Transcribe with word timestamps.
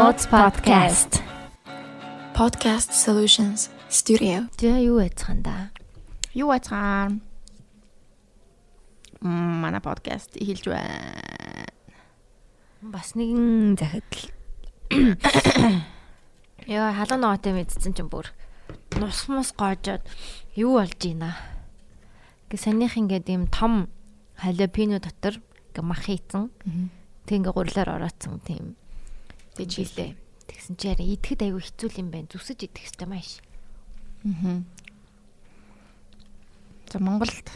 Notes 0.00 0.24
podcast. 0.24 1.20
Podcast 2.32 2.96
Solutions 2.96 3.68
Studio. 3.92 4.48
Тэгээ 4.56 4.88
юу 4.88 4.96
яцхан 4.96 5.44
да? 5.44 5.68
Юу? 6.32 6.56
Мм, 6.56 7.20
манай 9.60 9.84
подкаст 9.84 10.40
эхэлж 10.40 10.72
байна. 10.72 11.68
Бас 12.80 13.12
нэгэн 13.12 13.76
захидал. 13.76 14.24
Яа, 16.64 16.96
халуун 16.96 17.20
ногоотой 17.20 17.52
мэдсэн 17.60 17.92
чинь 17.92 18.08
бүр 18.08 18.32
нус 18.96 19.28
мус 19.28 19.52
гоожоод 19.52 20.00
юу 20.56 20.80
болж 20.80 20.96
ийна. 21.04 21.36
Гэ 22.48 22.56
санийх 22.56 22.96
ингээд 22.96 23.28
ийм 23.28 23.52
том 23.52 23.92
халапино 24.40 24.96
дотор 24.96 25.44
ингээ 25.76 25.84
мах 25.84 26.08
хийцэн. 26.08 26.48
Тэг 27.28 27.44
ингээ 27.44 27.52
гурлаар 27.52 28.00
ороодсон 28.00 28.40
тийм. 28.40 28.79
Тэг 29.56 29.66
жилээ. 29.70 30.14
Тэгсэн 30.46 30.74
чи 30.76 30.90
яра 30.90 31.04
идэхэд 31.06 31.46
айгүй 31.46 31.62
хэцүү 31.62 31.88
юм 31.98 32.10
байна. 32.10 32.30
Зүсэж 32.30 32.66
идэх 32.66 32.82
хэрэгтэй 32.84 33.08
маш. 33.08 33.38
Аа. 34.26 34.62
За 36.90 36.98
Монголд 36.98 37.46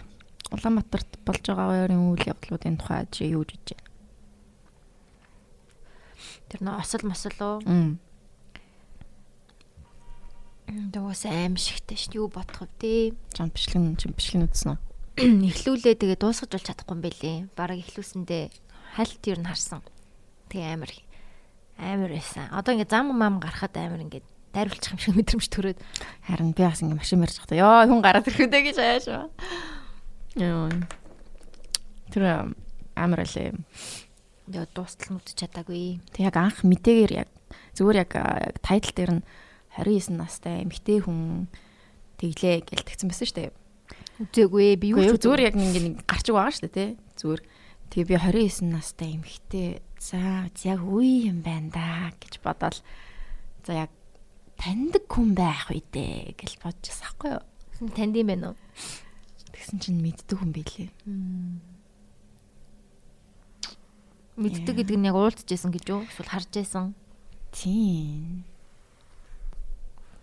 Улаанбаатарт 0.54 1.18
болж 1.26 1.42
байгаа 1.42 1.88
хоёрын 1.90 2.14
үйл 2.14 2.24
явдлуудын 2.30 2.78
тухай 2.78 3.06
чи 3.10 3.26
юу 3.34 3.42
гэж 3.42 3.74
байна? 3.74 3.90
Тэр 6.46 6.60
нөө 6.62 6.76
осол 6.78 7.02
мосол 7.08 7.38
уу? 7.42 7.58
Мм. 7.66 7.98
Дөөс 10.94 11.26
аим 11.26 11.58
шигтэй 11.58 11.98
шүү. 11.98 12.14
Юу 12.22 12.28
бодох 12.30 12.70
вэ? 12.78 13.10
Чи 13.98 14.06
бичлэг 14.14 14.46
үзсэн 14.46 14.78
үү? 14.78 14.78
Эхлүүлээ 15.50 15.94
тэгээ 15.98 16.18
дуусгаж 16.18 16.50
бол 16.54 16.66
чадахгүй 16.66 16.94
юм 16.94 17.02
бэлээ. 17.02 17.36
Бараг 17.58 17.82
эхлүүлсэндээ 17.82 18.44
хальт 18.94 19.22
юу 19.26 19.38
н 19.42 19.50
харсан. 19.50 19.82
Тэгээ 20.50 20.74
амар 20.78 20.90
амар 21.78 22.10
байсан. 22.10 22.48
Одоо 22.54 22.74
ингээ 22.74 22.90
зам 22.90 23.10
мам 23.14 23.40
гарахад 23.40 23.76
амар 23.76 24.02
ингээ 24.04 24.22
дайруулчих 24.54 24.94
юм 24.94 25.00
шиг 25.02 25.14
мэдрэмж 25.18 25.46
төрөөд 25.50 25.78
Харин 26.30 26.54
би 26.54 26.62
бас 26.62 26.80
ингээ 26.80 26.98
машин 27.02 27.20
барьж 27.20 27.36
байхдаа 27.42 27.58
ёо 27.58 27.86
хүн 27.90 28.00
гараад 28.02 28.28
ирэхүдэ 28.30 28.58
гэж 28.62 28.76
ааш 28.78 29.06
ба. 29.10 29.22
Ёо. 30.38 30.70
Тэр 32.14 32.54
амар 32.94 33.20
алээ. 33.26 33.52
тэгээ 34.46 34.68
дуустал 34.70 35.08
нь 35.10 35.18
үтч 35.18 35.34
чадаагүй. 35.34 35.98
Тэг 36.14 36.30
яг 36.30 36.36
анх 36.38 36.62
мэдээгээр 36.62 37.12
яг 37.26 37.28
зүгээр 37.74 38.00
яг 38.06 38.12
тайтл 38.62 38.94
дээр 38.94 39.12
нь 39.18 39.22
29 39.74 40.14
настай 40.14 40.62
эмэгтэй 40.62 41.02
хүн 41.02 41.50
тэглээ 42.22 42.62
гэж 42.62 42.80
тэгсэн 42.86 43.10
байсан 43.10 43.26
шүү 43.26 43.38
дээ. 43.42 43.50
Үзээгүй 44.22 44.78
би 44.78 44.94
юу 44.94 45.18
зүгээр 45.18 45.50
яг 45.50 45.54
ингээ 45.58 45.82
нэг 45.82 45.96
гарч 46.06 46.30
байгаа 46.30 46.54
шүү 46.54 46.70
дээ 46.70 46.74
тий. 46.78 46.90
Зүгээр. 47.18 47.42
Тэгээ 47.90 48.06
би 48.06 48.14
29 48.14 48.70
настай 48.70 49.08
эмэгтэй 49.18 49.82
за 50.04 50.20
яг 50.68 50.80
үе 50.84 51.32
юм 51.32 51.40
байна 51.40 51.72
да 51.72 51.88
гэж 52.20 52.44
бодоод 52.44 52.84
за 53.64 53.88
яг 53.88 53.90
таньдаг 54.60 55.08
хүн 55.08 55.32
байх 55.32 55.72
үедээ 55.72 56.36
гэж 56.36 56.60
бодож 56.60 56.84
байсан 56.84 57.08
хгүй 57.16 57.30
юу. 57.32 57.88
танд 57.96 58.12
юм 58.20 58.28
байна 58.28 58.52
уу? 58.52 58.56
Тэгсэн 59.56 59.80
чинь 59.80 60.04
мэддэг 60.04 60.36
хүн 60.36 60.52
байлээ. 60.52 60.92
Мэддэг 64.36 64.74
гэдэг 64.76 64.96
нь 65.00 65.08
яг 65.08 65.16
уулзчихсан 65.16 65.72
гэж 65.72 65.84
юу? 65.88 66.04
Эсвэл 66.04 66.28
харж 66.28 66.52
байсан. 66.52 66.92
Тийм. 67.48 68.44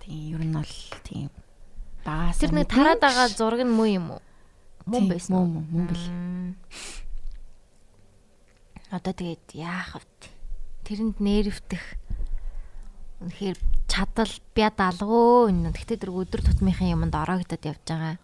Тийм 0.05 0.37
ер 0.37 0.41
нь 0.45 0.53
бол 0.53 0.73
тийм 1.01 1.33
баас 2.05 2.37
Тэр 2.37 2.53
нэг 2.53 2.69
тараад 2.69 3.01
байгаа 3.01 3.33
зураг 3.33 3.65
нь 3.65 3.73
муу 3.73 3.89
юм 3.89 4.13
уу? 4.13 4.21
Мөн 4.85 5.09
байсан. 5.09 5.33
Мөн 5.33 5.49
мөн 5.49 5.65
мөн 5.73 5.85
бил. 5.89 6.05
Одоо 8.91 9.15
тэгээд 9.15 9.55
яах 9.55 9.95
вэ? 9.95 10.03
Тэрэнд 10.83 11.23
нэрвдэх 11.23 11.85
үнэхээр 13.23 13.57
чадал 13.87 14.33
бяд 14.51 14.75
алгуу 14.83 15.47
энэ. 15.47 15.71
Гэхдээ 15.71 16.03
тэр 16.03 16.11
өдөр 16.11 16.43
тутмынхын 16.43 16.99
юмд 16.99 17.15
ороогдоод 17.15 17.63
явж 17.63 17.83
байгаа. 17.87 18.19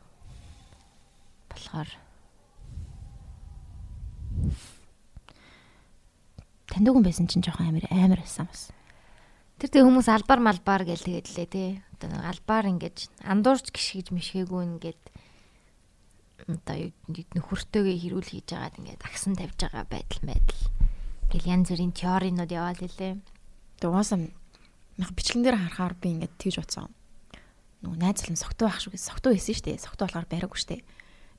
Болохоор 1.48 1.90
таньдаг 6.68 6.94
хүн 6.94 7.08
байсан 7.08 7.32
чинь 7.32 7.48
жоохон 7.48 7.72
амар 7.72 7.88
амар 7.88 8.20
байсан 8.20 8.52
бас. 8.52 8.68
тэр 9.64 9.72
тэг 9.72 9.88
хүмүүс 9.88 10.12
албаар 10.12 10.44
малбаар 10.44 10.84
гэл 10.84 11.00
тэгээд 11.00 11.28
лээ 11.32 11.48
тий. 11.48 11.70
Одоо 11.96 12.12
нэг 12.12 12.28
албаар 12.28 12.68
ингэж 12.76 13.08
андуурч 13.24 13.72
гიშгэж 13.72 14.12
мишгээгүй 14.12 14.62
ингээд 14.68 15.02
одоо 16.48 16.76
юу 16.80 16.92
нөхөртөөгөө 17.36 17.96
хэрүүл 18.00 18.32
хийж 18.32 18.48
байгаад 18.56 18.80
ингээд 18.80 19.04
агсан 19.04 19.36
тавьж 19.36 19.60
байгаа 19.60 19.86
байдал 19.92 20.24
байдал. 20.24 20.64
Гэл 21.28 21.52
янз 21.52 21.68
бүрийн 21.68 21.92
теоринууд 21.92 22.52
яваал 22.52 22.80
хэлээ. 22.80 23.20
Тэгээ 23.84 23.92
угаасаа 23.92 24.20
яг 24.24 25.12
бичлэн 25.12 25.44
дээр 25.44 25.60
харахаар 25.60 25.96
би 26.00 26.08
ингээд 26.16 26.40
тэгж 26.40 26.56
бодсон. 26.64 26.92
Нөгөө 27.84 28.00
найз 28.00 28.24
залан 28.24 28.40
согтуу 28.40 28.66
байх 28.72 28.80
шүү 28.80 28.96
гэж 28.96 29.04
согтуу 29.04 29.32
хийсэн 29.36 29.56
шүү 29.60 29.66
дээ. 29.68 29.84
Согтуу 29.84 30.06
болохоор 30.08 30.28
бариаггүй 30.32 30.60
шүү 30.64 30.72
дээ. 30.72 30.82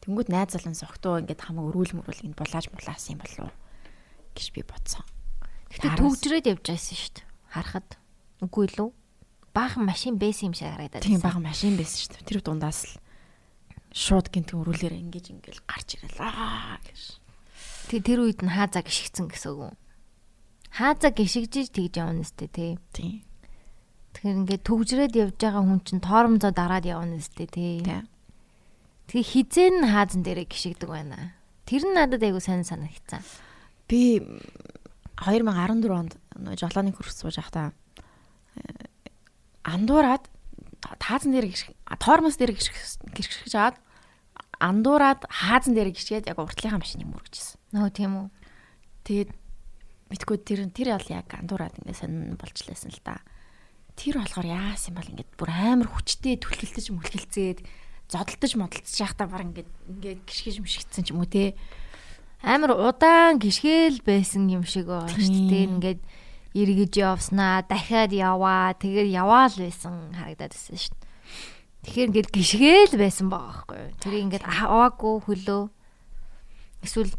Тэнгүүд 0.04 0.28
найз 0.28 0.50
залан 0.52 0.76
согтуу 0.76 1.18
ингээд 1.24 1.40
хамаг 1.40 1.64
өрүүл 1.72 1.96
мөрүүл 1.98 2.24
ингээд 2.28 2.40
булааж 2.44 2.66
мулаасан 2.68 3.16
юм 3.16 3.20
болов 3.24 3.50
гэж 4.36 4.46
би 4.54 4.62
бодсон. 4.62 5.02
Гэтэ 5.72 5.98
төгжрээд 5.98 6.46
явж 6.52 6.64
байсан 6.68 6.96
шүү 7.00 7.12
дээ. 7.16 7.26
Харахад 7.56 7.88
үгүй 8.44 8.66
лүү? 8.76 8.88
Баахан 9.56 9.82
машин 9.88 10.20
байсан 10.20 10.52
юм 10.52 10.54
шиг 10.54 10.70
харагдаад 10.70 11.02
Тийм 11.02 11.18
бага 11.18 11.42
машин 11.42 11.74
байсан 11.74 11.98
шүү 11.98 12.12
дээ. 12.14 12.28
Тэр 12.28 12.40
дундаас 12.46 12.86
л 12.86 12.92
шууд 13.92 14.28
гинт 14.28 14.52
өрүүлээр 14.52 14.94
ингэж 14.94 15.24
ингээл 15.32 15.62
гарч 15.64 15.88
ирэлээ 15.96 16.80
гэж. 16.84 17.02
Тэг 17.88 18.00
тэр 18.04 18.20
үед 18.24 18.40
нь 18.44 18.52
хаазаа 18.52 18.84
гიშгцэн 18.84 19.32
гэсэн 19.32 19.52
үг. 19.56 19.74
Хаазаа 20.76 21.10
гიშгжиж 21.12 21.72
тэгж 21.72 21.94
явна 21.96 22.20
нэстэ 22.20 22.46
тий. 22.52 22.76
Тий. 22.92 23.24
Тэгэхээр 24.12 24.38
ингээд 24.44 24.62
төгжрээд 24.68 25.14
явж 25.16 25.36
байгаа 25.40 25.64
хүн 25.64 25.80
чинь 25.82 26.04
тоормзоо 26.04 26.52
дараад 26.52 26.84
явна 26.84 27.16
нэстэ 27.16 27.48
тий. 27.48 27.80
Тий. 27.80 28.04
Тэгээ 29.08 29.24
хизэн 29.24 29.74
нь 29.80 29.88
хаазан 29.88 30.20
дээрээ 30.20 30.46
гიშгдэг 30.52 30.88
байна. 30.88 31.32
Тэр 31.64 31.88
нь 31.88 31.96
надад 31.96 32.20
айгүй 32.20 32.44
сайн 32.44 32.68
санагцсан. 32.68 33.24
Би 33.88 34.20
2014 35.16 35.88
онд 35.88 36.12
жолооны 36.60 36.92
курс 36.92 37.16
сууж 37.16 37.40
байхдаа 37.40 37.72
э, 38.54 38.84
андуураад 39.64 40.28
таазан 40.80 41.32
дээр 41.34 41.50
гიშх 41.50 41.74
тормоос 41.98 42.36
дээр 42.38 42.54
гიშх 42.54 43.02
гიშгэж 43.14 43.54
аваад 43.54 43.76
андуураад 44.58 45.26
хаазан 45.30 45.74
дээр 45.74 45.94
гიშгээд 45.94 46.30
яг 46.30 46.38
уртлынхаа 46.38 46.82
машиныг 46.82 47.08
мөрөгжсэн. 47.10 47.58
Нөө 47.74 47.90
тийм 47.94 48.12
үү. 48.18 48.26
Тэгээд 49.06 49.30
битгүү 50.10 50.36
тэр 50.42 50.60
тэр 50.74 50.98
ял 50.98 51.06
яг 51.10 51.30
андуураад 51.30 51.78
ингээд 51.78 52.00
сонин 52.02 52.34
болчлээсэн 52.34 52.90
л 52.90 53.02
да. 53.06 53.22
Тэр 53.94 54.18
болохоор 54.18 54.46
яасан 54.46 54.98
бол 54.98 55.06
ингээд 55.06 55.30
бүр 55.38 55.50
амар 55.50 55.88
хүчтэй 55.90 56.38
түлхэлтэж 56.42 56.90
мөлхилцээд 56.90 57.58
зодтолтож 58.10 58.52
модтолж 58.58 58.94
яхта 58.98 59.30
баг 59.30 59.46
ингээд 59.46 59.70
ингээд 59.90 60.20
гიშгэж 60.26 60.56
мшигдсэн 60.62 61.02
ч 61.06 61.14
юм 61.14 61.22
уу 61.22 61.30
те. 61.30 61.54
Амар 62.42 62.74
удаан 62.74 63.38
гიშгэл 63.38 64.02
байсан 64.02 64.48
юм 64.50 64.66
шиг 64.66 64.90
байгаа 64.90 65.12
шүү 65.12 65.50
дээ. 65.50 65.66
Ингээд 65.70 66.00
эргэж 66.54 66.92
явснаа, 66.96 67.64
дахиад 67.64 68.12
яваа, 68.12 68.72
тэгээд 68.76 69.08
яваал 69.12 69.54
байсан 69.56 70.12
харагдаад 70.16 70.52
байсан 70.52 70.76
шүү 70.76 70.94
дээ. 70.96 71.08
Тэгэхээр 71.84 72.08
ингээд 72.08 72.30
гიშгээл 72.32 72.94
байсан 72.96 73.26
байгаа 73.28 73.64
байхгүй 73.64 73.78
юу? 73.78 73.92
Тэр 74.02 74.14
ингээд 74.28 74.44
аваагүй 74.44 75.14
хөлөө. 75.24 75.62
Эсвэл 76.82 77.12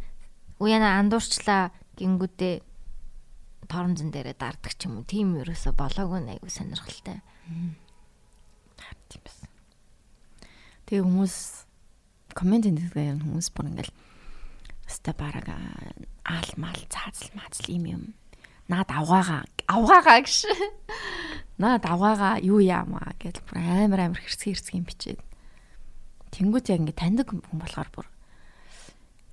уяна 0.59 0.99
андуурчлаа 0.99 1.71
гингүүтээ 1.95 2.53
торомзон 3.69 4.09
дээрээ 4.11 4.35
дарддаг 4.35 4.73
ч 4.75 4.89
юм 4.89 4.99
уу. 4.99 5.07
Тийм 5.07 5.37
ерөөсө 5.39 5.71
болоогүй 5.77 6.19
нэг 6.25 6.41
айгу 6.41 6.49
сонирхолтой. 6.49 7.21
Тийм 9.09 9.21
байсан. 9.23 9.49
Тэгээ 10.89 11.05
хүмүүс 11.05 11.35
коммент 12.33 12.65
хийдэг 12.65 13.21
хүмүүс 13.21 13.47
бүр 13.53 13.69
ингээл 13.69 13.93
өста 14.89 15.13
бараг 15.13 15.47
аал 15.49 16.51
мал 16.57 16.81
цаазал 16.89 17.29
маазал 17.37 17.69
юм 17.69 17.85
юм. 17.85 18.03
Наад 18.69 18.89
авгаага 18.93 19.43
авгаага 19.65 20.21
гэж. 20.21 20.45
Наад 21.59 21.83
авгаага 21.83 22.37
юу 22.45 22.61
яамаа 22.61 23.17
гэж 23.19 23.41
бүр 23.49 23.57
амар 23.59 24.07
амар 24.07 24.21
хэрцгий 24.21 24.55
юм 24.77 24.85
бичээд. 24.85 25.19
Тэнгүүт 26.29 26.69
яг 26.69 26.85
ингээ 26.85 26.97
таньдаг 26.97 27.33
хүн 27.33 27.59
болохоор 27.59 27.89
бүр 27.89 28.07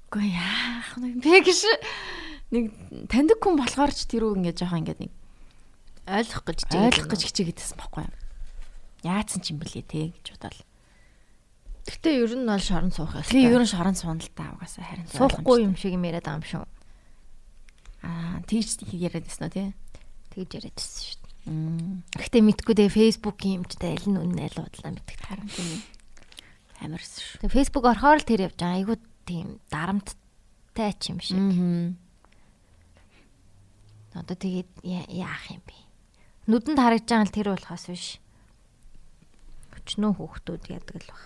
Үгүй 0.06 0.32
яах 0.32 0.96
нэг 0.96 1.20
бэ 1.20 1.44
гэж 1.44 1.60
нэг 2.54 2.64
таньдаг 3.12 3.38
хүн 3.42 3.60
болохоор 3.60 3.92
ч 3.92 4.08
тэр 4.08 4.24
үг 4.24 4.40
ингээ 4.40 4.56
жоохон 4.56 4.80
ингээ 4.86 4.98
нэг 5.04 5.12
Ойлгох 6.06 6.46
гэж 6.46 6.70
ойлгох 6.70 7.10
гэж 7.10 7.20
хичээгээдсэн 7.26 7.76
байхгүй 7.82 8.06
юу? 8.06 8.14
Яатсан 9.02 9.42
ч 9.42 9.50
юм 9.50 9.58
блэ 9.58 9.82
те 9.82 10.14
гэж 10.14 10.38
бодоол. 10.38 10.62
Гэтэ 11.90 12.10
ер 12.22 12.32
нь 12.38 12.46
бол 12.46 12.62
шорон 12.62 12.94
суух 12.94 13.18
ёстой. 13.18 13.34
Тэгээ 13.34 13.54
ер 13.58 13.62
нь 13.66 13.70
шорон 13.74 13.98
суун 13.98 14.22
л 14.22 14.30
та 14.30 14.54
угаасаа 14.54 14.86
харин 14.86 15.10
суухгүй 15.10 15.66
юм 15.66 15.74
шиг 15.74 15.98
юм 15.98 16.06
яриад 16.06 16.22
байгаа 16.22 16.38
юм 16.38 16.46
шүү. 16.46 16.64
Аа 18.06 18.38
тийч 18.46 18.78
яриад 18.94 19.26
байсан 19.26 19.50
уу 19.50 19.54
тий? 19.54 19.68
Тэгж 20.30 20.50
яриад 20.62 20.78
байсан 20.78 21.02
шүү 21.02 21.18
дээ. 21.18 22.22
Гэтэ 22.22 22.38
мэдгүй 22.46 22.74
дээ 22.78 22.90
фэйсбүүкийн 22.94 23.56
юмчтай 23.66 23.98
аль 23.98 24.06
нь 24.06 24.20
үнэн 24.22 24.46
аль 24.46 24.58
бодлоо 24.62 24.90
мэддэг. 24.94 25.18
харин 25.26 25.50
тийм 25.50 25.82
амарс 26.86 27.18
шүү. 27.18 27.42
Тэгээ 27.42 27.54
фэйсбүүк 27.58 27.86
орохоор 27.90 28.18
л 28.22 28.28
тэр 28.30 28.46
явж 28.46 28.56
байгаа. 28.62 28.78
Айгуу 28.78 28.98
тийм 29.26 29.58
дарамттай 29.70 30.90
ч 30.94 31.10
юм 31.10 31.18
шиг. 31.18 31.34
Мм 31.34 32.06
Одоо 34.16 34.36
тэгээд 34.36 34.70
яах 35.12 35.44
юм 35.52 35.60
бэ? 35.68 35.76
Нүдэнд 36.48 36.80
харагдж 36.80 37.04
байгаа 37.04 37.26
л 37.28 37.36
тэр 37.36 37.48
болохоос 37.52 37.84
биш. 37.92 38.06
Өчнөө 39.76 40.12
хүүхдүүд 40.16 40.62
яадаг 40.72 40.96
л 41.04 41.10
баг. 41.12 41.24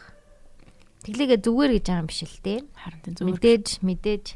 Тэглээгээ 1.07 1.39
зүгээр 1.39 1.73
гэж 1.79 1.85
байгаа 1.87 2.03
юм 2.03 2.11
биш 2.11 2.21
л 2.27 2.43
дээ. 2.43 2.61
Харин 2.75 3.15
зүгээр 3.15 3.31
Мэдээж 3.31 3.67
мэдээж 3.87 4.27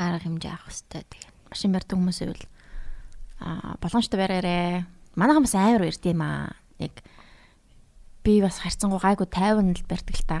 арга 0.00 0.24
хэмжээ 0.24 0.52
авах 0.56 0.72
хэрэгтэй 0.72 1.04
тэгээ. 1.04 1.28
машин 1.52 1.72
барьдаг 1.76 1.96
хүмүүс 2.00 2.20
ивэл 2.24 2.44
аа 3.44 3.76
болгоомжтой 3.84 4.18
бариарэ. 4.20 4.88
Манайхан 5.14 5.44
бас 5.44 5.54
амар 5.54 5.84
барьд 5.84 6.04
юм 6.08 6.20
аа. 6.24 6.56
Яг 6.80 6.94
би 8.24 8.40
бас 8.40 8.60
харцсангуу 8.64 9.00
гайгүй 9.00 9.28
50 9.28 9.76
л 9.76 9.88
барьдаг 9.88 10.16
л 10.16 10.24
та. 10.24 10.38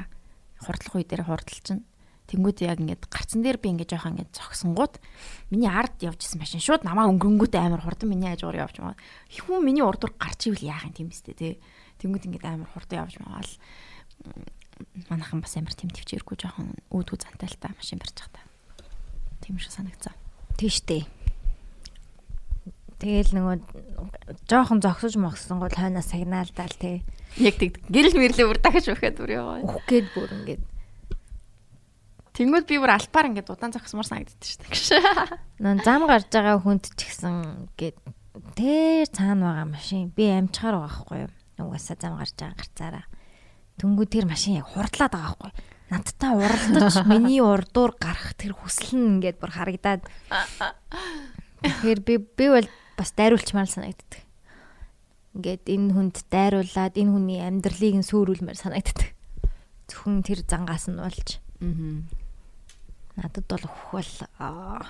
Хурдлах 0.64 0.96
үе 0.96 1.04
дээр 1.04 1.28
хурдл 1.28 1.60
чинь. 1.60 1.84
Тэнгүүд 2.30 2.62
яг 2.62 2.78
ингээд 2.78 3.10
гарцсан 3.10 3.42
дээр 3.42 3.58
би 3.58 3.74
ингээд 3.74 3.90
жоохон 3.90 4.14
ингээд 4.14 4.38
зогсонгууд 4.38 5.02
миний 5.50 5.66
ард 5.66 5.98
явжсэн 5.98 6.38
машин 6.38 6.62
шууд 6.62 6.86
намаа 6.86 7.10
өнгөрөнгүүт 7.10 7.58
амар 7.58 7.82
хурдан 7.82 8.06
миний 8.06 8.30
хажуугаар 8.30 8.70
явж 8.70 8.78
байгаа. 8.78 8.94
Хүн 9.34 9.66
миний 9.66 9.82
урдуур 9.82 10.14
гарч 10.14 10.46
ивэл 10.46 10.70
яах 10.70 10.86
юм 10.86 10.94
тийм 10.94 11.10
үстэй 11.10 11.34
тий. 11.34 11.52
Тэнгүүд 11.98 12.30
ингээд 12.30 12.46
амар 12.46 12.70
хурдан 12.70 13.02
явж 13.02 13.18
магаал 13.18 13.50
манайхан 15.10 15.42
бас 15.42 15.58
амар 15.58 15.74
тэм 15.74 15.90
төвчээргүй 15.90 16.36
жоохон 16.38 16.70
үүдгүү 16.94 17.18
зантай 17.18 17.50
л 17.50 17.58
та 17.58 17.74
машин 17.74 17.98
барьж 17.98 18.14
байгаа 18.14 18.30
та. 18.38 18.49
Тийм 19.50 19.58
шиг 19.58 19.74
санагцсан. 19.74 20.14
Тийштэй. 20.54 21.10
Тэгэл 23.02 23.34
нөгөө 23.34 24.46
жоохон 24.46 24.78
зогсож 24.78 25.18
могсон 25.18 25.58
гол 25.58 25.74
хойноос 25.74 26.06
сигналдаал 26.06 26.70
тий. 26.78 27.02
Яг 27.42 27.58
тэг 27.58 27.82
гэрэл 27.90 28.14
мэрлээ 28.14 28.46
бүр 28.46 28.62
дахиж 28.62 28.94
өгөхөд 28.94 29.18
бүр 29.18 29.34
яваа. 29.34 29.58
Ух 29.66 29.82
гээд 29.90 30.06
бүр 30.14 30.30
ингээд 30.30 30.62
Тэнгүүд 32.30 32.66
би 32.70 32.78
бүр 32.78 32.94
альпаар 32.94 33.34
ингээд 33.34 33.50
удаан 33.50 33.74
зогсмор 33.74 34.06
санагддаг 34.06 34.70
шүү 34.70 35.02
дээ. 35.02 35.42
нөө 35.58 35.82
зам 35.82 36.06
гарч 36.06 36.30
байгаа 36.30 36.62
хүнд 36.62 36.94
ч 36.94 37.10
гэсэн 37.10 37.74
гээд 37.74 37.96
тэр 38.54 39.10
цаана 39.10 39.50
байгаа 39.50 39.66
машин 39.66 40.14
би 40.14 40.30
амжихаар 40.30 40.78
байгаа 40.78 40.94
байхгүй 40.94 41.18
юу. 41.26 41.32
Угаасаа 41.58 41.98
зам 41.98 42.14
гарч 42.22 42.38
байгаа 42.38 42.54
гарцаараа. 42.54 43.06
Түнгүү 43.82 44.06
тэр 44.14 44.30
машин 44.30 44.62
яг 44.62 44.70
хурдлаад 44.70 45.10
байгаа 45.10 45.34
байхгүй 45.34 45.50
юу. 45.50 45.69
Надтай 45.90 46.32
уралдаж 46.38 47.02
миний 47.10 47.42
урдуур 47.42 47.98
гарах 47.98 48.38
тэр 48.38 48.54
хүсэл 48.54 48.94
нь 48.94 49.18
ингээд 49.18 49.42
бүр 49.42 49.50
харагдаад. 49.50 50.06
Тэгэхээр 51.66 52.00
би 52.06 52.14
би 52.22 52.46
бол 52.46 52.68
бас 52.94 53.10
дайруулчмаар 53.18 53.66
санагддаг. 53.66 54.22
Ингээд 55.34 55.66
энэ 55.66 55.90
хүнд 55.90 56.16
дайруулад 56.30 56.94
энэ 56.94 57.10
хүний 57.10 57.42
амьдралыг 57.42 57.94
нь 57.98 58.06
сөөрүүлмээр 58.06 58.54
санагддаг. 58.54 59.10
Зөвхөн 59.90 60.22
тэр 60.22 60.46
зангаас 60.46 60.86
нь 60.86 60.94
болж. 60.94 61.42
Аа. 61.58 62.06
Надад 63.18 63.46
бол 63.50 63.66
өхвөл 63.66 64.14
аа. 64.38 64.86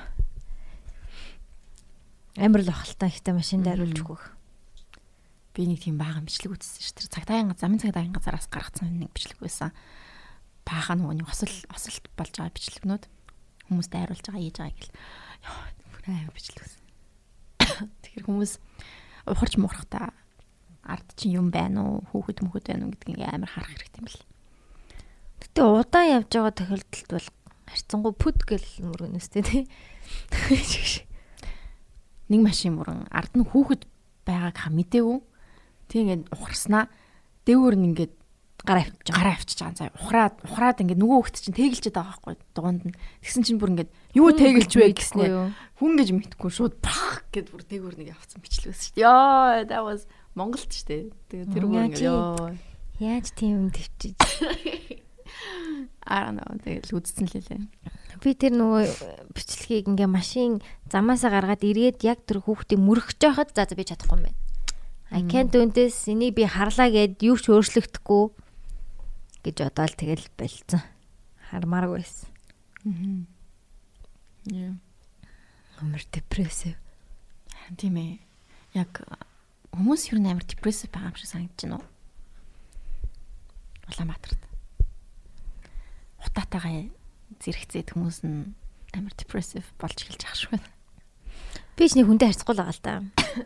амар 2.37 2.61
л 2.61 2.71
ахалтай 2.71 3.09
ихтэй 3.09 3.33
машин 3.33 3.65
дайруулж 3.65 4.05
өгөх. 4.05 4.37
Би 5.57 5.65
нэг 5.65 5.81
тийм 5.83 5.97
баахан 5.97 6.29
бичлэг 6.29 6.55
үзсэн 6.55 6.85
шүү 6.85 6.95
дээ. 7.09 7.15
Цагтаагийн 7.17 7.57
замын 7.59 7.83
цагтаагийн 7.83 8.15
газараас 8.15 8.47
гаргацсан 8.47 9.01
нэг 9.01 9.11
бичлэг 9.11 9.41
байсан. 9.43 9.75
Баахан 10.71 11.03
нөгөөний 11.03 11.27
осол 11.27 11.51
осолт 11.75 12.07
болж 12.15 12.31
байгаа 12.39 12.55
бичлэгнүүд 12.55 13.05
хүмүүст 13.67 13.91
дайруулж 13.91 14.23
байгаа 14.23 14.39
хийж 14.39 14.57
байгаа 14.63 14.79
гэл. 14.79 14.95
Яа, 15.43 15.67
бүр 15.91 16.03
аяа 16.07 16.31
бичлэг 16.31 16.63
үзсэн. 16.63 16.85
Тэгэхээр 18.07 18.27
хүмүүс 18.31 18.53
ухарч 19.27 19.55
муурахта 19.59 20.15
ард 20.87 21.09
чинь 21.19 21.35
юм 21.35 21.51
байна 21.51 21.83
уу, 21.83 22.07
хүүхэд 22.15 22.47
мөхөд 22.47 22.71
байна 22.71 22.87
уу 22.87 22.95
гэдгийг 22.95 23.27
амар 23.27 23.51
харах 23.51 23.75
хэрэгтэй 23.75 23.99
юм 23.99 24.07
бэл. 24.07 24.23
Гэтэ 25.43 25.61
удаан 25.67 26.09
явж 26.23 26.31
байгаа 26.31 26.55
тохиолдолд 26.55 27.11
бол 27.11 27.29
харьцангуй 27.67 28.15
пүд 28.15 28.39
гэл 28.47 28.69
мөргөнөстэй 28.87 29.43
тий. 29.43 29.63
Нэг 32.31 32.41
машин 32.47 32.79
мөрөн 32.79 33.11
ард 33.11 33.35
нь 33.35 33.43
хүүхэд 33.43 33.91
байгааг 34.23 34.55
ха 34.55 34.71
мэдээгүй. 34.71 35.19
Тэг 35.91 35.99
ингээд 36.07 36.31
ухарснаа 36.31 36.87
дэвөр 37.47 37.75
нь 37.75 37.91
ингээд 37.91 38.15
гараа 38.65 38.85
авчиж 38.87 39.07
байгаа. 39.09 39.19
гараа 39.21 39.35
авчиж 39.37 39.59
байгаа 39.61 39.79
заа. 39.79 39.91
Ухраад 40.01 40.35
ухраад 40.45 40.79
ингээд 40.85 41.01
нөгөө 41.01 41.19
хөлт 41.25 41.37
чинь 41.41 41.57
тэгэлж 41.57 41.85
байгаа 41.91 42.07
байхгүй 42.11 42.35
дугуунд 42.55 42.83
нь. 42.89 42.97
Тэгсэн 43.25 43.43
чинь 43.45 43.61
бүр 43.61 43.73
ингээд 43.75 43.91
юу 44.17 44.29
тэгэлж 44.35 44.73
вэ 44.77 44.93
гэснээр 44.97 45.33
хүн 45.81 45.93
гэж 45.97 46.09
мэдхгүй 46.13 46.51
шууд 46.53 46.75
пах 46.85 47.25
гэд 47.33 47.51
бүр 47.51 47.63
дээгүүр 47.65 47.97
нэг 48.01 48.09
явцсан 48.15 48.41
бичлэг 48.45 48.73
байсан 48.75 48.85
шүү 48.85 48.95
дээ. 48.97 49.05
Яа, 49.07 49.65
that 49.65 49.83
was 49.85 50.05
Монголд 50.37 50.71
шүү 50.71 50.87
дээ. 50.87 51.03
Тэгээ 51.33 51.47
тэр 51.55 51.65
үгээр 51.67 51.93
чи- 51.97 52.07
яа. 52.07 52.55
Яаж 53.01 53.27
тийм 53.33 53.53
юм 53.57 53.69
төвчиж. 53.73 54.17
Аа 56.05 56.35
нөө 56.35 56.59
тэгэл 56.61 56.97
үдцэн 56.97 57.27
л 57.29 57.37
лээ. 57.39 57.65
Би 58.21 58.35
тэр 58.35 58.53
нөгөө 58.59 58.85
бичлэгийг 59.33 59.89
ингээ 59.89 60.11
машин 60.11 60.61
замаасаа 60.91 61.31
гаргаад 61.33 61.63
ирээд 61.65 62.03
яг 62.05 62.27
тэр 62.27 62.43
хүүхдийг 62.45 62.83
жоход 63.17 63.55
за 63.55 63.65
за 63.65 63.75
би 63.79 63.85
чадахгүй 63.87 64.19
юм 64.19 64.25
байна. 64.29 64.39
I 65.11 65.23
can't 65.27 65.51
do 65.51 65.65
this. 65.71 66.07
Энийг 66.07 66.35
би 66.39 66.45
харлаа 66.47 66.91
гэд 66.91 67.23
юу 67.23 67.35
ч 67.39 67.51
өөрчлөгдөхгүй 67.51 68.23
гэж 69.45 69.57
бодоол 69.65 69.95
тэгэл 69.97 70.27
болцсон. 70.37 70.83
Хармааргүй 71.51 72.01
байсан. 72.01 72.29
Яа. 74.47 74.75
Амар 75.81 76.05
депрессив. 76.13 76.77
Харин 77.51 77.77
тийм 77.77 77.97
ээ. 77.97 78.19
Яг 78.77 79.03
хүмүүс 79.73 80.13
юу 80.13 80.21
нээр 80.21 80.45
депрессив 80.45 80.93
байгаа 80.93 81.11
юм 81.13 81.19
шиг 81.19 81.31
санагдаж 81.33 81.61
байна 81.65 81.77
уу? 81.81 81.87
Улаанбаатарт. 83.91 84.43
Хутаатайгаа 86.21 86.91
зэрэгцээд 87.41 87.97
хүмүүс 87.97 88.19
нь 88.29 88.53
амар 88.93 89.15
депрессив 89.17 89.65
болж 89.81 89.97
эхэлж 90.05 90.23
байгаа 90.23 90.37
шүү. 90.37 90.61
Би 91.81 91.89
ч 91.89 91.97
нэг 91.97 92.07
хүнтэй 92.07 92.29
харьцахгүй 92.29 92.55
л 92.55 92.61
байгаа 92.61 92.77
л 92.77 92.85
да. 92.85 92.95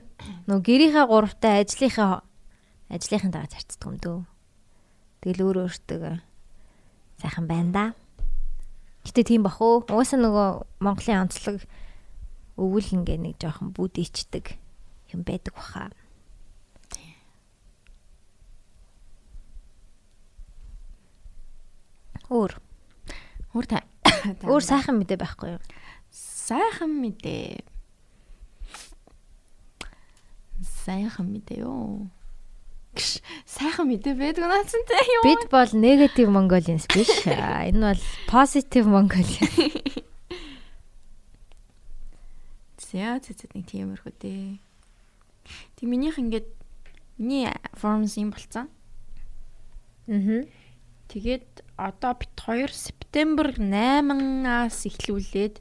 Нөгөө 0.51 0.65
гэрийнхаа 0.67 1.07
гуравтай 1.07 1.63
ажлынхаа 1.63 2.27
ажлынхын 2.91 3.31
дагаа 3.31 3.47
харьцдаг 3.47 3.87
юм 3.87 3.97
дөө. 4.03 4.19
Тэгэл 5.25 5.41
өөр 5.49 5.57
өөртөө 5.65 6.21
сайхан 7.25 7.49
байна 7.49 7.73
да. 7.73 7.85
Гэтэ 9.09 9.25
тийм 9.25 9.49
бах 9.49 9.57
уу? 9.65 9.81
Угаасаа 9.81 10.21
нөгөө 10.21 10.49
Монголын 10.85 11.25
онцлог 11.25 11.65
өвөл 12.61 12.89
ингээ 12.93 13.17
нэг 13.17 13.41
жоохон 13.41 13.73
бүд 13.73 13.97
ичдэг 13.97 14.61
юм 15.17 15.25
байдаг 15.25 15.57
баха. 15.57 15.89
Өөр 22.29 22.61
Өөр 23.55 23.67
та 23.71 23.81
өөр 24.53 24.61
сайхан 24.61 24.99
мэдээ 25.01 25.17
байхгүй 25.21 25.57
юу? 25.57 25.63
сайхан 26.45 26.91
мэдээ. 27.01 27.63
Сайхан 30.85 31.33
мэдээ 31.33 31.65
юу? 31.65 32.11
Гш, 32.95 33.19
Сайхан 33.45 33.91
мэдээ 33.91 34.15
байдаг 34.15 34.47
наацантай 34.47 35.03
юу? 35.19 35.23
Бид 35.27 35.51
бол 35.51 35.71
негатив 35.75 36.31
Mongolians 36.31 36.87
биш. 36.95 37.11
Энэ 37.27 37.93
бол 37.93 38.03
positive 38.31 38.87
Mongolian. 38.87 39.51
За 42.79 43.19
цэцэд 43.19 43.59
нэг 43.59 43.67
тиймэрхүү 43.67 44.15
дээ. 44.23 44.63
Тэг 45.75 45.87
минийх 45.91 46.23
ингээд 46.23 46.47
миний 47.19 47.51
формс 47.75 48.15
юм 48.15 48.31
болцсон. 48.31 48.71
Аа. 50.07 50.47
Тэгээд 51.11 51.67
одоо 51.75 52.15
бит 52.15 52.31
2 52.39 52.71
септембер 52.71 53.59
8-аас 53.59 54.87
эхлүүлээд 54.87 55.59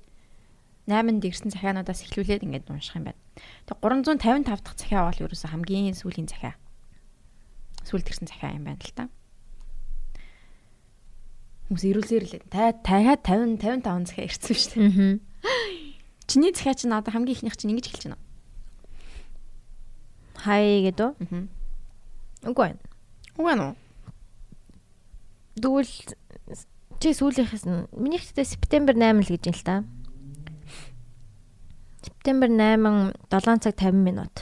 8-нд 0.85 1.23
ирсэн 1.25 1.49
захиануудаас 1.49 2.05
эхлүүлээд 2.05 2.45
ингээд 2.45 2.69
унших 2.69 3.01
юм 3.01 3.09
байна. 3.09 3.21
Тэг 3.65 3.81
355 3.81 4.45
дахь 4.45 4.77
захиа 4.77 5.09
бол 5.09 5.21
ерөөсө 5.25 5.49
хамгийн 5.49 5.97
сүүлийн 5.97 6.29
захиа. 6.29 6.53
Сүүлд 7.83 8.07
ирсэн 8.09 8.27
захиа 8.27 8.55
юм 8.55 8.65
байна 8.67 8.79
л 8.79 8.95
та. 8.95 9.09
Хүмүүс 11.67 11.83
ирүүлсээр 11.89 12.25
л 12.27 12.35
та 12.51 12.71
тахаа 12.71 13.17
50 13.19 13.59
55 13.59 14.11
захиа 14.11 14.27
ирсэн 14.27 14.55
шүү 14.55 14.71
дээ. 14.77 15.19
Чиний 16.27 16.51
захиа 16.55 16.75
чинь 16.75 16.95
одоо 16.95 17.11
хамгийн 17.11 17.35
ихнийх 17.39 17.57
чинь 17.57 17.71
ингэж 17.71 17.87
эхэлж 17.91 18.03
байна. 18.11 18.21
Хай 20.43 20.83
гэдэг 20.91 21.15
үү? 21.23 21.47
Үгүй 22.51 22.63
байна. 22.67 22.81
Уг 23.39 23.47
нь 23.47 23.63
уу? 23.63 23.73
Тэгвэл 25.55 25.93
чи 26.99 27.09
сүүлийнхээс 27.11 27.65
нь 27.67 27.87
минийх 27.95 28.27
гэдэг 28.27 28.47
септембер 28.47 28.95
8 28.99 29.23
л 29.23 29.31
гэж 29.31 29.43
юм 29.51 29.55
л 29.55 29.63
та. 29.63 29.75
Септембер 32.03 32.51
8 32.51 33.15
7 33.27 33.63
цаг 33.63 33.75
50 33.79 34.03
минут. 34.03 34.35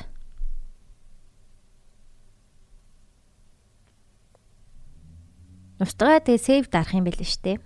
Устгаа 5.82 6.22
тэгээ 6.22 6.46
сейв 6.46 6.70
дарах 6.70 6.94
юм 6.94 7.10
байл 7.10 7.18
дээ. 7.18 7.58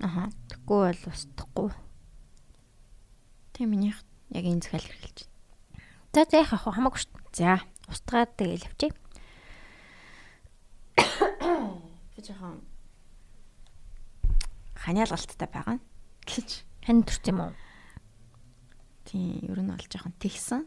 Аха. 0.00 0.32
Тэгэхгүй 0.48 0.80
бол 0.80 1.02
устдахгүй. 1.12 1.68
Тийм 3.52 3.68
минийх 3.68 4.00
яг 4.32 4.44
энэ 4.48 4.64
захиал 4.64 4.88
эхэлж 4.88 5.28
байна. 5.28 5.32
За 6.16 6.24
за 6.24 6.40
вэ? 6.40 6.48
Хамаагүй 6.48 7.00
шүү. 7.04 7.12
За. 7.36 7.60
Устгаад 7.92 8.32
тэгээл 8.40 8.64
явчих. 8.64 8.96
Би 12.16 12.20
жоохон 12.24 12.64
ханиалгалттай 14.72 15.48
байгаа 15.52 15.76
гэж. 16.24 16.64
Хань 16.84 17.04
төрч 17.04 17.28
юм 17.28 17.44
уу? 17.44 17.52
Тийм, 19.04 19.44
ер 19.44 19.60
нь 19.60 19.68
бол 19.68 19.84
жоохон 19.84 20.16
тэгсэн. 20.16 20.64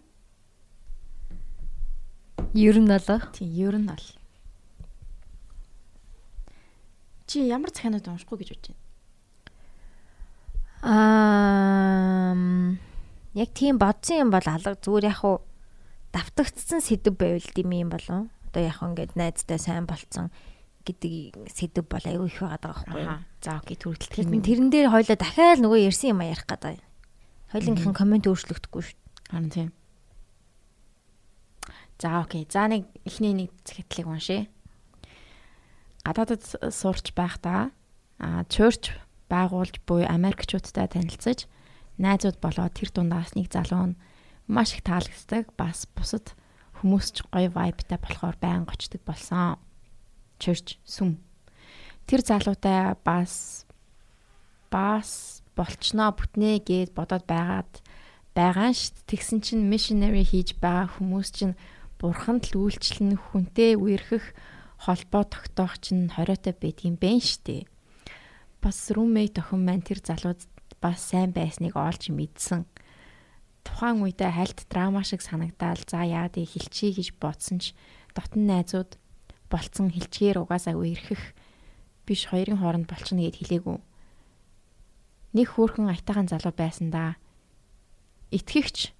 Ер 2.53 2.77
нь 2.77 2.85
болоо. 2.85 3.19
Тийм, 3.33 3.49
ер 3.49 3.75
нь 3.81 3.89
бол. 3.89 4.05
Чи 7.27 7.43
ямар 7.43 7.69
захианууд 7.75 8.07
уншихгүй 8.07 8.39
гэж 8.39 8.49
бодож 8.55 8.71
байна? 8.71 8.83
Аа 10.87 12.33
яг 13.37 13.49
тийм 13.53 13.77
бодсон 13.77 14.27
юм 14.27 14.29
бол 14.31 14.47
алга 14.47 14.73
зүгээр 14.79 15.11
яг 15.11 15.21
уу 15.21 15.43
давтагдсан 16.15 16.81
сэдв 16.81 17.13
байвал 17.13 17.49
дэм 17.53 17.71
юм 17.75 17.89
болов. 17.93 18.31
Одоо 18.49 18.61
яг 18.63 18.79
ингээд 18.81 19.13
найзтай 19.13 19.59
сайн 19.59 19.85
болцсон 19.85 20.31
гэдэг 20.87 21.51
сэдв 21.51 21.85
бол 21.85 22.05
аюу 22.07 22.25
их 22.25 22.39
байгаа 22.39 22.73
байхгүй 22.73 23.03
юу? 23.03 23.19
За 23.43 23.59
окей, 23.61 23.77
тийм. 23.77 24.47
тэрэн 24.47 24.69
дээр 24.71 24.87
хоёлоо 24.89 25.17
дахиад 25.19 25.59
нөгөө 25.61 25.85
ярьсан 25.85 26.15
юм 26.15 26.23
ярих 26.25 26.47
гэдэг. 26.47 26.81
Хоёлынхын 27.51 27.93
коммент 27.93 28.25
өөрчлөгдөхгүй 28.25 28.81
шүү. 28.87 28.97
Харин 29.29 29.51
тийм. 29.51 29.69
За 31.99 32.23
окей. 32.23 32.47
За 32.49 32.65
нэг 32.71 32.87
эхний 33.05 33.35
нэг 33.35 33.51
захидлыг 33.67 34.07
уншъя. 34.07 34.47
Гадаадд 36.07 36.71
сурч 36.71 37.11
байхдаа 37.11 37.75
а 38.15 38.47
чурч 38.47 38.95
байгуулж 39.27 39.83
буй 39.83 40.07
Америкчуудтай 40.07 40.87
танилцаж 40.87 41.51
найзууд 41.99 42.39
болоод 42.39 42.71
тэр 42.79 42.95
дундаас 42.95 43.35
нэг 43.35 43.51
залуу 43.51 43.91
нь 43.91 43.99
маш 44.47 44.79
их 44.79 44.87
таалагддаг 44.87 45.51
бас 45.59 45.83
бусад 45.91 46.31
хүмүүс 46.79 47.11
ч 47.11 47.27
гоё 47.27 47.51
вайбтай 47.51 47.99
болохоор 47.99 48.39
байн 48.39 48.63
гочдөг 48.63 49.03
болсон. 49.03 49.59
Чурч 50.39 50.79
сүм. 50.87 51.19
Тэр 52.07 52.23
залуутай 52.23 52.95
бас 53.03 53.67
бас 54.71 55.43
болчноо 55.59 56.15
бүтнэ 56.15 56.63
гэд 56.63 56.95
бодоод 56.95 57.27
байгаад 57.27 57.83
байгаа 58.31 58.71
шүү. 58.71 59.03
Тэгсэн 59.11 59.43
чинь 59.43 59.67
missionary 59.67 60.23
хийж 60.23 60.55
байгаа 60.55 60.87
хүмүүс 60.95 61.29
чинь 61.35 61.59
бурханд 61.99 62.53
л 62.53 62.63
үйлчлэн 62.63 63.17
хүнтэй 63.17 63.75
үерхэх 63.75 64.31
холбоо 64.77 65.23
тогтоох 65.25 65.81
чинь 65.81 66.09
хориотой 66.09 66.53
байдгийн 66.53 66.97
бэ 67.01 67.19
штэ. 67.19 67.65
Бас 68.61 68.93
roommate 68.93 69.41
охин 69.41 69.61
маань 69.65 69.85
тэр 69.85 69.99
залууд 70.05 70.41
бас 70.81 71.01
сайн 71.01 71.33
байсныг 71.33 71.73
олж 71.73 72.13
мэдсэн. 72.13 72.65
Тухайн 73.65 74.05
үедээ 74.05 74.31
хальт 74.31 74.59
драма 74.69 75.03
шиг 75.03 75.21
санагдаал 75.25 75.81
за 75.83 76.05
яад 76.05 76.37
хэлчихье 76.37 76.93
гэж 76.95 77.17
бодсон 77.17 77.57
ч 77.59 77.73
дотн 78.15 78.45
найзууд 78.45 78.95
болцсон 79.49 79.91
хилчгээр 79.91 80.39
угаасаа 80.45 80.77
үерхэх 80.77 81.35
биш 82.07 82.29
хоёрын 82.31 82.61
хооронд 82.61 82.87
болчихно 82.87 83.25
гэд 83.25 83.37
хэлээгүй. 83.41 83.77
Нэг 85.35 85.47
хөөрхөн 85.51 85.91
айтайхан 85.91 86.31
залуу 86.31 86.55
байсан 86.55 86.87
да. 86.93 87.19
Итгэгч 88.31 88.95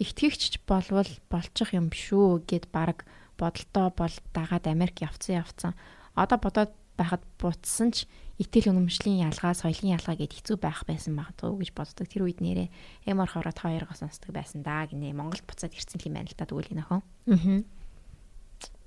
итгэгч 0.00 0.64
болвол 0.66 1.10
болчих 1.30 1.76
юм 1.76 1.92
шүү 1.92 2.42
гэд 2.48 2.72
баг 2.72 3.06
бодолтоо 3.40 3.88
бол 3.96 4.14
дагаад 4.36 4.68
Америк 4.68 5.00
явцсан 5.00 5.40
явцсан. 5.40 5.72
Одоо 6.12 6.36
бодоод 6.36 6.72
байхад 7.00 7.24
бутсан 7.40 7.96
ч 7.96 8.04
итгэл 8.36 8.76
үнэмшлийн 8.76 9.24
ялгаа, 9.24 9.56
соёлын 9.56 9.96
ялгаа 9.96 10.20
гэд 10.20 10.36
хэцүү 10.36 10.56
байх 10.60 10.84
байсан 10.84 11.16
магадгүй 11.16 11.64
гэж 11.64 11.70
боддог. 11.72 12.04
Тэр 12.04 12.28
үед 12.28 12.44
нэрээ 12.44 12.68
эмор 13.08 13.32
хороо 13.32 13.52
та 13.56 13.72
хоёроо 13.72 13.96
сонсдог 13.96 14.36
байсан 14.36 14.60
да 14.60 14.84
гинэ. 14.84 15.16
Монголд 15.16 15.48
буцаад 15.48 15.72
ирсэн 15.72 16.04
юм 16.04 16.20
байна 16.20 16.28
л 16.28 16.36
да 16.36 16.44
тэгвэл 16.44 16.72
энэ 16.76 16.84
охин. 16.84 17.00
Аа. 17.00 17.64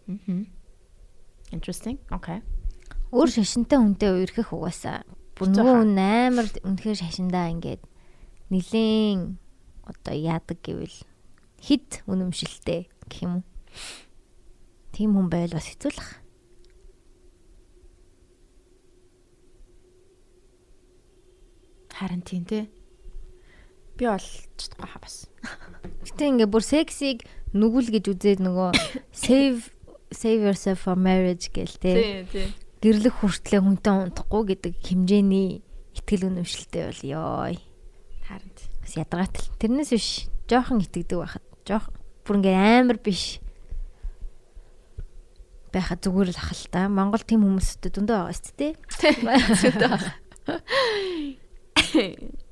Мм. 0.05 0.45
Interesting. 1.49 1.97
Okay. 2.13 2.45
Өөр 3.13 3.29
шашинтай 3.29 3.77
хүнтэй 3.81 4.09
үерхэх 4.13 4.53
угаасаа 4.53 5.05
нөгөө 5.41 5.75
хүн 5.81 5.97
амар 5.97 6.47
үнэхээр 6.61 6.97
шашиндаа 7.01 7.49
ингээд 7.49 7.81
нилээн 8.53 9.41
одоо 9.89 10.13
яадаг 10.13 10.61
гэвэл 10.61 10.97
хид 11.57 12.05
үнэмшилтэй 12.05 12.85
гэх 13.09 13.19
юм 13.25 13.41
уу. 13.41 13.43
Тийм 14.93 15.17
хүн 15.17 15.27
байвал 15.27 15.57
бас 15.57 15.67
хэцүү 15.73 15.89
л 15.89 15.99
ах. 15.99 16.11
Харин 21.93 22.21
тийм 22.21 22.45
те. 22.45 22.69
Би 23.97 24.05
бол 24.05 24.21
чадахгүй 24.57 24.89
хаа 24.89 25.01
бас. 25.01 25.25
Гэтэ 26.05 26.29
ингээ 26.29 26.49
бүр 26.49 26.61
сексиг 26.61 27.25
нүгэл 27.57 27.89
гэж 27.89 28.05
үзээд 28.13 28.39
нөгөө 28.45 28.69
save 29.13 29.73
save 30.13 30.45
yourself 30.45 30.85
for 30.85 30.97
marriage 30.97 31.49
гээл 31.49 31.77
те. 31.81 32.25
тий. 32.29 32.53
Гэрлэх 32.81 33.21
хүртлээ 33.21 33.61
хүнтэй 33.65 33.93
унтахгүй 33.93 34.43
гэдэг 34.53 34.73
хэмжээний 34.77 35.65
ихтгэл 35.97 36.29
үнэмшилтэй 36.29 36.83
бол 36.89 37.01
ёо. 37.17 37.53
Харин. 38.29 38.53
Бас 38.81 38.93
ядгаатай. 38.93 39.45
Тэрнээс 39.57 39.89
биш 39.93 40.07
жоохон 40.49 40.85
итгэдэг 40.85 41.17
байхад 41.17 41.45
жоох 41.65 41.89
бүр 42.25 42.41
ингээ 42.41 42.57
амар 42.83 42.99
биш 42.99 43.42
байхад 45.73 46.05
зүгээр 46.05 46.29
л 46.31 46.39
ах 46.39 46.53
л 46.53 46.69
та. 46.69 46.85
Монгол 46.85 47.25
тийм 47.25 47.41
хүмүүстэй 47.41 47.89
дүндээ 47.89 48.17
байгаа 48.21 48.37
шүү 48.37 48.55
дээ. 48.61 48.73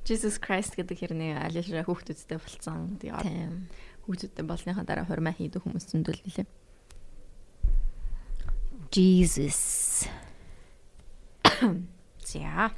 Jesus 0.02 0.42
Christ 0.42 0.74
гэдэг 0.74 0.98
хэрний 0.98 1.38
алишра 1.38 1.86
хүүхдүүдтэй 1.86 2.38
болцсон. 2.42 2.98
Тэгээ 2.98 3.22
Тийм. 3.22 3.70
хүүхдүүдтэй 4.04 4.44
болсныхаа 4.44 4.82
дараа 4.82 5.06
хурмаа 5.06 5.30
хийдэг 5.38 5.62
хүмүүс 5.62 5.86
зөндөл 5.94 6.18
нэлээ. 6.26 6.46
Jesus. 8.90 10.10
За. 12.26 12.74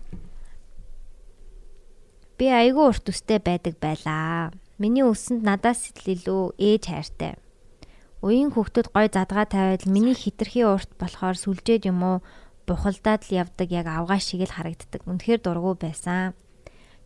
Би 2.37 2.47
айгүй 2.51 2.85
урт 2.93 3.09
үстэй 3.09 3.41
байдаг 3.41 3.81
байлаа. 3.81 4.53
Миний 4.77 5.07
үсэнд 5.07 5.47
надаас 5.47 5.95
илүү 5.95 6.59
ээж 6.59 6.83
хайртай. 6.91 7.39
Уян 8.25 8.57
хүүхдүүд 8.57 8.89
гой 8.97 9.13
задгаа 9.13 9.45
тавиад 9.45 9.85
миний 9.85 10.17
хитрхи 10.17 10.65
урт 10.65 10.89
болохоор 10.97 11.37
сүлжээд 11.37 11.93
юм 11.93 12.01
уу 12.01 12.17
бухалдаад 12.65 13.29
л 13.29 13.37
явдаг 13.45 13.69
яг 13.69 13.85
авгаа 13.85 14.17
шиг 14.17 14.49
л 14.49 14.57
харагддаг. 14.57 15.05
Үнэхээр 15.05 15.45
дургу 15.45 15.77
байсан. 15.77 16.33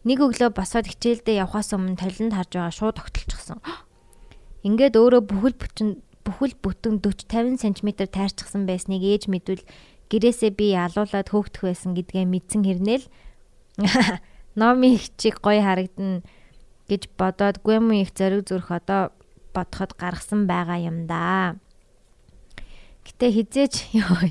Нэг 0.06 0.22
өглөө 0.22 0.54
босоод 0.54 0.86
хичээлдээ 0.86 1.42
явхаас 1.42 1.74
өмнө 1.74 1.98
толинд 1.98 2.38
харж 2.38 2.54
байгаа 2.54 2.70
шууд 2.70 3.02
тогтолчихсон. 3.02 3.58
Ингээд 4.66 4.94
өөрөө 4.94 5.22
бүхэл 5.26 5.58
бүтэн 5.58 5.88
бүхэл 6.22 6.54
бүтэн 6.54 7.02
40 7.02 7.58
50 7.58 7.66
см 7.66 7.88
тайрчихсан 8.06 8.62
байсныг 8.70 9.02
ээж 9.02 9.26
мэдвэл 9.26 9.66
гэрээсээ 10.14 10.54
би 10.54 10.78
ялуулаад 10.78 11.28
хөөгдөх 11.34 11.66
байсан 11.66 11.98
гэдгээ 11.98 12.30
мэдсэн 12.30 12.62
хэрнээл 12.62 13.06
номи 14.60 14.94
их 14.94 15.10
чиг 15.18 15.42
гоё 15.42 15.66
харагдана 15.66 16.22
гэж 16.86 17.10
бодоод 17.18 17.58
гүм 17.66 17.90
их 17.98 18.14
зориг 18.14 18.46
зүрх 18.46 18.70
одоо 18.70 19.12
бодоход 19.54 19.92
гаргасан 19.98 20.46
байгаа 20.46 20.78
юм 20.80 21.06
да. 21.06 21.56
Гэтэ 23.08 23.26
хизээч 23.32 23.74
ёо 23.96 24.28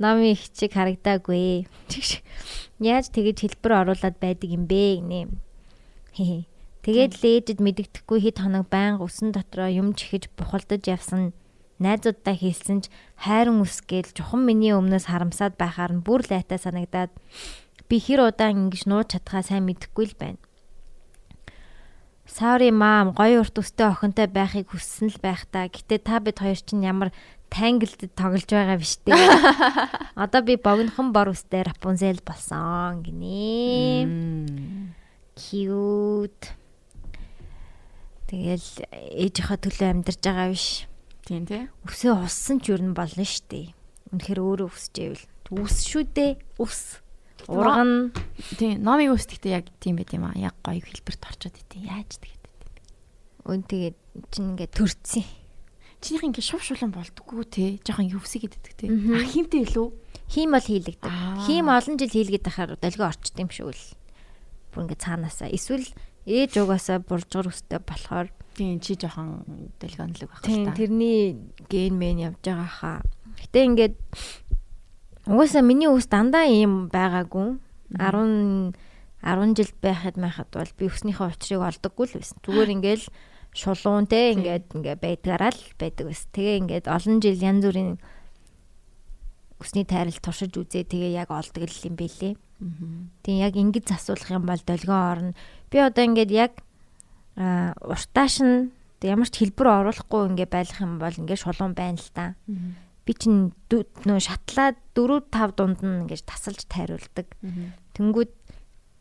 номи 0.00 0.32
их 0.32 0.48
чиг 0.56 0.72
харагдаагүй. 0.72 1.68
Яаж 2.80 3.12
тэгэж 3.12 3.36
хэлбэр 3.44 3.72
оруулаад 3.84 4.16
байдаг 4.16 4.48
юм 4.48 4.64
бэ 4.64 5.04
гинэ. 5.04 5.20
Тэгээд 6.84 7.12
л 7.16 7.24
ээжэд 7.24 7.60
мэддэхгүй 7.64 8.18
хэд 8.24 8.44
хоног 8.44 8.68
байнга 8.68 9.04
усан 9.04 9.32
дотроо 9.32 9.72
юм 9.72 9.96
чихэж 9.96 10.28
бухалдаж 10.36 10.84
явсан 10.84 11.32
найзуудтай 11.80 12.36
хэлсэн 12.36 12.84
ч 12.84 12.92
хайрын 13.24 13.60
үс 13.64 13.80
гээл 13.82 14.12
чухам 14.12 14.44
миний 14.46 14.76
өмнөөс 14.76 15.08
харамсаад 15.08 15.56
байхаар 15.56 15.96
нь 15.96 16.04
бүр 16.04 16.22
лайтай 16.28 16.60
санагдаад 16.60 17.12
би 17.88 17.96
хэр 17.98 18.28
удаан 18.28 18.68
ингэж 18.68 18.84
нууж 18.88 19.16
чадхаа 19.16 19.42
сайн 19.42 19.64
мэдэхгүй 19.64 20.12
л 20.12 20.16
байна. 20.20 20.40
Sorry 22.34 22.74
mom, 22.74 23.14
гоё 23.14 23.46
урт 23.46 23.62
өстэй 23.62 23.94
охинтой 23.94 24.26
байхыг 24.26 24.74
хүссэн 24.74 25.06
л 25.06 25.22
байх 25.22 25.46
та. 25.54 25.70
Гэтэ 25.70 26.02
та 26.02 26.18
бид 26.18 26.42
хоёр 26.42 26.58
чинь 26.58 26.82
ямар 26.82 27.14
танглд 27.46 28.10
тоглож 28.18 28.50
байгаа 28.50 28.74
биш 28.74 28.98
дээ. 29.06 29.14
Одоо 30.18 30.42
би 30.42 30.58
богинохон 30.58 31.14
бор 31.14 31.30
үстэй 31.30 31.62
Рапунзел 31.62 32.18
болсон 32.26 33.06
гинэ. 33.06 34.10
Cute. 35.38 36.58
Тэгэл 38.26 38.66
ээжийнхээ 39.14 39.58
төлөө 39.62 39.88
амьдарч 39.94 40.18
байгаа 40.26 40.50
биш. 40.50 40.90
Тийм 41.22 41.46
тий. 41.46 41.70
Үсээ 41.86 42.18
уссан 42.18 42.58
ч 42.58 42.74
юу 42.74 42.82
нь 42.82 42.98
болно 42.98 43.22
штэ. 43.22 43.70
Үнэхээр 44.10 44.42
өөрөө 44.42 44.74
үсчээвэл 44.74 45.22
үс 45.54 45.86
шүү 45.86 46.02
дээ. 46.10 46.32
Үс. 46.58 46.98
Урган 47.48 48.12
Тийм. 48.56 48.82
Номыг 48.82 49.14
үстэхдээ 49.14 49.52
яг 49.52 49.66
тийм 49.80 50.00
байт 50.00 50.14
юм 50.14 50.26
аа. 50.28 50.34
Яг 50.36 50.56
гоё 50.64 50.80
хэлбэрт 50.80 51.22
орчод 51.28 51.54
идэв. 51.54 51.84
Яаж 51.84 52.16
тэгээд 52.18 52.44
байт. 52.44 52.76
өн 53.44 53.60
тэгээд 53.68 53.96
чинь 54.32 54.48
ингээд 54.54 54.72
төрцсөн. 54.72 55.24
Чинийх 56.00 56.24
ингээ 56.24 56.44
шув 56.44 56.62
шулан 56.64 56.92
болдгоо 56.92 57.44
те. 57.44 57.80
Жохон 57.84 58.12
хөвсөг 58.12 58.48
идэдэг 58.48 58.74
те. 58.76 58.86
А 58.88 59.24
химтэй 59.24 59.64
илүү. 59.64 59.88
Хим 60.28 60.56
бол 60.56 60.64
хийлэгдэг. 60.64 61.12
Хим 61.48 61.68
олон 61.68 61.96
жил 62.00 62.12
хийлгээд 62.12 62.44
байхаар 62.44 62.76
долгио 62.80 63.08
орчд 63.08 63.36
юм 63.36 63.50
шүү 63.52 63.70
л. 63.72 63.84
Бүр 64.72 64.88
ингээд 64.88 65.04
цаанаасаа 65.04 65.48
эсвэл 65.52 65.88
ээж 66.24 66.60
угаасаа 66.60 67.00
буржгар 67.04 67.52
өстэй 67.52 67.80
болохоор 67.80 68.32
Тийм 68.54 68.78
чи 68.80 68.94
жохон 68.94 69.44
дэлгонлог 69.82 70.30
байх 70.30 70.42
тийм 70.46 70.70
та. 70.70 70.78
тэрний 70.78 71.36
ген 71.68 71.98
мен 71.98 72.22
явж 72.22 72.38
байгаа 72.40 72.70
хаа. 72.70 72.98
Гэтэ 73.34 73.58
ингээд 73.66 73.94
угаасаа 75.26 75.62
миний 75.64 75.88
үс 75.88 76.06
дандаа 76.06 76.44
ийм 76.48 76.88
байгаагүй. 76.92 77.58
10 77.96 78.74
10 79.24 79.56
жил 79.56 79.72
байхад 79.80 80.16
майхад 80.20 80.52
бол 80.52 80.72
би 80.76 80.84
өснийхөө 80.92 81.32
учрыг 81.32 81.60
олдоггүй 81.64 82.06
л 82.12 82.16
байсан. 82.20 82.38
Зүгээр 82.44 82.74
ингээл 82.76 83.04
шулуун 83.56 84.04
те 84.04 84.36
ингээд 84.36 84.76
ингээд 84.76 85.00
байдгаараа 85.00 85.52
л 85.54 85.64
байдаг 85.80 86.12
ус. 86.12 86.28
Тэгээ 86.34 86.60
ингээд 86.60 86.86
олон 86.92 87.24
жил 87.24 87.40
янз 87.40 87.64
бүрийн 87.64 87.96
өсний 89.62 89.86
тайрал 89.88 90.20
туршиж 90.20 90.52
үзээ 90.52 90.84
тэгээ 90.84 91.16
яг 91.16 91.32
олдог 91.32 91.64
л 91.64 91.86
юм 91.88 91.96
бэлээ. 91.96 92.34
Тэгээ 93.24 93.44
яг 93.48 93.54
ингэж 93.56 93.84
засуулах 93.88 94.28
юм 94.28 94.44
бол 94.44 94.60
долгион 94.60 95.00
орно. 95.08 95.32
Би 95.72 95.78
одоо 95.80 96.04
ингээд 96.04 96.30
яг 96.34 96.52
уртааш 97.80 98.34
нь 98.44 98.68
ямар 99.00 99.28
ч 99.32 99.40
хэлбэр 99.40 99.88
оруулахгүй 99.88 100.20
ингээ 100.36 100.48
байлах 100.52 100.80
юм 100.84 101.00
бол 101.00 101.16
ингээ 101.16 101.38
шулуун 101.40 101.72
байна 101.72 101.96
л 101.96 102.10
та. 102.12 102.36
Би 103.04 103.12
чинь 103.12 103.52
нөө 103.68 104.20
шатлаад 104.20 104.80
4 104.96 105.28
5 105.28 105.56
дунд 105.60 105.78
нь 105.84 106.08
ингээ 106.08 106.24
тасалж 106.24 106.64
тайруулдаг. 106.64 107.28
Тэнгүүд 107.92 108.32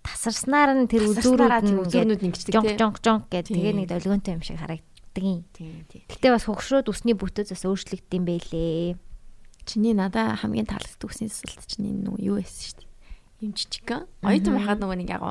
тасарснаар 0.03 0.75
нь 0.75 0.91
тэр 0.91 1.07
үзүүрүүд 1.07 1.63
нь 1.63 2.27
ингэждэг 2.27 2.53
тийм 2.59 2.75
жонк 2.75 2.99
жонк 2.99 3.31
гэдэг 3.31 3.55
тэгээ 3.55 3.73
нэг 3.79 3.87
долгионтой 3.87 4.35
юм 4.35 4.43
шиг 4.43 4.59
харагддаг 4.59 5.23
юм. 5.23 5.47
Тийм 5.55 5.87
тийм. 5.87 6.03
Гэтэ 6.11 6.35
бас 6.35 6.43
хөгшрөөд 6.43 6.91
усны 6.91 7.15
бүтөөс 7.15 7.55
бас 7.55 7.63
өөрчлөгдөм 7.63 8.23
байлээ. 8.27 8.99
Чиний 9.63 9.95
надаа 9.95 10.35
хамгийн 10.35 10.67
таалагддаг 10.67 11.07
усны 11.07 11.31
сэлт 11.31 11.63
чиний 11.63 11.95
нүү 11.95 12.19
юу 12.19 12.35
байсан 12.43 12.59
шүү 12.59 12.77
дээ. 12.83 12.91
Юм 13.47 13.51
жижиг. 13.55 13.87
Оюутан 14.19 14.59
байхад 14.59 14.83
нөгөө 14.83 14.97
нэг 14.99 15.09
яг 15.15 15.23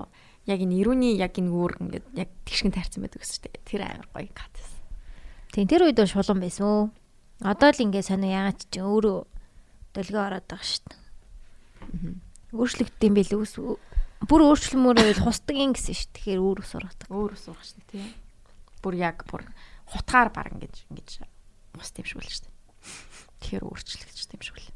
яг 0.49 0.59
энэ 0.65 0.81
ирүүний 0.81 1.21
яг 1.21 1.37
энэ 1.37 1.53
үүр 1.53 1.73
ингээд 1.85 2.07
яг 2.17 2.33
тэгшгэн 2.49 2.73
тайрсан 2.73 3.05
байдаг 3.05 3.21
гэсэн 3.21 3.37
шүү 3.37 3.45
дээ. 3.53 3.69
Тэр 3.69 3.81
амар 3.85 4.09
гоё 4.17 4.33
кат. 4.33 4.57
Тийм 5.53 5.69
тэр 5.69 5.85
үед 5.85 6.01
шулуун 6.09 6.41
байсан 6.41 6.65
уу? 6.65 6.83
Одоо 7.43 7.71
л 7.75 7.83
ингээ 7.83 8.07
сонио 8.07 8.31
ягаад 8.31 8.61
ч 8.71 8.79
өөрөө 8.79 9.19
долгио 9.93 10.21
ороод 10.23 10.47
байгаа 10.47 10.63
шүү 10.63 10.83
дээ. 10.87 11.01
Өөрчлөгддөм 12.55 13.13
байл 13.19 13.35
үс 13.43 13.55
бүр 14.23 14.41
өөрчлөмөр 14.47 14.97
байл 15.03 15.25
хусдаг 15.27 15.57
юм 15.59 15.75
гэсэн 15.75 15.97
шүү. 15.99 16.11
Тэгэхээр 16.15 16.41
өөр 16.41 16.59
ус 16.63 16.73
ургадаг. 16.79 17.09
Өөр 17.11 17.33
ус 17.35 17.45
ургах 17.51 17.67
шүү 17.67 17.83
дээ. 17.91 18.07
Бүр 18.79 18.95
яг 18.95 19.19
бүр 19.27 19.43
хутгаар 19.91 20.31
баг 20.31 20.55
ингэж 20.55 20.87
ингэж 20.87 21.11
ус 21.83 21.91
тэмшгүүл 21.99 22.31
шүү. 22.31 22.53
Тэгэхээр 23.43 23.65
өөрчлөгдөж 23.67 24.23
тэмшгүүл. 24.31 24.71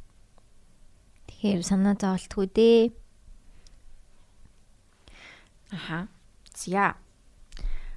Тэгэхээр 1.31 1.63
санаа 1.63 1.95
зовлтгүй 1.95 2.47
дээ. 2.51 2.83
Аха. 5.71 6.11
За. 6.51 6.99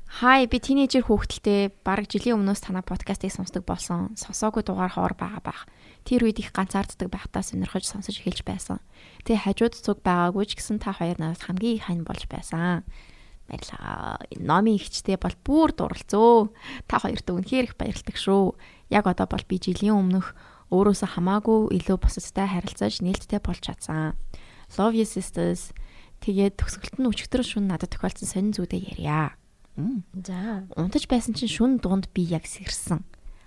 Хай 0.09 0.49
би 0.49 0.57
тинейжер 0.57 1.05
хүүхдэлтэй 1.05 1.69
бараг 1.85 2.09
жилийн 2.09 2.41
өмнөөс 2.41 2.65
танай 2.65 2.81
подкастыг 2.81 3.29
сонсдог 3.29 3.61
болсон. 3.61 4.17
Сонсоогүй 4.17 4.65
дугаар 4.65 4.89
хоор 4.89 5.13
байгаа 5.13 5.45
бах. 5.45 5.61
Тэр 6.01 6.25
үед 6.25 6.41
их 6.41 6.49
ганцаарддаг 6.49 7.13
байхдаа 7.13 7.45
сонирхож 7.45 7.85
сонсож 7.85 8.17
эхэлж 8.17 8.41
байсан. 8.41 8.81
Тэгээ 9.29 9.45
хажууд 9.45 9.77
цуг 9.77 10.01
байгаагүй 10.01 10.49
ч 10.49 10.57
гэсэн 10.57 10.81
та 10.81 10.97
хоёр 10.97 11.21
надад 11.21 11.45
хамгийн 11.45 11.77
их 11.77 11.85
хань 11.85 12.01
болж 12.09 12.25
байсан. 12.25 12.81
Баярлаа. 13.45 14.17
Номын 14.33 14.81
ихчтэй 14.81 15.21
бол 15.21 15.37
бүр 15.45 15.77
дурлцөө. 15.77 16.49
Та 16.89 17.05
хоёрт 17.05 17.29
үнэхээр 17.29 17.69
их 17.69 17.75
баярлагдав 17.77 18.17
шүү. 18.17 18.57
Яг 18.89 19.05
одоо 19.05 19.29
бол 19.29 19.45
би 19.45 19.61
жилийн 19.61 19.93
өмнөх 19.93 20.33
өөрөөсөө 20.73 21.21
хамаагүй 21.21 21.77
илүү 21.77 21.97
бусадтай 22.01 22.49
харилцаж 22.49 23.05
нээлттэй 23.05 23.41
болж 23.45 23.61
чадсан. 23.61 24.17
Love 24.73 24.97
you 24.97 25.05
sisters. 25.05 25.69
Тэгээд 26.25 26.57
төгсгөлт 26.57 26.97
нь 26.97 27.09
өчигдөр 27.09 27.45
шүн 27.45 27.69
надад 27.69 27.93
тохиолдсон 27.93 28.25
сонин 28.25 28.53
зүйдээ 28.57 28.97
ярья. 28.97 29.37
За. 30.25 30.67
Унтаж 30.75 31.07
байсан 31.07 31.33
чинь 31.33 31.51
шүн 31.51 31.71
дунд 31.79 32.11
би 32.13 32.23
яг 32.27 32.45
сэрсэн. 32.45 33.03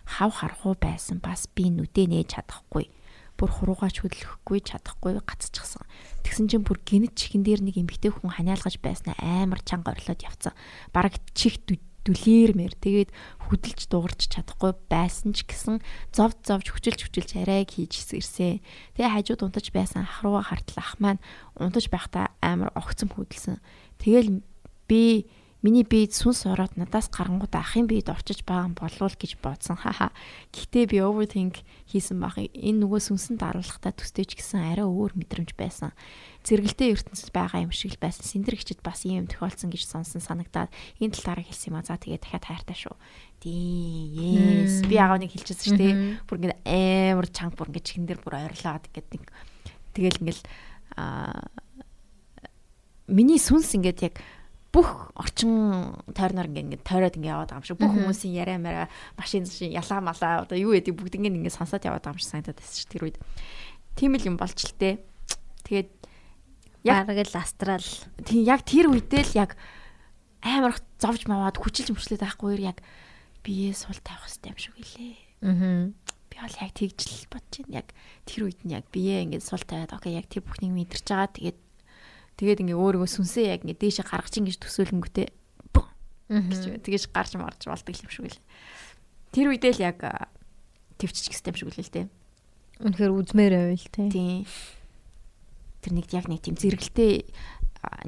Хав 0.07 0.31
харахуу 0.33 0.75
байсан 0.75 1.21
бас 1.23 1.47
би 1.53 1.71
нүдэ 1.71 2.09
нээж 2.09 2.37
чадахгүй. 2.41 2.91
Бүр 3.39 3.51
хуруугаач 3.51 4.03
хөдлөхгүй 4.03 4.61
чадахгүй 4.61 5.19
гацчихсан. 5.23 5.85
Тэгсэн 6.25 6.47
чинь 6.53 6.67
бүр 6.67 6.81
гинэт 6.85 7.17
чихэн 7.17 7.43
дээр 7.47 7.63
нэг 7.65 7.81
эмгтэй 7.81 8.13
хүн 8.13 8.35
ханиалгаж 8.35 8.77
байснаа 8.83 9.17
амар 9.19 9.61
чанга 9.65 9.97
орлоод 9.97 10.21
явцсан. 10.21 10.53
Бараг 10.93 11.17
чих 11.33 11.59
дүлээрмэр 12.03 12.75
тэгээд 12.83 13.11
хөдөлж 13.47 13.87
дуурч 13.87 14.27
чадахгүй 14.27 14.75
байсан 14.91 15.33
ч 15.33 15.47
гэсэн 15.47 15.79
зовд 16.11 16.39
зовж 16.43 16.75
хүчилж 16.75 17.07
хүчилж 17.07 17.31
арайг 17.39 17.79
хийж 17.79 18.19
ирсэн. 18.19 18.59
Тэгээ 18.99 19.15
хажууд 19.15 19.47
унтаж 19.47 19.71
байсан 19.71 20.03
ах 20.03 20.27
руугаа 20.27 20.51
хартал 20.51 20.83
ах 20.83 20.99
маань 20.99 21.23
унтаж 21.55 21.87
байхдаа 21.87 22.35
амар 22.43 22.75
огцом 22.75 23.07
хөдөлсөн. 23.15 23.63
Тэгэл 24.03 24.43
би 24.91 25.31
Миний 25.63 25.87
бие 25.87 26.11
сүнс 26.11 26.43
ороод 26.51 26.75
надаас 26.75 27.07
гарангууд 27.07 27.55
ахын 27.55 27.87
биед 27.87 28.11
орчиж 28.11 28.43
байгаа 28.43 28.67
юм 28.67 28.75
болов 28.75 29.15
гэж 29.15 29.39
бодсон. 29.39 29.79
Хаха. 29.79 30.11
Гэхдээ 30.51 30.91
би 30.91 30.99
overthink 30.99 31.63
хийсэн 31.87 32.19
баг. 32.19 32.35
Энэ 32.35 32.83
нөгөө 32.83 32.99
сүнсэн 32.99 33.39
даруулахтаа 33.39 33.95
төстэй 33.95 34.27
ч 34.27 34.43
гэсэн 34.43 34.75
арай 34.75 34.83
өөр 34.83 35.15
мэдрэмж 35.15 35.55
байсан. 35.55 35.95
Зэрэгэлдээ 36.43 36.99
ертөнцид 36.99 37.31
байгаа 37.31 37.63
юм 37.63 37.71
шиг 37.71 37.95
л 37.95 38.03
байсан. 38.03 38.27
Синдэр 38.27 38.59
гिचэд 38.59 38.83
бас 38.83 39.07
ийм 39.07 39.31
тохиолдсон 39.31 39.71
гэж 39.71 39.87
сонсон 39.87 40.19
санагдаад 40.19 40.75
энэ 40.99 41.15
талаараа 41.15 41.47
хэлсэн 41.47 41.71
юм 41.71 41.79
а. 41.79 41.87
За 41.87 41.95
тэгээд 41.95 42.27
дахиад 42.27 42.43
хайртай 42.43 42.75
шүү. 42.83 42.99
Тий. 43.39 44.67
Yes. 44.67 44.83
Би 44.83 44.99
аав 44.99 45.23
нэг 45.23 45.31
хэлчихсэн 45.31 45.63
шүү 45.63 45.79
дээ. 45.79 45.95
Бүр 46.27 46.43
ингэ 46.43 46.59
амар 46.67 47.31
чанга 47.31 47.55
бүр 47.55 47.71
ингэ 47.71 47.87
чихэн 47.87 48.11
дээр 48.11 48.19
бүр 48.19 48.51
ойрлоод 48.51 48.91
ингээд 48.91 49.09
нэг 49.15 49.25
тэгэл 49.95 50.19
ингээл 50.27 50.43
аа 50.99 51.47
миний 53.07 53.39
сүнс 53.39 53.77
ингээд 53.77 54.01
яг 54.11 54.15
бүх 54.73 55.13
орчин 55.21 55.93
тойрноор 56.17 56.49
ингээд 56.49 56.89
тойроод 56.89 57.21
ингээд 57.21 57.33
яваад 57.37 57.53
байгаа 57.53 57.61
юм 57.61 57.69
шиг 57.69 57.77
бүх 57.77 57.93
хүмүүсийн 57.93 58.33
яриа 58.33 58.57
мараа 58.57 58.89
машин 59.21 59.45
шин 59.45 59.69
ялаа 59.69 60.01
малаа 60.01 60.49
одоо 60.49 60.57
юу 60.57 60.73
гэдэг 60.73 60.97
бүгд 60.97 61.21
ингээд 61.21 61.37
ингээд 61.45 61.59
сонсоод 61.61 61.85
яваад 61.85 62.01
байгаа 62.01 62.17
юм 62.17 62.23
шиг 62.25 62.33
санагдаад 62.33 62.57
байсан 62.57 62.81
ш 62.81 62.89
тэр 62.89 63.05
үед. 63.05 63.19
Тийм 64.01 64.17
л 64.17 64.29
юм 64.33 64.41
болж 64.41 64.57
л 64.57 64.73
тээ. 64.81 65.05
Тэгээд 65.69 65.91
яг 66.89 67.05
л 67.05 67.37
астрал. 67.37 67.89
Тийм 68.25 68.43
яг 68.49 68.65
тэр 68.65 68.89
үедээ 68.89 69.23
л 69.29 69.35
яг 69.45 69.61
амар 70.41 70.75
зовж 70.97 71.29
маваад 71.29 71.61
хүчилж 71.61 71.95
мөчлөд 71.95 72.25
байхгүй 72.25 72.65
яг 72.65 72.81
бие 73.47 73.77
сул 73.77 73.99
тавих 74.03 74.27
хэрэгтэй 74.27 74.51
юм 74.51 74.59
шиг 74.59 74.75
үлээ. 74.81 75.15
Аа. 75.45 75.93
Би 76.33 76.37
бол 76.41 76.57
яг 76.65 76.73
тэгж 76.75 76.99
л 77.07 77.29
бодож 77.31 77.55
байна. 77.63 77.77
Яг 77.85 77.89
тэр 78.27 78.41
үед 78.51 78.61
нь 78.67 78.75
яг 78.75 78.89
бие 78.91 79.23
ингээд 79.23 79.47
сул 79.47 79.63
тавиад 79.63 79.95
окей 79.95 80.19
яг 80.19 80.27
тэр 80.27 80.43
бүхнийг 80.43 80.75
мэдэрч 80.75 81.07
байгаа. 81.07 81.31
Тэгээд 81.37 81.59
Тэгээд 82.43 82.67
ингээ 82.67 82.75
өөрийгөө 82.75 83.07
сүнсээ 83.07 83.55
яг 83.55 83.63
ингээ 83.63 83.79
дээшээ 83.79 84.03
гаргаж 84.03 84.35
ингэж 84.35 84.59
төсөөлөнгөтэй 84.59 85.31
гэж 86.27 86.83
тэгэж 86.83 87.03
гарч 87.15 87.39
марж 87.39 87.71
болдог 87.71 87.95
юм 87.95 88.11
шиг 88.11 88.35
л. 88.35 88.43
Тэр 89.31 89.55
үедээ 89.55 89.79
л 89.79 89.87
яг 89.95 90.03
төвччих 90.99 91.39
гэсэн 91.39 91.55
юм 91.55 91.57
шиг 91.63 91.69
үлээ 91.71 91.87
л 91.87 91.95
дээ. 91.95 92.07
Үнэхээр 92.83 93.13
үзмээр 93.15 93.55
байвал 93.55 93.87
тий. 93.95 94.09
Тий. 94.11 94.35
Тэр 95.87 95.93
нэг 95.95 96.11
яг 96.11 96.27
нэг 96.27 96.43
тийм 96.43 96.59
зэрэгэлтэй 96.59 97.31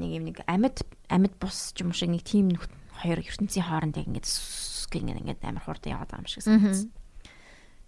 нэг 0.02 0.10
юм 0.18 0.24
нэг 0.34 0.42
амьд 0.50 0.82
амьд 1.06 1.34
бус 1.38 1.70
ч 1.70 1.86
юм 1.86 1.94
шиг 1.94 2.10
нэг 2.10 2.26
тийм 2.26 2.58
хоёр 3.06 3.22
ертөнцийн 3.22 3.70
хооронд 3.70 4.02
яг 4.02 4.10
ингээд 4.10 4.26
гин 4.90 5.14
ингээд 5.14 5.46
амар 5.46 5.62
хурдан 5.62 5.94
яваад 5.94 6.10
байгаа 6.10 6.26
юм 6.26 6.30
шиг 6.30 6.42
санагдсан. 6.42 6.90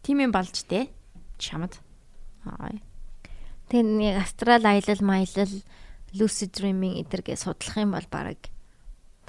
Тийм 0.06 0.22
юм 0.22 0.30
болж 0.30 0.54
тээ. 0.62 0.94
Чамд. 1.42 1.82
Аа. 2.46 2.70
Тэр 3.66 3.82
нэг 3.82 4.22
астрал 4.22 4.62
аялал 4.62 5.02
маялал 5.02 5.54
lucid 6.18 6.50
dreaming 6.57 7.00
эдэргээ 7.05 7.37
судлах 7.37 7.76
юм 7.76 7.92
бол 7.92 8.09
баг 8.11 8.40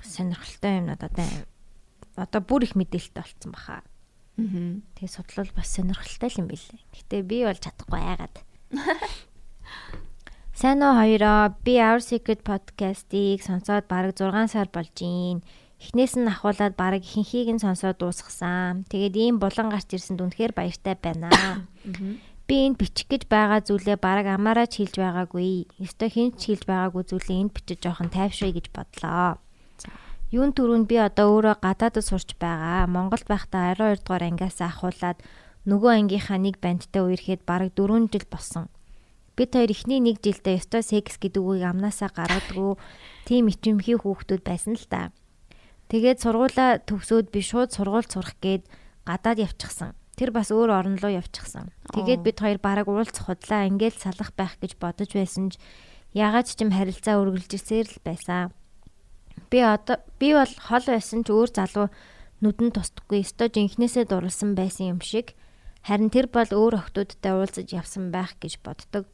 сонирхолтой 0.03 0.79
юмнууд 0.79 1.03
одоо 1.03 1.27
одоо 2.15 2.41
бүр 2.41 2.63
их 2.65 2.73
мэдээлэлтэй 2.73 3.21
болцсон 3.21 3.51
баха. 3.53 3.83
Аа. 4.37 4.81
Тэгээ 4.97 5.11
судлал 5.11 5.49
бас 5.53 5.69
сонирхолтой 5.73 6.31
юм 6.37 6.47
билээ. 6.47 6.81
Гэтэ 6.95 7.21
би 7.25 7.45
бол 7.45 7.59
чадахгүй 7.59 8.01
айгаад. 8.01 8.35
Сайн 10.57 10.81
уу 10.81 10.97
хоёроо 10.97 11.53
би 11.61 11.77
Our 11.77 12.01
Secret 12.01 12.41
podcast-ийг 12.41 13.45
сонсоод 13.45 13.85
бараг 13.85 14.17
6 14.17 14.49
сар 14.49 14.69
болж 14.73 14.89
гин. 14.97 15.45
Эхнээс 15.77 16.17
нь 16.17 16.25
ахуулаад 16.25 16.73
бараг 16.73 17.05
ихэнхийг 17.05 17.53
нь 17.53 17.61
сонсоод 17.61 18.01
дуусгасан. 18.01 18.89
Тэгээд 18.89 19.15
ийм 19.21 19.35
булан 19.37 19.69
гарч 19.69 19.93
ирсэнд 19.93 20.17
үнэхээр 20.17 20.57
баяртай 20.57 20.97
байна. 20.97 21.29
Би 22.47 22.63
энд 22.63 22.79
бичих 22.79 23.11
гэж 23.11 23.27
байгаа 23.27 23.59
зүйлээ 23.59 23.99
бараг 23.99 24.31
амаараа 24.31 24.71
ч 24.71 24.79
хэлж 24.79 25.03
байгаагүй. 25.03 25.67
Ёстой 25.83 26.07
хэн 26.07 26.31
ч 26.39 26.55
хэлж 26.55 26.63
байгаагүй 26.63 27.03
зүйлээ 27.03 27.41
энд 27.43 27.51
бичиж 27.51 27.83
жоохон 27.83 28.07
тайвшрая 28.07 28.55
гэж 28.55 28.71
бодлоо. 28.71 29.43
Юун 30.31 30.55
түрүүнд 30.55 30.87
би 30.87 30.95
одоо 30.95 31.27
өөрөө 31.35 31.59
гадаадд 31.59 31.99
сурч 32.07 32.39
байгаа. 32.39 32.87
Монголд 32.87 33.27
байхдаа 33.27 33.75
12 33.75 33.99
дугаар 34.07 34.31
ангиас 34.31 34.63
ахуулаад 34.63 35.19
нөгөө 35.67 35.91
ангийнхаа 35.99 36.39
нэг 36.39 36.63
бандтай 36.63 37.03
үерхэд 37.03 37.43
бараг 37.43 37.75
4 37.75 38.07
жил 38.15 38.27
болсон. 38.31 38.71
Бид 39.35 39.51
хоёр 39.51 39.67
эхний 39.75 39.99
нэг 39.99 40.23
жилдээ 40.23 40.63
ёстой 40.63 40.87
секс 40.87 41.19
гэдэг 41.19 41.43
үгийг 41.43 41.67
амнаасаа 41.67 42.15
гаргадгүй 42.15 42.79
тийм 43.27 43.51
ичимхий 43.51 43.99
хүүхдүүд 43.99 44.41
байсан 44.47 44.79
л 44.79 44.87
та. 44.87 45.11
Тэгээд 45.91 46.23
сургуулаа 46.23 46.79
төгсөөд 46.79 47.27
би 47.27 47.43
шууд 47.43 47.75
сургууль 47.75 48.07
сурах 48.07 48.39
гээд 48.39 48.63
гадаад 49.03 49.43
явчихсан. 49.43 49.91
Тэр 50.17 50.33
бас 50.33 50.49
өөр 50.49 50.73
орн 50.73 50.97
руу 50.97 51.13
явчихсан. 51.13 51.69
Тэгээд 51.93 52.25
бид 52.25 52.37
хоёр 52.41 52.57
бараг 52.57 52.89
уулзах 52.89 53.29
худлаа 53.29 53.69
ингээл 53.69 54.01
салах 54.01 54.33
байх 54.33 54.57
гэж 54.57 54.81
бодож 54.81 55.13
байсан 55.13 55.53
ч 55.53 55.61
ягаад 56.17 56.49
ч 56.49 56.57
юм 56.57 56.73
харилцаа 56.73 57.21
үргэлжилсээр 57.21 57.85
л 57.85 58.01
байсан. 58.01 58.49
Би 59.53 59.61
одоо 59.61 60.01
би 60.17 60.33
бол 60.33 60.49
хол 60.49 60.85
байсан 60.89 61.21
ч 61.21 61.29
өөр 61.29 61.49
залуу 61.53 61.87
нүдэн 62.41 62.73
тусдаггүй 62.73 63.21
өстой 63.21 63.53
жинхнээсээ 63.53 64.09
дурлсан 64.09 64.57
байсан 64.57 64.97
юм 64.97 65.01
шиг 65.05 65.37
харин 65.85 66.09
тэр 66.09 66.33
бол 66.33 66.49
өөр 66.49 66.81
охтуудтай 66.81 67.37
уулзаж 67.37 67.69
явсан 67.69 68.09
байх 68.09 68.33
гэж 68.41 68.57
боддог. 68.65 69.05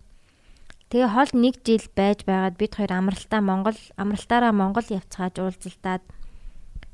Тэгээ 0.88 1.12
хол 1.12 1.32
нэг 1.36 1.60
жил 1.68 1.84
байж 1.92 2.24
байгаад 2.24 2.56
бид 2.56 2.80
хоёр 2.80 2.96
амралтаа 2.96 3.44
Монгол 3.44 3.80
амралтаараа 4.00 4.56
Монгол 4.56 4.88
явцгааж 4.88 5.36
уулзалтаад 5.44 6.04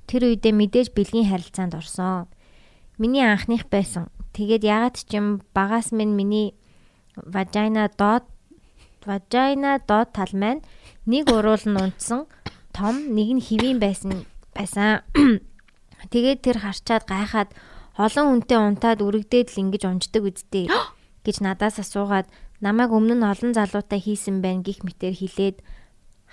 Тэр 0.10 0.26
үедээ 0.26 0.54
мэдээж 0.58 0.88
бэлгийн 0.98 1.30
харилцаанд 1.30 1.78
орсон. 1.78 2.26
Миний 3.00 3.24
анхных 3.24 3.64
байсан. 3.72 4.12
Тэгээд 4.36 4.68
ягаад 4.68 4.96
ч 5.00 5.16
юм 5.16 5.40
багаас 5.56 5.96
минь 5.96 6.20
миний 6.20 6.52
вагина 7.16 7.88
доод 7.88 8.28
вагина 9.08 9.80
доод 9.80 10.12
тал 10.12 10.34
маань 10.36 10.60
нэг 11.08 11.32
уруул 11.32 11.64
нь 11.64 11.80
унтсан 11.80 12.28
том 12.76 12.96
нэг 13.16 13.40
нь 13.40 13.46
хэвийн 13.48 13.80
байсан 13.80 14.28
байсан. 14.52 15.08
Тэгээд 16.12 16.44
тэр 16.44 16.58
харчаад 16.60 17.08
гайхаад 17.08 17.50
олон 17.96 18.26
хүнтэй 18.44 18.60
унтаад 18.60 19.00
үрэгдээд 19.00 19.48
л 19.56 19.62
ингэж 19.64 19.84
унждаг 19.88 20.24
үсттэй 20.28 20.68
гэж 21.26 21.40
надаас 21.40 21.80
асуугаад 21.80 22.28
намайг 22.60 22.92
өмнө 22.92 23.16
нь 23.16 23.24
олон 23.24 23.56
залуутай 23.56 24.04
хийсэн 24.04 24.44
байна 24.44 24.60
гих 24.60 24.84
мэтэр 24.84 25.16
хилээд 25.16 25.64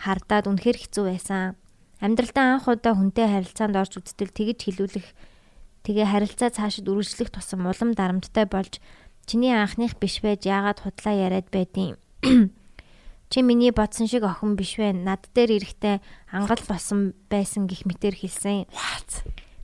хардаад 0.02 0.50
үнэхэр 0.50 0.76
хэцүү 0.82 1.04
байсан. 1.14 1.54
Амьдралдаа 2.02 2.58
анх 2.58 2.66
удаа 2.66 2.94
хүнтэй 2.98 3.26
харилцаанд 3.30 3.78
орж 3.78 4.02
үзтэл 4.02 4.34
тэгж 4.34 4.58
хилүүлэх 4.66 5.06
тэгээ 5.86 6.10
харилцаа 6.10 6.50
цаашид 6.50 6.90
үргэлжлэх 6.90 7.30
тусам 7.30 7.70
улам 7.70 7.94
дарамттай 7.94 8.50
болж 8.50 8.82
чиний 9.30 9.54
анхных 9.54 9.94
биш 10.02 10.18
байж 10.18 10.42
яагаад 10.42 10.82
худлаа 10.82 11.14
яриад 11.14 11.46
байдیں۔ 11.54 11.94
Чи 13.30 13.42
миний 13.42 13.70
бодсон 13.70 14.10
шиг 14.10 14.26
охин 14.26 14.58
биш 14.58 14.76
байна. 14.76 15.14
Над 15.14 15.30
дээр 15.30 15.62
ирэхдээ 15.62 16.02
ангал 16.34 16.62
болсон 16.66 17.14
байсан 17.30 17.70
гих 17.70 17.86
мэтэр 17.86 18.14
хэлсэн. 18.18 18.66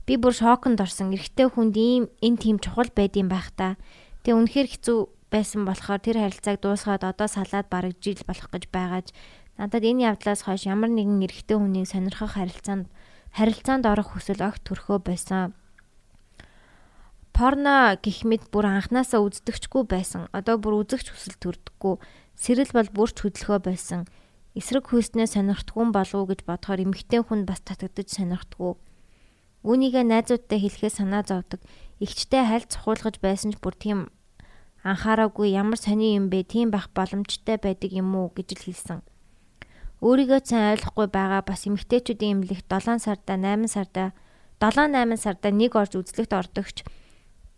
Би 0.07 0.15
бүр 0.15 0.35
шоконд 0.35 0.79
орсон. 0.79 1.11
Эрэгтэй 1.11 1.47
хүнд 1.51 1.75
ийм 1.75 2.07
энэ 2.23 2.39
тийм 2.39 2.57
чухал 2.59 2.91
байдсан 2.91 3.27
байх 3.27 3.51
та. 3.55 3.75
Тэгээ 4.23 4.35
үнэхээр 4.35 4.67
хэцүү 4.67 4.99
байсан 5.31 5.63
болохоор 5.63 5.99
тэр 6.03 6.19
харилцааг 6.23 6.59
дуусгаад 6.59 7.03
одоо 7.07 7.27
салаад 7.31 7.67
бараг 7.71 7.95
жил 8.03 8.19
болох 8.27 8.51
гэж 8.51 8.67
байгааж 8.67 9.15
Надад 9.57 9.85
энэ 9.85 10.09
явдлаас 10.09 10.41
хойш 10.49 10.65
ямар 10.65 10.89
нэгэн 10.89 11.21
эрэгтэй 11.29 11.57
хүнийг 11.61 11.85
сонирхох 11.85 12.33
харилцаанд 12.41 12.89
харилцаанд 13.37 13.85
орох 13.85 14.17
хүсэл 14.17 14.41
огт 14.41 14.65
төрхөө 14.65 14.97
байсан. 15.05 15.53
Порно 17.33 17.97
гих 17.97 18.21
мэд 18.29 18.53
бүр 18.53 18.69
анханасаа 18.69 19.25
үздэгчгүй 19.25 19.89
байсан. 19.89 20.29
Одоо 20.37 20.61
бүр 20.61 20.85
үзэгч 20.85 21.09
хүсэл 21.09 21.41
төрдөггүй. 21.41 21.97
Сэрэл 22.37 22.69
бол 22.77 22.89
бүрч 22.93 23.25
хөдөлгөө 23.25 23.59
байсан. 23.73 24.05
Эсрэг 24.53 24.93
хүйснээ 24.93 25.25
сонирхдгүй 25.33 25.89
болов 25.89 26.13
уу 26.13 26.29
гэж 26.29 26.45
бодохоор 26.45 26.85
эмэгтэй 26.85 27.25
хүн 27.25 27.49
бас 27.49 27.65
татагдаж 27.65 28.05
сонирхдгүй. 28.13 28.77
Үүнийгээ 29.65 30.05
найзуудтай 30.05 30.61
хэлэхээ 30.61 30.93
санаа 30.93 31.25
зовдөг. 31.25 31.57
Игчтэй 31.97 32.45
хайлт 32.45 32.69
цохуулгаж 32.69 33.17
байсан 33.17 33.49
ч 33.49 33.57
бүр 33.57 33.73
тийм 33.81 34.13
анхаараагүй 34.85 35.57
ямар 35.57 35.81
сони 35.81 36.13
юм 36.13 36.29
бэ? 36.29 36.45
Тийм 36.45 36.69
байх 36.69 36.93
боломжтой 36.93 37.57
байдаг 37.57 37.89
юм 37.97 38.13
уу 38.13 38.29
гэж 38.29 38.61
л 38.61 38.65
хэлсэн. 38.69 38.99
Өөрийгөө 40.05 40.41
сайн 40.45 40.77
ойлгохгүй 40.77 41.07
байгаа 41.09 41.41
бас 41.41 41.65
эмэгтэйчүүдийн 41.65 42.45
эмнэлэгт 42.45 42.69
7 42.69 43.01
сарда 43.01 43.39
8 43.41 43.71
сарда 43.71 44.13
7 44.61 44.91
8 44.93 45.17
сарда 45.17 45.47
нэг 45.49 45.73
орж 45.73 45.95
үзлэгт 45.95 46.35
ордогч 46.35 46.83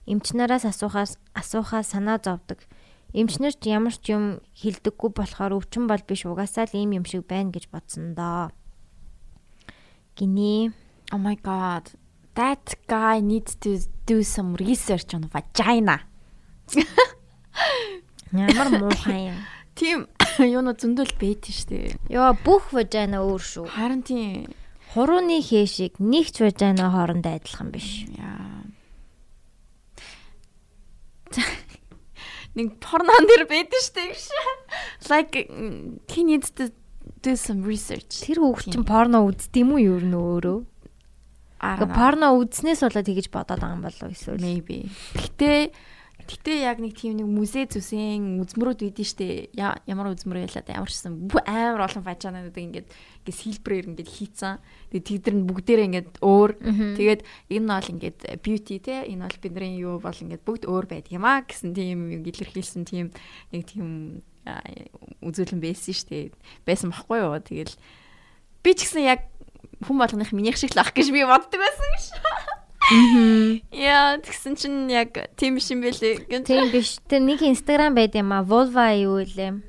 эмчнараас 0.05 0.65
асуухаас 0.65 1.17
асуухаа 1.33 1.83
санаа 1.83 2.21
зовдөг. 2.21 2.61
Эмчнэр 3.13 3.53
ч 3.57 3.73
ямар 3.73 3.95
ч 3.97 4.13
юм 4.13 4.43
хилдэггүй 4.53 5.09
болохоор 5.15 5.57
өвчин 5.57 5.87
бол 5.89 6.01
биш 6.05 6.25
угаасаа 6.25 6.69
л 6.69 6.77
ийм 6.77 6.97
юм 7.01 7.05
шиг 7.05 7.25
байна 7.25 7.49
гэж 7.49 7.69
бодсон 7.73 8.13
доо. 8.13 8.51
Гинэ. 10.15 10.71
Oh 11.13 11.21
my 11.21 11.35
god. 11.41 11.95
That 12.35 12.75
guy 12.87 13.21
needs 13.23 13.55
to 13.63 13.79
do 14.05 14.23
some 14.23 14.55
research 14.59 15.15
on 15.15 15.31
vagina. 15.31 16.03
Ямар 18.31 18.69
муухай 18.69 19.31
юм. 19.31 19.37
Тийм 19.75 20.07
юунууд 20.39 20.79
зөндөл 20.83 21.11
бэйт 21.19 21.47
штэ. 21.51 21.95
Йоо 22.11 22.35
бүх 22.43 22.71
важина 22.75 23.23
өөр 23.23 23.41
шүү. 23.41 23.65
Харин 23.71 24.03
тийм 24.03 24.51
Хурууны 24.95 25.43
хээшиг 25.43 25.99
нэгч 25.99 26.39
важина 26.39 26.91
хоорондоо 26.91 27.35
адилхан 27.35 27.71
биш. 27.71 28.07
яа. 28.15 28.54
Нэг 32.55 32.79
порнон 32.79 33.27
дэр 33.27 33.45
бэйт 33.49 33.73
штэ 33.75 34.15
гэж. 34.15 34.23
Like 35.11 35.35
he 36.07 36.21
needs 36.23 36.51
to 36.55 36.71
do 37.19 37.35
some 37.35 37.65
research. 37.67 38.23
Тэр 38.23 38.39
хүүхд 38.39 38.71
чинь 38.71 38.87
порно 38.87 39.25
үздэг 39.27 39.65
юм 39.65 39.75
уу 39.75 39.81
юу 39.83 39.99
нөө 39.99 40.23
өөрөө? 40.39 40.59
Гэ 41.83 41.87
порно 41.91 42.31
үзснээс 42.37 42.85
болоод 42.85 43.07
тэгэж 43.09 43.27
бодоод 43.33 43.59
байгаа 43.59 43.75
юм 43.75 43.83
болов 43.83 44.09
эсвэл 44.13 44.39
maybe. 44.39 44.87
Гэтэ 45.17 45.73
Гэтэ 46.25 46.65
яг 46.65 46.81
нэг 46.81 46.97
тийм 46.97 47.21
нэг 47.21 47.29
музей 47.29 47.69
зүсэн 47.69 48.41
үзмөрүүд 48.41 48.81
үйдэн 48.89 49.05
штэ. 49.05 49.53
Ямар 49.53 50.09
үзмөр 50.09 50.41
байлаа 50.41 50.65
да 50.65 50.81
ямар 50.81 50.89
ч 50.89 51.05
юм 51.05 51.29
амар 51.45 51.85
олон 51.85 52.01
важанууд 52.01 52.57
ингээд 52.57 52.89
ингээд 52.89 53.37
силбрээр 53.45 53.89
ингээд 53.93 54.09
хийцэн. 54.09 54.57
Тэгээд 54.89 55.05
тэгдэр 55.05 55.35
нь 55.37 55.45
бүгдээрээ 55.45 55.85
ингээд 55.85 56.09
өөр. 56.25 56.51
Тэгээд 56.97 57.21
энэ 57.53 57.69
бол 57.69 57.91
ингээд 57.93 58.19
beauty 58.41 58.77
те 58.81 59.05
энэ 59.05 59.21
бол 59.29 59.37
бидний 59.37 59.77
юу 59.77 60.01
бол 60.01 60.17
ингээд 60.17 60.41
бүгд 60.41 60.65
өөр 60.65 60.85
байдаг 60.89 61.13
юм 61.13 61.25
а 61.29 61.45
гэсэн 61.45 61.77
тийм 61.77 62.09
юм 62.09 62.25
илэрхийлсэн 62.25 62.89
тийм 62.89 63.13
нэг 63.53 63.69
тийм 63.69 64.25
үзүүлэн 65.21 65.61
байсан 65.61 65.93
штэ. 65.93 66.33
Байсан 66.65 66.89
баггүй 66.89 67.21
юу. 67.21 67.37
Тэгэл 67.37 67.77
би 68.65 68.71
ч 68.73 68.89
гэсэн 68.89 69.05
яг 69.05 69.29
хүн 69.85 69.97
болгоных 70.01 70.33
минийх 70.33 70.57
шиг 70.57 70.73
л 70.73 70.81
ах 70.81 70.89
гэж 70.89 71.13
би 71.13 71.21
боддог 71.21 71.61
байсан 71.61 71.85
гэж. 71.93 72.64
Яа, 72.85 74.21
тэгсэн 74.21 74.53
чинь 74.53 74.85
яг 74.93 75.17
тийм 75.33 75.57
биш 75.57 75.73
юм 75.73 75.81
бэлээ. 75.81 76.29
Тийм 76.45 76.69
биш. 76.69 77.01
Тэр 77.09 77.25
нэг 77.25 77.41
инстаграм 77.41 77.97
байд 77.97 78.13
юм 78.13 78.29
а. 78.29 78.45
Volva 78.45 78.93
юу 78.93 79.25
вэ? 79.25 79.65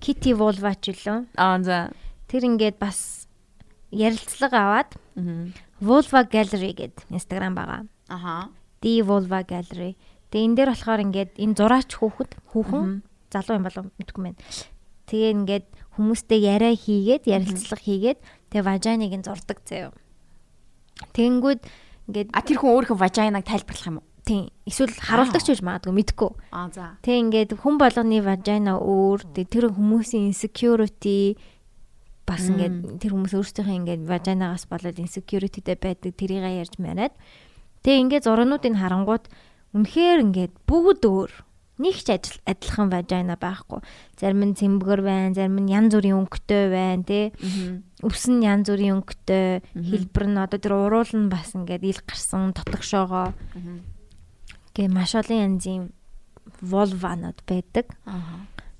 Kitty 0.00 0.32
Volva 0.32 0.72
ч 0.72 0.96
үлээ. 0.96 1.28
Аа 1.36 1.60
за. 1.60 1.92
Тэр 2.32 2.48
ингээд 2.48 2.80
бас 2.80 3.28
ярилцлага 3.92 4.56
аваад 4.56 4.90
Volva 5.84 6.24
Gallery 6.24 6.72
гэдэг 6.72 7.12
инстаграм 7.12 7.52
байгаа. 7.52 7.84
Аха. 8.08 8.48
D 8.80 9.04
Volva 9.04 9.44
Gallery. 9.44 10.00
Тэгээ 10.32 10.44
энэ 10.48 10.56
дээр 10.56 10.70
болохоор 10.72 11.00
ингээд 11.04 11.32
энэ 11.36 11.56
зураач 11.60 11.90
хүүхэд 11.92 12.32
хүүхэн 12.56 13.04
залуу 13.28 13.56
юм 13.60 13.64
болов 13.68 13.84
мэдгүй 14.00 14.22
мэн. 14.24 14.36
Тэгээ 15.12 15.32
ингээд 15.36 15.66
хүмүүстэй 15.96 16.40
яриа 16.40 16.72
хийгээд 16.72 17.28
ярилцлага 17.28 17.84
хийгээд 17.84 18.18
тэгээ 18.48 18.64
важаныг 18.64 19.12
нь 19.12 19.24
зурдаг 19.24 19.60
заяа. 19.64 19.92
Тэнгүүд 21.12 21.60
Ингээд 22.08 22.28
а 22.32 22.40
тэр 22.40 22.58
хүн 22.58 22.72
өөрийнхөө 22.72 22.98
важайнаг 22.98 23.44
тайлбарлах 23.44 23.88
юм 23.88 24.00
уу? 24.00 24.06
Тийм. 24.24 24.48
Эсвэл 24.68 24.92
харуулдаг 24.92 25.40
ч 25.44 25.52
гэж 25.52 25.60
магадгүй 25.64 25.92
мэдгүй. 25.92 26.30
Аа 26.52 26.68
за. 26.72 26.96
Тэг 27.04 27.16
ингээд 27.28 27.56
хүн 27.60 27.76
болгоны 27.80 28.20
важайна 28.20 28.76
өөр 28.76 29.24
тэр 29.32 29.72
хүмүүсийн 29.72 30.32
insecurity 30.32 31.36
бас 32.28 32.44
ингээд 32.44 33.00
тэр 33.00 33.16
хүмүүс 33.16 33.32
өөрсдийнхөө 33.32 33.78
ингээд 33.84 34.02
важайнагаас 34.04 34.68
болоод 34.68 35.00
insecurityтэй 35.00 35.76
байдаг 35.80 36.12
тэрийг 36.12 36.44
ярьж 36.44 36.76
мараад. 36.76 37.16
Тэг 37.80 38.04
ингээд 38.04 38.28
зурнуудыг 38.28 38.76
харангуут 38.76 39.32
үнэхээр 39.72 40.18
ингээд 40.28 40.52
бүгд 40.68 41.02
өөр 41.08 41.32
нэг 41.78 41.96
ч 42.02 42.18
адилхан 42.42 42.90
важайна 42.90 43.38
байхгүй. 43.38 43.80
Зарим 44.18 44.42
нь 44.50 44.58
цэмбгэр 44.58 45.00
байна, 45.02 45.34
зарим 45.34 45.62
нь 45.62 45.70
янз 45.70 45.94
бүрийн 45.94 46.18
өнгөтэй 46.26 46.64
байна, 46.70 47.02
тий. 47.06 47.24
Өвс 48.02 48.24
нь 48.26 48.42
янз 48.42 48.66
бүрийн 48.66 48.98
өнгөтэй, 48.98 49.62
хэлбэр 49.72 50.26
нь 50.26 50.42
одоо 50.42 50.58
тэр 50.58 50.74
уруул 50.74 51.12
нь 51.14 51.30
бас 51.30 51.54
ингээд 51.54 51.86
ил 51.86 52.02
гарсан 52.02 52.50
тотгошоогоо. 52.52 53.34
Гэ 54.74 54.90
маш 54.90 55.14
олон 55.14 55.58
янзын 55.58 55.90
волванууд 56.62 57.38
байдаг. 57.46 57.94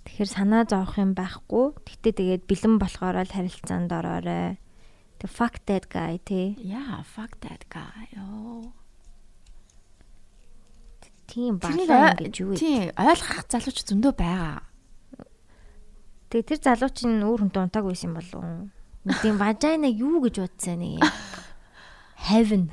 Тэгэхээр 0.07 0.31
санаа 0.31 0.65
зовох 0.67 0.99
юм 0.99 1.15
байхгүй. 1.15 1.79
Гэтэ 1.87 2.11
тэгээд 2.19 2.43
бэлэн 2.51 2.79
болохоор 2.81 3.23
л 3.23 3.35
харилцаанд 3.35 3.93
ороорой. 3.93 4.59
The 5.19 5.27
fuck 5.27 5.67
that 5.67 5.91
guy 5.91 6.19
тий. 6.23 6.55
Yeah, 6.63 7.03
fuck 7.03 7.43
that 7.43 7.67
guy. 7.67 8.07
Oh. 8.15 8.78
Тийм 11.29 11.61
балаа 11.61 12.17
ингэж 12.17 12.35
юу 12.41 12.57
вэ? 12.57 12.57
Тийм 12.57 12.89
ойлгох 12.97 13.45
залууч 13.53 13.79
зөндөө 13.85 14.13
байгаа. 14.17 14.65
Тэгээ 16.33 16.49
тэр 16.57 16.61
залууч 16.65 16.97
нь 17.05 17.21
өөр 17.21 17.41
хүнтэй 17.45 17.63
унтаагүй 17.69 17.93
байсан 17.93 18.13
болов 18.17 18.41
уу? 18.41 18.69
Тийм 19.21 19.37
важайна 19.37 19.89
юу 19.93 20.25
гэж 20.25 20.41
бодсон 20.41 20.81
нэг 20.81 21.05
юм. 21.05 21.13
Heaven. 22.29 22.65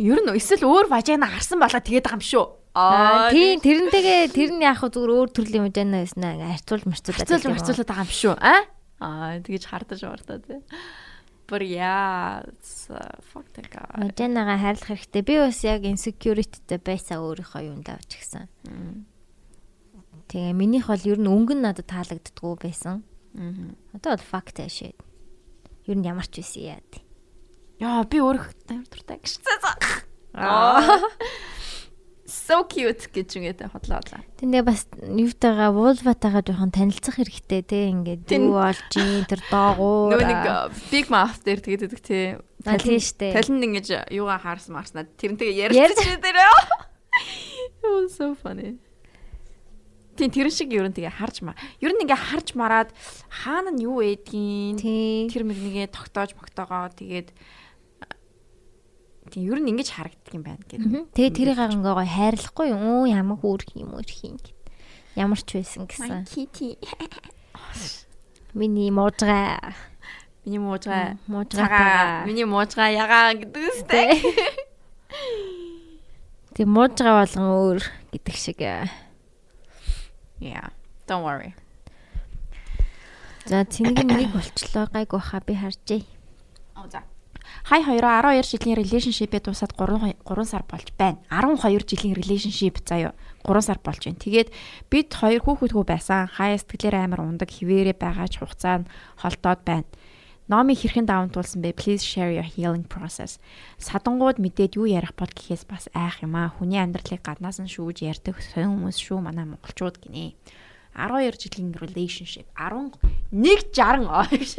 Ер 0.00 0.20
нь 0.20 0.32
эсвэл 0.36 0.68
өөр 0.68 0.86
важайна 0.92 1.28
харсан 1.32 1.60
болоо 1.60 1.80
тэгээд 1.80 2.04
байгаа 2.04 2.20
юм 2.20 2.24
шүү. 2.28 2.46
Аа 2.76 3.32
тийм 3.32 3.60
тэрнтэйгээ 3.60 4.32
тэр 4.32 4.50
нь 4.56 4.64
яг 4.64 4.80
зүгээр 4.84 5.12
өөр 5.16 5.28
төрлийн 5.32 5.64
важайна 5.64 6.04
байсан 6.04 6.24
аа 6.24 6.54
харьцуул 6.56 6.84
марцуулаад 6.88 7.28
харьцуул 7.28 7.56
марцуулаад 7.56 7.88
байгаа 7.88 8.04
юм 8.04 8.12
шүү. 8.12 8.34
Аа 9.00 9.40
тэгэж 9.44 9.64
хардаж 9.64 10.00
ууртаа 10.04 10.38
тий. 10.44 10.60
Yeah, 11.58 12.46
it's 12.46 12.86
uh, 12.90 13.18
fuck 13.20 13.50
that 13.58 13.66
guy. 13.66 13.82
Важайнага 13.98 14.54
хайрлах 14.54 14.86
хэрэгтэй. 14.86 15.22
Би 15.26 15.34
бас 15.42 15.58
яг 15.66 15.82
insecurity-тэй 15.82 16.78
байсаа 16.78 17.18
өөрийнхөө 17.18 17.66
юунд 17.66 17.90
авч 17.90 18.14
гисэн. 18.22 18.46
Тэгээ 20.30 20.54
минийх 20.54 20.86
бол 20.86 21.02
ер 21.02 21.18
нь 21.18 21.26
өнгөн 21.26 21.66
надад 21.66 21.90
таалагддггүй 21.90 22.54
байсан. 22.62 23.02
Одоо 23.90 24.14
бол 24.14 24.26
fact 24.30 24.62
shit. 24.70 24.94
Ер 25.90 25.98
нь 25.98 26.06
ямар 26.06 26.30
ч 26.30 26.38
байсан 26.38 26.62
яа. 26.62 26.78
Яа 27.82 28.06
би 28.06 28.22
өөрөө 28.22 28.86
дуртай 28.86 29.18
гэж. 29.18 29.42
Аа. 30.38 30.78
So 32.30 32.62
cute 32.62 33.10
гэж 33.10 33.28
үгээд 33.42 33.60
хотлоо 33.74 33.98
хотлоо. 33.98 34.22
Тэндээ 34.38 34.62
бас 34.62 34.86
юутайгаа 35.02 35.74
вулватайгаа 35.74 36.46
жоохон 36.46 36.70
танилцах 36.70 37.18
хэрэгтэй 37.18 37.66
те 37.66 37.90
ингээд 37.90 38.30
юу 38.30 38.54
болж 38.54 38.94
ийн 38.94 39.26
тэр 39.26 39.42
доогуур. 39.50 40.14
Нөгөө 40.14 40.30
нэг 40.30 40.42
big 40.94 41.10
mouth 41.10 41.42
дээр 41.42 41.58
тэгээд 41.58 41.90
өгдөг. 41.90 42.38
А, 42.70 42.78
тийм 42.78 43.02
штэ. 43.02 43.34
Талент 43.34 43.66
ингэж 43.66 44.14
юугаа 44.14 44.38
хаарсан 44.38 44.78
марснаа 44.78 45.10
тэрнтэйгээ 45.10 45.74
ярьж 45.74 45.98
дээр. 46.22 46.38
Oh 47.82 48.06
so 48.14 48.38
funny. 48.38 48.78
Тийм 50.14 50.30
тэр 50.30 50.54
шиг 50.54 50.70
ер 50.70 50.86
нь 50.86 50.94
тэгээ 50.94 51.18
харж 51.18 51.42
маа. 51.42 51.58
Ер 51.82 51.96
нь 51.96 52.02
ингээ 52.06 52.14
харж 52.30 52.54
мараад 52.54 52.94
хаана 53.26 53.74
нь 53.74 53.82
юу 53.82 54.06
ээдгийн 54.06 54.78
тий. 54.78 55.26
тэр 55.32 55.48
мэгнийгээ 55.48 55.90
тогтоож 55.90 56.38
могтоогоо 56.38 56.94
тэгээд 56.94 57.34
тийм 59.30 59.46
ер 59.48 59.58
нь 59.62 59.70
ингэж 59.70 59.88
харагддаг 59.94 60.34
юм 60.34 60.42
байна 60.44 60.58
гэдэг. 60.66 61.14
Тэгээ 61.14 61.36
тэрийг 61.38 61.60
ингээ 61.62 61.94
гоё 61.94 62.10
хайрлахгүй 62.10 62.66
юу? 62.74 62.82
Оо 63.02 63.06
ямар 63.06 63.38
хөөрх 63.38 63.70
юм 63.78 63.94
уу 63.94 64.02
хин 64.02 64.36
гэд. 64.42 64.58
Ямар 65.14 65.38
ч 65.40 65.62
байсан 65.62 65.86
гэсэн. 65.86 66.26
Миний 68.54 68.90
муужгаа. 68.90 69.74
Миний 70.44 70.58
муужгаа 70.58 71.14
Муужгаа. 71.30 72.26
миний 72.26 72.44
муужгаа 72.48 72.90
ягаа 72.90 73.34
гэдэг 73.38 73.62
үстэй. 73.70 74.10
Тэг 76.56 76.66
муужгаа 76.66 77.22
болгон 77.22 77.46
өөр 77.46 77.78
гэдэг 78.10 78.34
шиг. 78.34 78.58
Yeah. 80.40 80.72
Don't 81.06 81.22
worry. 81.22 81.54
За 83.46 83.62
цэнгийн 83.66 84.08
нэг 84.08 84.32
болчлоо 84.34 84.88
гайг 84.90 85.10
баха 85.14 85.38
би 85.46 85.54
харжээ. 85.54 86.02
Оо 86.74 86.88
за. 86.90 87.04
Хай 87.64 87.84
хоёроо 87.84 88.10
12 88.20 88.56
жилийн 88.56 88.78
relationship-ээ 88.80 89.44
дуусаад 89.44 89.72
3 89.76 90.16
3 90.24 90.44
сар 90.44 90.64
болж 90.66 90.88
байна. 90.98 91.18
12 91.30 91.86
жилийн 91.86 92.16
relationship 92.16 92.82
заяа. 92.82 93.12
3 93.44 93.60
сар 93.62 93.78
болж 93.84 94.02
байна. 94.04 94.18
Тэгээд 94.18 94.48
бид 94.90 95.08
хоёр 95.14 95.40
хүүхэдгүй 95.44 95.84
байсан. 95.84 96.26
Хай 96.30 96.58
сэтгэлээр 96.58 96.96
амар 97.06 97.20
ундаг 97.26 97.50
хിവэрэ 97.50 97.94
байгаа 97.94 98.28
ч 98.28 98.40
хугацаа 98.40 98.82
нь 98.82 98.90
холтоод 99.22 99.60
байна. 99.64 99.88
Номи 100.50 100.74
хэрхэн 100.74 101.06
даун 101.06 101.30
туулсан 101.30 101.62
бэ? 101.62 101.78
Please 101.78 102.02
share 102.02 102.34
your 102.34 102.42
healing 102.42 102.82
process. 102.82 103.38
Садангууд 103.78 104.42
мэдээд 104.42 104.74
юу 104.74 104.90
ярих 104.90 105.14
бол 105.14 105.30
гэхээс 105.30 105.62
бас 105.70 105.86
айх 105.94 106.26
юм 106.26 106.34
аа. 106.34 106.50
Хүний 106.50 106.82
амьдралыг 106.82 107.22
гаднаас 107.22 107.62
нь 107.62 107.70
шүүж 107.70 108.02
ярьдаг 108.02 108.42
сонин 108.42 108.74
хүмүүс 108.74 108.98
шүү 108.98 109.22
манай 109.22 109.46
монголчууд 109.46 110.02
гинэ. 110.02 110.34
12 110.98 111.38
жилийн 111.38 111.70
relationship 111.78 112.50
11 112.58 112.98
60 113.30 114.10
оош. 114.10 114.58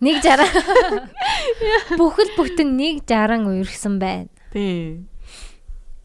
160. 0.00 1.98
Бүхэл 1.98 2.30
бүтэн 2.34 2.74
160 2.74 3.46
үерхсэн 3.46 3.98
байна. 4.02 4.30
Тийм. 4.50 5.06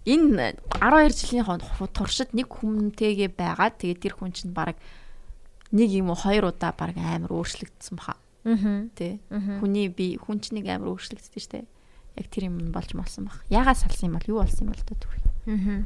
Энэ 0.09 0.57
12 0.81 1.13
жилийн 1.13 1.45
туршид 1.93 2.33
нэг 2.33 2.49
хүмүүстэйгээ 2.49 3.29
байгаа. 3.33 3.69
Тэгээд 3.73 4.01
тэр 4.01 4.13
хүн 4.17 4.33
чинь 4.33 4.53
баг 4.53 4.77
нэг 5.73 5.89
юм 5.93 6.09
уу 6.09 6.17
хоёр 6.17 6.49
удаа 6.49 6.73
баг 6.73 6.97
амар 6.97 7.29
өөрчлөгдсөн 7.29 7.95
баха. 7.97 8.17
Аа. 8.45 8.89
Тэ. 8.95 9.21
Хүний 9.29 9.89
би 9.93 10.17
хүн 10.17 10.41
чинь 10.41 10.61
нэг 10.61 10.69
амар 10.69 10.97
өөрчлөгдсөн 10.97 11.37
шүү 11.37 11.53
дээ. 11.61 11.65
Яг 12.17 12.27
тэр 12.33 12.49
юм 12.49 12.73
болж 12.73 12.93
молсон 12.97 13.29
баг. 13.29 13.37
Ягаа 13.53 13.77
салсан 13.77 14.09
юм 14.09 14.17
бол 14.17 14.29
юу 14.29 14.39
болсон 14.41 14.65
юм 14.65 14.73
бол 14.73 14.85
төгөх. 14.85 15.17
Аа. 15.45 15.85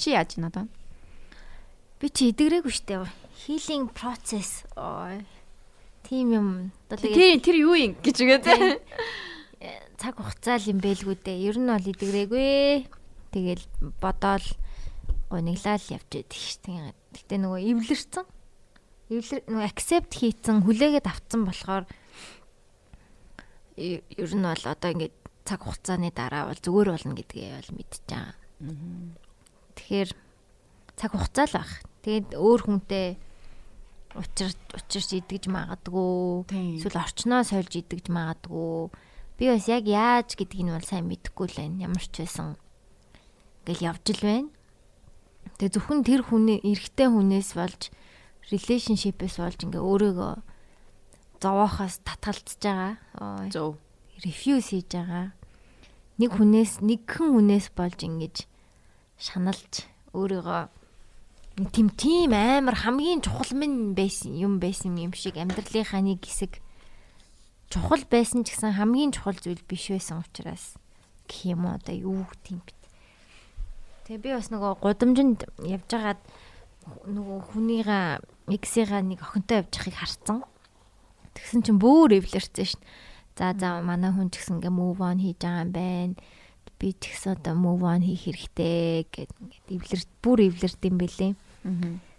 Чи 0.00 0.16
яаж 0.16 0.40
надаа? 0.40 0.64
Би 2.00 2.08
чи 2.08 2.32
идэгрээгүй 2.32 2.72
шүү 2.72 2.86
дээ. 2.88 3.04
Healing 3.44 3.86
process. 3.92 4.64
Ой. 4.78 5.26
Тим 6.02 6.26
юм. 6.32 6.48
Тэр 6.90 7.40
тэр 7.40 7.56
юу 7.56 7.74
юм 7.78 7.94
гэж 8.02 8.16
үгээ 8.22 8.40
тий. 8.42 8.78
цаг 10.02 10.18
хугацаа 10.18 10.58
л 10.58 10.70
юм 10.74 10.78
бэлгүү 10.82 11.16
дээ. 11.22 11.46
Ер 11.46 11.56
нь 11.62 11.70
бол 11.70 11.86
идэгрээгүй. 11.86 12.90
Тэгэл 13.30 13.64
бодоол 14.02 14.46
гониглал 15.30 15.86
явж 15.94 16.10
байдаг 16.10 16.34
ш. 16.34 16.58
Тэгээд 16.58 16.98
гэтээ 17.14 17.38
нөгөө 17.38 17.60
эвлэрсэн. 17.70 18.26
Эвлэр 19.14 19.42
нөгөө 19.46 19.68
accept 19.70 20.12
хийцэн 20.18 20.66
хүлээгээд 20.66 21.06
авцсан 21.06 21.46
болохоор 21.46 21.84
ер 23.78 24.32
нь 24.34 24.42
бол 24.42 24.64
одоо 24.66 24.90
ингээд 24.90 25.14
цаг 25.46 25.60
хугацааны 25.62 26.10
дараа 26.10 26.50
бол 26.50 26.60
зүгээр 26.60 26.88
болно 26.92 27.14
гэдгээ 27.14 27.50
бол 27.62 27.70
мэдчихэж 27.78 28.06
байгаа. 28.10 28.34
Тэгэхээр 29.78 30.10
цаг 30.98 31.10
хугацаа 31.14 31.46
л 31.46 31.56
баг. 31.62 31.70
Тэгээд 32.02 32.28
өөр 32.34 32.60
хүнтэй 32.66 33.06
учир 34.16 34.52
учирч 34.76 35.10
идэгж 35.16 35.48
магадгүй. 35.48 36.46
Эсвэл 36.78 37.00
орчноо 37.00 37.42
сольж 37.46 37.72
идэгж 37.80 38.12
магадгүй. 38.12 38.92
Би 39.38 39.44
бас 39.48 39.66
яг 39.68 39.88
яаж 39.88 40.36
гэдгийг 40.36 40.66
нь 40.68 40.74
бол 40.74 40.84
сайн 40.84 41.08
мэдэхгүй 41.08 41.46
л 41.48 41.58
байна. 41.58 41.82
Ямар 41.88 42.04
ч 42.04 42.20
байсан 42.20 42.54
ингээл 43.64 43.88
явж 43.94 44.04
л 44.12 44.22
байна. 44.22 44.48
Тэгээ 45.58 45.74
зөвхөн 45.78 46.00
тэр 46.04 46.22
хүний 46.26 46.58
эрэгтэй 46.60 47.08
хүнээс 47.08 47.50
болж 47.56 47.82
relationship-ээс 48.52 49.36
болж 49.38 49.58
ингээ 49.64 49.82
өөрийгөө 49.82 50.34
зовоохоос 51.42 52.02
татгалцж 52.06 52.60
байгаа. 52.62 53.50
Зөв. 53.50 53.78
refuse 54.22 54.76
хийж 54.76 54.94
байгаа. 54.94 55.34
Нэг 56.18 56.30
хүнээс 56.38 56.84
нэгхэн 56.84 57.28
хүнээс 57.34 57.66
болж 57.74 57.98
ингэж 58.06 58.46
шаналж 59.18 59.88
өөрийгөө 60.14 60.62
тийм 61.56 61.92
тийм 61.92 62.32
амар 62.32 62.74
хамгийн 62.74 63.20
чухал 63.20 63.52
минь 63.52 63.92
байсан 63.92 64.32
юм 64.32 64.56
байсан 64.56 64.96
юм 64.96 65.12
шиг 65.12 65.36
амьдралынхаа 65.36 66.00
нэг 66.00 66.24
хэсэг 66.24 66.64
чухал 67.68 68.04
байсан 68.08 68.44
ч 68.44 68.56
гэсэн 68.56 68.76
хамгийн 68.76 69.12
чухал 69.12 69.36
зүйл 69.36 69.60
биш 69.68 69.92
байсан 69.92 70.24
учраас 70.24 70.80
гэх 71.28 71.52
юм 71.52 71.68
уу 71.68 71.76
одоо 71.76 71.92
юу 71.92 72.24
гэх 72.24 72.56
юм 72.56 72.60
бэ. 72.64 72.72
Тэгээ 74.08 74.22
би 74.24 74.30
бас 74.32 74.48
нөгөө 74.48 74.72
гудамжинд 74.80 75.40
явж 75.60 75.88
байгаад 75.92 76.20
нөгөө 77.12 77.38
хүнийгаа 77.52 78.20
эксийнхаа 78.48 79.04
нэг 79.04 79.20
охинтой 79.20 79.64
байгааг 79.68 79.96
харсан. 79.96 80.44
Тэгсэн 81.36 81.60
чинь 81.68 81.80
бүр 81.80 82.16
эвлэрсэн 82.16 82.64
шин. 82.64 82.82
За 83.36 83.52
за 83.56 83.80
манай 83.80 84.12
хүн 84.12 84.32
ч 84.32 84.40
гэсэн 84.40 84.60
ингээ 84.60 84.72
move 84.72 85.00
on 85.00 85.20
хийж 85.20 85.40
байгаа 85.40 85.64
юм 85.64 85.72
байна. 85.72 86.16
Би 86.82 86.90
ч 86.98 87.14
гэсэн 87.14 87.38
одоо 87.38 87.54
move 87.54 87.86
on 87.86 88.02
хийх 88.02 88.26
хэрэгтэй 88.26 89.06
гэд 89.06 89.30
ингээд 89.38 89.66
эвлэр 89.70 90.02
бүр 90.18 90.38
эвлэрд 90.50 90.82
юм 90.82 90.96
бэлээ. 90.98 91.32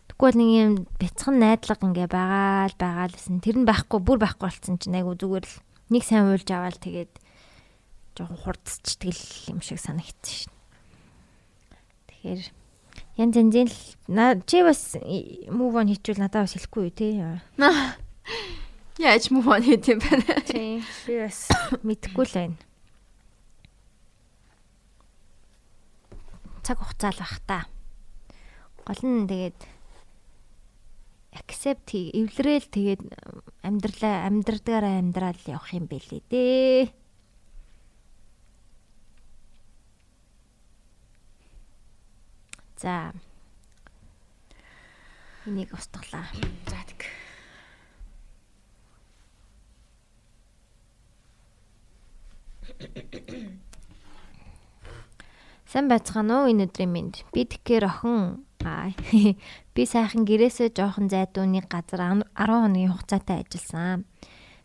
Тэгвэл 0.08 0.40
нэг 0.40 0.50
юм 0.56 0.72
бяцхан 0.96 1.36
найдлага 1.36 1.84
ингээ 1.84 2.08
байгаа 2.08 2.72
л 2.72 2.78
байгаа 2.80 3.12
л 3.12 3.18
гэсэн. 3.20 3.44
Тэр 3.44 3.60
нь 3.60 3.68
байхгүй 3.68 4.00
бүр 4.00 4.24
байхгүй 4.24 4.48
болсон 4.48 4.80
чинь 4.80 4.96
айгу 4.96 5.20
зүгээр 5.20 5.44
л 5.44 5.56
нэг 5.92 6.04
сайн 6.08 6.32
уйлж 6.32 6.48
аваад 6.48 6.80
тэгээд 6.80 7.12
жоохон 8.16 8.40
хурдсчдаг 8.40 9.12
л 9.12 9.24
юм 9.52 9.60
шиг 9.60 9.84
санагдсан 9.84 10.48
шин. 10.48 10.54
Тэгэхээр 12.08 12.42
янз 13.20 13.36
янзын 13.36 13.68
л 13.68 14.42
чи 14.48 14.64
бас 14.64 14.96
move 15.52 15.76
on 15.76 15.92
хийчихвэл 15.92 16.24
надад 16.24 16.48
бас 16.48 16.56
хэлэхгүй 16.56 16.88
юу 16.88 16.96
те. 16.96 17.08
Яаж 19.02 19.28
move 19.28 19.50
on 19.52 19.60
хийх 19.60 19.92
юм 19.92 20.00
бэ? 20.00 20.40
Тийм. 20.48 20.86
Би 21.10 21.20
бас 21.20 21.52
мэдэхгүй 21.84 22.26
л 22.32 22.38
байна. 22.38 22.56
Цаг 26.64 26.80
хугацаа 26.80 27.12
л 27.12 27.20
бах 27.20 27.38
та. 27.44 27.60
Гол 28.88 29.02
нь 29.04 29.28
тэгээд 29.28 29.60
accept 31.36 31.92
хий, 31.92 32.08
эвлэрээл 32.16 32.68
тэгээд 32.72 33.02
амьдралаа 33.68 34.32
амьдрдгаараа 34.32 34.96
амьдрал 35.04 35.42
явах 35.44 35.76
юм 35.76 35.92
бэлээ 35.92 36.24
дээ. 36.32 36.88
За. 42.80 43.12
Энийг 45.46 45.72
устглаа. 45.76 46.28
За 46.72 46.80
тэг. 46.88 47.12
Сайн 55.74 55.90
байцгаана 55.90 56.46
уу 56.46 56.54
энэ 56.54 56.70
өдрийн 56.70 56.94
минь. 56.94 57.18
Би 57.34 57.50
тэгэхээр 57.50 57.90
охин 57.90 58.46
би 59.74 59.82
сайхан 59.90 60.22
гэрээсээ 60.22 60.70
жоохон 60.70 61.10
зайдууны 61.10 61.66
газар 61.66 62.14
10 62.14 62.30
хоногийн 62.38 62.94
хугацаатай 62.94 63.42
ажилласан. 63.42 64.06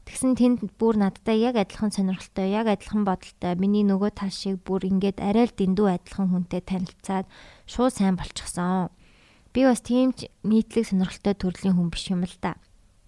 Тэгсэн 0.05 0.37
тэнд 0.37 0.68
бүр 0.77 1.01
надтай 1.01 1.40
яг 1.40 1.57
адилхан 1.57 1.97
сонирхолтой, 1.97 2.53
яг 2.53 2.68
адилхан 2.68 3.09
бодолтой. 3.09 3.57
Миний 3.57 3.88
нөгөө 3.88 4.21
тал 4.21 4.29
шиг 4.29 4.61
бүр 4.61 4.85
ингээд 4.85 5.25
арай 5.25 5.49
л 5.49 5.57
дэндүү 5.57 5.88
адилхан 5.97 6.29
хүнтэй 6.29 6.61
танилцаад 6.61 7.25
шууд 7.64 7.97
сайн 7.97 8.21
болчихсон. 8.21 8.92
Би 9.57 9.64
бас 9.64 9.81
тийм 9.81 10.12
ч 10.12 10.29
нийтлэг 10.44 10.92
сонирхолтой 10.92 11.33
төрлийн 11.33 11.73
хүн 11.73 11.88
биш 11.88 12.12
юм 12.12 12.29
л 12.29 12.37
да. 12.44 12.61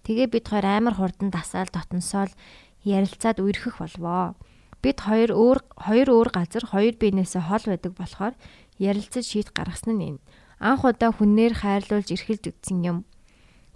Тэгээ 0.09 0.25
бид 0.25 0.49
хоёр 0.49 0.65
амар 0.65 0.97
хурдан 0.97 1.29
дасаал 1.29 1.69
дотносоол 1.69 2.33
ярилцаад 2.81 3.37
үерхэх 3.37 3.77
болвоо. 3.77 4.33
Бид 4.81 4.97
хоёр 5.05 5.31
өөр 5.37 5.59
хоёр 5.77 6.07
өөр 6.09 6.29
газар 6.33 6.65
хоёр 6.65 6.97
биенээсээ 6.97 7.45
хол 7.45 7.65
байдаг 7.69 7.93
болохоор 7.93 8.33
ярилцаж 8.81 9.25
шийд 9.29 9.53
гаргасан 9.53 10.01
нь 10.01 10.17
энэ. 10.17 10.23
Анх 10.57 10.81
удаа 10.85 11.13
хүнээр 11.13 11.53
хайрлуулж 11.53 12.09
эрхэлж 12.09 12.49
үтсэн 12.49 12.81
юм. 12.81 12.97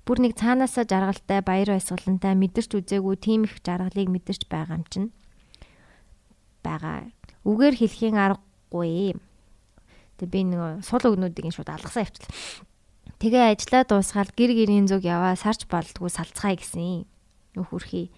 Бүр 0.05 0.21
нэг 0.21 0.37
цаанаасаа 0.37 0.85
жаргалтай 0.85 1.41
баяр 1.45 1.77
баясгалантай 1.77 2.33
мэдэрч 2.37 2.71
үзээгүй 2.77 3.15
тийм 3.21 3.45
их 3.45 3.61
жаргалыг 3.61 4.09
мэдэрч 4.09 4.49
байгаа 4.49 4.81
юм 4.81 4.85
чинь. 4.89 5.09
байгаа. 6.65 7.09
Үгээр 7.45 7.75
хэлхийн 7.77 8.17
аргагүй. 8.17 9.13
Тэгээ 10.17 10.33
би 10.33 10.41
нэг 10.49 10.81
сул 10.81 11.05
өгнүүдийг 11.05 11.53
шууд 11.53 11.69
алгасаа 11.69 12.05
явчихлаа. 12.05 12.33
Тэгээ 13.21 13.43
ажиллаа 13.53 13.83
дуусгаад 13.85 14.33
гэр 14.33 14.51
гэрийн 14.57 14.89
зүг 14.89 15.05
яваа 15.05 15.37
сарч 15.37 15.69
болдгоо 15.69 16.09
салцгаая 16.09 16.57
гэсэн. 16.57 17.05
Нөхөрхий. 17.53 18.09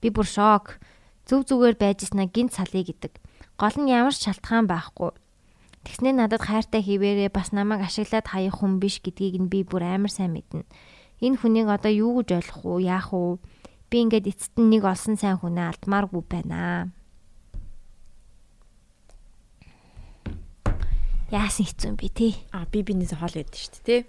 Би 0.00 0.08
бүр 0.12 0.28
шок. 0.28 0.80
Зүв 1.24 1.48
зүгээр 1.48 1.76
байжснаа 1.80 2.28
гинт 2.28 2.52
салъя 2.52 2.84
гэдэг. 2.84 3.16
Гол 3.56 3.76
нь 3.80 3.88
ямар 3.88 4.12
шалтгаан 4.12 4.68
байхгүй. 4.68 5.16
Тэгснээ 5.84 6.14
надад 6.16 6.44
хайртай 6.44 6.84
хിവэрээ 6.84 7.32
бас 7.32 7.52
намайг 7.52 7.84
ашиглаад 7.84 8.28
хаях 8.28 8.60
хүн 8.60 8.80
биш 8.80 9.00
гэдгийг 9.00 9.40
нь 9.40 9.52
би 9.52 9.64
бүр 9.64 9.84
амар 9.84 10.12
сайн 10.12 10.36
мэднэ. 10.36 10.68
Энэ 11.24 11.40
хүнийг 11.40 11.68
одоо 11.72 11.92
юу 11.92 12.20
гэж 12.20 12.44
ойлгох 12.44 12.64
уу? 12.64 12.78
Яах 12.80 13.12
уу? 13.12 13.40
Би 13.88 14.04
ингээд 14.04 14.28
эцэст 14.28 14.56
нь 14.60 14.68
нэг 14.68 14.84
олсон 14.84 15.16
сайн 15.16 15.40
хүнээ 15.40 15.72
алдмааргүй 15.72 16.22
байна. 16.28 16.92
Яасан 21.32 21.64
хэцүү 21.64 21.88
юм 21.88 21.96
бэ 22.00 22.08
те? 22.12 22.28
А 22.52 22.68
би 22.68 22.84
бинээс 22.84 23.16
хоол 23.16 23.32
байдаг 23.32 23.56
шүү 23.56 23.72
дээ 23.80 23.84
тий. 23.84 24.00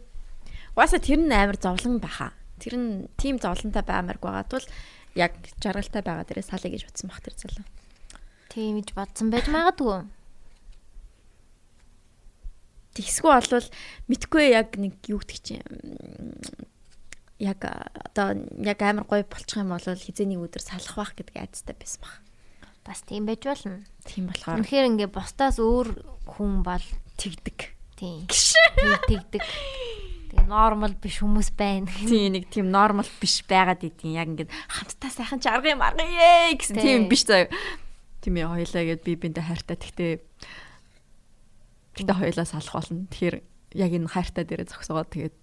Угаасаа 0.76 1.00
тэр 1.00 1.20
нь 1.24 1.32
амар 1.32 1.56
зовлон 1.56 2.04
баха. 2.04 2.36
Тэр 2.60 2.76
нь 2.76 3.08
тийм 3.16 3.40
зовлонтой 3.40 3.84
баймарг 3.84 4.20
байгаа 4.20 4.48
тул 4.48 4.66
яг 5.16 5.34
жаргалтай 5.64 6.04
байгаа 6.04 6.28
дээрээ 6.28 6.46
салъя 6.46 6.72
гэж 6.76 6.84
утсан 6.92 7.10
бах 7.10 7.24
тэр 7.24 7.36
залуу. 7.40 7.66
Тийм 8.52 8.80
гэж 8.80 8.92
бодсон 8.96 9.32
байж 9.32 9.48
магадгүй. 9.50 10.04
Тэгсгүй 12.96 13.32
болвол 13.32 13.68
мэдгүй 14.08 14.44
яг 14.56 14.80
нэг 14.80 14.96
юу 15.12 15.20
гэдэг 15.20 15.40
чинь 15.44 15.64
яг 17.44 17.60
одоо 17.68 18.40
яг 18.64 18.80
амар 18.80 19.04
гоё 19.04 19.28
болчих 19.28 19.60
юм 19.60 19.76
бол 19.76 19.84
хизээний 19.84 20.40
өдөр 20.40 20.64
салах 20.64 20.96
байх 20.96 21.12
гэдэг 21.20 21.36
айцтай 21.36 21.76
байсан 21.76 22.00
баг. 22.08 22.16
Бас 22.88 23.04
тийм 23.04 23.28
байж 23.28 23.44
болно. 23.44 23.84
Тийм 24.08 24.32
болохоор 24.32 24.64
Үнэхээр 24.64 24.88
ингээ 24.96 25.10
бусдаас 25.12 25.60
өөр 25.60 25.88
хүн 26.24 26.64
бол 26.64 26.86
тэгдэг. 27.20 27.76
тийм. 28.00 28.24
Тэгдэг. 28.32 29.44
Тэгээ 30.36 30.52
нормал 30.52 30.96
биш 31.00 31.24
хүмүүс 31.24 31.50
байна. 31.56 31.88
Тийм 31.88 32.36
нэг 32.36 32.52
тийм 32.52 32.68
нормал 32.70 33.08
биш 33.24 33.42
байгаад 33.48 33.88
идэв. 33.88 34.12
Яг 34.12 34.28
ингээд 34.36 34.52
хамтдаа 34.52 35.12
сайхан 35.12 35.40
жаргын 35.40 35.80
маргая 35.80 36.52
гэсэн 36.54 36.76
тийм 36.76 37.08
Тий. 37.08 37.10
биш 37.10 37.24
заяа. 37.24 37.48
Тийм 38.20 38.36
ээ 38.36 38.52
хоёлаа 38.52 38.84
гэд 38.84 39.02
би 39.08 39.14
бинтэ 39.16 39.42
хайртай. 39.42 39.78
Тэгтээ 39.80 40.14
тэгтээ 41.96 42.18
хоёлаа 42.20 42.46
салах 42.46 42.76
болно. 42.76 43.08
Тэгэхээр 43.08 43.36
яг 43.80 43.92
энэ 43.96 44.12
хайртай 44.12 44.44
дээрээ 44.44 44.68
зогсоогоод 44.76 45.10
тэгээд 45.16 45.36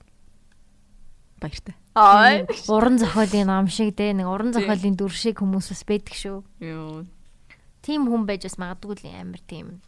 баяртай. 1.40 1.74
Аа. 1.96 2.46
Уран 2.68 2.96
зохиолын 3.00 3.48
ном 3.48 3.66
шиг 3.68 3.96
те 3.96 4.12
нэг 4.12 4.28
уран 4.28 4.52
зохиолын 4.52 4.96
дүр 4.96 5.12
шиг 5.12 5.40
хүмүүс 5.42 5.72
бас 5.72 5.82
байдаг 5.88 6.14
шүү. 6.14 6.38
Йоо. 6.62 7.04
Тийм 7.82 8.06
хүн 8.06 8.24
байж 8.28 8.46
бас 8.46 8.56
магадгүй 8.62 9.02
л 9.02 9.10
амар 9.10 9.42
тийм 9.44 9.82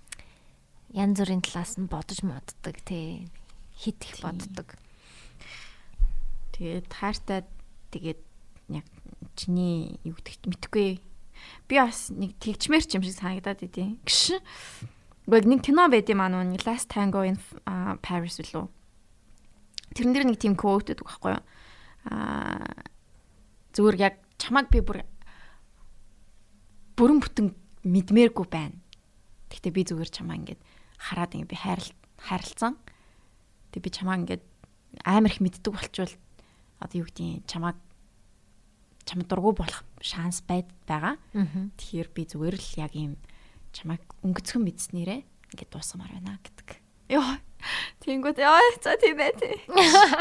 янз 0.94 1.18
бүрийн 1.18 1.42
талаас 1.42 1.78
нь 1.78 1.90
бодож 1.90 2.22
моддаг 2.26 2.76
те 2.86 3.26
хит 3.78 3.98
их 4.02 4.18
боддог. 4.22 4.78
Тэгээд 6.54 6.86
хайртай 6.86 7.42
тэгээд 7.90 8.20
яг 8.70 8.86
чиний 9.34 9.98
юу 10.06 10.14
гэдэгт 10.14 10.46
мэдгүй. 10.46 11.02
Би 11.66 11.74
бас 11.74 12.14
нэг 12.14 12.38
тэгчмэр 12.38 12.86
ч 12.86 12.94
юм 12.94 13.02
шиг 13.02 13.18
санагдаад 13.18 13.66
идэв. 13.66 13.98
Гш. 14.06 14.38
Гэхдээ 15.26 15.50
нэг 15.50 15.60
кино 15.66 15.90
байд 15.90 16.06
юм 16.06 16.22
аа 16.22 16.30
нүг 16.30 16.62
Last 16.62 16.94
Tango 16.94 17.26
in 17.26 17.34
Paris 18.06 18.38
үлээ. 18.38 18.70
Тэрэн 19.98 20.14
дээр 20.14 20.26
нэг 20.30 20.38
тийм 20.38 20.54
quote 20.54 20.94
гэдэг 20.94 21.02
байхгүй 21.02 21.32
юу? 21.34 21.42
Аа 22.06 22.70
зүгээр 23.74 23.96
яг 23.98 24.14
чамайг 24.38 24.70
би 24.70 24.78
бүр 24.78 25.02
бүрэн 26.94 27.18
бүтэн 27.18 27.46
мэдмээргүй 27.82 28.46
байна. 28.46 28.78
Гэхдээ 29.50 29.74
би 29.74 29.82
зүгээр 29.82 30.10
чамаа 30.14 30.38
ингээд 30.38 30.62
хараад 30.98 31.34
ингээд 31.34 31.50
би 31.50 31.58
хайрл 31.58 31.90
хайрлцсан. 32.22 32.78
Тэг 33.74 33.82
би 33.82 33.90
чамаа 33.90 34.22
ингээд 34.22 34.42
амар 35.02 35.34
их 35.34 35.42
мэддэг 35.42 35.72
болчвол 35.74 36.14
одоо 36.84 37.00
юу 37.00 37.08
гэдгийг 37.08 37.48
чамаа 37.48 37.72
чамд 39.08 39.28
дургу 39.28 39.56
болох 39.56 39.84
шанс 40.04 40.44
байд 40.44 40.68
байгаа. 40.84 41.16
Аа. 41.32 41.72
Тэгэхээр 41.80 42.08
би 42.12 42.22
зүгээр 42.28 42.56
л 42.60 42.70
яг 42.80 42.92
юм 42.92 43.16
чамайг 43.72 44.04
өнгөцгөн 44.20 44.62
мэдснээрээ 44.68 45.20
ингээд 45.56 45.72
дуусгамаар 45.72 46.12
байна 46.20 46.38
гэдэг. 46.44 46.68
Йоо. 47.08 47.40
Тэнгүүд 48.04 48.38
яа 48.44 48.60
за 48.84 48.96
тийм 49.00 49.16
бай 49.16 49.32
тий. 49.32 49.56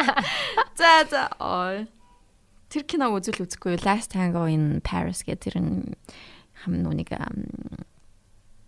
За 0.79 1.03
за 1.03 1.27
ой. 1.43 1.87
Тэр 2.71 2.83
кино 2.87 3.11
үзэл 3.11 3.43
үзэхгүй 3.43 3.83
Last 3.83 4.15
Tango 4.15 4.47
in 4.47 4.79
Paris 4.79 5.27
гэх 5.27 5.43
тэр 5.43 5.59
хам 5.59 6.73
нүг 6.79 7.11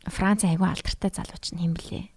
Франц 0.05 0.45
айгу 0.45 0.67
алдартай 0.67 1.09
залууч 1.09 1.55
нь 1.55 1.61
хэм 1.65 1.73
блэ. 1.73 2.13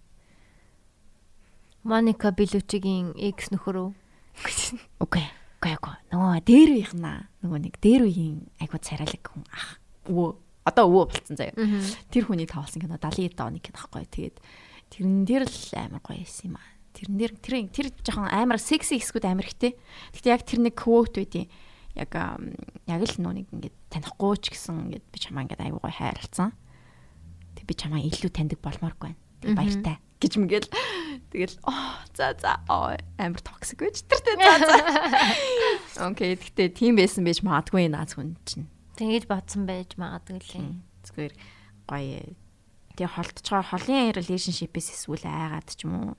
Моника 1.81 2.29
Белучигийн 2.29 3.17
экс 3.17 3.49
нөхөр 3.49 3.89
үү? 3.89 3.91
Окей. 5.01 5.25
Окей, 5.59 5.75
окей. 5.75 5.95
Нөгөө 6.07 6.39
дээр 6.47 6.69
үеийнх 6.71 6.95
наа. 6.95 7.27
Нөгөө 7.43 7.59
нэг 7.67 7.75
дээр 7.83 8.07
үеийн 8.07 8.47
айгу 8.63 8.79
царайлаг 8.79 9.23
хүн 9.27 9.43
ах. 9.51 9.75
Өвөө. 10.07 10.29
Одоо 10.63 10.85
өвөө 10.87 11.05
болцсон 11.11 11.35
заяа. 11.35 11.55
Тэр 12.07 12.23
хүний 12.31 12.47
тавалсан 12.47 12.79
кино 12.79 12.95
70 12.95 13.35
оны 13.43 13.59
кино 13.59 13.75
хгүй. 13.75 14.07
Тэгээд 14.07 14.37
тэрэн 14.95 15.27
дээр 15.27 15.43
л 15.43 15.59
амар 15.75 15.99
гоё 15.99 16.23
юм 16.23 16.55
аа. 16.55 16.67
Тэрэн 16.95 17.15
дээр 17.19 17.33
тэр 17.43 17.55
тэр 17.75 17.87
жоохон 18.07 18.31
амар 18.31 18.59
секси 18.63 19.03
хэсгүүд 19.03 19.27
амар 19.27 19.51
ихтэй. 19.51 19.75
Гэхдээ 20.15 20.31
яг 20.31 20.43
тэр 20.47 20.59
нэг 20.63 20.75
quote 20.79 21.19
байдیں۔ 21.19 21.51
Яг 21.99 22.11
яг 22.15 23.01
л 23.03 23.15
нэг 23.19 23.51
ингээд 23.51 23.75
танихгүй 23.91 24.35
ч 24.39 24.55
гэсэн 24.55 24.87
ингээд 24.87 25.05
би 25.11 25.17
чамаа 25.19 25.43
ингээд 25.43 25.63
аюу 25.67 25.83
гоё 25.83 25.91
хайрлцсан. 25.91 26.55
Тэг 27.59 27.65
би 27.67 27.75
чамаа 27.75 27.99
илүү 27.99 28.31
таньдаг 28.31 28.63
болмооргүй 28.63 29.11
байна. 29.11 29.19
Тэг 29.41 29.55
баяртай 29.55 29.97
гэж 30.19 30.33
мгил. 30.39 30.67
Тэгэл 31.31 31.55
за 32.17 32.35
за 32.35 32.59
амар 32.67 33.41
токсик 33.45 33.79
байж 33.85 34.03
тэртэй 34.03 34.35
за 34.35 34.53
за. 34.67 34.75
Окей 36.11 36.35
гэхдээ 36.35 36.69
тийм 36.75 36.97
байсан 36.99 37.23
байж 37.23 37.39
магадгүй 37.45 37.87
наац 37.87 38.17
хүн 38.19 38.35
чинь. 38.43 38.67
Тэгэж 38.99 39.29
бодсон 39.31 39.63
байж 39.69 39.95
магадгүй 39.95 40.43
л. 40.43 40.51
М, 40.59 40.83
Зүгээр 41.07 41.33
гоё. 41.87 42.19
Тэгээ 42.99 43.13
холдчихоо 43.15 43.63
холын 43.63 44.11
relationship-ээс 44.11 44.87
эсвэл 44.91 45.23
айгаад 45.23 45.69
ч 45.71 45.87
юм 45.87 45.93
уу. 45.95 46.13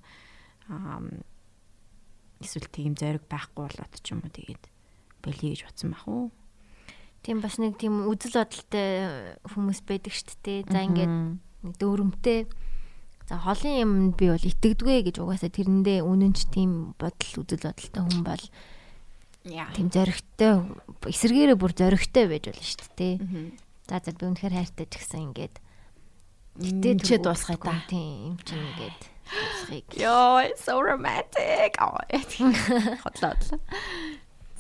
Эсвэл 2.40 2.68
тийм 2.72 2.96
зориг 2.96 3.28
байхгүй 3.28 3.68
болоод 3.68 3.94
ч 4.00 4.16
юм 4.16 4.24
уу 4.24 4.32
тэгээд 4.32 4.64
болиё 5.20 5.52
гэж 5.52 5.60
бодсон 5.68 5.92
бах 5.92 6.06
уу. 6.08 6.32
Тийм 7.20 7.44
бас 7.44 7.60
нэг 7.60 7.76
тийм 7.76 8.08
үзэл 8.08 8.40
бодолтой 8.40 9.36
хүмүүс 9.44 9.84
байдаг 9.84 10.12
шүү 10.16 10.40
дээ. 10.40 10.60
За 10.72 10.80
ингээд 10.88 11.12
нэг 11.68 11.74
дөөрөмтэй. 11.76 12.48
За 13.30 13.38
холын 13.38 13.74
юм 13.78 13.92
би 14.10 14.26
бол 14.26 14.42
итгэдэггүй 14.42 15.06
гэж 15.06 15.22
угаасаа 15.22 15.54
тэрэндээ 15.54 16.02
үнэн 16.02 16.34
ч 16.34 16.50
тийм 16.50 16.98
бодол 16.98 17.46
үзэл 17.46 17.62
бодолтой 17.62 18.02
хүн 18.02 18.22
бол 18.26 18.44
яа. 19.46 19.70
тийм 19.70 19.86
зоригтой 19.86 20.66
эсэргээрээ 21.06 21.54
бүр 21.54 21.70
зоригтой 21.70 22.26
байж 22.26 22.50
болно 22.50 22.66
шүү 22.66 22.90
дээ. 22.98 23.14
За 23.86 24.02
за 24.02 24.10
би 24.18 24.26
үнэхээр 24.26 24.54
хайртай 24.58 24.86
ч 24.90 24.98
гэсэн 24.98 25.30
ингээд 25.30 25.54
Тэтэ 26.58 27.22
дуусгая 27.22 27.54
та. 27.62 27.78
Тийм 27.86 28.34
юм 28.34 28.38
чинь 28.42 28.66
ингээд 28.66 28.98
дуусгыг. 28.98 29.86
Йоо, 29.94 30.50
so 30.58 30.82
romantic. 30.82 31.78
Хотлоо 33.06 33.38
хотлоо. 33.38 33.62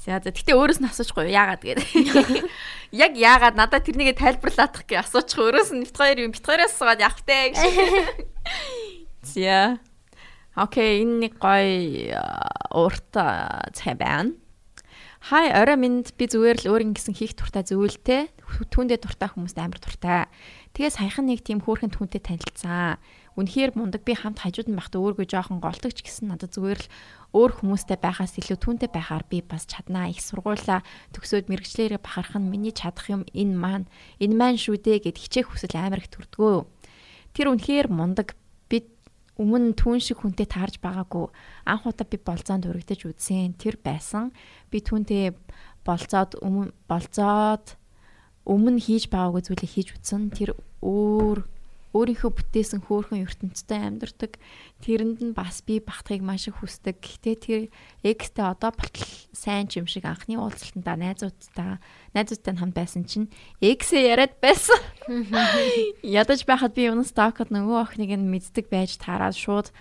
За 0.00 0.16
за 0.16 0.32
гэтээ 0.32 0.56
өөрөөс 0.56 0.80
нь 0.80 0.88
асуучихгүй 0.88 1.28
яагаад 1.28 1.60
тэгээд. 1.60 1.84
Яг 3.04 3.12
яагаад 3.20 3.52
надад 3.52 3.84
тэрнийгээ 3.84 4.16
тайлбарлаадах 4.16 4.88
гэж 4.88 5.04
асуучих 5.04 5.36
өөрөөс 5.44 5.76
нь 5.76 5.84
бит 5.84 5.92
хоёр 5.92 6.18
юм 6.24 6.32
бит 6.32 6.40
хоёроос 6.40 6.72
суугаад 6.72 7.04
явах 7.04 7.20
те 7.20 7.52
гэж. 7.52 7.60
За. 9.36 9.76
Окей, 10.56 11.04
энэ 11.04 11.28
нэг 11.28 11.34
гоё 11.36 12.16
урт 12.72 13.12
цай 13.12 13.92
байна. 13.92 14.32
Хай 15.20 15.52
орой 15.52 15.76
минь 15.76 16.00
би 16.16 16.24
зүгээр 16.24 16.64
л 16.64 16.70
өөрийн 16.72 16.96
гэсэн 16.96 17.12
хийх 17.12 17.36
туртай 17.36 17.60
зөвлөлтэй. 17.60 18.32
Түүндээ 18.72 19.04
туртай 19.04 19.28
хүмүүст 19.28 19.60
амар 19.60 19.76
туртай. 19.76 20.32
Тэгээ 20.72 20.96
саяхан 20.96 21.28
нэг 21.28 21.44
тийм 21.44 21.60
хөөрхөн 21.60 21.92
түнтэй 21.92 22.24
танилцсан. 22.24 22.96
Үнэхээр 23.36 23.76
мундаг 23.76 24.00
би 24.08 24.16
хамт 24.16 24.40
хажууд 24.40 24.72
нь 24.72 24.80
байхдаа 24.80 25.04
өөргөө 25.04 25.28
жоохон 25.28 25.60
голдогч 25.60 26.00
гэсэн 26.02 26.32
надад 26.32 26.56
зүгээр 26.56 26.80
л 26.80 26.88
өөр 27.30 27.62
хүмүүстэй 27.62 27.98
байхаас 28.02 28.34
илүү 28.38 28.58
түнтэй 28.58 28.90
байхаар 28.90 29.22
би 29.30 29.38
бас 29.42 29.66
чаднаа. 29.66 30.10
Их 30.10 30.18
сургуулаа 30.18 30.82
төгсөөд 31.14 31.46
мэрэгчлэрээ 31.46 32.02
бахарах 32.02 32.34
нь 32.38 32.50
миний 32.50 32.74
чадах 32.74 33.06
юм. 33.06 33.22
Энэ 33.30 33.54
маань 33.54 33.86
энэ 34.18 34.34
маань 34.34 34.58
шүү 34.58 34.82
дээ 34.82 35.06
гэд 35.06 35.18
хичээх 35.18 35.54
хүсэл 35.54 35.78
амар 35.78 36.02
их 36.02 36.10
төрдгөө. 36.10 36.66
Тэр 37.34 37.46
үнэхээр 37.54 37.86
мундаг. 37.86 38.34
Би 38.66 38.90
өмнө 39.38 39.78
түүн 39.78 40.02
шиг 40.02 40.26
хүнтэй 40.26 40.50
таарж 40.50 40.82
байгаагүй. 40.82 41.30
Анх 41.70 41.86
удаа 41.86 42.06
би 42.10 42.18
болцоонд 42.18 42.66
өргөдөж 42.66 43.06
үзсэн. 43.06 43.54
Тэр 43.54 43.78
байсан. 43.78 44.34
Би 44.74 44.82
түүнтэй 44.82 45.30
болцоод 45.86 46.34
өмнө 46.42 46.74
болцоод 46.90 47.78
өмнө 48.44 48.82
хийж 48.82 49.06
байгаагүй 49.06 49.42
зүйлийг 49.46 49.70
хийж 49.70 49.88
үтсэн 49.96 50.34
тэр 50.34 50.58
өөр 50.82 51.46
өөрийнхөө 51.90 52.30
бүтээсэн 52.30 52.86
хөөрхөн 52.86 53.26
ертөнцтэй 53.26 53.80
амьдардаг. 53.82 54.38
Тэрэнд 54.78 55.18
нь 55.26 55.34
бас 55.34 55.58
би 55.66 55.82
багтахыг 55.82 56.22
маш 56.22 56.46
их 56.46 56.62
хүсдэг. 56.62 57.02
Гэхдээ 57.02 57.36
тэр 57.42 57.62
экстэй 58.06 58.46
одоо 58.46 58.70
болтол 58.70 59.10
сайн 59.34 59.66
ч 59.66 59.82
юм 59.82 59.90
шиг 59.90 60.06
анхны 60.06 60.38
уулзалтанда 60.38 60.94
найзуудтай 60.94 61.82
найзуудтай 62.14 62.54
хамт 62.54 62.78
байсан 62.78 63.02
чинь 63.10 63.26
эксээ 63.58 64.14
яриад 64.14 64.38
байсан. 64.38 64.78
Ядаж 66.06 66.46
байхад 66.46 66.78
би 66.78 66.86
өнө 66.86 67.02
стокод 67.02 67.50
нөгөө 67.50 67.78
охиныг 67.82 68.14
нь 68.14 68.30
мэддэг 68.30 68.70
байж 68.70 68.94
таараад 69.02 69.34
шууд 69.34 69.74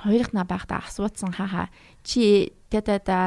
хоёрынхнаа 0.00 0.48
байхдаа 0.48 0.88
асуусан 0.88 1.36
хаа 1.36 1.68
чи 2.00 2.56
та 2.72 2.80
та 2.80 2.96
та 2.96 3.18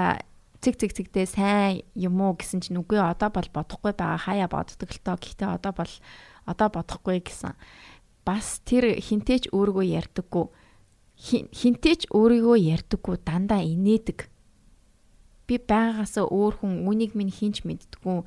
цэг 0.63 0.79
цэг 0.79 0.91
цэгтэй 0.95 1.27
сайн 1.27 1.83
юм 1.91 2.17
уу? 2.23 2.39
гэсэн 2.39 2.63
чинь 2.63 2.79
үгүй 2.79 2.95
одоо 2.95 3.27
бол 3.27 3.49
бодохгүй 3.51 3.91
байгаа. 3.93 4.23
Хаяа 4.25 4.47
боддог 4.47 4.87
л 4.87 5.01
тоо. 5.03 5.19
Гэхдээ 5.19 5.49
одоо 5.59 5.73
бол 5.75 5.93
одоо 6.47 6.67
бодохгүй 6.71 7.19
гэсэн 7.19 7.51
бас 8.25 8.63
тэр 8.63 8.97
хинтээч 8.99 9.51
өөрийгөө 9.51 9.85
ярьдаггүй. 9.99 10.45
Хинтээч 11.51 12.11
өөрийгөө 12.11 12.57
ярьдаггүй 12.57 13.15
дандаа 13.23 13.61
инээдэг. 13.63 14.27
Би 15.47 15.55
байгаагаасаа 15.59 16.31
өөр 16.31 16.53
хүн 16.63 16.73
үнийг 16.87 17.13
минь 17.19 17.31
хинч 17.31 17.67
мэддэггүй. 17.67 18.23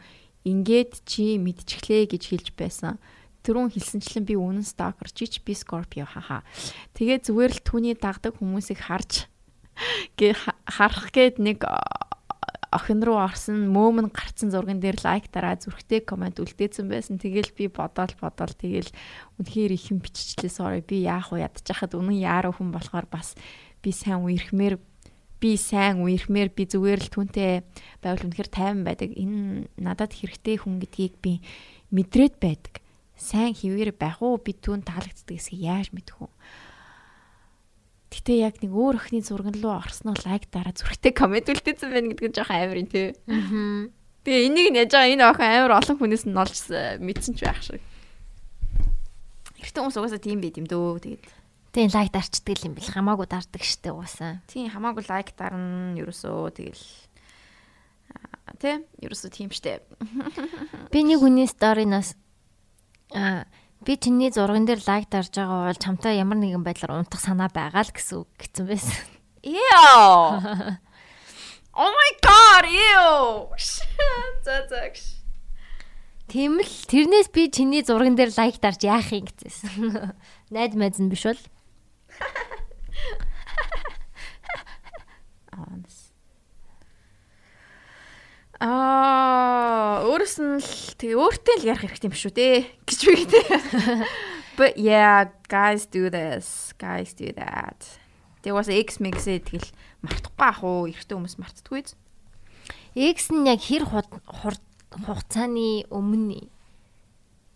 Ингээд 0.46 1.02
чи 1.08 1.40
мэдчихлээ 1.40 2.12
гэж 2.12 2.22
хэлж 2.28 2.48
байсан. 2.54 3.00
Түрүүн 3.42 3.72
хэлсэнчлэн 3.72 4.24
би 4.26 4.34
үнэн 4.36 4.66
стокер 4.66 5.08
чич 5.10 5.40
би 5.42 5.54
скорпио 5.54 6.06
хаха. 6.06 6.44
Тэгээ 6.94 7.26
зүгээр 7.26 7.52
л 7.56 7.60
түүний 7.64 7.94
дагдаг 7.96 8.38
хүмүүсийг 8.38 8.90
харж 8.90 9.30
гээ 10.16 10.34
харах 10.66 11.12
гээд 11.12 11.36
нэг 11.38 11.62
охин 12.76 13.00
руу 13.00 13.16
орсон 13.16 13.72
мөөмн 13.72 14.12
гарцсан 14.12 14.52
зурган 14.52 14.78
дээр 14.84 15.00
лайк 15.00 15.32
дараа 15.32 15.56
зүрхтэй 15.56 16.04
комент 16.04 16.36
үлдээсэн 16.36 16.86
байсан. 16.92 17.16
Тэгэл 17.16 17.56
би 17.56 17.72
бодоол 17.72 18.12
бодоол 18.20 18.52
тэгэл 18.52 18.92
үнэхээр 19.40 19.72
их 19.72 19.88
юм 19.88 20.04
биччихлээ 20.04 20.52
sorry 20.52 20.84
би 20.84 21.08
яах 21.08 21.32
вэ 21.32 21.48
ядчихад 21.48 21.96
үнэн 21.96 22.20
яаруу 22.20 22.52
хүн 22.52 22.70
болохоор 22.76 23.08
бас 23.08 23.32
би 23.80 23.90
сайн 23.96 24.28
үерхмээр 24.28 24.76
би 25.40 25.50
сайн 25.56 26.04
үерхмээр 26.04 26.52
би 26.52 26.64
зүгээр 26.68 27.00
л 27.08 27.12
түнтэй 27.12 27.64
байвал 28.04 28.24
үнэхээр 28.28 28.50
тайван 28.52 28.82
байдаг. 28.84 29.12
Энэ 29.16 29.68
надад 29.80 30.12
хэрэгтэй 30.12 30.60
хүн 30.60 30.80
гэдгийг 30.80 31.14
би 31.20 31.40
мэдрээд 31.92 32.36
байдаг. 32.40 32.84
Сайн 33.16 33.56
хിവэр 33.56 33.96
байх 33.96 34.20
уу 34.20 34.36
би 34.36 34.52
түүн 34.52 34.84
таалагддаг 34.84 35.36
эсэхийг 35.36 35.64
яаж 35.64 35.88
мэдэх 35.92 36.20
вэ? 36.20 36.28
Гэтэ 38.16 38.32
яг 38.40 38.64
нэг 38.64 38.72
өөр 38.72 38.96
охины 38.96 39.20
зурган 39.20 39.60
руу 39.60 39.76
орсноо 39.76 40.16
лайк 40.24 40.48
дараа 40.48 40.72
зүрхтэй 40.72 41.12
комент 41.12 41.52
үлдээсэн 41.52 41.92
байна 41.92 42.08
гэдэг 42.16 42.28
нь 42.32 42.36
жоохон 42.40 42.56
амар 42.56 42.80
юм 42.80 42.88
тий. 42.88 43.12
Тэгээ 44.24 44.46
энийг 44.48 44.68
нь 44.72 44.80
яаж 44.80 44.90
байгаа 44.96 45.12
энэ 45.12 45.28
охин 45.28 45.52
амар 45.52 45.76
олон 45.76 45.96
хүнээс 46.00 46.24
нь 46.24 46.32
олж 46.32 46.56
мэдсэн 47.04 47.36
ч 47.36 47.44
байх 47.44 47.60
шиг. 47.60 47.84
Эртэн 49.60 49.84
хүмүүс 49.84 50.00
угаасаа 50.00 50.22
тийм 50.24 50.40
байд 50.40 50.56
юм 50.56 50.64
дөө 50.64 51.04
тэгээд. 51.04 51.28
Тийм 51.76 51.92
лайк 51.92 52.08
дарчдаг 52.08 52.56
юм 52.64 52.72
бэл 52.72 52.88
хамаагүй 52.88 53.28
дардаг 53.28 53.60
штэ 53.60 53.92
угаасаа. 53.92 54.40
Тийм 54.48 54.72
хамаагүй 54.72 55.04
лайк 55.12 55.36
дарна 55.36 55.92
ерөөсөө 56.00 56.56
тэгэл 56.56 56.84
тий 58.56 58.80
ерөөсөө 59.04 59.30
тийм 59.30 59.52
штэ. 59.52 59.84
Би 60.88 61.04
нэг 61.04 61.20
хүний 61.20 61.44
сторинаас 61.44 62.16
аа 63.12 63.44
би 63.84 63.96
чиний 63.96 64.30
зурган 64.32 64.64
дээр 64.64 64.80
лайк 64.86 65.10
дарж 65.10 65.34
байгаа 65.36 65.68
бол 65.68 65.80
чамтай 65.80 66.16
ямар 66.16 66.38
нэгэн 66.40 66.64
байдлаар 66.64 67.04
унтах 67.04 67.20
санаа 67.20 67.50
байгаа 67.52 67.84
л 67.84 67.92
гэсэн 67.92 68.24
үг 68.24 68.30
гэсэн 68.40 68.64
байсан. 68.64 68.96
Ew. 69.44 70.80
Oh 71.76 71.92
my 71.92 72.12
god, 72.24 72.64
ew. 72.72 73.52
За 74.40 74.64
за. 74.64 74.80
Тийм 76.26 76.56
л 76.64 76.72
тэрнээс 76.88 77.28
би 77.28 77.52
чиний 77.52 77.84
зурган 77.84 78.16
дээр 78.16 78.32
лайк 78.32 78.56
дарж 78.64 78.80
яах 78.80 79.12
юм 79.12 79.28
гэсэн. 79.28 80.16
Найд 80.56 80.72
нь 80.72 81.12
биш 81.12 81.28
бол. 81.28 81.36
Аа, 88.56 90.00
өөрөөс 90.08 90.36
нь 90.40 90.56
л 90.56 90.72
тэгээ 90.96 91.20
өөртөө 91.20 91.54
л 91.60 91.68
ярих 91.68 91.92
хэрэгтэй 91.92 92.08
юм 92.08 92.16
шүү 92.16 92.32
дээ 92.32 92.56
гэж 92.88 93.00
би 93.04 93.12
гэдэг. 93.20 93.44
But 94.56 94.80
yeah, 94.80 95.28
guys 95.52 95.84
do 95.84 96.08
this. 96.08 96.72
Guys 96.80 97.12
do 97.12 97.28
that. 97.36 97.76
Тэгээ 98.40 98.56
бас 98.56 98.72
X 98.72 98.88
mix-ээ 99.04 99.44
тэгэл 99.44 99.68
мартахгүй 100.00 100.48
ах 100.48 100.64
уу? 100.64 100.88
Эртөө 100.88 101.20
хүмүүс 101.20 101.36
мартдаггүй. 101.36 101.84
X 102.96 103.28
нь 103.28 103.44
яг 103.44 103.60
хэр 103.60 103.84
хугацааны 103.84 105.84
өмнө 105.92 106.48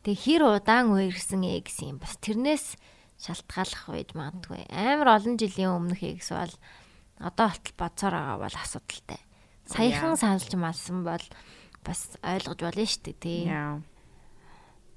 Тэг 0.04 0.16
хэр 0.20 0.52
удаан 0.52 0.92
үерсэн 0.92 1.48
X 1.64 1.80
юм 1.80 1.96
бас 1.96 2.20
тэрнээс 2.20 2.76
шалтгааллах 3.16 3.88
байж 3.88 4.12
магадгүй. 4.12 4.68
Амар 4.68 5.16
олон 5.16 5.40
жилийн 5.40 5.80
өмнөх 5.80 6.04
X 6.04 6.36
бол 6.36 6.52
одоо 7.24 7.48
болтол 7.48 7.76
бодсоор 7.80 8.12
байгаа 8.12 8.38
бол 8.44 8.56
асуудалтай 8.60 9.20
саяхан 9.70 10.18
саналж 10.18 10.50
малсан 10.58 11.06
бол 11.06 11.22
бас 11.86 12.18
ойлгож 12.26 12.58
болно 12.58 12.84
шүү 12.84 13.02
дээ 13.06 13.16
тий. 13.22 13.40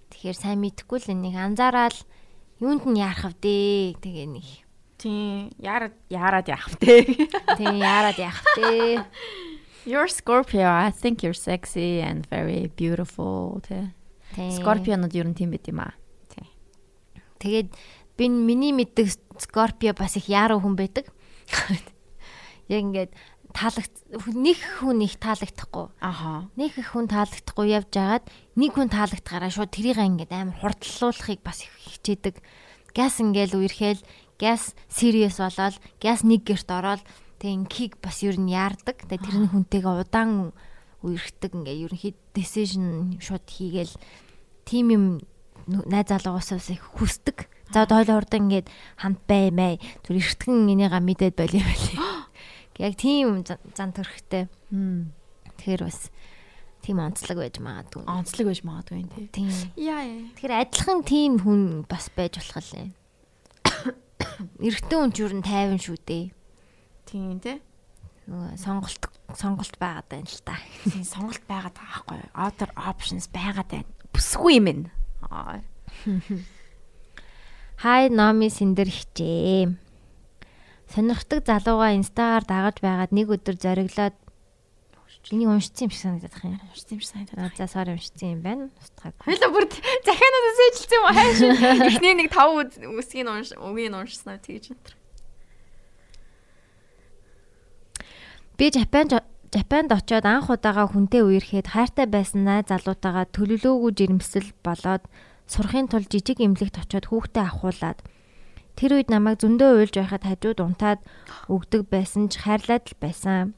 Тэгэхээр 0.10 0.38
сайн 0.38 0.60
мэдхгүй 0.62 1.00
л 1.06 1.14
энийг 1.14 1.38
анзаараад 1.38 1.98
юунд 2.58 2.84
нь 2.90 2.98
яарах 2.98 3.38
вэ? 3.38 3.98
Тэгээ 4.02 4.28
нэг. 4.30 4.48
Тий, 4.98 5.54
яарад 5.62 5.94
яарад 6.10 6.48
яах 6.50 6.68
вэ? 6.82 7.06
Тий, 7.60 7.74
яарад 7.78 8.18
яах 8.18 8.42
вэ? 8.58 9.06
You're 9.86 10.08
Scorpio. 10.08 10.64
I 10.64 10.92
think 10.92 11.24
you're 11.24 11.36
sexy 11.36 12.00
and 12.00 12.26
very 12.32 12.72
beautiful. 12.76 13.60
Scorpio-нууд 14.32 15.14
ер 15.14 15.28
нь 15.28 15.36
тийм 15.36 15.52
байт 15.52 15.68
юм 15.68 15.84
аа. 15.84 15.94
Тий. 16.32 16.48
Тэгээд 17.44 17.70
би 18.16 18.26
миний 18.32 18.72
мэддэг 18.72 19.12
Scorpio 19.38 19.92
бас 19.92 20.16
их 20.16 20.32
яаруу 20.32 20.64
хүн 20.64 20.80
байдаг. 20.80 21.12
Яг 22.72 22.80
ингээд 22.80 23.12
таалагд 23.54 23.94
нэг 24.34 24.58
хүн 24.82 25.06
их 25.06 25.22
таалагдахгүй. 25.22 25.94
Аха. 26.02 26.50
Нэг 26.58 26.74
их 26.76 26.92
хүн 26.92 27.08
таалагдахгүй 27.08 27.68
явж 27.70 27.94
агаад 27.94 28.26
нэг 28.58 28.72
хүн 28.74 28.90
таалагдгаараа 28.90 29.52
шууд 29.54 29.72
тэрийг 29.72 30.02
ингээд 30.02 30.34
амар 30.34 30.58
хурдлуулахыг 30.58 31.40
бас 31.46 31.62
хичээдэг. 31.62 32.42
Газ 32.98 33.22
ингээл 33.22 33.62
үерхэл 33.62 34.02
газ 34.42 34.74
serious 34.90 35.38
болоод 35.38 35.78
газ 36.02 36.26
нэг 36.26 36.50
герт 36.50 36.70
ороод 36.74 37.02
тэг 37.38 37.50
инкиг 37.54 38.02
бас 38.02 38.26
ер 38.26 38.42
нь 38.42 38.50
яардаг. 38.50 39.06
Тэг 39.06 39.22
тэрний 39.22 39.50
хүнтэйгээ 39.54 40.02
удаан 40.02 40.52
үерхдэг 41.06 41.54
ингээ 41.54 41.86
ерөнхийд 41.86 42.18
decision 42.34 43.20
шууд 43.22 43.46
хийгээл 43.46 43.94
тим 44.66 44.86
юм 44.90 45.06
найз 45.68 46.08
залуугаас 46.10 46.70
их 46.72 46.82
хүсдэг. 46.98 47.48
За 47.74 47.84
одоо 47.84 48.04
хоёул 48.04 48.22
хурдан 48.22 48.48
ингээд 48.48 48.68
хамт 48.98 49.22
баймаа. 49.28 49.78
Түр 50.06 50.22
эртгэн 50.22 50.70
энийга 50.72 51.00
мэдээд 51.00 51.36
болио 51.36 51.64
байли. 51.64 51.94
Яг 52.82 52.98
тийм 52.98 53.44
зан 53.46 53.94
төрхтэй. 53.94 54.50
Тэгэхээр 54.74 55.84
бас 55.86 56.10
тийм 56.82 56.98
онцлог 56.98 57.38
байж 57.38 57.62
магадгүй. 57.62 58.02
Онцлог 58.10 58.50
байж 58.50 58.62
магадгүй 58.66 59.06
тий. 59.14 59.28
Тийм. 59.30 59.52
Яа 59.78 60.02
яа. 60.02 60.26
Тэгэхээр 60.34 60.58
адилхан 60.58 61.02
тийм 61.06 61.38
хүн 61.38 61.86
бас 61.86 62.10
байж 62.18 62.42
болох 62.42 62.66
лээ. 62.74 62.90
Эрэгтэй 64.66 64.98
хүн 64.98 65.14
ч 65.14 65.18
юу 65.22 65.30
н 65.30 65.46
тайван 65.46 65.78
шүү 65.78 66.02
дээ. 66.02 66.26
Тийм 67.06 67.38
тий. 67.38 67.62
Нөгөө 68.26 68.58
сонголт 68.58 69.04
сонголт 69.38 69.76
байгаад 69.78 70.10
байна 70.10 70.26
л 70.26 70.42
та. 70.42 70.58
Тийм 70.90 71.06
сонголт 71.06 71.46
байгаад 71.46 71.78
байгаа 71.78 72.02
байхгүй. 72.10 72.20
Other 72.34 72.70
options 72.74 73.30
байгаад 73.30 73.70
байна. 73.70 73.90
Бүсгүй 74.10 74.58
юм 74.58 74.68
ин. 74.74 74.82
Хай 77.78 78.10
номи 78.10 78.50
сэндэр 78.50 78.90
хичээ 78.90 79.83
сонирхдаг 80.94 81.42
залууга 81.50 81.98
инстагаар 81.98 82.46
дагаж 82.46 82.78
байгаад 82.86 83.12
нэг 83.12 83.34
өдөр 83.34 83.58
зориглоод 83.58 84.16
Энийг 85.32 85.48
уншсан 85.56 85.88
юм 85.88 85.92
шиг 85.92 86.04
санагдаад 86.04 86.36
байна. 86.36 86.60
Уншсан 86.68 86.94
юм 86.94 87.00
шиг 87.00 87.12
санагдаад. 87.16 87.56
За 87.56 87.68
сар 87.72 87.88
уншсан 87.88 88.36
юм 88.36 88.42
байна. 88.44 88.68
Устгаг. 88.76 89.16
Хойло 89.24 89.48
бүр 89.56 89.66
захианаас 90.04 90.58
сэжилсэн 90.60 91.00
юм 91.00 91.06
хайш. 91.16 91.40
Эхний 91.96 92.14
нэг 92.20 92.28
5 92.28 92.92
үсгийг 93.00 93.32
унш, 93.32 93.56
үгийг 93.56 93.96
уншснаа 93.96 94.36
тэгж 94.36 94.76
энэ. 94.76 94.84
Би 98.60 98.68
Japанд 98.68 99.24
Japанд 99.54 99.96
очиод 99.96 100.28
анх 100.28 100.52
удаага 100.52 100.92
хүнтэй 100.92 101.24
үерхэд 101.24 101.72
хайртай 101.72 102.06
байсан 102.10 102.44
найз 102.44 102.68
залуутаагаа 102.68 103.30
төлөвлөөгүй 103.32 103.92
жирэмсэл 103.96 104.52
болоод 104.60 105.08
сурахын 105.48 105.88
тулд 105.88 106.12
жижиг 106.12 106.44
эмнэлэгт 106.44 106.84
очиод 106.84 107.08
хүүхдээ 107.08 107.48
авахуулаад 107.48 108.04
Тэр 108.74 108.92
үед 108.98 109.10
намайг 109.14 109.38
зөндөө 109.42 109.70
уйлж 109.86 109.96
байхад 110.02 110.24
хажууд 110.26 110.60
унтаад 110.66 111.00
өгдөг 111.50 111.90
байсан 111.94 112.30
ч 112.32 112.42
хайрлаад 112.42 112.84
л 112.90 112.96
байсан. 112.98 113.54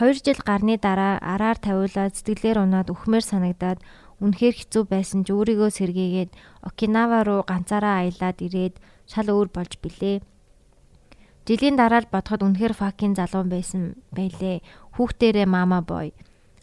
2 0.00 0.24
жил 0.24 0.40
гарны 0.42 0.80
дараа 0.80 1.20
араар 1.20 1.60
тавиулаад 1.60 2.16
сэтгэлээр 2.16 2.58
унаад 2.64 2.88
үхмээр 2.88 3.22
санагдаад 3.22 3.78
үнэхээр 4.24 4.54
хэцүү 4.56 4.82
байсан 4.88 5.20
ч 5.26 5.34
өөрийгөө 5.36 5.70
сэргээгээд 5.78 6.30
Окинава 6.64 7.22
руу 7.26 7.42
ганцаараа 7.44 8.06
аялаад 8.06 8.38
ирээд 8.40 8.74
шал 9.10 9.28
өөр 9.28 9.48
болж 9.52 9.76
билээ. 9.82 10.24
Жилийн 11.44 11.76
дараа 11.76 12.06
л 12.06 12.12
бодоход 12.14 12.46
үнэхээр 12.46 12.74
факин 12.74 13.12
залуу 13.18 13.44
байсан 13.50 13.98
байлээ. 14.14 14.62
Хүүхдэрээ 14.94 15.46
мама 15.46 15.82
бой. 15.82 16.14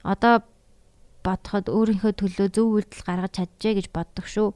Одоо 0.01 0.41
бодоход 1.21 1.67
өөрийнхөө 1.67 2.13
төлөө 2.15 2.47
зөв 2.55 2.67
үйлдэл 2.79 3.03
гаргаж 3.05 3.33
чаджээ 3.37 3.73
гэж 3.75 3.87
боддог 3.91 4.25
шүү. 4.25 4.49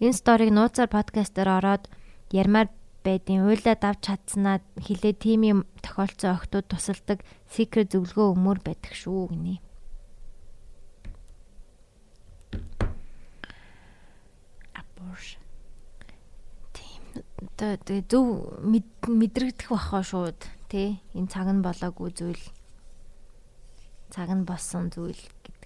Энэ 0.00 0.16
сториг 0.16 0.50
нууцаар 0.54 0.88
подкастаар 0.88 1.50
ороод 1.58 1.84
ярмаар 2.30 2.68
байдیں۔ 3.04 3.42
Уйлаад 3.42 3.82
авч 3.84 4.00
чадсанаа 4.06 4.60
хилээ 4.78 5.14
тим 5.16 5.40
юм 5.42 5.60
тохиолцсон 5.82 6.36
охтууд 6.36 6.66
тусалдаг 6.68 7.24
secret 7.48 7.90
зөвлөгөө 7.92 8.34
өмөр 8.36 8.58
байдаг 8.62 8.92
шүү 8.94 9.32
гинэ. 9.32 9.56
Abortion. 14.76 15.42
Тийм 16.76 17.02
Одоо 17.50 18.02
зөв 18.10 18.24
мэд- 18.62 19.08
мэдрэгдэх 19.08 19.68
бахаа 19.72 20.04
шууд 20.04 20.38
тий 20.68 21.00
энэ 21.16 21.28
цаг 21.32 21.48
нь 21.50 21.64
болоогүй 21.64 22.12
зүйл 22.14 22.44
цаг 24.10 24.28
нь 24.34 24.44
болсон 24.44 24.90
зүйл 24.90 25.18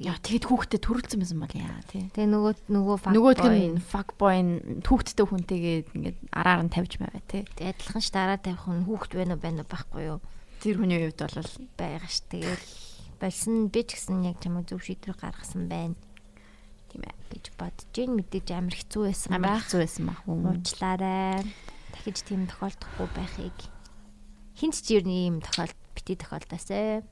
Яа 0.02 0.18
гэдэг. 0.18 0.26
тэгэд 0.26 0.44
хүүхдэд 0.50 0.82
төрүүлсэн 0.84 1.18
байсан 1.22 1.38
бол 1.40 1.54
яа 1.54 1.80
тий. 1.86 2.04
Тэгээ 2.12 2.30
нөгөө 2.34 2.52
нөгөө 2.66 2.96
fuck 2.98 3.14
Нөгөөд 3.14 3.40
boy. 3.40 3.58
нь 3.72 3.78
fuck 3.80 4.10
boy 4.18 4.36
нь 4.42 4.82
хүүхдтэй 4.82 5.26
хүнтэйгээд 5.26 5.86
ингээд 5.94 6.18
араар 6.34 6.62
нь 6.66 6.72
тавьж 6.74 6.92
байваа 6.98 7.22
тий. 7.30 7.42
Тэгээ 7.54 7.72
адилхан 7.78 8.02
ш 8.02 8.08
дараа 8.10 8.38
тавих 8.42 8.66
нь 8.68 8.86
хүүхд 8.90 9.10
байна 9.14 9.34
уу 9.38 9.42
байна 9.42 9.62
уу 9.62 9.70
байхгүй 9.70 10.02
юу 10.10 10.18
Тэр 10.64 10.76
хүний 10.80 10.98
хувьд 10.98 11.20
бол 11.20 11.50
байгаа 11.78 12.10
ш 12.10 12.18
тэгэл 12.26 12.64
болсон 13.20 13.54
би 13.70 13.80
ч 13.86 13.88
гэсэн 13.94 14.24
яг 14.26 14.36
чамайг 14.42 14.66
зөв 14.66 14.80
шийдвэр 14.82 15.14
гаргасан 15.14 15.68
байна 15.70 15.94
тийм 16.90 17.04
ээ. 17.06 17.14
гэж 17.30 17.44
бодож 17.54 17.86
гин 17.94 18.18
мэдээж 18.18 18.48
амар 18.50 18.74
хэцүү 18.74 19.02
байсан 19.06 19.30
Амар 19.30 19.60
хэцүү 19.62 19.80
байсан 19.84 20.04
баг 20.10 20.18
хүн. 20.26 20.42
Уучлаарай. 20.58 21.42
Дахиж 21.94 22.18
тийм 22.26 22.50
тохиолдохгүй 22.50 23.08
байхыг 23.14 23.58
хинт 24.58 24.74
ч 24.78 24.86
ер 24.98 25.04
нь 25.06 25.14
ийм 25.14 25.36
тохиолд 25.44 25.76
бити 25.94 26.18
тохиолдосоо. 26.18 27.02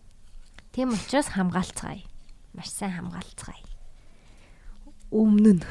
Тийм 0.73 0.89
учраас 0.97 1.29
хамгаалцгаая. 1.29 2.01
Маш 2.57 2.73
сайн 2.73 2.97
хамгаалцгаая. 2.97 3.61
Өмнө 5.13 5.61
нь 5.61 5.65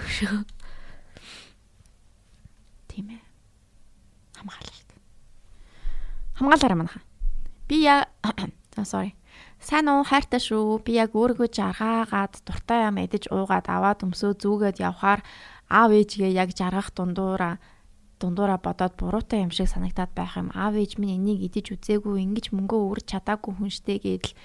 Тийм 2.85 3.09
ээ. 3.09 3.21
Хамгаалалт. 4.37 4.89
Хамгаалаарай 6.37 6.77
манайха. 6.77 7.01
Би 7.65 7.81
яа 7.81 8.05
sorry. 8.85 9.17
Сайн 9.57 9.89
уу 9.89 10.05
хайртай 10.05 10.37
шүү. 10.37 10.85
Би 10.85 11.01
яг 11.01 11.17
өөрийгөө 11.17 11.49
жаргаагаад 11.49 12.45
дуртай 12.45 12.85
юм 12.85 13.01
эдэж 13.01 13.33
уугаад 13.33 13.73
аваад 13.73 14.05
өмсөө 14.05 14.37
зүгээд 14.37 14.85
явхаар 14.85 15.25
аав 15.65 15.89
ээжгээ 15.97 16.29
яг 16.29 16.53
жаргах 16.53 16.93
дундуура 16.93 17.57
дундуура 18.21 18.61
бодоод 18.61 18.93
буруутай 19.01 19.41
юм 19.41 19.49
шиг 19.49 19.65
санагтаад 19.65 20.13
байх 20.13 20.37
юм. 20.37 20.53
Аав 20.53 20.77
ээж 20.77 21.01
минь 21.01 21.17
энийг 21.17 21.41
идэж 21.49 21.73
үзээгүй, 21.73 22.21
ингэж 22.21 22.53
мөнгөө 22.53 22.81
өрж 22.93 23.05
чадаагүй 23.17 23.53
хүн 23.57 23.73
штэ 23.73 23.97
гэдэл 23.97 24.37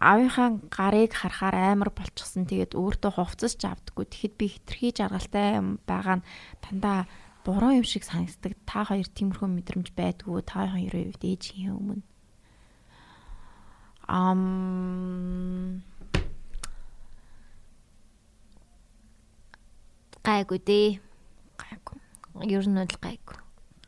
аавынхаа 0.00 0.48
гарыг 0.70 1.12
харахаар 1.14 1.74
амар 1.74 1.90
болчихсон. 1.94 2.46
Тэгээд 2.48 2.74
өөртөө 2.74 3.12
хувцас 3.14 3.54
ч 3.54 3.68
авдаггүй. 3.68 4.06
Тэгэхэд 4.10 4.34
би 4.38 4.46
хитрхи 4.50 4.88
жаргалтай 4.94 5.62
байгаа 5.86 6.22
нь 6.22 6.26
дандаа 6.62 6.98
буруу 7.46 7.78
юм 7.78 7.86
шиг 7.86 8.02
санагддаг. 8.02 8.58
Та 8.66 8.88
хоёр 8.88 9.06
тиймэрхүү 9.06 9.48
мэдрэмж 9.48 9.94
байдгүй. 9.94 10.42
Та 10.42 10.66
хоёрын 10.72 11.14
хувьд 11.14 11.24
ээжийн 11.24 11.76
өмнө 11.78 12.02
ам 14.08 15.82
гайгүй 20.24 20.58
дээ. 20.60 20.88
гайгүй 21.56 21.98
Ер 22.50 22.66
нь 22.68 22.76
бол 22.76 22.96
гайгүй. 23.00 23.38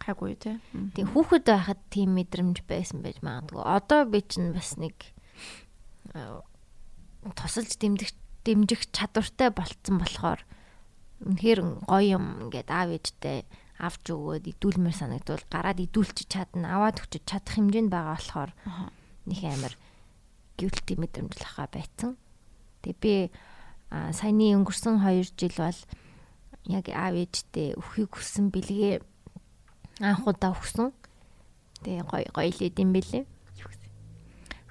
гайгүй 0.06 0.34
тий. 0.38 0.56
Тийм 0.94 1.10
хүүхэд 1.10 1.44
байхад 1.50 1.80
тийм 1.90 2.14
мэдрэмж 2.14 2.62
байсан 2.64 3.02
байж 3.02 3.18
магадгүй. 3.20 3.60
Одоо 3.60 4.06
би 4.06 4.22
чинь 4.22 4.54
бас 4.54 4.78
нэг 4.78 4.94
тусалж 7.34 7.72
дэмжих 7.80 8.12
дэмжих 8.46 8.90
чадвартай 8.94 9.50
болцсон 9.50 9.98
болохоор 9.98 10.40
үнэхээр 11.26 11.60
гоё 11.88 12.20
юм 12.20 12.24
ингээд 12.46 12.68
аав 12.70 12.90
ээжтэй 12.94 13.48
авч 13.80 14.04
өгөөд 14.12 14.44
идүүлмээр 14.56 14.96
санагдвал 14.96 15.44
гараад 15.52 15.82
идүүлчих 15.82 16.28
чадна 16.32 16.76
аваад 16.80 17.00
өгч 17.02 17.20
чадах 17.28 17.56
хэмжээнд 17.56 17.90
байгаа 17.92 18.16
болохоор 18.16 18.50
нэг 19.28 19.40
амар 19.44 19.74
guilty 20.56 20.94
мэдрэмж 20.96 21.34
л 21.36 21.44
хаа 21.44 21.68
байцсан. 21.68 22.16
Тэгээ 22.80 23.00
би 23.02 23.14
саяны 23.90 24.56
өнгөрсөн 24.56 25.04
2 25.04 25.36
жил 25.36 25.56
бол 25.60 25.80
яг 26.72 26.86
аав 26.88 27.14
ээжтэй 27.20 27.76
өхийг 27.76 28.16
хүссэн 28.16 28.48
бэлгээ 28.48 29.04
анх 30.00 30.24
удаа 30.24 30.56
өгсөн. 30.56 30.92
Тэгээ 31.84 32.04
гоё 32.08 32.28
гоё 32.32 32.50
л 32.50 32.64
идэм 32.64 32.90
бэлээ. 32.96 33.24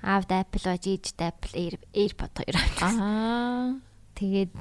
Аавд 0.06 0.30
Apple 0.30 0.66
Watch, 0.70 0.86
ээжд 0.86 1.18
Apple 1.18 1.54
Air 1.58 1.76
AirPod 1.98 2.34
хоёр 2.38 2.56
авчихсан. 2.62 3.02
Аа. 3.02 3.82
Тэгээд 4.14 4.54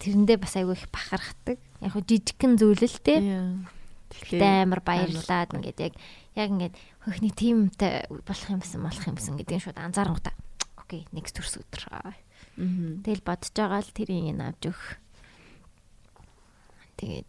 тэрэндээ 0.00 0.38
бас 0.40 0.56
айгүй 0.56 0.80
их 0.80 0.88
бахархдаг. 0.88 1.60
Яг 1.84 1.92
хөө 1.92 2.08
жижигхэн 2.08 2.56
зүйл 2.56 2.80
л 2.80 2.98
те. 3.04 3.20
Тэгтээ 4.10 4.64
амар 4.64 4.80
баярлаад 4.80 5.52
ингээд 5.54 5.78
яг 5.84 5.94
яг 6.34 6.48
ингээд 6.56 6.74
хөхний 7.04 7.30
тимтэй 7.36 8.08
болох 8.08 8.48
юмсан 8.48 8.80
болох 8.80 9.04
юмсан 9.04 9.36
гэдгийг 9.36 9.60
шууд 9.60 9.78
анзаарангуудаа. 9.78 10.34
Окей, 10.80 11.04
next 11.12 11.36
төрс 11.36 11.60
өдөр. 11.60 12.16
Мгм. 12.56 13.04
Тэгэл 13.04 13.22
бодож 13.22 13.52
байгаа 13.54 13.84
л 13.84 13.92
тэрийг 13.92 14.34
ин 14.34 14.40
авч 14.40 14.72
өг. 14.72 14.80
Тэгээд 16.96 17.28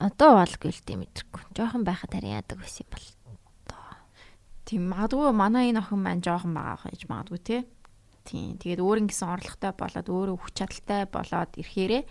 одоо 0.00 0.30
бол 0.40 0.54
гэлтэй 0.54 0.96
мэдрэхгүй. 0.96 1.42
Жохон 1.52 1.84
байхад 1.84 2.14
харин 2.14 2.40
яадаг 2.40 2.62
байсан 2.62 2.86
юм 2.86 2.90
бол. 2.94 3.06
Тийм 4.66 4.90
магадгүй 4.90 5.30
манай 5.30 5.70
энэ 5.70 5.78
охин 5.78 6.02
маань 6.02 6.20
жоохон 6.26 6.52
байгаа 6.58 6.90
гэж 6.90 7.06
магадгүй 7.06 7.40
тий. 7.40 7.62
Тийм. 8.26 8.58
Тэгээд 8.58 8.82
өөр 8.82 9.06
ингэсэн 9.06 9.30
орлоготой 9.30 9.72
болоод 9.78 10.08
өөрөө 10.10 10.36
хүч 10.42 10.54
чадалтай 10.58 11.06
болоод 11.06 11.54
ирэхээрээ 11.54 12.02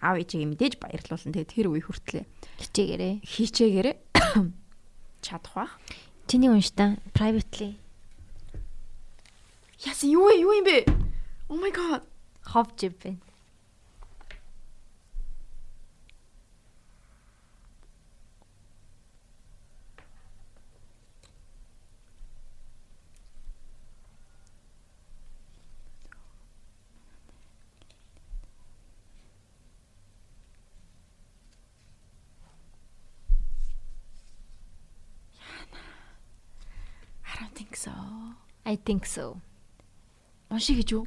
аав 0.00 0.16
ээжигээ 0.16 0.48
мэдээж 0.48 0.74
баярлуулсан. 0.80 1.36
Тэгээд 1.36 1.52
тэр 1.52 1.68
үе 1.68 1.84
хүртлээ 1.84 2.24
Хичээгээрээ. 2.64 3.14
хийчээгээрээ 3.20 3.96
чадах 5.24 5.52
бах. 5.52 5.72
Чиний 6.24 6.48
унштай 6.48 6.96
privately 7.12 7.76
Яасан 9.84 10.12
юу? 10.12 10.28
Юу 10.32 10.56
юм 10.56 10.64
бэ? 10.64 10.88
Oh 11.48 11.56
my 11.60 11.72
god. 11.72 12.04
ховж 12.44 12.84
ив 12.84 12.96
байна. 13.00 13.20
So. 37.80 37.92
I 38.68 38.76
think 38.76 39.08
so. 39.08 39.40
Унши 40.52 40.76
гэж 40.76 40.88
юу? 40.92 41.06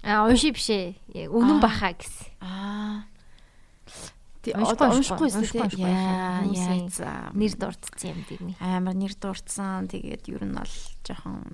А 0.00 0.24
унши 0.24 0.52
бишээ. 0.56 0.96
Яг 1.12 1.28
үнэн 1.36 1.60
Аа. 1.60 1.64
баха 1.64 1.92
гэсэн. 1.92 2.26
Аа. 2.40 3.04
Тэг 4.44 4.56
одоо 4.60 4.92
уншихгүй, 4.92 5.28
шүү 5.28 5.40
дээ. 5.40 5.60
уншихгүй. 5.68 5.88
Яа, 5.88 6.44
яа. 6.48 7.32
Нэр 7.32 7.54
дурдсан 7.56 8.08
юм 8.12 8.20
дэрний. 8.28 8.56
амар 8.60 8.94
нэр 8.96 9.14
дурдсан. 9.16 9.88
Тэгээд 9.88 10.24
ер 10.32 10.44
нь 10.44 10.56
бол 10.56 10.74
жоохон 11.04 11.44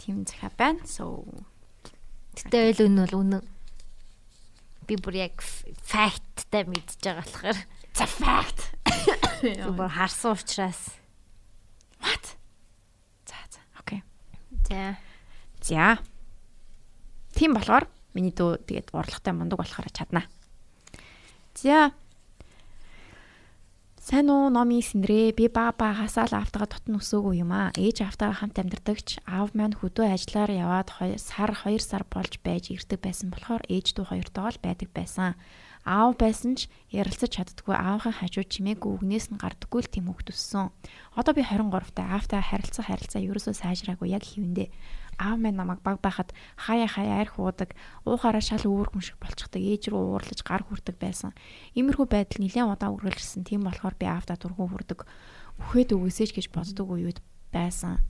тийм 0.00 0.24
захаа 0.24 0.52
байна. 0.56 0.84
So 0.88 1.24
Тэгтээ 2.36 2.72
ойл 2.72 2.80
үнэн 2.88 3.04
бол 3.08 3.20
үнэн. 3.20 3.44
Би 4.88 4.94
бүр 4.96 5.16
яг 5.28 5.40
факттай 5.84 6.64
мэдж 6.64 7.00
байгаа 7.02 7.24
болохоор 7.24 7.58
a 7.98 8.06
fact. 8.06 8.60
бүр 9.76 9.88
харсан 9.90 10.32
учраас. 10.36 10.96
What? 12.00 12.37
За 14.68 14.96
за. 15.62 15.98
Тийм 17.34 17.54
болохоор 17.56 17.88
миний 18.14 18.32
дүү 18.32 18.62
тэгээд 18.68 18.92
урлагтай 18.92 19.32
мундаг 19.32 19.58
болохоор 19.60 19.88
чаднаа. 19.90 20.26
За. 21.54 21.92
Сайн 23.98 24.32
уу 24.32 24.48
номи 24.48 24.80
сэндрээ 24.80 25.36
би 25.36 25.52
баа 25.52 25.76
багасаа 25.76 26.24
л 26.28 26.40
автага 26.40 26.64
дотн 26.64 26.96
өсөөгүй 26.96 27.44
юм 27.44 27.52
аа. 27.52 27.68
Ээж 27.76 28.08
автага 28.08 28.40
хамт 28.40 28.56
амьдардагч 28.56 29.20
аав 29.28 29.52
маань 29.52 29.76
хөдөө 29.76 30.16
ажиллаар 30.16 30.52
яваад 30.52 30.88
сар 31.20 31.52
2 31.52 31.76
сар 31.84 32.08
болж 32.08 32.40
байж 32.40 32.72
ирдэг 32.72 33.04
байсан 33.04 33.28
болохоор 33.28 33.60
ээж 33.68 33.92
дүү 33.92 34.08
хоёртойгоо 34.08 34.52
л 34.56 34.64
байдаг 34.64 34.88
байсан. 34.96 35.36
Аав 35.88 36.20
байсан 36.20 36.52
ч 36.52 36.68
ярилцаж 36.92 37.32
чаддгүй 37.32 37.72
аавынхаа 37.72 38.12
хажуу 38.20 38.44
чимээгүй 38.44 38.92
үгнээс 38.92 39.32
нь 39.32 39.40
гардаггүй 39.40 39.80
л 39.80 39.88
тийм 39.88 40.12
хөвгт 40.12 40.36
өссөн. 40.36 40.68
Одоо 41.16 41.32
би 41.32 41.40
23 41.40 41.96
та 41.96 42.04
аавтай 42.12 42.44
харилцах 42.44 42.92
харилцаа 42.92 43.24
ерөөсөө 43.24 43.56
сайжраагүй 43.56 44.12
яг 44.12 44.20
хэвэндээ. 44.20 44.68
Аав 45.16 45.40
маань 45.40 45.56
намайг 45.56 45.80
баг 45.80 46.04
байхад 46.04 46.36
хаяа 46.60 46.92
хаяа 46.92 47.24
арх 47.24 47.40
уудаг, 47.40 47.72
уухаараа 48.04 48.44
шал 48.44 48.68
өөр 48.68 48.92
хүн 48.92 49.00
шиг 49.00 49.16
болчихдаг, 49.16 49.64
ээж 49.64 49.88
рүү 49.88 50.12
уурлаж 50.12 50.40
гар 50.44 50.62
хүрдэг 50.68 51.00
байсан. 51.00 51.32
Иймэрхүү 51.72 52.04
байдал 52.04 52.44
нэлээд 52.44 52.68
удаа 52.68 52.92
үргэлжилсэн. 52.92 53.48
Тийм 53.48 53.64
болохоор 53.64 53.96
би 53.96 54.06
аавдаа 54.12 54.36
дургу 54.36 54.68
хүрдэг. 54.68 55.08
Үхээд 55.56 55.96
өгөөсэй 55.96 56.26
ч 56.28 56.32
гэж 56.36 56.46
боддог 56.52 56.86
үед 56.92 57.24
байсан. 57.48 58.04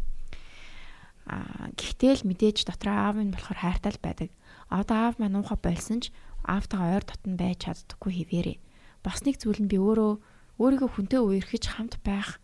Аа 1.31 1.71
гэхдээ 1.79 2.13
л 2.21 2.27
мэдээж 2.27 2.67
дотроо 2.67 2.97
аав 3.07 3.15
минь 3.23 3.33
болохоор 3.33 3.57
хайртай 3.63 3.93
л 3.95 4.03
байдаг. 4.03 4.29
Одоо 4.69 4.97
аав 5.09 5.15
маань 5.23 5.39
уухай 5.39 5.57
болсон 5.63 6.05
ч 6.05 6.13
аавтайгаа 6.49 6.97
ойр 6.97 7.05
дотн 7.05 7.37
байж 7.37 7.59
чаддаггүй 7.69 8.13
хэвээрээ. 8.25 8.59
Бас 9.05 9.23
нэг 9.23 9.37
зүйл 9.39 9.61
нь 9.63 9.71
би 9.71 9.79
өөрөө 9.79 10.13
өөрийгөө 10.59 10.91
хүнтэй 10.91 11.21
үерхэж 11.21 11.65
хамт 11.77 11.95
байх 12.03 12.41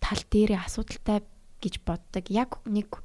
тал 0.00 0.22
дээрээ 0.32 0.64
асуудалтай 0.64 1.22
гэж 1.60 1.74
боддог. 1.84 2.24
Яг 2.32 2.58
нэг 2.64 3.04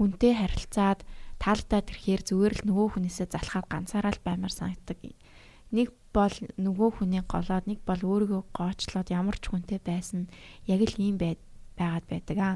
хүнтэй 0.00 0.32
харилцаад 0.34 1.04
таалдаад 1.38 1.86
ирэхээр 1.92 2.22
зүгээр 2.24 2.54
л 2.58 2.66
нөгөө 2.68 2.88
хүнээсээ 2.96 3.28
залхаад 3.30 3.66
ганцаараа 3.68 4.12
л 4.16 4.24
баймар 4.24 4.52
санагддаг 4.52 4.98
нэг 5.70 5.94
бол 6.10 6.34
нөгөө 6.58 6.90
хүний 6.98 7.22
голоод 7.22 7.64
нэг 7.70 7.80
бол 7.86 8.02
өөрийгөө 8.02 8.42
гоочлоод 8.50 9.08
ямар 9.14 9.38
ч 9.38 9.54
хүнтэй 9.54 9.78
байсан 9.78 10.26
яг 10.66 10.82
л 10.82 10.98
ийм 10.98 11.14
байд 11.14 11.38
байгаад 11.78 12.06
байдаг 12.10 12.38
аа. 12.38 12.54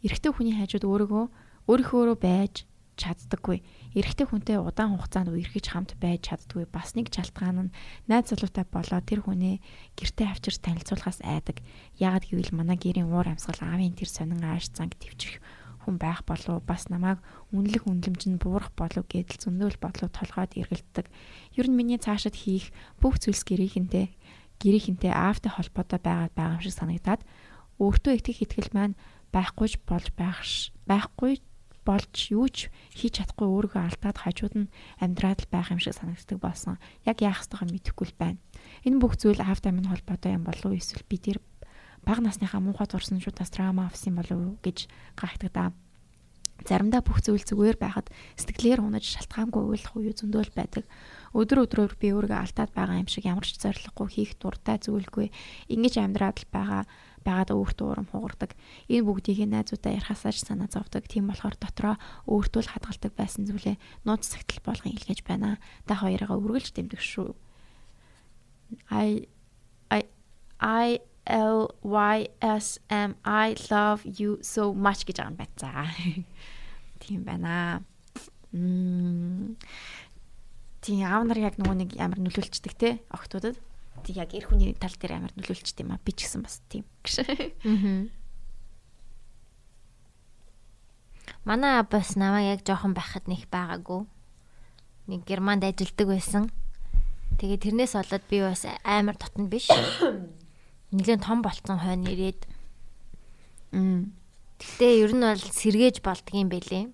Эрэгтэй 0.00 0.32
хүний 0.32 0.56
хажууд 0.56 0.88
өөрийгөө 0.88 1.24
өөрийнхөө 1.68 2.16
байж 2.16 2.64
чаддаггүй. 2.96 3.60
Эрэгтэй 3.96 4.26
хүнтэй 4.28 4.58
удаан 4.60 4.96
хугацаанд 4.96 5.32
үерхэж 5.32 5.72
хамт 5.72 5.96
байж 5.96 6.28
чаддаггүй. 6.28 6.68
Бас 6.68 6.92
нэг 6.92 7.08
шалтгаан 7.08 7.72
нь 7.72 7.74
найз 8.04 8.28
залуутай 8.28 8.68
болоод 8.68 9.04
тэр 9.08 9.24
хүнээ 9.24 9.64
гэртээ 9.96 10.28
авчирч 10.28 10.60
танилцуулахаас 10.60 11.24
айдаг. 11.24 11.64
Яагад 11.96 12.28
гэвэл 12.28 12.52
манай 12.52 12.76
гэрийн 12.76 13.08
уур 13.08 13.32
амьсгал 13.32 13.64
аавын 13.64 13.96
тэр 13.96 14.12
сонин 14.12 14.44
ааш 14.44 14.76
занг 14.76 14.92
төвчрөх 15.00 15.40
хүн 15.88 15.96
байх 15.96 16.20
болов 16.28 16.60
бас 16.68 16.92
намайг 16.92 17.16
үнэлэх 17.48 17.88
үнэлэмж 17.88 18.22
нь 18.28 18.36
буурах 18.36 18.76
болов 18.76 19.08
гэдэл 19.08 19.40
зөндөөл 19.40 19.80
бодлоо 19.80 20.12
толгойд 20.12 20.60
эргэлддэг. 20.60 21.08
Ер 21.56 21.66
нь 21.72 21.78
миний 21.80 21.96
цаашид 21.96 22.36
хийх 22.36 22.68
бүх 23.00 23.16
зүйлс 23.16 23.40
гэрийнхэнтэй 23.48 24.12
гэрийнхэнтэй 24.60 25.12
аавтай 25.16 25.48
холбоотой 25.48 26.00
байгаад 26.04 26.36
байгаа 26.36 26.60
юм 26.60 26.64
шиг 26.66 26.76
санагдаад 26.76 27.22
өөртөө 27.80 28.12
итгэх 28.20 28.44
итгэл 28.44 28.76
маань 28.76 29.00
байхгүйж 29.32 29.80
болж 29.88 30.12
байх 30.12 30.44
байхгүй 30.84 31.40
болж 31.88 32.12
юу 32.28 32.52
ч 32.52 32.68
хийж 32.92 33.24
чадахгүй 33.24 33.48
өөрийгөө 33.48 33.82
алдаад 33.88 34.18
хажууд 34.20 34.54
нь 34.60 34.72
амьдраад 35.00 35.48
л 35.48 35.52
байх 35.52 35.72
юм 35.72 35.80
шиг 35.80 35.96
санагддаг 35.96 36.36
болсон. 36.36 36.76
Яг 37.08 37.24
яах 37.24 37.40
ёстойгоо 37.40 37.64
мэдэхгүй 37.72 38.06
л 38.12 38.20
байна. 38.20 38.38
Энэ 38.84 39.00
бүх 39.00 39.16
зүйл 39.16 39.40
аавтай 39.40 39.72
минь 39.72 39.88
холбоотой 39.88 40.36
юм 40.36 40.44
болов 40.44 40.68
уу 40.68 40.76
эсвэл 40.76 41.08
би 41.08 41.16
тэр 41.16 41.40
бага 42.04 42.20
насныхаа 42.20 42.60
муухай 42.60 42.84
дурсан 42.92 43.24
шуудаас 43.24 43.48
драма 43.48 43.88
авсан 43.88 44.20
болов 44.20 44.36
уу 44.36 44.54
гэж 44.60 44.84
гайхдаг 45.16 45.52
даа. 45.56 45.70
Заримдаа 46.66 47.00
бүх 47.06 47.22
зүйл 47.22 47.44
зүгээр 47.46 47.78
байхад 47.78 48.10
сэтгэлээр 48.36 48.82
унаж 48.82 49.06
шалтгаангүй 49.06 49.62
уйлах 49.62 49.94
уу 49.94 50.10
зөндөөл 50.10 50.50
байдаг. 50.52 50.84
Өдөр 51.30 51.64
өдрөөр 51.64 51.94
би 51.94 52.10
өөрийгөө 52.10 52.34
алдаад 52.34 52.72
байгаа 52.74 52.98
юм 52.98 53.06
шиг 53.06 53.30
ямар 53.30 53.46
ч 53.46 53.62
зориггүй 53.62 54.08
хийх 54.10 54.32
дуртай 54.42 54.82
зүйлгүй 54.82 55.30
ингэж 55.70 55.94
амьдраад 56.02 56.36
л 56.42 56.46
байгаа 56.50 56.82
байгаад 57.28 57.52
өөртөө 57.52 57.86
урам 57.92 58.08
хугардаг. 58.08 58.56
Энэ 58.88 59.04
бүгдийг 59.04 59.44
найзуудаа 59.44 59.92
ярихасаа 60.00 60.32
ч 60.32 60.48
санаа 60.48 60.72
зовдөг. 60.72 61.04
Тийм 61.04 61.28
болохоор 61.28 61.60
дотроо 61.60 62.00
өөртөө 62.24 62.62
л 62.64 62.72
хадгалдаг 62.72 63.12
байсан 63.12 63.44
зүйлээ 63.44 63.76
нууц 64.08 64.24
цагтл 64.32 64.64
болгон 64.64 64.96
илгээж 64.96 65.28
байна. 65.28 65.60
Та 65.84 66.00
хоёроо 66.00 66.40
үргэлж 66.40 66.72
дэмдэг 66.72 67.04
шүү. 67.04 67.36
I 68.88 69.28
I 69.92 70.08
I 70.60 70.88
L 71.28 71.68
Y 71.84 72.32
S 72.40 72.80
M 72.88 73.20
I 73.24 73.52
love 73.68 74.08
you 74.08 74.40
so 74.40 74.72
much 74.72 75.04
гэж 75.04 75.20
байгаа 75.20 75.28
юм 75.28 75.36
байна. 75.36 75.54
За. 75.60 75.84
Тийм 77.04 77.20
байна. 77.28 77.84
Мм. 78.52 79.60
Тийм 80.80 81.04
аав 81.04 81.28
нар 81.28 81.36
яг 81.36 81.60
нөгөө 81.60 81.76
нэг 81.84 81.90
амар 82.00 82.20
нөлөөлчдөг 82.24 82.72
те 82.80 82.90
охтуудад 83.12 83.60
яг 84.16 84.32
эр 84.32 84.48
хүний 84.48 84.72
тал 84.78 84.94
дээр 84.94 85.18
амар 85.18 85.32
нөлөөлчт 85.36 85.80
юм 85.82 85.92
а 85.92 86.00
би 86.00 86.12
ч 86.16 86.24
гэсэн 86.24 86.42
бас 86.44 86.62
тийм 86.68 86.84
гэж. 87.04 87.26
Аа. 87.64 88.08
Манай 91.44 91.82
бас 91.82 92.16
намайг 92.16 92.58
яг 92.58 92.60
жоохон 92.64 92.92
байхад 92.92 93.24
нэг 93.28 93.48
байгаагүй. 93.48 94.04
Нэг 95.08 95.24
Германд 95.24 95.64
ажилладаг 95.64 96.08
байсан. 96.08 96.44
Тэгээ 97.40 97.64
тэрнээс 97.64 97.96
болоод 97.96 98.24
би 98.28 98.44
бас 98.44 98.68
амар 98.84 99.16
дотн 99.16 99.48
биш. 99.48 99.72
Нилээн 100.92 101.24
том 101.24 101.40
болцсон 101.40 101.80
хойно 101.80 102.10
ирээд. 102.12 102.44
Мм. 103.72 104.12
Гэтэ 104.58 105.08
ер 105.08 105.12
нь 105.14 105.24
бол 105.24 105.40
сэргээж 105.40 106.04
болдгийм 106.04 106.52
бэлээ. 106.52 106.92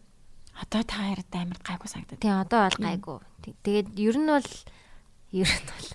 Одоо 0.60 0.82
та 0.86 1.02
хараад 1.02 1.32
амар 1.34 1.58
гайгүй 1.58 1.88
санагдаад. 1.90 2.22
Тийм 2.22 2.38
одоо 2.38 2.68
бол 2.68 2.78
гайгүй. 2.78 3.18
Тэгээд 3.66 3.88
ер 3.98 4.16
нь 4.22 4.30
бол 4.30 4.50
ер 5.34 5.50
нь 5.50 5.66
бол 5.66 5.88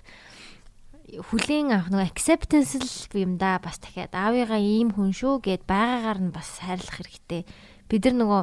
хүлийн 1.18 1.74
авах 1.74 1.90
нөгөө 1.90 2.06
acceptance 2.06 2.78
л 2.78 2.86
юм 3.18 3.34
да 3.40 3.58
бас 3.58 3.82
дахиад 3.82 4.14
аавыгаа 4.14 4.62
ийм 4.62 4.94
хүн 4.94 5.10
шүү 5.10 5.42
гэд 5.42 5.66
байгаагаар 5.66 6.20
нь 6.22 6.34
бас 6.34 6.62
хайрлах 6.62 7.02
хэрэгтэй. 7.02 7.42
Бид 7.90 8.02
нар 8.06 8.16
нөгөө 8.20 8.42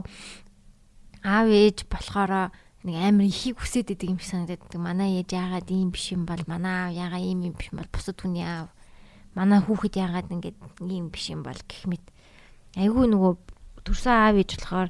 аав 1.24 1.47
ээж 1.47 1.88
болохоро 1.88 2.51
нэг 2.84 2.95
амар 2.99 3.28
ихийг 3.28 3.61
хүсээд 3.61 3.95
идэг 3.95 4.11
юм 4.11 4.20
шиг 4.20 4.32
санагдаад. 4.36 4.74
Манай 4.76 5.24
ээж 5.24 5.32
яагаад 5.32 5.68
ийм 5.72 5.95
биш 5.95 6.11
юм 6.11 6.28
бол 6.28 6.43
манай 6.47 6.91
аав 6.91 6.93
яагаад 6.95 7.24
ийм 7.24 7.39
юм 7.47 7.55
биш 7.55 7.72
юм 7.72 7.80
бол 7.80 7.91
бусад 7.93 8.18
хүний 8.20 8.43
аав 8.43 8.70
манай 9.38 9.61
хүүхэд 9.61 9.95
яагаад 10.01 10.28
ингэж 10.34 10.55
ийм 10.84 11.13
биш 11.13 11.30
юм 11.30 11.45
бол 11.45 11.61
гэх 11.70 11.86
мэт. 11.86 12.05
Айгүй 12.74 13.05
нөгөө 13.05 13.34
төрсөн 13.86 14.13
аав 14.18 14.36
ээж 14.41 14.51
болохоор 14.57 14.89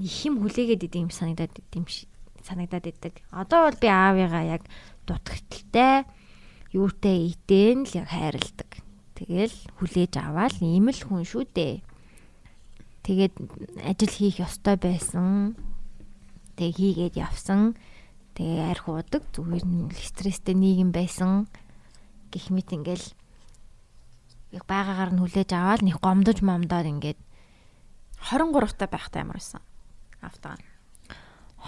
их 0.00 0.16
юм 0.24 0.40
хүлээгээд 0.40 0.86
идэг 0.88 1.02
юм 1.04 1.12
санагдаад 1.12 1.54
идэм 1.60 1.84
санагдаад 2.40 2.86
идэг. 2.88 3.14
Одоо 3.32 3.68
бол 3.68 3.78
би 3.80 3.88
аавыгаа 3.88 4.44
яг 4.44 4.62
дутагталтай 5.04 6.08
юутай 6.76 7.32
идээн 7.32 7.88
л 7.88 7.94
хайрладаг. 8.04 8.70
Тэгэл 9.16 9.56
хүлээж 9.80 10.12
аваад 10.20 10.60
ийм 10.60 10.92
л 10.92 11.00
хүн 11.00 11.24
шүү 11.24 11.48
дээ. 11.56 11.80
Тэгээд 13.08 13.34
ажил 13.80 14.12
хийх 14.12 14.44
ёстой 14.44 14.76
байсан. 14.76 15.56
Тэг 16.60 16.76
хийгээд 16.76 17.16
явсан. 17.16 17.80
Тэгээ 18.36 18.68
арх 18.76 18.92
уудаг 18.92 19.24
зүгээр 19.32 19.64
нь 19.64 19.88
стресстэй 19.96 20.52
нийгэм 20.52 20.92
байсан. 20.92 21.48
Гэх 22.28 22.52
мэт 22.52 22.76
ингээл 22.76 23.08
байгаагаар 24.68 25.16
нь 25.16 25.20
хүлээж 25.24 25.50
аваад 25.56 25.80
нэг 25.80 25.96
гомдож 26.04 26.44
момдоод 26.44 26.84
ингээд 26.84 27.20
23 28.20 28.76
та 28.76 28.84
байхтай 28.84 29.24
ямар 29.24 29.40
байсан. 29.40 29.64
Автаа. 30.20 30.60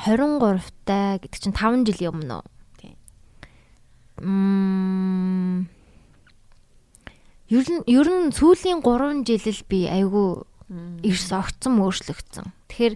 23 0.05 0.61
та 0.85 1.17
гэдэг 1.17 1.41
чинь 1.41 1.57
5 1.57 1.89
жилийн 1.89 2.13
өмнө 2.13 2.45
үү? 2.45 2.58
Мм 4.23 5.69
Ер 7.49 7.65
нь 7.65 7.85
ер 7.89 8.09
нь 8.13 8.29
сүүлийн 8.29 8.85
3 8.85 9.25
жил 9.25 9.41
л 9.49 9.63
би 9.73 9.89
айгүй 9.89 10.45
эрс 11.01 11.33
огцсон 11.33 11.81
өөрчлөгдсөн. 11.81 12.53
Тэгэхээр 12.69 12.95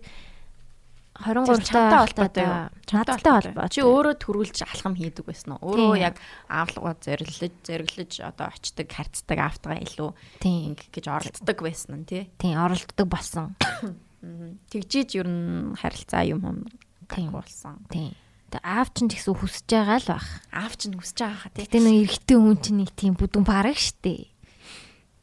23 1.25 1.65
чамтай 1.65 1.99
холбоотой? 2.05 2.47
Чамтай 2.85 3.17
холбоотой. 3.17 3.73
Чи 3.73 3.81
өөрөө 3.81 4.15
төрүүлж 4.21 4.61
алхам 4.69 4.93
хийдэг 4.93 5.25
байсан 5.25 5.57
уу? 5.57 5.73
Өөрөө 5.73 5.97
яг 5.97 6.21
аавлгаа 6.53 7.01
зориглож, 7.01 7.57
зориглож 7.65 8.13
одоо 8.21 8.53
очдог, 8.53 8.89
харцдаг 8.93 9.39
аавтгаа 9.41 9.81
илүү 9.81 10.11
тийм 10.45 10.77
гэж 10.77 11.05
оролддог 11.09 11.59
байсан 11.65 12.05
нь 12.05 12.09
тий. 12.13 12.29
Тийм 12.37 12.61
оролддог 12.61 13.09
болсон. 13.09 13.57
Тэгжиж 14.73 15.17
ер 15.17 15.33
нь 15.33 15.73
харилцаа 15.81 16.29
юм 16.29 16.69
юм 17.09 17.33
болсон. 17.33 17.81
Тийм. 17.89 18.13
Аав 18.61 18.93
чинь 18.93 19.09
ч 19.09 19.17
гэсэн 19.17 19.33
хүсэж 19.41 19.65
байгаа 19.73 19.99
л 20.03 20.09
баг. 20.13 20.27
Аав 20.53 20.75
чинь 20.77 20.99
хүсэж 20.99 21.17
байгаа 21.25 21.41
хаа 21.41 21.53
тий. 21.57 21.65
Гэтэ 21.65 21.81
нэг 21.81 21.97
эрэгтэй 22.05 22.37
хүн 22.37 22.59
чинь 22.61 22.79
нэг 22.85 22.91
тийм 22.93 23.15
бүдүүн 23.17 23.47
бараг 23.49 23.79
штэ. 23.81 24.29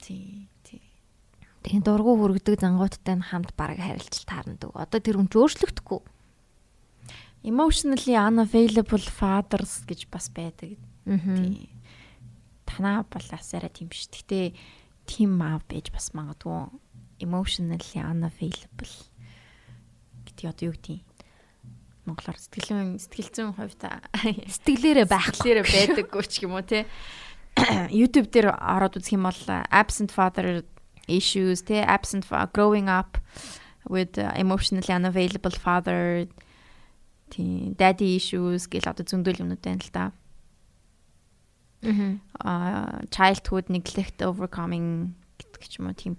Тий. 0.02 0.50
Тий. 0.66 0.82
Тэгээ 1.62 1.86
дургу 1.86 2.18
хөргөдөг 2.18 2.58
зангууттай 2.58 3.16
нь 3.20 3.28
хамт 3.30 3.54
бараг 3.54 3.78
харилцал 3.78 4.26
таарнадаг. 4.26 4.74
Одоо 4.74 5.00
тэр 5.04 5.22
хүн 5.22 5.30
ч 5.30 5.38
өөрчлөгдөхгүй. 5.38 6.02
Emotionally 7.46 8.16
unavailable 8.18 9.06
fathers 9.06 9.86
гэж 9.86 10.10
бас 10.10 10.34
байдаг. 10.34 10.80
Тий. 11.06 11.70
Танаа 12.66 13.06
балаас 13.06 13.54
арай 13.54 13.70
тийм 13.70 13.94
ш. 13.94 14.10
Гэтэ 14.10 14.58
тийм 15.06 15.38
аав 15.46 15.62
байж 15.70 15.94
бас 15.94 16.14
магадгүй 16.18 16.70
emotionally 17.20 18.00
unavailable 18.00 18.96
гэдэг 20.26 20.46
одоо 20.50 20.66
юу 20.72 20.76
гэдэг 20.78 21.09
монголоор 22.10 22.38
сэтгэлийн 22.42 22.98
сэтгэл 22.98 23.30
зүйн 23.30 23.54
хувьд 23.54 23.82
Сэтгэлээрээ 23.86 25.08
байхгүй. 25.08 25.34
сэтгэлээрээ 25.38 25.66
байдаггүй 25.70 26.26
ч 26.26 26.44
юм 26.44 26.58
уу 26.58 26.66
те 26.66 26.90
YouTube 27.94 28.34
дээр 28.34 28.54
ороод 28.58 28.98
үзэх 28.98 29.14
юм 29.14 29.30
бол 29.30 29.42
absent 29.70 30.10
father 30.10 30.66
issues 31.06 31.62
те 31.62 31.86
absent 31.86 32.26
growing 32.54 32.90
up 32.90 33.22
with 33.86 34.18
emotionally 34.36 34.90
unavailable 34.90 35.54
father 35.54 36.26
тий 37.30 37.74
daddy 37.78 38.18
issues 38.18 38.66
гэл 38.66 38.90
одоо 38.90 39.06
зөндөл 39.06 39.46
юмнууд 39.46 39.62
байна 39.62 39.82
л 39.86 39.94
да. 39.94 40.06
Аа. 42.44 43.06
childhood 43.14 43.70
neglect 43.72 44.20
overcoming 44.26 45.16
гэдэг 45.40 45.64
ч 45.70 45.80
юм 45.80 45.88
уу 45.90 45.96
тийм 45.96 46.14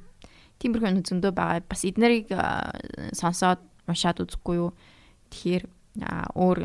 тиймэрхүү 0.60 1.04
зөндөө 1.08 1.32
байгаа. 1.32 1.64
Бас 1.64 1.84
эднэрийг 1.88 2.32
а, 2.36 2.72
сонсоод 3.16 3.60
уншаад 3.88 4.20
үзэхгүй 4.24 4.56
юу. 4.60 4.70
Тэгэхээр 5.32 5.64
өөр 6.34 6.58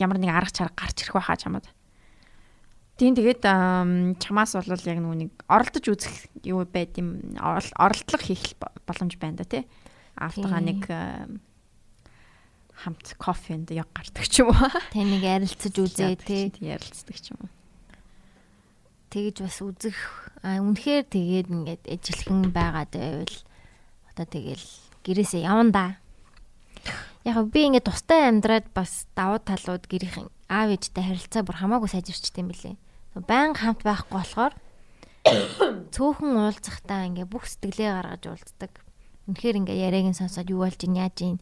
ямар 0.00 0.18
нэг 0.20 0.30
арга 0.32 0.52
чарга 0.52 0.76
гарч 0.76 1.02
ирэх 1.04 1.16
байхаа 1.16 1.36
чамд. 1.36 1.66
Тийм 2.96 3.12
тэгээд 3.12 3.44
ам, 3.44 4.16
чамаас 4.16 4.56
бол 4.56 4.72
яг 4.72 4.98
нэг 5.00 5.32
оролдож 5.48 5.84
үзэх 5.84 6.14
юу 6.48 6.64
байд 6.64 6.96
юм 6.96 7.36
орол- 7.36 7.76
оролдлого 7.76 8.24
хийх 8.24 8.56
боломж 8.88 9.20
байна 9.20 9.36
да 9.40 9.44
тий. 9.44 9.68
Автага 10.16 10.56
Тийм. 10.60 10.64
нэг 10.64 10.80
ам, 10.88 11.40
хамт 12.72 13.16
кофенд 13.20 13.68
яг 13.76 13.92
гардаг 13.92 14.24
ч 14.24 14.40
юм 14.40 14.48
уу. 14.48 14.72
Тэ 14.96 15.04
нэг 15.04 15.20
ярилцаж 15.20 15.76
үзээ 15.76 16.16
те. 16.24 16.48
Ярилцдаг 16.60 17.16
ч 17.20 17.36
юм 17.36 17.44
уу. 17.44 17.52
Тэгэж 19.12 19.36
бас 19.44 19.60
үзэх 19.60 19.98
а 20.40 20.60
үнэхээр 20.64 21.04
тэгээд 21.08 21.46
ингээд 21.52 21.82
ижилхэн 21.84 22.48
байгаад 22.52 22.92
байвал 22.96 23.36
одоо 24.12 24.24
тэгэл 24.24 24.66
гэрээсээ 25.04 25.44
явна 25.44 25.72
да. 25.72 25.86
Яг 27.26 27.50
би 27.50 27.66
ингээд 27.66 27.90
тустай 27.90 28.30
амьдраад 28.30 28.70
бас 28.70 29.10
давуу 29.18 29.42
талууд 29.42 29.90
гэрийнхэн 29.90 30.30
аав 30.46 30.70
ээжтэй 30.70 31.02
харилцаа 31.02 31.42
бүр 31.42 31.58
хамаагүй 31.58 31.90
сайжирчтэй 31.90 32.46
юм 32.46 32.54
билээ. 32.54 32.78
Баян 33.26 33.58
хамт 33.58 33.82
байхгүй 33.82 34.14
болохоор 34.14 34.54
цөөхөн 35.94 36.38
уулзахтаа 36.38 37.10
ингээ 37.10 37.26
бүх 37.26 37.50
сэтгэлээ 37.50 37.90
гаргаж 37.90 38.22
уулздаг. 38.30 38.72
Үнэхээр 39.26 39.58
ингээ 39.58 39.82
яриаг 39.90 40.14
нь 40.14 40.18
сонсоод 40.22 40.54
юу 40.54 40.62
болж 40.62 40.78
ин 40.86 40.94
яаж 40.94 41.18
ин 41.26 41.36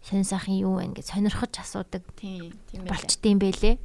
сонь 0.00 0.24
сайхан 0.24 0.56
юу 0.56 0.80
вэ 0.80 0.96
гэж 0.96 1.12
сонирхож 1.12 1.52
асуудаг. 1.60 2.08
Тийм, 2.16 2.56
тийм 2.72 2.88
болчтой 2.88 3.36
юм 3.36 3.40
байлээ. 3.44 3.76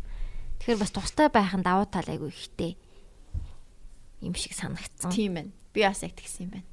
Тэгэхээр 0.64 0.80
бас 0.80 0.96
тустай 0.96 1.28
байх 1.28 1.52
нь 1.52 1.66
давуу 1.68 1.84
тал 1.91 2.08
айгүй 2.08 2.32
ихтэй. 2.32 2.80
Им 4.24 4.32
шиг 4.32 4.56
санагдсан. 4.56 5.12
Тийм 5.12 5.36
байна. 5.36 5.52
Би 5.76 5.84
бас 5.84 6.08
яг 6.08 6.16
тэгсэн 6.16 6.48
юм 6.48 6.52
байна. 6.56 6.73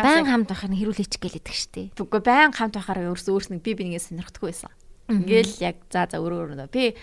Баян 0.00 0.26
хамт 0.28 0.48
байх 0.48 0.64
нь 0.64 0.78
хэрүүлээч 0.78 1.14
гэлээдэг 1.20 1.56
штеп. 1.56 1.92
Үгүй 1.98 2.20
баян 2.24 2.52
хамт 2.56 2.78
байхаар 2.78 3.12
өөрөөсөө 3.12 3.34
өөрснөө 3.36 3.60
би 3.60 3.72
бинийгээ 3.76 4.06
сонирхдаггүй 4.08 4.48
байсан. 4.48 4.72
Ингээл 5.12 5.54
яг 5.60 5.76
за 5.92 6.08
за 6.08 6.16
өөрөө 6.22 6.56
өөрөө 6.56 6.70
би 6.72 6.96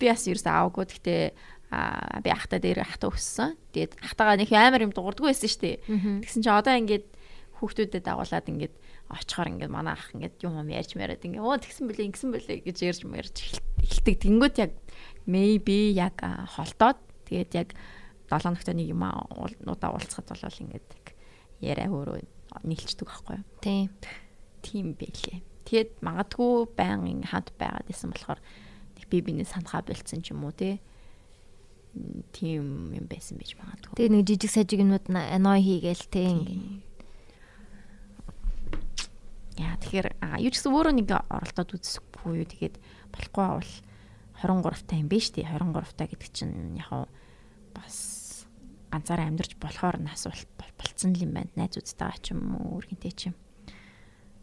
би 0.00 0.04
бас 0.08 0.24
ерөөсөө 0.24 0.52
аавгүй 0.54 0.84
гэхдээ 0.88 1.22
а 1.70 2.18
би 2.24 2.30
ахта 2.30 2.58
дээр 2.58 2.82
ахта 2.82 3.10
өссөн. 3.10 3.54
Тэгээд 3.74 4.00
ахтагаа 4.02 4.36
нэг 4.40 4.50
амар 4.50 4.86
юм 4.86 4.94
дуурдаггүй 4.94 5.30
байсан 5.30 5.60
дээ. 5.60 5.76
Тэгсэн 6.24 6.42
чинь 6.42 6.56
одоо 6.56 6.74
ингээд 6.74 7.06
хүүхдүүдэд 7.60 8.04
дагуулад 8.08 8.48
ингээд 8.48 8.74
очихоор 9.10 9.48
ингээд 9.54 9.70
манай 9.70 9.94
ах 9.94 10.10
ингээд 10.14 10.42
юм 10.42 10.58
юм 10.58 10.70
ярьж 10.70 10.96
мяриад 10.96 11.22
ингээд 11.22 11.44
оо 11.44 11.58
тэгсэн 11.58 11.86
бэлээ 11.86 12.08
ингэсэн 12.10 12.30
бэлээ 12.32 12.58
гэж 12.66 12.78
ярьж 12.86 13.02
мэрж 13.06 13.36
эхэлдэг. 13.84 14.16
Тэнгүүт 14.22 14.56
яг 14.62 14.72
maybe 15.26 15.94
яг 15.94 16.18
холдоод 16.56 16.98
тэгээд 17.28 17.52
яг 17.54 17.68
7 18.30 18.54
ногтой 18.54 18.74
нэг 18.74 18.88
юм 18.94 19.02
удаа 19.66 19.90
уулзахад 19.90 20.30
бол 20.30 20.62
ингээд 20.62 20.88
яриа 21.60 21.88
өөрөө 21.92 22.20
нийлчдэг 22.66 23.06
байхгүй 23.06 23.40
юу? 23.40 23.46
Тийм. 23.60 23.88
Тийм 24.64 24.86
байлээ. 24.96 25.40
Тэгээд 25.68 25.90
магадгүй 26.02 26.52
байнгын 26.76 27.24
хамт 27.28 27.52
байгаад 27.60 27.88
исэн 27.92 28.10
болохоор 28.10 28.40
би 29.10 29.20
биний 29.20 29.44
санахаа 29.44 29.82
болцсон 29.82 30.22
ч 30.22 30.32
юм 30.32 30.44
уу 30.44 30.54
те. 30.54 30.78
Тийм 32.32 32.94
юм 32.94 33.06
байсан 33.10 33.36
байж 33.38 33.54
магадгүй. 33.58 33.96
Тэгээ 33.98 34.12
нэг 34.14 34.24
жижиг 34.26 34.50
сажиг 34.50 34.80
юмуд 34.80 35.06
ной 35.10 35.60
хийгээл 35.60 36.06
те 36.10 36.22
ингээ. 36.30 36.82
Яа 39.60 39.76
тэгэхээр 39.82 40.08
юу 40.40 40.50
ч 40.50 40.54
гэсэн 40.58 40.72
өөрөө 40.72 40.94
нэг 40.94 41.08
оролдоод 41.10 41.74
үзэхгүй 41.74 42.34
юу. 42.40 42.48
Тэгээд 42.48 42.76
болохгүй 43.12 43.46
бол 43.60 43.72
23 44.40 44.88
та 44.88 44.96
юм 44.96 45.08
биш 45.10 45.30
тий 45.34 45.44
23 45.44 45.98
та 45.98 46.06
гэдэг 46.08 46.30
чинь 46.32 46.78
яг 46.78 47.10
бас 47.74 48.19
ганцаараа 48.90 49.26
амьдарч 49.30 49.56
болохоор 49.56 50.02
нас 50.02 50.26
болцсон 50.26 51.14
юм 51.14 51.32
байна. 51.34 51.50
Найз 51.56 51.78
үзтэйгаа 51.78 52.18
ч 52.20 52.34
юм 52.34 52.58
уу, 52.58 52.82
өргөнтэй 52.82 53.12
ч 53.14 53.20
юм. 53.30 53.36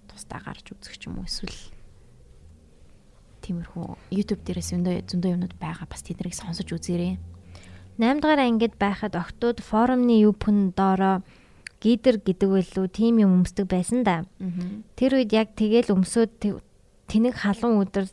Тусдаа 0.07 0.41
гарч 0.41 0.71
үзэх 0.71 0.95
ч 0.97 1.11
юм 1.11 1.19
уу 1.19 1.27
эсвэл 1.27 1.55
тиймэрхүү 3.43 3.85
YouTube 4.11 4.43
дээрээс 4.43 4.71
зөндөө 4.73 4.95
зөндөө 5.07 5.31
юмнууд 5.35 5.55
байгаа. 5.59 5.87
Бас 5.87 6.03
тэднийг 6.03 6.35
сонсож 6.35 6.67
үзээрэй. 6.67 7.19
8 7.97 8.21
дугаар 8.21 8.41
ангид 8.43 8.75
байхад 8.77 9.15
октод 9.15 9.63
форумны 9.63 10.21
юпн 10.21 10.75
доороо 10.75 11.23
гидер 11.81 12.21
гэдэг 12.21 12.49
байлуу 12.49 12.87
тим 12.87 13.17
юм 13.23 13.41
өмсдөг 13.41 13.65
байсан 13.69 14.03
да. 14.03 14.25
Тэр 14.99 15.21
үед 15.21 15.31
яг 15.33 15.55
тэгэл 15.55 15.93
өмсөд 15.95 16.61
тэнэг 17.07 17.35
халуун 17.37 17.87
өдөр 17.87 18.05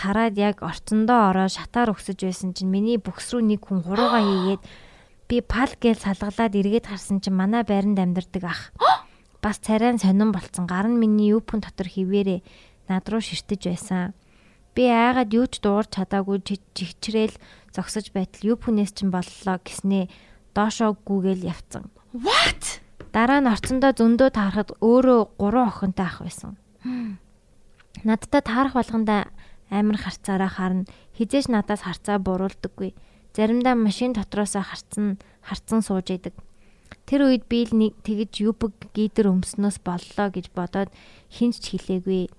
тараад 0.00 0.34
яг 0.40 0.62
орцондоо 0.64 1.30
ороо 1.30 1.48
шатаар 1.52 1.92
өгсөж 1.92 2.24
байсан 2.24 2.56
чинь 2.56 2.72
миний 2.72 2.96
бүкс 2.96 3.36
рүү 3.36 3.44
нэг 3.44 3.60
хүн 3.68 3.84
хуруугаа 3.84 4.22
хийгээд 4.28 4.62
би 5.30 5.38
пал 5.46 5.70
гээл 5.78 6.02
салгалаад 6.02 6.58
эргээд 6.58 6.90
харсан 6.90 7.22
чинь 7.22 7.38
манай 7.38 7.62
байранд 7.62 8.02
амьдардаг 8.02 8.42
ах. 8.42 8.62
Бас 9.38 9.62
царай 9.62 9.94
нь 9.94 10.02
сонирн 10.02 10.34
болцсон. 10.34 10.66
Гар 10.66 10.90
нь 10.90 10.98
миний 10.98 11.30
юпн 11.30 11.62
дотор 11.62 11.86
хിവэрэ 11.86 12.42
над 12.90 13.06
руу 13.06 13.22
ширтэж 13.22 13.70
байсан. 13.70 14.10
Би 14.74 14.90
айгаад 14.90 15.30
юу 15.30 15.46
ч 15.46 15.62
дуурч 15.62 15.94
чадаагүй 15.94 16.42
чигчрээл 16.74 17.38
зогсож 17.70 18.10
байтал 18.10 18.58
юпнээс 18.58 18.90
чинь 18.90 19.14
боллоо 19.14 19.62
гэснээ 19.62 20.10
доошоо 20.50 20.98
гүгээл 20.98 21.46
явцсан. 21.46 21.94
What? 22.10 22.82
Дараа 23.14 23.38
нь 23.38 23.50
орцондоо 23.50 23.94
зөндөө 23.94 24.34
таарахад 24.34 24.74
өөрөө 24.82 25.38
гурван 25.38 25.70
охинтой 25.70 26.06
ах 26.10 26.18
байсан. 26.26 26.58
Надтай 28.02 28.42
таарах 28.42 28.74
болгонда 28.74 29.30
амар 29.70 29.98
харцаараа 29.98 30.50
харна. 30.50 30.90
Хизээш 31.14 31.46
надаас 31.46 31.86
харцаа 31.86 32.18
буруулдаггүй. 32.18 32.94
Заримдаа 33.36 33.74
машин 33.78 34.12
дотроосоо 34.12 34.62
харцсан 34.66 35.18
харцсан 35.46 35.80
сууж 35.86 36.10
идэг. 36.10 36.34
Тэр 37.06 37.30
үед 37.30 37.46
би 37.46 37.66
л 37.66 37.74
нэг 37.74 37.94
тэгж 38.02 38.42
юбг 38.42 38.74
гидер 38.94 39.30
өмснөөс 39.30 39.82
боллоо 39.86 40.28
гэж 40.30 40.50
бодоод 40.54 40.90
хинч 41.30 41.62
хилээгүй. 41.62 42.30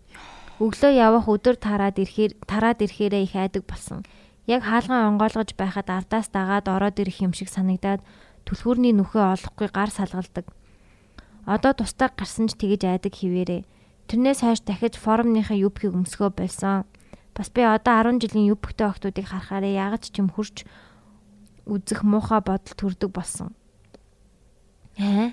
Өглөө 0.59 0.91
явах 0.93 1.25
өдөр 1.31 1.55
тараад 1.57 1.97
ирэхээр 1.99 2.37
тараад 2.45 2.83
ирэхээрээ 2.83 3.23
их 3.23 3.35
айдаг 3.35 3.63
болсон. 3.65 4.03
Яг 4.47 4.67
хаалган 4.67 5.15
онгойлгож 5.15 5.55
байхад 5.55 5.87
ардаас 5.89 6.27
дагаад 6.29 6.67
ороод 6.67 6.99
ирэх 6.99 7.23
юм 7.23 7.33
шиг 7.33 7.49
санагдаад 7.49 8.03
түлхүүрний 8.45 8.93
нүхээ 8.95 9.25
олохгүй 9.35 9.67
гар 9.71 9.89
салгалдаг. 9.89 10.45
Одоо 11.47 11.71
тустай 11.73 12.09
гарсан 12.13 12.45
ч 12.51 12.59
тэгэж 12.59 12.81
айдаг 12.85 13.13
хിവэрэ. 13.15 13.65
Тэрнээс 14.07 14.43
хойш 14.43 14.61
дахиж 14.61 14.99
форумныхаа 14.99 15.57
юбхийг 15.57 15.95
өмсгөө 15.95 16.29
болсон. 16.35 16.85
Бас 17.35 17.49
би 17.49 17.61
одоо 17.63 18.03
10 18.03 18.19
жилийн 18.19 18.51
юбхтэй 18.51 18.87
охтуудыг 18.87 19.25
харахаараа 19.27 19.71
ягаж 19.71 20.11
ч 20.11 20.19
юм 20.19 20.27
хурж 20.27 20.67
үзэх 21.63 22.03
муухай 22.03 22.43
бодол 22.43 22.75
төрдөг 22.75 23.11
болсон. 23.11 23.55
Ээ? 24.99 25.31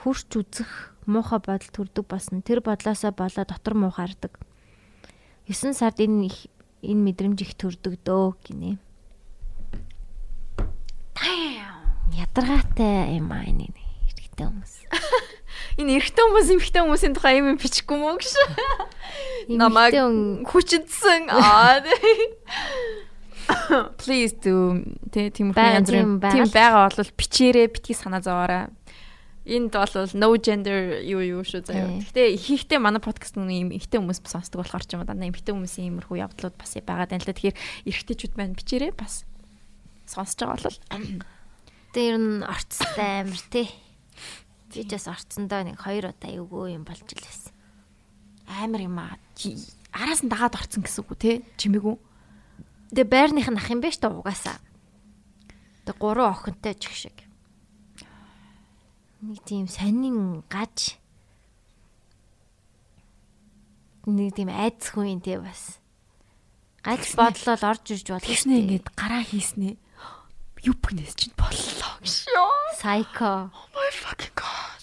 Хурж 0.00 0.28
үзэх 0.32 0.96
муухай 1.04 1.40
бодол 1.44 1.68
төрдөг 1.68 2.08
болсон. 2.08 2.40
Тэр 2.40 2.64
бодлоосоо 2.64 3.12
болоо 3.12 3.44
дотор 3.44 3.74
муухаардаг. 3.76 4.40
9 5.44 5.76
сард 5.76 6.00
энэ 6.00 6.32
энэ 6.80 7.02
мэдрэмж 7.04 7.38
их 7.44 7.54
төрдөг 7.60 8.00
дөө 8.00 8.32
гинэ. 8.40 8.80
Ядаргаатай 12.16 13.20
юм 13.20 13.28
аа 13.32 13.44
энэ 13.44 13.68
эрэгтэй 14.32 14.46
хүмүүс. 14.48 14.74
Энэ 15.82 15.98
эрэгтэй 15.98 16.22
хүмүүс 16.22 16.48
эмэгтэй 16.54 16.82
хүмүүсийн 16.86 17.14
тухай 17.18 17.42
юм 17.42 17.58
бичихгүй 17.58 17.98
мүү 17.98 18.22
гэж. 18.22 18.34
Намайг 19.50 19.98
хүчдсэн. 20.46 21.26
Аа. 21.26 21.82
Please 23.98 24.38
do. 24.38 24.78
Тэ 25.10 25.34
тийм 25.34 25.50
янз 25.50 25.90
бүрийн 25.90 26.22
тийм 26.22 26.46
байгаа 26.54 26.86
бол 26.86 27.10
бичээрэй, 27.18 27.66
битгий 27.66 27.98
санаа 27.98 28.22
зовоорой. 28.22 28.70
Энд 29.42 29.74
бол 29.74 30.14
no 30.14 30.28
gender 30.38 31.02
юу 31.02 31.18
юу 31.18 31.42
шүү 31.42 31.66
заяа. 31.66 31.98
Гэхдээ 31.98 32.38
ихэнхдээ 32.38 32.78
манай 32.78 33.02
подкаст 33.02 33.34
нүг 33.34 33.50
юм 33.50 33.74
ихтэй 33.74 33.98
хүмүүс 33.98 34.22
сонсдог 34.22 34.62
болохоор 34.62 34.86
ч 34.86 34.94
юм 34.94 35.02
уу 35.02 35.10
дандаа 35.10 35.26
эмэгтэй 35.26 35.50
хүмүүсийн 35.50 35.90
иймэрхүү 35.90 36.22
явдлууд 36.22 36.54
бас 36.54 36.78
байгаа 36.78 37.10
даа 37.10 37.18
л 37.18 37.26
да. 37.26 37.34
Тэгэхээр 37.34 37.58
эрэгтэйчүүд 37.90 38.38
маань 38.38 38.54
бичээрэй 38.54 38.94
бас 38.94 39.26
сонсож 40.06 40.46
байгаа 40.46 40.70
бол 40.70 41.26
Тэр 41.92 42.16
нь 42.16 42.46
орцтой 42.46 43.26
амир 43.26 43.42
тий. 43.50 43.68
Би 44.72 44.88
ч 44.88 44.96
бас 44.96 45.06
орцсондоо 45.08 45.68
нэг 45.68 45.76
хоёр 45.76 46.10
удаа 46.16 46.32
эвгүй 46.32 46.72
юм 46.80 46.88
болж 46.88 47.04
илсэн. 47.04 47.52
Амар 48.48 48.88
юм 48.88 48.96
аа. 48.96 49.20
Араас 49.92 50.24
нь 50.24 50.32
дагаад 50.32 50.56
орцсон 50.56 50.80
гэсэн 50.80 51.04
үг 51.04 51.12
те? 51.20 51.44
Чимээгүй. 51.60 51.96
Тэгээ 52.96 53.12
байрных 53.12 53.48
нь 53.52 53.60
ах 53.60 53.68
юм 53.68 53.84
биш 53.84 54.00
та 54.00 54.08
угаасаа. 54.08 54.56
Тэгээ 55.84 56.00
гурван 56.00 56.32
охинтой 56.32 56.72
ч 56.72 56.88
их 56.88 56.96
шиг. 56.96 57.16
Нэг 59.20 59.44
тийм 59.44 59.68
сонин 59.68 60.40
гаж. 60.48 60.96
Нэг 64.08 64.32
тийм 64.32 64.48
айцгүй 64.48 65.12
юм 65.12 65.20
те 65.20 65.36
бас. 65.36 65.76
Гаж 66.80 67.12
бодлол 67.12 67.60
орж 67.60 67.84
ирж 67.92 68.08
бол 68.08 68.24
тэгснэ 68.24 68.64
ингээд 68.64 68.88
гараа 68.96 69.20
хийснэ. 69.20 69.76
Юпнес 70.62 71.14
чинь 71.18 71.34
боллоо 71.34 71.98
гэж. 71.98 72.30
Psycho. 72.78 73.50
Oh 73.50 73.66
my 73.74 73.90
fucking 73.90 74.34
god. 74.38 74.82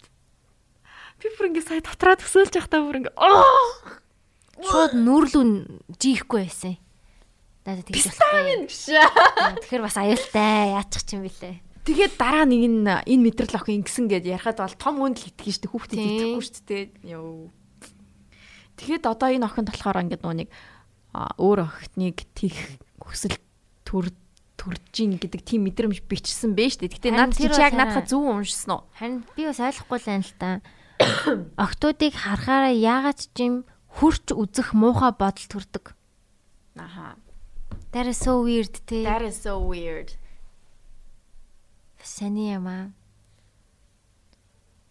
Би 1.19 1.31
бүр 1.35 1.51
ингэ 1.51 1.63
сая 1.63 1.83
дотроо 1.83 2.19
төсөөлж 2.19 2.55
явахдаа 2.59 2.83
бүр 2.83 2.99
ингэ 2.99 3.11
шууд 4.59 4.93
нүрлүү 4.95 5.43
жихгүй 5.95 6.47
байсан. 6.47 6.75
Даа 7.63 7.79
тэгж 7.79 8.11
болохгүй. 8.11 8.67
Тэгэхээр 8.67 9.83
бас 9.83 9.97
аюултай 9.99 10.75
яачих 10.75 11.03
юм 11.15 11.23
бэлээ. 11.27 11.55
Тэгээд 11.87 12.13
дараа 12.19 12.43
нэг 12.43 12.63
нь 12.67 12.83
энэ 12.83 13.23
мэдрэл 13.23 13.55
охин 13.55 13.79
ингэсэн 13.79 14.11
гэж 14.11 14.23
ярихад 14.35 14.59
бол 14.59 14.75
том 14.75 14.99
үнд 14.99 15.23
л 15.23 15.31
итгэж 15.31 15.63
штэ 15.63 15.71
хүүхдэд 15.71 15.99
итгэхгүй 15.99 16.43
штэ. 16.43 16.91
Йоо. 17.07 17.49
Тэгэхэд 18.75 19.07
одоо 19.07 19.29
энэ 19.31 19.47
охин 19.47 19.63
болохоор 19.63 20.03
ингэ 20.03 20.19
нөө 20.19 20.35
нэг 20.43 20.49
өөр 21.39 21.59
охиныг 21.65 22.27
тийх 22.35 22.79
хүсэл 22.99 23.35
төр 23.87 24.11
төрж 24.59 24.91
ийн 24.99 25.15
гэдэг 25.15 25.41
тийм 25.47 25.63
мэдрэмж 25.63 26.03
бичсэн 26.03 26.51
бэ 26.51 26.67
штэ. 26.75 26.91
Гэтэ 26.91 27.15
над 27.15 27.39
чи 27.39 27.47
яг 27.47 27.71
надад 27.71 28.11
зөв 28.11 28.27
уншсан 28.27 28.83
уу? 28.83 28.83
Харин 28.99 29.23
би 29.39 29.47
бас 29.47 29.63
ойлгохгүй 29.63 29.99
л 30.03 30.11
юм 30.19 30.23
л 30.27 30.35
та. 30.35 30.59
Октоодыг 31.63 32.11
харахаараа 32.11 32.75
яагаад 32.75 33.19
ч 33.31 33.37
юм 33.39 33.55
хурч 33.87 34.35
үзэх 34.35 34.75
муухай 34.75 35.15
бодол 35.15 35.47
төрдөг. 35.47 35.95
Аха. 36.75 37.15
That 37.95 38.11
is 38.11 38.19
so 38.19 38.43
weird 38.43 38.75
те. 38.85 39.07
That 39.07 39.23
is 39.23 39.39
so 39.39 39.63
weird. 39.63 40.19
Сани 42.03 42.53
юм 42.53 42.67
аа. 42.67 42.91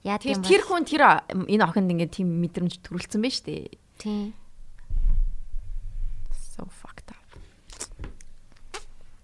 Яа 0.03 0.19
тийм 0.19 0.41
тэр 0.41 0.65
хүн 0.65 0.89
тэр 0.89 1.23
энэ 1.29 1.65
охинд 1.65 1.93
ингээд 1.93 2.17
тийм 2.17 2.41
мэдрэмж 2.41 2.81
төрүүлсэн 2.81 3.21
байж 3.21 3.45
тээ. 3.45 3.77
Тийм. 4.01 4.33
So 6.33 6.67
fucked 6.67 7.13
up. 7.13 7.29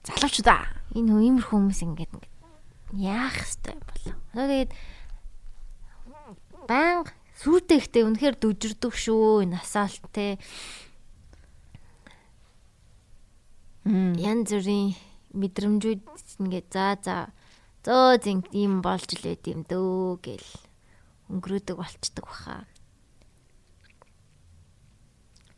Залуучуудаа 0.04 0.62
энэ 0.94 1.10
хөө 1.10 1.22
иймэрхүү 1.24 1.58
хүмүүс 1.58 1.80
ингээд 1.84 2.12
ингээд 2.14 2.34
яах 3.00 3.34
хэвтэй 3.40 3.76
болоо. 3.80 4.14
Тэгээд 4.36 4.70
банг 6.68 7.06
сүртэхтэй 7.40 8.02
үнэхээр 8.06 8.36
дүжирдэг 8.38 8.92
шүү 8.92 9.48
энэ 9.48 9.58
асаалт 9.58 10.04
те. 10.14 10.38
Мм. 13.84 14.16
Ян 14.20 14.44
зүрийн 14.48 14.96
мэдрэмжүүд 15.34 16.00
ингээд 16.40 16.68
за 16.70 16.96
за 17.02 17.16
зөө 17.84 18.22
зин 18.22 18.38
ийм 18.54 18.80
болж 18.80 19.08
л 19.18 19.24
байд 19.24 19.44
юм 19.50 19.60
дөө 19.68 20.20
гэл 20.24 20.48
өнгөрөөдөг 21.32 21.76
болчдөг 21.76 22.24
баха. 22.24 22.64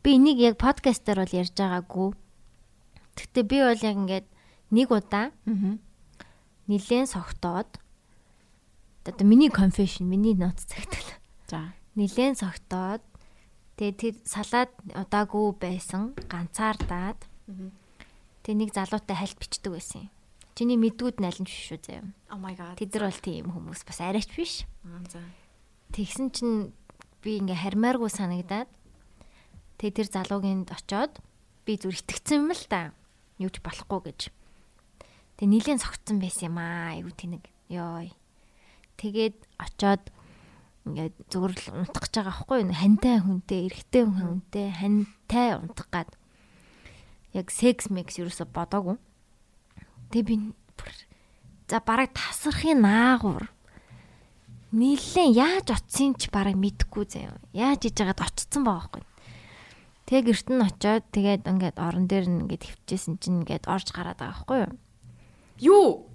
Би 0.03 0.17
энийг 0.17 0.39
яг 0.39 0.55
подкастаар 0.59 1.23
бол 1.23 1.37
ярьж 1.39 1.55
байгаагүй. 1.55 2.09
Гэхдээ 3.15 3.43
би 3.47 3.57
бол 3.63 3.81
яг 3.85 3.95
ингээд 3.95 4.27
нэг 4.71 4.91
удаа 4.91 5.31
Аа. 5.45 5.77
нилээн 6.67 7.07
согтоод 7.07 7.79
одоо 9.07 9.25
миний 9.27 9.49
confession 9.49 10.03
миний 10.07 10.35
ноц 10.35 10.65
цагтал 10.67 11.07
За. 11.47 11.73
нилээн 11.95 12.35
согтоод 12.35 13.01
тэгээ 13.79 13.95
тэр 13.95 14.13
салаад 14.27 14.71
удаагүй 14.91 15.47
байсан 15.55 16.11
ганцаардаад 16.27 17.19
тэгээ 18.43 18.57
нэг 18.59 18.71
залуутай 18.75 19.15
хальт 19.15 19.37
бичдэг 19.39 19.71
байсан 19.71 20.07
юм. 20.07 20.11
Чиний 20.57 20.75
мэдгүүд 20.81 21.21
нь 21.21 21.29
биш 21.45 21.69
шүү 21.69 21.79
заяа. 21.85 22.03
Oh 22.33 22.41
my 22.41 22.57
god. 22.57 22.75
Тэд 22.81 22.97
нар 22.97 23.13
бол 23.13 23.21
тийм 23.21 23.45
хүмүүс 23.53 23.85
бас 23.85 24.01
арайч 24.01 24.33
биш. 24.33 24.65
За. 25.13 25.21
Тэгсэн 25.93 26.33
чинь 26.33 26.73
би 27.21 27.37
ингээ 27.37 27.61
хармааргүй 27.61 28.09
санагдаад 28.09 28.65
тэгээ 29.77 29.95
тэр 30.01 30.07
залуугийн 30.09 30.65
очоод 30.65 31.21
би 31.63 31.77
зүр 31.77 31.93
итгэцэн 31.93 32.41
юм 32.43 32.51
л 32.51 32.65
та. 32.65 32.91
Юу 33.37 33.53
ч 33.53 33.61
болохгүй 33.61 34.09
гэж. 34.09 34.19
Тэгээ 35.37 35.53
нилийн 35.53 35.79
согтсон 35.79 36.17
байсан 36.17 36.49
юм 36.49 36.57
аа. 36.57 36.97
Айгу 36.97 37.13
тэнэг. 37.13 37.45
Йой. 37.69 38.09
Тэгээд 38.97 39.37
очоод 39.61 40.03
ингээд 40.89 41.15
зүгээр 41.29 41.53
л 41.53 41.65
унтах 41.85 42.03
гэж 42.09 42.13
байгаа 42.17 42.33
байхгүй 42.33 42.57
юу? 42.65 42.73
Хантай 42.73 43.15
хүнтэй, 43.21 43.59
эрэгтэй 43.69 44.03
хүнтэй, 44.09 44.67
хантай 44.73 45.49
унтах 45.61 45.87
гад. 45.93 46.09
Яг 47.37 47.53
секс 47.53 47.93
мекс 47.93 48.17
юусо 48.17 48.49
бодоогүй. 48.49 48.97
Тэгээ 50.09 50.25
би 50.25 50.35
за 51.69 51.83
бараг 51.85 52.15
тасрахын 52.15 52.81
наагур 52.81 53.51
нийлэн 54.71 55.31
яаж 55.35 55.67
очисын 55.75 56.15
ч 56.15 56.31
бараг 56.31 56.55
мэдэхгүй 56.55 57.05
заяа. 57.05 57.37
Яаж 57.51 57.87
иж 57.87 57.95
байгаад 57.99 58.23
очсон 58.23 58.63
байгаа 58.63 58.89
байхгүй. 58.89 59.03
Тэгээ 60.07 60.23
гэрт 60.31 60.47
нь 60.49 60.63
очиод 60.63 61.05
тэгээд 61.11 61.43
ингээд 61.51 61.77
орон 61.77 62.07
дээр 62.07 62.25
нь 62.31 62.41
ингээд 62.47 62.63
хөвчээсэн 62.63 63.19
чинь 63.19 63.43
ингээд 63.43 63.67
орж 63.67 63.91
гараад 63.91 64.19
байгаа 64.19 64.33
байхгүй 64.33 64.57
юу. 64.63 64.73
Юу? 65.61 66.05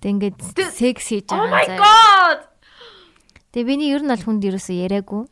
Тэг 0.00 0.20
ингээд 0.20 0.38
секс 0.74 1.08
хийж 1.10 1.28
Oh 1.32 1.40
байгаа 1.40 1.50
my 1.50 1.64
заяа. 1.64 1.80
god. 1.80 2.38
Тэгээ 3.54 3.66
биний 3.66 3.90
ер 3.94 4.02
нь 4.04 4.10
бол 4.12 4.22
хүнд 4.22 4.42
ерөөсөө 4.44 4.76
яриаггүй. 4.84 5.24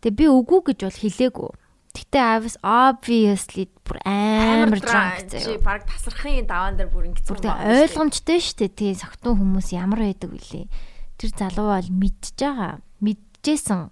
Тэгээ 0.00 0.16
би 0.16 0.26
үгүй 0.32 0.60
гэж 0.72 0.78
бол 0.88 0.98
хэлээгүй. 1.04 1.50
Гэтэ 1.90 2.22
was 2.40 2.56
obviously 2.62 3.66
бүр 3.84 3.98
амар 4.06 4.78
drunk 4.80 5.26
Чи 5.28 5.42
заяа. 5.44 5.58
баг 5.60 5.84
тасрахын 5.84 6.46
даваан 6.46 6.78
дээр 6.78 6.88
бүр 6.88 7.10
ингэсэн. 7.10 7.34
Бүр 7.34 7.50
ойлгомжтой 7.50 8.38
шүү 8.40 8.56
дээ. 8.64 8.72
Тий 8.72 8.92
согтун 8.96 9.36
хүмүүс 9.36 9.74
ямар 9.76 10.00
байдаг 10.06 10.30
вүлээ. 10.32 10.70
Тэр 11.18 11.30
залуу 11.36 11.68
бол 11.74 11.88
мэдж 11.90 12.32
байгаа. 12.38 12.80
Мэдчихсэн. 13.04 13.90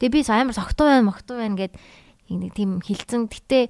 Тэгээ 0.00 0.14
би 0.14 0.20
амар 0.30 0.54
согтуу 0.56 0.86
байна, 0.88 1.10
мохтуу 1.10 1.36
байна 1.42 1.58
гэд 1.58 1.74
нэг 2.32 2.54
тийм 2.54 2.78
хилцэн. 2.80 3.26
Гэтэ 3.28 3.68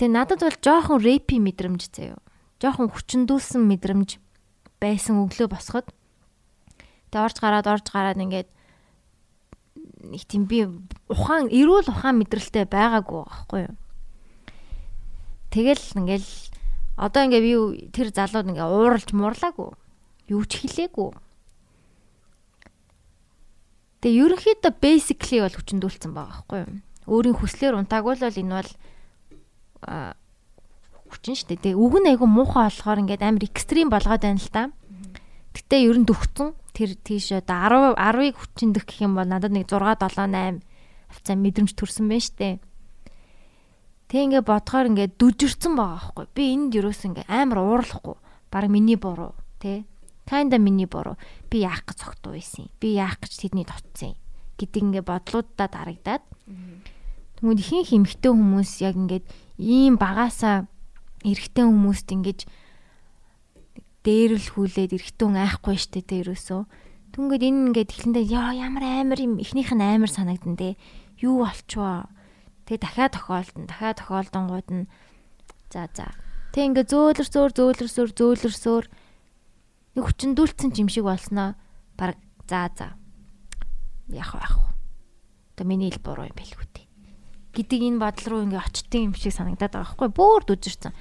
тэгээ 0.00 0.16
надад 0.16 0.40
бол 0.40 0.56
жоохон 0.64 0.98
рэпи 1.04 1.36
мэдрэмж 1.36 1.92
заяа. 1.92 2.16
Жоохон 2.56 2.88
хүчндүүлсэн 2.88 3.60
мэдрэмж 3.68 4.16
байсан 4.80 5.20
өглөө 5.28 5.52
босоход. 5.52 5.92
Тэгээ 7.12 7.20
орж 7.28 7.36
гараад 7.36 7.68
орж 7.68 7.84
гараад 7.92 8.16
ингээд 8.16 8.48
нэг 10.08 10.24
тийм 10.24 10.48
би 10.48 10.64
ухаан 11.12 11.52
эрүүл 11.52 11.92
ухаан 11.92 12.16
мэдрэлтэй 12.16 12.64
байгаагүй 12.64 13.20
байхгүй 13.28 13.60
юу. 13.68 13.76
Тэгэл 15.52 15.84
ингээл 16.00 16.28
одоо 16.96 17.20
ингээ 17.28 17.44
би 17.44 17.52
тэр 17.92 18.08
залууд 18.08 18.56
ингээ 18.56 18.72
ууралж 18.72 19.12
муурлаагүй. 19.12 19.68
Юу 20.32 20.42
ч 20.48 20.64
хэлээгүй. 20.64 21.12
Тэгээ 24.00 24.20
ерөнхийдөө 24.24 24.72
basically 24.80 25.44
бол 25.44 25.56
хүчндүүлсэн 25.60 26.12
байгаа 26.16 26.40
байхгүй 26.48 26.58
юу? 26.64 26.72
Өөрийн 27.04 27.36
хүслээр 27.36 27.76
унтаагүй 27.76 28.16
л 28.16 28.24
бол 28.24 28.40
энэ 28.40 28.56
бол 28.56 28.70
хүчин 29.82 31.34
штэ. 31.34 31.58
Тэгээ 31.58 31.76
үг 31.76 31.94
нь 32.00 32.08
айгу 32.10 32.26
муухай 32.30 32.70
болохоор 32.70 33.02
ингээд 33.02 33.22
амар 33.26 33.44
экстрим 33.44 33.90
болгоод 33.90 34.22
байна 34.22 34.38
л 34.38 34.50
та. 34.50 34.62
Гэтэ 35.56 35.76
ер 35.82 35.98
нь 35.98 36.06
дөхцөн 36.06 36.54
тэр 36.72 36.94
тийш 36.94 37.34
одоо 37.34 37.96
10 37.96 37.98
10-ыг 37.98 38.34
хүчиндэх 38.38 38.84
гэх 38.86 39.02
юм 39.02 39.18
бол 39.18 39.26
надад 39.26 39.50
нэг 39.50 39.66
6 39.66 39.82
7 39.82 40.30
8 40.30 40.62
авцаа 41.10 41.36
мэдрэмж 41.36 41.74
төрсэн 41.74 42.06
байна 42.06 42.22
штэ. 42.22 42.48
Тэг 44.10 44.20
ингээ 44.30 44.42
бодохоор 44.46 44.90
ингээ 44.94 45.18
дүжирсэн 45.18 45.74
байгаа 45.74 46.14
байхгүй. 46.14 46.26
Би 46.34 46.42
энд 46.54 46.74
юус 46.74 47.02
ингээ 47.02 47.26
амар 47.26 47.58
уурлахгүй. 47.62 48.16
Бараг 48.50 48.70
миний 48.70 48.98
буруу, 48.98 49.34
тэ? 49.62 49.86
Kinda 50.26 50.58
миний 50.58 50.86
буруу. 50.86 51.18
Би 51.50 51.62
яах 51.66 51.86
гэж 51.86 52.06
цогтуу 52.06 52.34
байсан. 52.34 52.70
Би 52.78 52.94
яах 52.98 53.18
гэж 53.22 53.38
тэдний 53.38 53.66
дотсон 53.66 54.14
гэдэг 54.58 54.82
ингээ 54.82 55.04
бодлуудаа 55.06 55.68
дарагдаад. 55.70 56.22
Тэгмүүд 57.38 57.58
ихэнх 57.62 57.90
эмхтэй 57.96 58.30
хүмүүс 58.30 58.72
яг 58.84 58.94
ингээд 58.98 59.26
ийм 59.60 60.00
багасаа 60.00 60.64
эрэгтэй 61.20 61.68
хүмүүст 61.68 62.08
ингэж 62.16 62.48
дээрлхүүлээд 64.08 64.96
эрэгтэй 64.96 65.24
хүн 65.28 65.36
айхгүй 65.36 65.76
штэ 65.76 66.00
тэ 66.00 66.24
ерөөсөө. 66.24 66.64
Түнгээд 67.12 67.42
энэ 67.44 67.60
ингээд 67.68 67.92
эхлэндээ 67.92 68.24
яа 68.32 68.56
ямар 68.56 68.84
амар 68.88 69.20
юм 69.20 69.36
эхнийх 69.36 69.76
нь 69.76 69.84
амар 69.84 70.08
санагдан 70.08 70.56
тэ. 70.56 70.80
Юу 71.20 71.44
болчихвоо. 71.44 72.08
Тэгээ 72.64 72.80
дахиад 72.80 73.12
тохиолдсон. 73.12 73.68
Дахиад 73.68 74.00
тохиолдонгууд 74.00 74.68
нь 74.72 74.84
за 75.68 75.92
за. 75.92 76.08
Тэг 76.56 76.72
ингээ 76.72 76.88
зөөлөрсөөр 76.88 77.50
зөөлөрсөөр 77.52 78.10
зөөлөрсөөр 78.16 78.84
нэг 80.00 80.04
хүчндүүлсэн 80.08 80.72
юм 80.80 80.88
шиг 80.88 81.04
болсноо. 81.04 81.58
Бараг 82.00 82.16
за 82.48 82.72
за. 82.72 82.96
Яах 84.08 84.32
вэ. 84.32 84.48
Тэ 85.60 85.68
миний 85.68 85.92
ил 85.92 86.00
буруу 86.00 86.24
юм 86.24 86.36
байлгүй. 86.38 86.79
Гэдэг 87.50 87.80
энэ 87.82 87.98
бодол 87.98 88.26
руу 88.30 88.40
ингээ 88.46 88.62
очтын 88.62 89.10
юм 89.10 89.14
шиг 89.18 89.34
санагдаад 89.34 89.74
байгаа 89.74 89.90
байхгүй 89.90 90.10
бүр 90.14 90.42
дүжирсэн. 90.46 90.94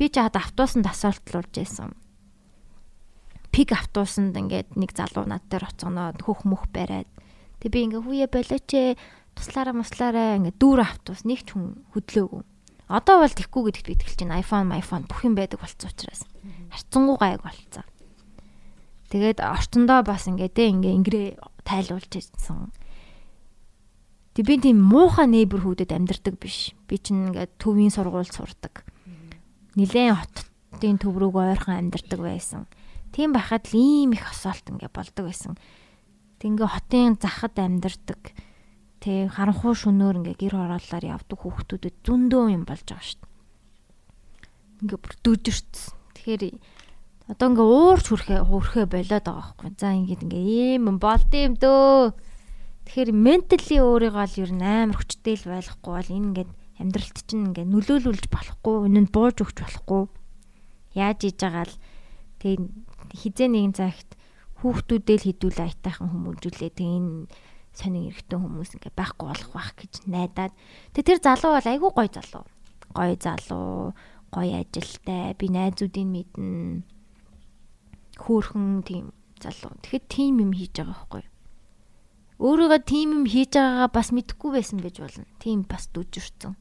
Би 0.00 0.08
ч 0.08 0.16
хаад 0.16 0.36
автобусанд 0.40 0.88
асуултлуулж 0.88 1.52
байсан. 1.52 1.92
Пик 3.52 3.76
автобусанд 3.76 4.32
ингээд 4.32 4.80
нэг 4.80 4.96
залуу 4.96 5.28
над 5.28 5.44
дээр 5.52 5.68
оцгоноод 5.68 6.24
хөх 6.24 6.48
мөх 6.48 6.72
бариад. 6.72 7.10
Тэг 7.60 7.68
би 7.68 7.84
ингээ 7.84 8.00
хүүе 8.00 8.26
болооч 8.32 8.68
ээ 8.72 8.96
туслаараа 9.36 9.76
муслаараа 9.76 10.40
ингээ 10.40 10.56
дүүр 10.56 10.80
автобус 10.80 11.28
нэг 11.28 11.44
ч 11.44 11.52
хүн 11.52 11.84
хөдлөөгүй. 11.92 12.42
Одоо 12.90 13.22
бол 13.22 13.30
тэгхгүй 13.30 13.62
гэдэгт 13.70 13.86
би 13.86 13.94
итгэлж 13.94 14.18
байна. 14.24 14.40
iPhone, 14.40 14.72
iPhone 14.74 15.04
бүх 15.06 15.22
юм 15.22 15.38
байдаг 15.38 15.60
болсон 15.60 15.92
учраас. 15.92 16.26
Харцсангуу 16.74 17.20
гайг 17.20 17.38
болцсон. 17.44 17.86
Тэгээд 19.14 19.38
орчондоо 19.38 20.02
бас 20.02 20.26
ингээ 20.26 20.50
тэ 20.50 20.70
ингээ 20.74 20.96
ингэрээ 20.98 21.28
тайлуулж 21.62 22.10
ирсэн. 22.10 22.70
Тэг 24.34 24.46
би 24.46 24.54
тийм 24.62 24.78
муухай 24.78 25.26
нейберхүүдэд 25.26 25.90
амьдардаг 25.90 26.38
биш. 26.38 26.70
Би 26.86 27.02
чинь 27.02 27.34
ингээ 27.34 27.58
төвийн 27.58 27.90
сургууль 27.90 28.30
сурдаг. 28.30 28.86
Нилээн 29.74 30.14
хотын 30.14 30.96
төв 31.02 31.18
рүүг 31.18 31.34
ойрхон 31.34 31.90
амьдардаг 31.90 32.20
байсан. 32.22 32.70
Тийм 33.10 33.34
байхад 33.34 33.66
л 33.70 33.74
ийм 33.74 34.14
их 34.14 34.22
асуулт 34.30 34.62
ингээ 34.70 34.90
болдог 34.94 35.26
байсан. 35.26 35.58
Тэг 36.38 36.54
ингээ 36.54 36.70
хотын 36.70 37.18
захад 37.18 37.58
амьдардаг. 37.58 38.22
Тэг 39.02 39.34
харанхуй 39.34 39.74
шөнөөр 39.74 40.22
ингээ 40.22 40.36
гэр 40.38 40.54
хорооллоор 40.54 41.04
явдаг 41.04 41.38
хүүхдүүдэд 41.42 41.96
зөндөө 42.06 42.44
юм 42.54 42.62
болж 42.68 42.86
байгаа 42.86 43.02
шүү 43.02 43.18
дээ. 43.18 43.30
Ингээ 44.86 45.00
бүр 45.02 45.14
дүжирцсэн. 45.26 45.92
Тэгэхээр 46.14 46.42
одоо 47.34 47.46
ингээ 47.50 47.66
уурч 47.66 48.06
хүрхээ 48.14 48.40
хүрхээ 48.46 48.86
болоод 48.86 49.24
байгаа 49.26 49.42
байхгүй. 49.42 49.70
За 49.74 49.88
ингээд 49.90 50.24
ингээ 50.30 50.44
ийм 50.78 50.84
болд 51.02 51.32
юм 51.34 51.54
дөө. 51.58 52.29
Тэгэхээр 52.90 53.14
ментали 53.14 53.76
өөрийгөө 53.78 54.26
л 54.26 54.40
ер 54.42 54.50
нь 54.50 54.66
амар 54.66 54.98
хүчтэй 54.98 55.38
л 55.38 55.54
ойлгохгүй 55.62 55.94
бол 55.94 56.10
энэ 56.10 56.26
ингээд 56.26 56.50
амьдралт 56.82 57.18
чинь 57.22 57.46
ингээ 57.54 57.70
нөлөөлүүлж 57.70 58.26
болохгүй, 58.26 58.76
өнөнд 58.90 59.14
бууж 59.14 59.46
өгч 59.46 59.62
болохгүй. 59.62 60.02
Яаж 60.98 61.22
ийж 61.22 61.38
байгаа 61.38 61.70
л 61.70 61.76
тэг 62.42 62.66
хизээ 63.14 63.46
нэгэн 63.46 63.78
цагт 63.78 64.18
хүүхдүүдээ 64.58 65.16
л 65.22 65.26
хідүүл 65.30 65.60
айтайхан 65.70 66.10
хүмүүжүүлээ. 66.10 66.70
Тэг 66.74 66.88
энэ 66.90 67.30
сонин 67.78 68.10
эрэгтэй 68.10 68.38
хүмүүс 68.42 68.74
ингээ 68.74 68.98
байхгүй 68.98 69.26
болох 69.30 69.50
байх 69.54 69.70
гэж 69.78 69.92
найдаад. 70.10 70.52
Тэг 70.90 71.04
тэр 71.06 71.18
залуу 71.22 71.62
бол 71.62 71.70
айгүй 71.70 71.90
гоё 71.94 72.10
залуу. 72.10 72.44
Гоё 72.90 73.14
залуу, 73.22 73.94
гоё 74.34 74.66
ажилтай, 74.66 75.38
би 75.38 75.46
найзуудын 75.46 76.10
мэднэ. 76.10 76.82
Хөөхөн 78.18 78.82
тийм 78.82 79.14
залуу. 79.38 79.78
Тэгэхэд 79.78 80.04
тим 80.10 80.42
юм 80.42 80.50
хийж 80.50 80.74
байгаа 80.74 80.90
байхгүй 80.90 81.22
юу? 81.22 81.30
Өөрийгөө 82.40 82.80
тим 82.88 83.08
юм 83.20 83.24
хийж 83.28 83.52
байгаагаа 83.52 83.92
бас 83.92 84.08
мэдэхгүй 84.16 84.50
байсан 84.56 84.80
байж 84.80 84.96
болно. 84.96 85.28
Тим 85.44 85.68
бас 85.68 85.92
дүжирсэн. 85.92 86.56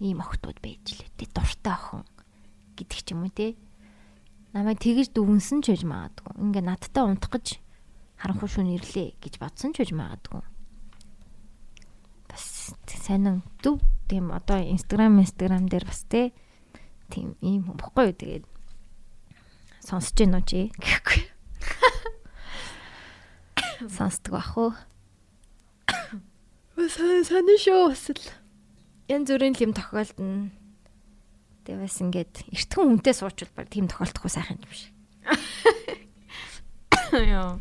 ийм 0.00 0.20
охтууд 0.20 0.60
байж 0.60 0.96
лээ. 0.96 1.08
Тэ 1.16 1.28
дуртай 1.32 1.72
охин 1.76 2.04
гэдэг 2.76 3.00
ч 3.00 3.08
юм 3.12 3.24
уу 3.24 3.32
те. 3.32 3.56
Намайг 4.52 4.80
тэгж 4.80 5.12
дүгнсэн 5.12 5.60
ч 5.60 5.76
гэж 5.76 5.84
магадгүй. 5.84 6.32
Ингээ 6.40 6.64
надтай 6.64 7.04
унтах 7.04 7.32
гэж 7.36 7.60
харанхуй 8.20 8.48
шүн 8.48 8.72
ирлээ 8.76 9.16
гэж 9.20 9.40
бодсон 9.40 9.72
ч 9.76 9.84
гэж 9.84 9.96
магадгүй. 9.96 10.44
Бас 12.28 12.76
сайн 12.84 13.44
дүү 13.60 13.76
тийм 14.08 14.32
одоо 14.32 14.60
Instagram 14.60 15.20
Instagram 15.20 15.68
дээр 15.68 15.84
бас 15.84 16.04
те 16.08 16.32
тийм 17.12 17.36
ийм 17.44 17.68
юм 17.68 17.76
бохгүй 17.76 18.12
юу 18.12 18.16
тэгээд 18.16 18.44
сонсож 19.84 20.16
гин 20.16 20.36
үү 20.36 20.44
чи 20.48 20.60
гэхгүй. 20.80 21.20
Сонсдог 23.88 24.36
бах 24.36 24.52
уу? 24.60 24.76
Сэн 26.76 27.24
сэн 27.24 27.48
шүү 27.56 27.88
бас 27.88 28.04
л. 28.12 28.20
Янз 29.08 29.32
бүрийн 29.32 29.56
юм 29.56 29.72
тохиолдно. 29.72 30.52
Тэгээ 31.64 31.80
бас 31.80 31.96
ингээд 32.04 32.44
эртхэн 32.52 33.00
хүнтэй 33.00 33.16
суучвал 33.16 33.56
баг 33.56 33.72
тийм 33.72 33.88
тохиолдохгүй 33.88 34.28
сайхан 34.28 34.60
юм 34.60 34.72
шиг. 34.76 34.92
Яа. 37.16 37.56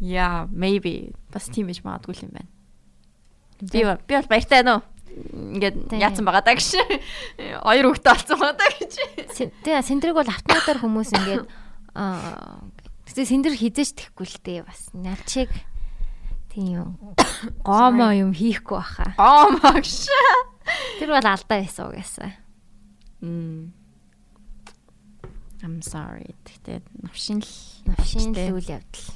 Яа, 0.00 0.44
maybe 0.52 1.16
бас 1.32 1.48
тийм 1.48 1.72
ээж 1.72 1.80
магадгүй 1.88 2.20
юм 2.20 2.36
байна. 2.36 2.52
Би 3.64 3.80
би 3.80 4.12
бол 4.16 4.28
баяртай 4.28 4.60
байна 4.60 4.76
уу? 4.76 4.84
Ингээд 5.56 5.88
яатсан 5.96 6.28
байгаа 6.28 6.44
даа 6.44 6.56
гэж. 6.56 6.68
Хоёр 7.64 7.88
хүүхдээ 7.88 8.12
олцсон 8.12 8.38
байгаа 8.40 8.60
даа 8.60 8.72
гэж. 8.76 8.92
Тэгээ 9.64 9.88
сэндрэг 9.88 10.16
бол 10.16 10.28
автоматар 10.28 10.76
хүмүүс 10.80 11.12
ингээд 11.16 11.44
аа 11.96 12.60
тэгээ 13.14 13.30
сэндэр 13.30 13.54
хизээч 13.56 13.90
тэхгүй 13.96 14.26
л 14.26 14.38
дээ 14.44 14.60
бас 14.66 14.90
налчиг 14.94 15.50
тийм 16.50 16.98
гомоо 17.66 18.12
юм 18.14 18.32
хийхгүй 18.34 18.76
баха. 18.78 19.14
Гомоо 19.16 19.78
гэж. 19.78 20.10
Тэр 20.98 21.10
бол 21.14 21.26
алдаа 21.26 21.58
байсан 21.60 21.90
угаасаа. 21.90 22.30
Мм. 23.22 23.72
I'm 25.62 25.82
sorry. 25.84 26.34
Тэгтээ 26.44 26.80
навшин 27.04 27.44
л 27.44 27.52
навшин 27.84 28.32
л 28.32 28.56
үйл 28.56 28.80
явдал. 28.80 29.08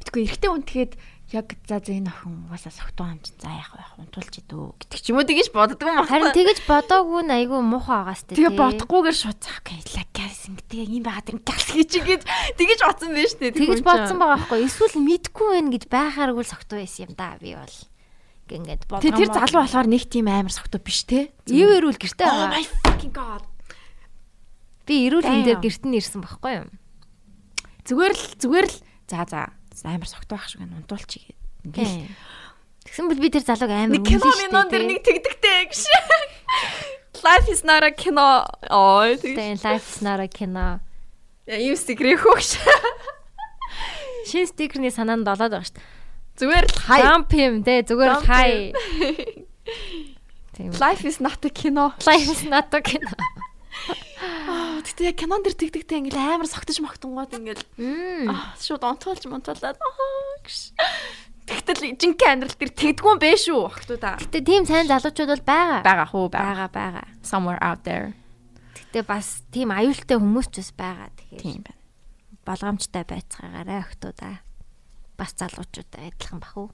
Битгүй 0.00 0.24
эрэгтэй 0.24 0.48
хүн 0.48 0.64
тэгэхэд 0.64 0.92
яг 1.28 1.60
за 1.68 1.76
за 1.84 1.92
энэ 1.92 2.08
охин 2.08 2.48
угаасаа 2.48 2.72
согтуу 2.72 3.04
хамж 3.04 3.36
за 3.36 3.52
яах 3.52 3.76
вэ 3.76 3.84
унтуулж 4.00 4.32
идүү 4.40 4.64
гэдэг 4.80 5.00
ч 5.04 5.06
юм 5.12 5.20
уу 5.20 5.28
тэгэж 5.28 5.52
боддог 5.52 5.84
юм 5.84 6.00
байна. 6.00 6.08
Харин 6.08 6.32
тэгэж 6.32 6.58
бодоогүй 6.64 7.20
нь 7.28 7.36
айгүй 7.36 7.60
муухай 7.60 8.00
байгаас 8.00 8.24
тээ. 8.24 8.36
Тэгээ 8.40 8.56
бодохгүйгээр 8.56 9.18
шууд 9.20 9.38
цаа 9.44 9.60
окей 9.60 9.76
лагаас 9.92 10.40
ингээ 10.48 10.88
ийм 10.88 11.04
байгаад 11.04 11.28
ингээ 11.28 11.44
галс 11.44 11.68
хийж 11.68 11.92
ингэж 12.00 12.22
тэгэж 12.56 12.80
бодсон 12.80 13.10
байж 13.12 13.32
тээ. 13.36 13.52
Тэгэж 13.60 13.80
бодсон 13.84 14.16
байгаа 14.16 14.40
байхгүй 14.40 14.60
эсвэл 14.64 14.96
мэдгүй 15.04 15.48
байх 15.52 15.68
гэж 15.68 15.84
байхааргүй 15.92 16.44
согтуу 16.48 16.76
байсан 16.80 17.04
юм 17.04 17.12
да 17.12 17.36
би 17.36 17.52
бол 17.52 17.76
ингээд 18.48 18.82
бодлоо. 18.88 19.12
Тэр 19.12 19.28
залуу 19.28 19.60
болохоор 19.68 19.88
нэг 19.92 20.04
тийм 20.08 20.32
амар 20.32 20.54
согтуу 20.56 20.80
биш 20.80 21.04
те. 21.04 21.28
Ив 21.44 21.68
эрүүл 21.68 22.00
гэртээ 22.00 22.24
байгаа. 22.24 22.48
Oh 22.48 22.56
my 22.56 22.64
fucking 22.64 23.12
god. 23.12 23.44
Би 24.88 25.04
эрүүл 25.12 25.28
энэ 25.28 25.44
дээр 25.44 25.60
гэрт 25.60 25.84
нь 25.84 25.96
ирсэн 26.00 26.24
байхгүй 26.24 26.64
юу? 26.64 26.68
Зүгээр 27.84 28.14
л 28.16 28.24
зүгээр 28.40 28.66
л 28.72 28.76
за 29.12 29.28
за 29.28 29.57
амар 29.84 30.08
согтуу 30.08 30.38
байх 30.38 30.48
шиг 30.48 30.64
унтуулчих 30.64 31.30
ингээд. 31.62 32.10
Тэгсэн 32.88 33.06
бол 33.06 33.20
би 33.20 33.28
тэр 33.28 33.44
залууг 33.44 33.70
амар 33.70 34.00
үнэлсэн 34.00 34.18
шүү 34.18 34.32
дээ. 34.32 34.48
Киноны 34.48 34.70
дээр 34.72 34.84
нэг 34.88 35.00
тэгдэгтэй 35.04 35.58
гэж. 35.68 35.80
Life 37.22 37.48
is 37.50 37.62
not 37.66 37.82
a 37.82 37.90
кино. 37.90 38.46
Ой. 38.70 39.18
Тэгээ 39.18 39.60
life 39.66 39.86
is 39.86 40.00
not 40.02 40.22
a 40.22 40.28
кино. 40.30 40.80
Яа, 41.48 41.58
юм 41.58 41.76
стикер 41.76 42.14
хөөгш. 42.16 42.56
Шин 44.28 44.46
стикерний 44.46 44.92
санаанд 44.92 45.26
болоод 45.26 45.52
байгаа 45.52 45.66
шүү 45.66 45.76
дээ. 45.76 45.86
Зүгээр 46.38 46.64
л 46.68 46.76
хай. 46.86 47.00
Dump 47.02 47.30
юм 47.34 47.54
те 47.66 47.82
зүгээр 47.82 48.12
л 48.14 48.24
хай. 48.24 48.72
Life 50.58 51.02
is 51.06 51.18
not 51.18 51.42
a 51.44 51.50
кино. 51.50 51.94
Life 52.06 52.28
is 52.30 52.42
not 52.46 52.70
a 52.74 52.80
кино. 52.80 53.10
Аа 54.78 54.86
тэгтээ 54.86 55.18
кинон 55.18 55.42
дэр 55.42 55.58
тэгдэгтэй 55.58 56.06
ингээл 56.06 56.38
амар 56.38 56.46
согтож 56.46 56.78
могтонгууд 56.78 57.34
ингээл 57.34 57.66
аа 58.30 58.54
шууд 58.62 58.86
онтуулж 58.86 59.26
монтуулаад 59.26 59.74
аа 59.74 60.38
гэж. 60.46 60.78
Тэгтэл 61.50 61.98
жинхэнэ 61.98 62.46
амьдрал 62.46 62.54
дээр 62.54 62.72
тэгдггүй 62.78 63.10
юм 63.10 63.18
бэ 63.18 63.34
шүү 63.42 63.58
охтуу 63.58 63.98
та. 63.98 64.22
Гэтэ 64.22 64.46
тийм 64.46 64.70
сайн 64.70 64.86
залуучууд 64.86 65.34
бол 65.34 65.42
байгаа. 65.50 65.82
Байгаа 65.82 66.08
хөө 66.14 66.26
байгаа 66.30 66.70
байгаа. 66.70 67.06
Somewhere 67.26 67.58
out 67.58 67.82
there. 67.82 68.14
Гэтэ 68.94 69.02
бас 69.02 69.42
тийм 69.50 69.74
аюултай 69.74 70.14
хүмүүс 70.14 70.46
ч 70.54 70.62
бас 70.62 70.70
байгаа. 70.70 71.10
Тэгэхээр 71.10 71.42
тийм 71.42 71.60
байна. 71.66 71.82
Болгоомжтой 72.46 73.02
байцгаагаарай 73.02 73.82
охтуудаа. 73.82 74.46
Бас 75.18 75.34
залуучуудаа 75.34 76.06
адилхан 76.06 76.38
бах 76.38 76.54
уу? 76.54 76.70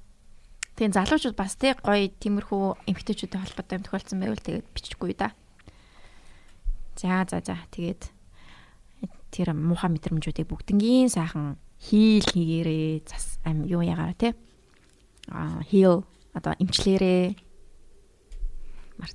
Тийм 0.76 0.92
залуучууд 0.92 1.40
бас 1.40 1.56
тий 1.56 1.72
гоё 1.72 2.12
тиймэрхүү 2.20 2.84
эмгтээчүүдийн 2.84 3.40
холбоотой 3.48 3.80
юм 3.80 3.84
тохиолдсон 3.88 4.20
байвал 4.20 4.44
тэгээд 4.44 4.68
биччихгүй 4.76 5.16
да. 5.16 5.32
За 6.96 7.26
за 7.28 7.42
за. 7.42 7.56
Тэгээд 7.70 8.02
тэр 9.34 9.52
муухай 9.52 9.90
мэдрэмжүүдийг 9.90 10.46
бүгднгийн 10.46 11.10
сайхан 11.10 11.58
хийл 11.82 12.24
хийгээрээ 12.24 13.02
зас 13.06 13.42
ам 13.42 13.66
юу 13.66 13.82
ягаараа 13.82 14.14
те? 14.14 14.34
А 15.28 15.62
хийл 15.66 16.06
одоо 16.32 16.54
имчлэрээ 16.58 17.34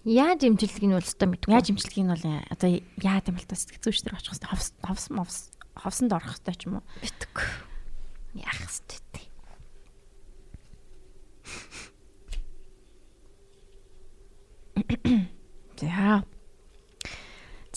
яаж 0.03 0.43
имчилдэг 0.43 0.83
нь 0.83 0.95
бол 0.95 1.07
өстой 1.07 1.27
мэдгүй. 1.31 1.55
Яаж 1.55 1.71
имчилдэг 1.71 2.03
нь 2.03 2.11
бол 2.11 2.25
одоо 2.51 2.69
яа 2.99 3.19
гэм 3.23 3.39
л 3.39 3.47
та 3.47 3.55
сэтгэл 3.55 3.83
зүйч 3.87 4.03
төр 4.03 4.19
очих 4.19 4.35
хэвээр 4.35 4.51
ховс 4.51 4.67
ховс 4.83 5.05
мовс 5.09 5.37
ховсонд 5.79 6.11
орох 6.11 6.35
хэвээр 6.35 6.57
ч 6.59 6.67
юм 6.67 6.83
уу? 6.83 6.85
Битгүй 6.99 7.47
яах 8.35 8.59
хэвээр 8.67 9.27
За 15.79 16.23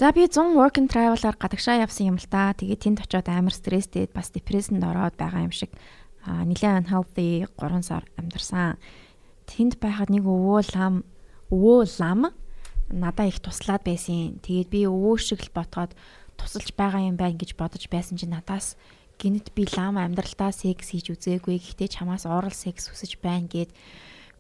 За 0.02 0.10
би 0.10 0.26
100 0.26 0.58
work 0.58 0.82
and 0.82 0.90
travel-аар 0.90 1.38
гадагшаа 1.38 1.78
явсан 1.78 2.10
юм 2.10 2.18
л 2.18 2.26
та. 2.26 2.50
Тэгээд 2.58 2.82
тэнд 2.82 2.98
очиод 3.06 3.30
амар 3.30 3.54
стресстэй 3.54 4.10
бас 4.10 4.34
депрессэнд 4.34 4.82
ороод 4.82 5.14
байгаа 5.14 5.46
юм 5.46 5.54
шиг 5.54 5.70
аа 6.26 6.42
нэлээд 6.42 6.90
unhealthy 6.90 7.46
3 7.54 7.86
сар 7.86 8.02
амьдарсан. 8.18 8.82
Тэнд 9.46 9.78
байхад 9.78 10.10
нэг 10.10 10.26
өвөө 10.26 10.74
лам 10.74 11.06
өвөө 11.54 12.02
лам 12.02 12.34
надаа 12.90 13.30
их 13.30 13.38
туслаад 13.38 13.86
байсан. 13.86 14.42
Тэгээд 14.42 14.74
би 14.74 14.90
өвөө 14.90 15.22
шиг 15.22 15.38
л 15.46 15.54
ботгоод 15.54 15.94
тусалж 16.34 16.74
байгаа 16.74 17.06
юм 17.06 17.14
байна 17.14 17.38
гэж 17.38 17.54
бодож 17.54 17.86
байсан 17.86 18.18
чинь 18.18 18.34
надаас 18.34 18.74
гинт 19.22 19.54
би 19.54 19.70
лам 19.70 20.02
амьдралтаа 20.02 20.50
секс 20.50 20.90
хийж 20.90 21.14
үзээгүй. 21.14 21.62
Гэхдээ 21.62 22.02
чамаас 22.02 22.26
oral 22.26 22.50
sex 22.50 22.90
хүсэж 22.90 23.22
байна 23.22 23.46
гэд 23.46 23.70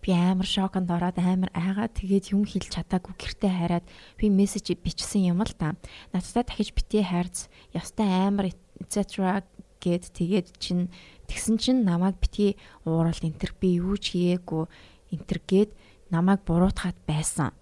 би 0.02 0.10
амар 0.10 0.46
шоконд 0.46 0.90
ороод 0.90 1.18
амар 1.22 1.50
айгаад 1.54 1.94
тэгээд 1.94 2.34
юм 2.34 2.42
хэлж 2.42 2.74
чадаагүй 2.74 3.14
гэртээ 3.14 3.52
хараад 3.54 3.86
би 4.18 4.26
мессеж 4.28 4.74
бичсэн 4.74 5.30
юм 5.30 5.46
л 5.46 5.54
да. 5.54 5.78
Надтай 6.10 6.42
дахиж 6.42 6.74
битээ 6.74 7.06
хайрц. 7.06 7.46
Ястай 7.70 8.10
амар 8.26 8.50
etc 8.82 9.46
гэд 9.78 10.10
тэгээд 10.10 10.58
чин 10.58 10.90
тэгсэн 11.30 11.56
чин 11.62 11.76
намайг 11.86 12.18
битгий 12.18 12.58
уурал 12.82 13.18
энтер 13.22 13.54
би 13.58 13.78
юу 13.78 13.94
ч 13.94 14.18
хийгээгүй 14.18 14.66
энтер 15.14 15.38
гэд 15.46 15.70
намайг 16.10 16.42
буруутгаад 16.46 16.98
байсан. 17.06 17.54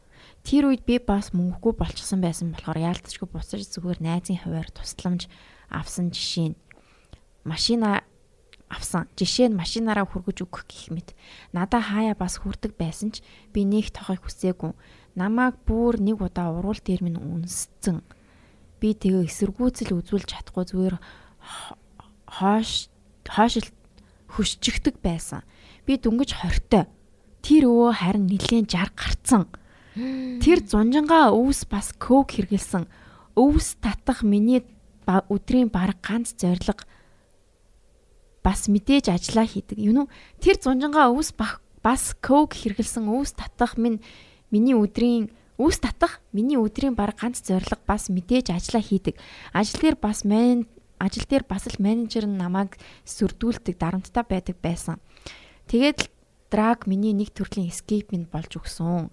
Тэр 0.45 0.73
үед 0.73 0.89
би 0.89 0.97
бас 0.97 1.37
мөнгөгүй 1.37 1.77
болчихсон 1.77 2.25
байсан 2.25 2.57
болохоор 2.57 2.81
яалтчгүй 2.81 3.29
буцаж 3.29 3.69
зүгээр 3.69 4.01
найзын 4.01 4.41
хуваар 4.41 4.69
тусламж 4.73 5.29
авсан 5.69 6.09
жишээ 6.09 6.57
нь 6.57 6.61
машина 7.45 8.05
авсан. 8.71 9.11
Жишээ 9.19 9.51
нь 9.51 9.59
машинаараа 9.59 10.07
хүргэж 10.07 10.47
өгөх 10.47 10.65
гэх 10.71 10.95
мэт. 10.95 11.13
Надаа 11.51 11.83
хаяа 11.83 12.15
бас 12.15 12.39
хүрдэг 12.39 12.79
байсан 12.79 13.11
ч 13.11 13.21
би 13.51 13.67
нэг 13.67 13.91
тохойг 13.91 14.23
хүсээгүй. 14.23 14.73
Намааг 15.19 15.59
бүр 15.67 15.99
нэг 15.99 16.23
удаа 16.23 16.55
уруул 16.55 16.79
дээр 16.79 17.03
минь 17.03 17.19
үнсцэн. 17.19 18.07
Би 18.79 18.95
тэгээ 18.95 19.27
эсэргүүцэл 19.27 19.99
үзүүлж 19.99 20.31
чадахгүй 20.31 20.65
зүгээр 20.71 20.97
хоош 22.39 22.89
хоошил 23.27 23.69
хөшчигдэг 24.31 25.03
байсан. 25.03 25.43
Би 25.85 25.99
дөнгөж 25.99 26.39
хортой. 26.39 26.87
Тэр 27.43 27.67
өвөө 27.67 27.93
харин 27.99 28.31
нилээн 28.31 28.71
60 28.71 28.95
гарцсан. 28.95 29.43
Тэр 30.41 30.63
зунжангаа 30.63 31.35
өвс 31.35 31.67
бас 31.67 31.91
кок 31.99 32.39
хэргэлсэн. 32.39 32.87
Өвс 33.35 33.75
татах 33.83 34.23
миний 34.23 34.63
өдрийн 35.07 35.69
баг 35.69 35.99
ганц 36.05 36.39
зориг 36.39 36.87
бас 38.43 38.69
мэдээж 38.69 39.13
ажиллаа 39.13 39.47
хийдэг. 39.47 39.79
Юу 39.79 39.95
нү 39.95 40.03
тэр 40.41 40.57
зунжангаа 40.61 41.13
өвс 41.13 41.37
бас 41.37 42.03
кок 42.21 42.57
хэргэлсэн 42.57 43.09
өвс 43.09 43.37
татах 43.37 43.77
минь 43.77 44.01
миний 44.51 44.77
өдрийн 44.77 45.33
өвс 45.61 45.81
татах 45.85 46.25
миний 46.33 46.57
өдрийн 46.57 46.97
баг 46.97 47.21
ганц 47.21 47.45
зориг 47.45 47.85
бас 47.85 48.09
мэдээж 48.09 48.53
ажиллаа 48.53 48.81
хийдэг. 48.81 49.21
Ажил 49.53 49.81
дээр 49.81 49.97
бас 50.01 50.25
мен 50.25 50.65
ажил 50.97 51.25
дээр 51.29 51.45
бас 51.45 51.69
л 51.69 51.77
менежер 51.81 52.25
нь 52.25 52.41
намайг 52.41 52.81
сүрдүүлдэг 53.05 53.77
дарамттай 53.77 54.25
байдаг 54.25 54.57
байсан. 54.61 54.97
Тэгээд 55.69 55.99
л 56.01 56.09
драг 56.49 56.89
миний 56.89 57.13
нэг 57.13 57.33
төрлийн 57.37 57.69
escape 57.69 58.13
минь 58.13 58.29
болж 58.29 58.57
өгсөн. 58.57 59.13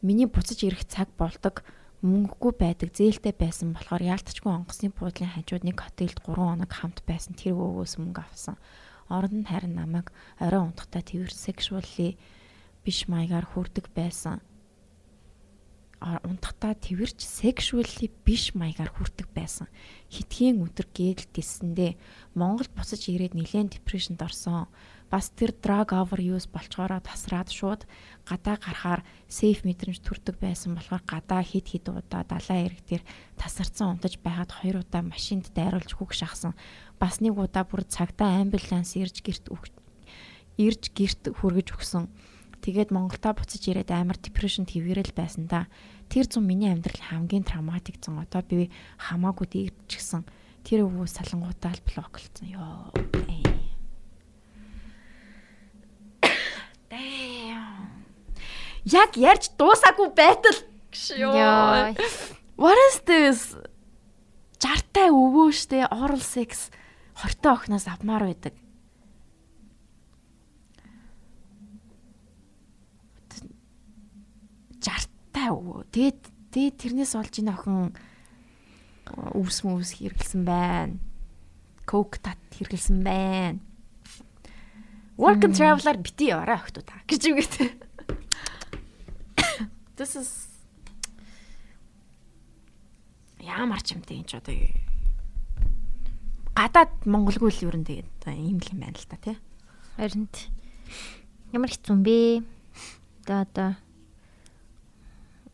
Миний 0.00 0.28
буцаж 0.28 0.60
ирэх 0.64 0.84
цаг 0.84 1.08
болдог 1.16 1.64
мөнгөгүй 2.04 2.52
байдаг 2.60 2.92
зээлтэй 2.92 3.32
байсан 3.32 3.72
болохоор 3.72 4.04
яалтчгүй 4.04 4.52
онгоцны 4.52 4.92
буудлын 4.92 5.32
хажууд 5.32 5.64
нэг 5.64 5.80
хотелд 5.80 6.20
3 6.20 6.36
хоног 6.36 6.68
хамт 6.68 7.00
байсан 7.08 7.32
тэр 7.32 7.56
өвөөс 7.56 7.96
мөнгө 7.96 8.20
авсан. 8.20 8.60
Оронд 9.08 9.32
нь 9.32 9.48
харин 9.48 9.72
намайг 9.80 10.12
орой 10.36 10.68
унтахтаа 10.68 11.00
тэрвэр 11.00 11.32
sexually 11.32 12.20
биш 12.84 13.08
маягаар 13.08 13.48
хүрдэг 13.48 13.88
байсан. 13.96 14.44
Унтахтаа 16.04 16.76
тэрч 16.76 17.24
sexually 17.24 18.12
биш 18.28 18.52
маягаар 18.52 18.92
хүрдэг 18.92 19.32
байсан. 19.32 19.72
Хитгэн 20.12 20.60
өдөр 20.60 20.84
гээлдэлсэндээ 20.92 21.96
Монгол 22.36 22.68
буцаж 22.76 23.08
ирээд 23.08 23.32
нэлээд 23.32 23.80
депрешнд 23.80 24.20
орсон. 24.20 24.68
Бас 25.14 25.30
тэр 25.30 25.54
drug 25.54 25.94
overuse 25.94 26.50
болчгоороо 26.50 26.98
тасраад 26.98 27.46
шууд 27.46 27.86
гадаа 28.26 28.58
гарахаар 28.58 29.06
safe 29.30 29.62
мэдрэмж 29.62 30.02
төрдөг 30.02 30.42
байсан 30.42 30.74
болохоор 30.74 31.06
гадаа 31.06 31.38
хид 31.46 31.70
хид 31.70 31.86
удаа 31.86 32.26
далайн 32.26 32.66
эрэг 32.66 32.82
дээр 32.82 33.02
тасарсан 33.38 33.94
унтаж 33.94 34.18
байгаад 34.18 34.50
хоёр 34.50 34.82
удаа 34.82 35.06
машинд 35.06 35.54
дайруулж 35.54 35.94
хүүг 35.94 36.10
шахсан. 36.18 36.58
Бас 36.98 37.22
нэг 37.22 37.38
удаа 37.38 37.62
бүр 37.62 37.86
цагтаа 37.86 38.42
амбуланс 38.42 38.98
ирж 38.98 39.22
гэрт 39.22 39.54
ирж 40.58 40.82
гэрт 40.90 41.30
хүргэж 41.30 41.78
өгсөн. 41.78 42.10
Тэгээд 42.66 42.90
Монголдо 42.90 43.38
буцаж 43.38 43.62
ирээд 43.70 43.94
амар 43.94 44.18
депрешн 44.18 44.66
твэрэл 44.66 45.14
байсан 45.14 45.46
да. 45.46 45.70
Тэр 46.10 46.26
зам 46.26 46.50
миний 46.50 46.74
амьдрал 46.74 46.98
хамгийн 46.98 47.46
травматик 47.46 48.02
зам. 48.02 48.18
Одоо 48.18 48.42
би 48.42 48.66
хамаагүй 48.98 49.46
дийгчгсэн. 49.46 50.26
Тэр 50.66 50.90
өвөө 50.90 51.06
салангуудаа 51.06 51.70
л 51.70 51.86
блоклцсон. 51.86 52.50
Йоо. 52.50 52.90
Яг 58.84 59.16
ярьж 59.16 59.50
дуусаагүй 59.58 60.12
байтал. 60.14 60.58
Йоо. 61.16 61.94
What 62.56 62.78
is 62.90 62.96
this? 63.08 63.40
Жартай 64.62 65.10
өвөө 65.10 65.50
штэ 65.52 65.88
oral 65.90 66.22
sex 66.22 66.70
хортой 67.18 67.52
охноос 67.52 67.88
авмаар 67.90 68.28
байдаг. 68.30 68.54
жартай 74.84 75.48
өвөө. 75.48 75.88
Тэгээд 75.90 76.20
тэгээд 76.52 76.76
тэрнээс 76.76 77.12
олж 77.16 77.34
ийн 77.40 77.50
охин 77.52 77.96
өвс 79.32 79.64
мөвс 79.64 79.96
хэргэлсэн 79.96 80.42
байна. 80.44 81.00
Coke 81.88 82.20
тат 82.20 82.40
хэргэлсэн 82.52 83.00
байна. 83.00 83.60
Work 85.16 85.46
and 85.46 85.54
travel-аар 85.54 85.98
бити 86.02 86.34
яваарай 86.34 86.58
охтуу 86.58 86.82
та 86.82 86.98
гэж 87.06 87.22
үгээд. 87.30 87.54
This 89.94 90.18
is 90.18 90.50
ямар 93.38 93.78
ч 93.78 93.94
юмтэй 93.94 94.18
энэ 94.18 94.26
ч 94.26 94.34
одоо 94.42 94.58
гадаад 96.58 97.06
монголгүй 97.06 97.50
л 97.54 97.64
юу 97.70 97.72
нэ 97.78 97.86
тэгээд 97.86 98.10
ийм 98.34 98.58
л 98.58 98.70
юм 98.74 98.80
байна 98.82 98.98
л 98.98 99.06
та 99.06 99.16
тий. 99.22 99.38
Харин 99.94 100.26
ямар 101.54 101.70
хэцүү 101.70 101.94
бэ? 102.02 102.42
Одоо 103.22 103.38
одоо 103.46 103.70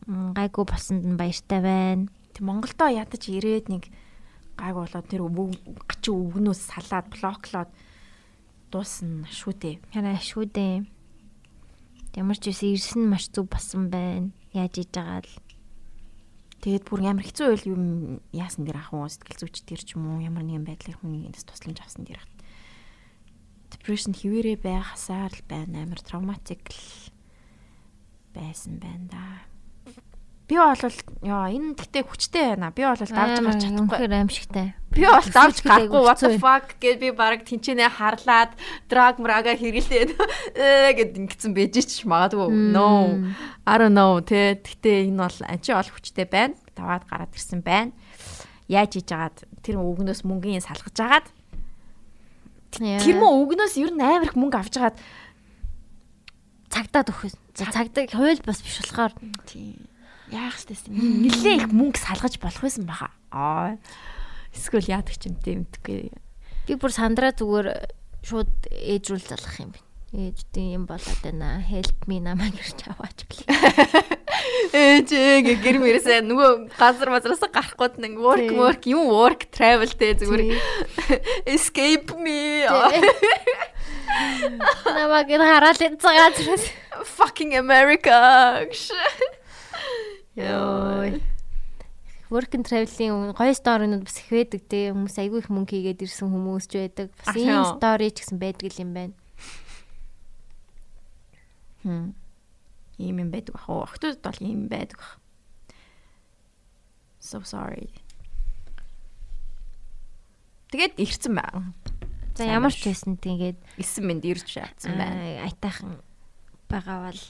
гайгүй 0.09 0.65
болсонд 0.65 1.05
нь 1.05 1.21
баяртай 1.21 1.61
байна. 1.61 2.09
Тэг 2.33 2.41
Монголдо 2.41 2.89
ядаж 2.89 3.29
ирээд 3.29 3.69
нэг 3.69 3.93
гайг 4.57 4.73
болоод 4.73 5.05
тэр 5.05 5.21
гачин 5.29 6.17
өвгнөөс 6.17 6.61
салаад 6.65 7.13
блоклоод 7.13 7.69
дуусна 8.71 9.27
шүү 9.27 9.53
дээ. 9.59 9.75
Хараа 9.91 10.17
шүү 10.17 10.47
дээ. 10.47 10.87
Ямар 12.15 12.37
ч 12.39 12.55
үс 12.55 12.63
ирсэн 12.63 13.05
маш 13.11 13.27
зүг 13.29 13.51
болсон 13.51 13.91
байна. 13.91 14.31
Яаж 14.55 14.79
иж 14.79 14.89
байгаа 14.95 15.21
л. 15.27 15.35
Тэгээд 16.61 16.85
бүр 16.87 16.99
ямар 17.03 17.25
хэцүү 17.25 17.47
байл 17.51 17.67
юм 17.73 17.83
яасан 18.31 18.63
дэр 18.69 18.79
ах 18.79 18.93
уу 18.95 19.09
сэтгэл 19.09 19.43
зүйч 19.43 19.65
тэр 19.65 19.81
ч 19.81 19.97
юм 19.97 20.07
уу 20.07 20.23
ямар 20.23 20.45
нэгэн 20.45 20.67
байдлаар 20.67 20.99
хүний 21.01 21.25
энэс 21.25 21.43
тусламж 21.43 21.81
авсан 21.81 22.05
дэр 22.05 22.21
хат. 22.21 22.35
Depression 23.73 24.13
хിവэрэ 24.13 24.61
байхасаар 24.61 25.33
л 25.33 25.43
байна 25.49 25.87
амар 25.87 25.99
травматик 26.05 26.61
байсан 28.35 28.77
байна 28.77 29.07
да. 29.09 29.25
Би 30.51 30.59
бол 30.59 30.75
ёо 30.75 31.47
энэ 31.47 31.79
гэхдээ 31.79 32.03
хүчтэй 32.03 32.59
байна. 32.59 32.75
Би 32.75 32.83
бол 32.83 32.99
давж 32.99 33.39
гарч 33.39 33.63
чадахгүй. 33.63 33.87
Үнэхээр 33.87 34.19
аимшигтай. 34.19 34.75
Би 34.91 35.07
бол 35.07 35.23
давж 35.31 35.63
гарахгүй 35.63 36.01
what 36.03 36.19
the 36.19 36.35
fuck 36.35 36.75
гэж 36.75 36.95
би 36.99 37.09
баг 37.15 37.47
тэнчэнэ 37.47 37.87
харлаад 37.87 38.51
драг 38.91 39.15
мрага 39.23 39.55
хэрэглээд 39.55 40.11
гэд 40.99 41.11
ингэсэн 41.23 41.55
байж 41.55 41.79
ч 41.79 42.03
магадгүй. 42.03 42.51
No. 42.51 43.15
I 43.63 43.79
don't 43.79 43.95
know 43.95 44.19
тэ. 44.19 44.59
Гэхдээ 44.59 45.07
энэ 45.07 45.23
бол 45.23 45.39
анчи 45.47 45.71
бол 45.71 45.87
хүчтэй 45.87 46.27
байна. 46.27 46.59
Даваад 46.75 47.07
гараад 47.07 47.31
ирсэн 47.31 47.63
байна. 47.63 47.95
Яаж 48.67 48.99
хийж 48.99 49.07
агаад 49.07 49.47
тэр 49.63 49.79
өвгнөөс 49.79 50.27
мөнгөний 50.27 50.59
салгаж 50.59 50.99
агаад 50.99 51.27
Тэр 52.75 53.15
мөн 53.15 53.39
өвгнөөс 53.39 53.79
ер 53.79 53.95
нь 53.95 54.03
амар 54.03 54.27
их 54.27 54.35
мөнгө 54.35 54.59
авч 54.59 54.75
агаад 54.83 54.99
цагдаад 56.75 57.07
өгөх. 57.07 57.39
Цагдаа 57.55 58.03
хууль 58.11 58.43
бас 58.43 58.59
биш 58.59 58.83
болохоор 58.83 59.15
тийм 59.47 59.90
яах 60.31 60.57
вэ? 60.63 60.95
Нилээ 60.95 61.55
их 61.61 61.67
мөнгө 61.69 61.99
салгаж 61.99 62.39
болох 62.39 62.63
байсан 62.63 62.87
баха. 62.87 63.11
Аа. 63.31 63.77
Эсвэл 64.55 64.87
яадаг 64.87 65.15
ч 65.15 65.27
юм 65.27 65.35
тийм 65.39 65.63
мэдгүй. 65.67 66.11
Би 66.67 66.73
бүр 66.75 66.91
сандраа 66.91 67.35
зүгээр 67.35 67.67
шууд 68.23 68.51
ээж 68.71 69.03
рүү 69.11 69.19
л 69.19 69.29
залгах 69.31 69.57
юм 69.59 69.71
байна. 69.75 69.89
Ээжтэй 70.11 70.75
юм 70.75 70.83
болоод 70.91 71.19
байна. 71.23 71.63
Help 71.63 72.03
me 72.07 72.19
намайг 72.19 72.59
ирч 72.59 72.83
аваач 72.83 73.23
бли. 73.31 73.47
Ээж 74.75 75.07
гээ 75.07 75.55
гэр 75.63 75.77
мэрээсээ 75.79 76.19
нөгөө 76.27 76.75
газар 76.75 77.15
мазраас 77.15 77.39
гарахгүй 77.47 77.95
нэг 77.95 78.19
work 78.19 78.51
work 78.51 78.83
юм 78.91 79.07
work 79.07 79.47
travel 79.55 79.87
тэ 79.87 80.19
зүгээр 80.19 80.51
escape 81.47 82.11
me. 82.19 82.67
Намайг 84.91 85.31
хараад 85.31 85.79
энэ 85.79 86.03
цагаас 86.03 86.67
fucking 87.07 87.55
America. 87.55 88.67
Йой. 90.41 91.21
Work 92.31 92.55
and 92.55 92.65
travel-ийн 92.65 93.35
гоё 93.35 93.53
сторинууд 93.53 94.07
бас 94.07 94.17
их 94.23 94.31
байдаг 94.31 94.61
те 94.71 94.95
хүмүүс 94.95 95.19
айгүй 95.19 95.43
их 95.43 95.49
мөнгө 95.51 95.75
хийгээд 95.75 96.05
ирсэн 96.07 96.31
хүмүүс 96.31 96.65
ч 96.71 96.73
байдаг. 96.79 97.11
Бас 97.21 97.35
ийм 97.35 97.61
стори 97.67 98.07
ч 98.09 98.23
гэсэн 98.23 98.39
байдаг 98.39 98.71
юм 98.79 98.91
байна. 98.95 99.15
Хм. 101.83 102.15
Ийм 102.97 103.17
юм 103.19 103.29
байдаг 103.35 103.59
ах 103.59 103.67
уу. 103.67 103.83
Охтууд 103.83 104.23
бол 104.23 104.39
ийм 104.39 104.71
байдаг 104.71 104.97
ах. 105.03 105.19
So 107.19 107.43
sorry. 107.43 107.91
Тэгээд 110.71 111.03
ирцэн 111.03 111.35
байна. 111.35 111.75
За 112.39 112.47
ямар 112.47 112.71
ч 112.71 112.87
байсан 112.87 113.19
тэгээд 113.19 113.59
9 113.75 114.07
минут 114.07 114.23
ирж 114.23 114.47
шаацсан 114.47 114.95
байна. 114.95 115.43
Айтайхан 115.43 115.99
байгаа 116.71 117.11
бол 117.11 117.21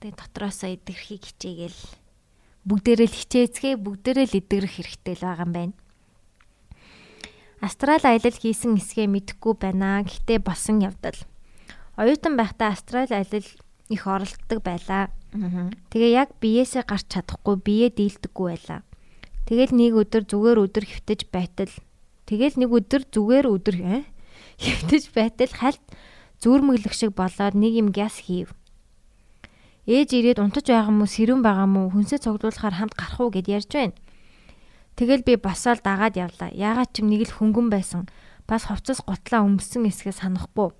Тэгээ 0.00 0.16
дотроосоо 0.16 0.72
идэрхийг 0.72 1.22
хичээгээл 1.28 1.80
бүгдээрээ 2.64 3.08
л 3.08 3.18
хичээцгээ 3.20 3.74
бүгдээрээ 3.76 4.26
л 4.32 4.38
идэрх 4.40 4.72
хэрэгтэй 4.80 5.14
л 5.20 5.24
байгаа 5.28 5.44
юм 5.44 5.52
байна. 5.52 5.74
Астрал 7.60 8.00
аялал 8.00 8.32
хийсэн 8.32 8.80
эсгээ 8.80 9.04
мэдэхгүй 9.12 9.54
байна. 9.60 10.00
Гэхдээ 10.00 10.40
болсон 10.40 10.80
явдал. 10.80 11.20
Оюутан 12.00 12.40
байхдаа 12.40 12.72
астрал 12.72 13.12
аялал 13.12 13.44
их 13.92 14.02
оролддог 14.08 14.64
байлаа. 14.64 15.12
Тэгээ 15.92 16.10
яг 16.16 16.32
биеэсээ 16.40 16.88
гарч 16.88 17.04
чадахгүй 17.12 17.60
бие 17.60 17.92
дийлдэггүй 17.92 18.46
байлаа. 18.56 18.80
Тэгэл 19.44 19.76
нэг 19.76 19.92
өдөр 20.00 20.24
зүгээр 20.24 20.58
өдөр 20.64 20.84
хөвтөж 20.88 21.28
байтал 21.28 21.72
тэгэл 22.30 22.56
нэг 22.56 22.70
өдөр 22.70 23.02
зүгээр 23.10 23.46
өдөр 23.50 23.76
хөвтөж 24.62 25.04
байтал 25.10 25.52
хальт 25.52 25.84
зүрмэглэх 26.38 26.94
шиг 26.94 27.12
болоод 27.18 27.58
нэг 27.58 27.72
юм 27.76 27.90
гяс 27.90 28.22
хийв. 28.22 28.54
Ээж 29.88 30.08
ирээд 30.12 30.42
унтаж 30.42 30.68
байгаа 30.68 30.92
мó 30.92 31.06
сэрүүн 31.08 31.40
байгаа 31.40 31.68
мó 31.68 31.88
хүнсээ 31.88 32.20
цогдуулахаар 32.20 32.76
хамт 32.76 32.94
гарах 32.96 33.20
уу 33.20 33.32
гэд 33.32 33.48
ярьж 33.48 33.70
байна. 33.72 33.96
Тэгэл 35.00 35.24
би 35.24 35.40
басаал 35.40 35.80
дагаад 35.80 36.20
явлаа. 36.20 36.52
Яагаад 36.52 36.92
ч 36.92 37.00
нэг 37.00 37.24
л 37.28 37.36
хөнгөн 37.40 37.72
байсан. 37.72 38.04
Бас 38.44 38.68
хувцас 38.68 39.00
готлаа 39.00 39.46
өмсөн 39.48 39.88
эсгээ 39.88 40.12
санахгүй. 40.12 40.76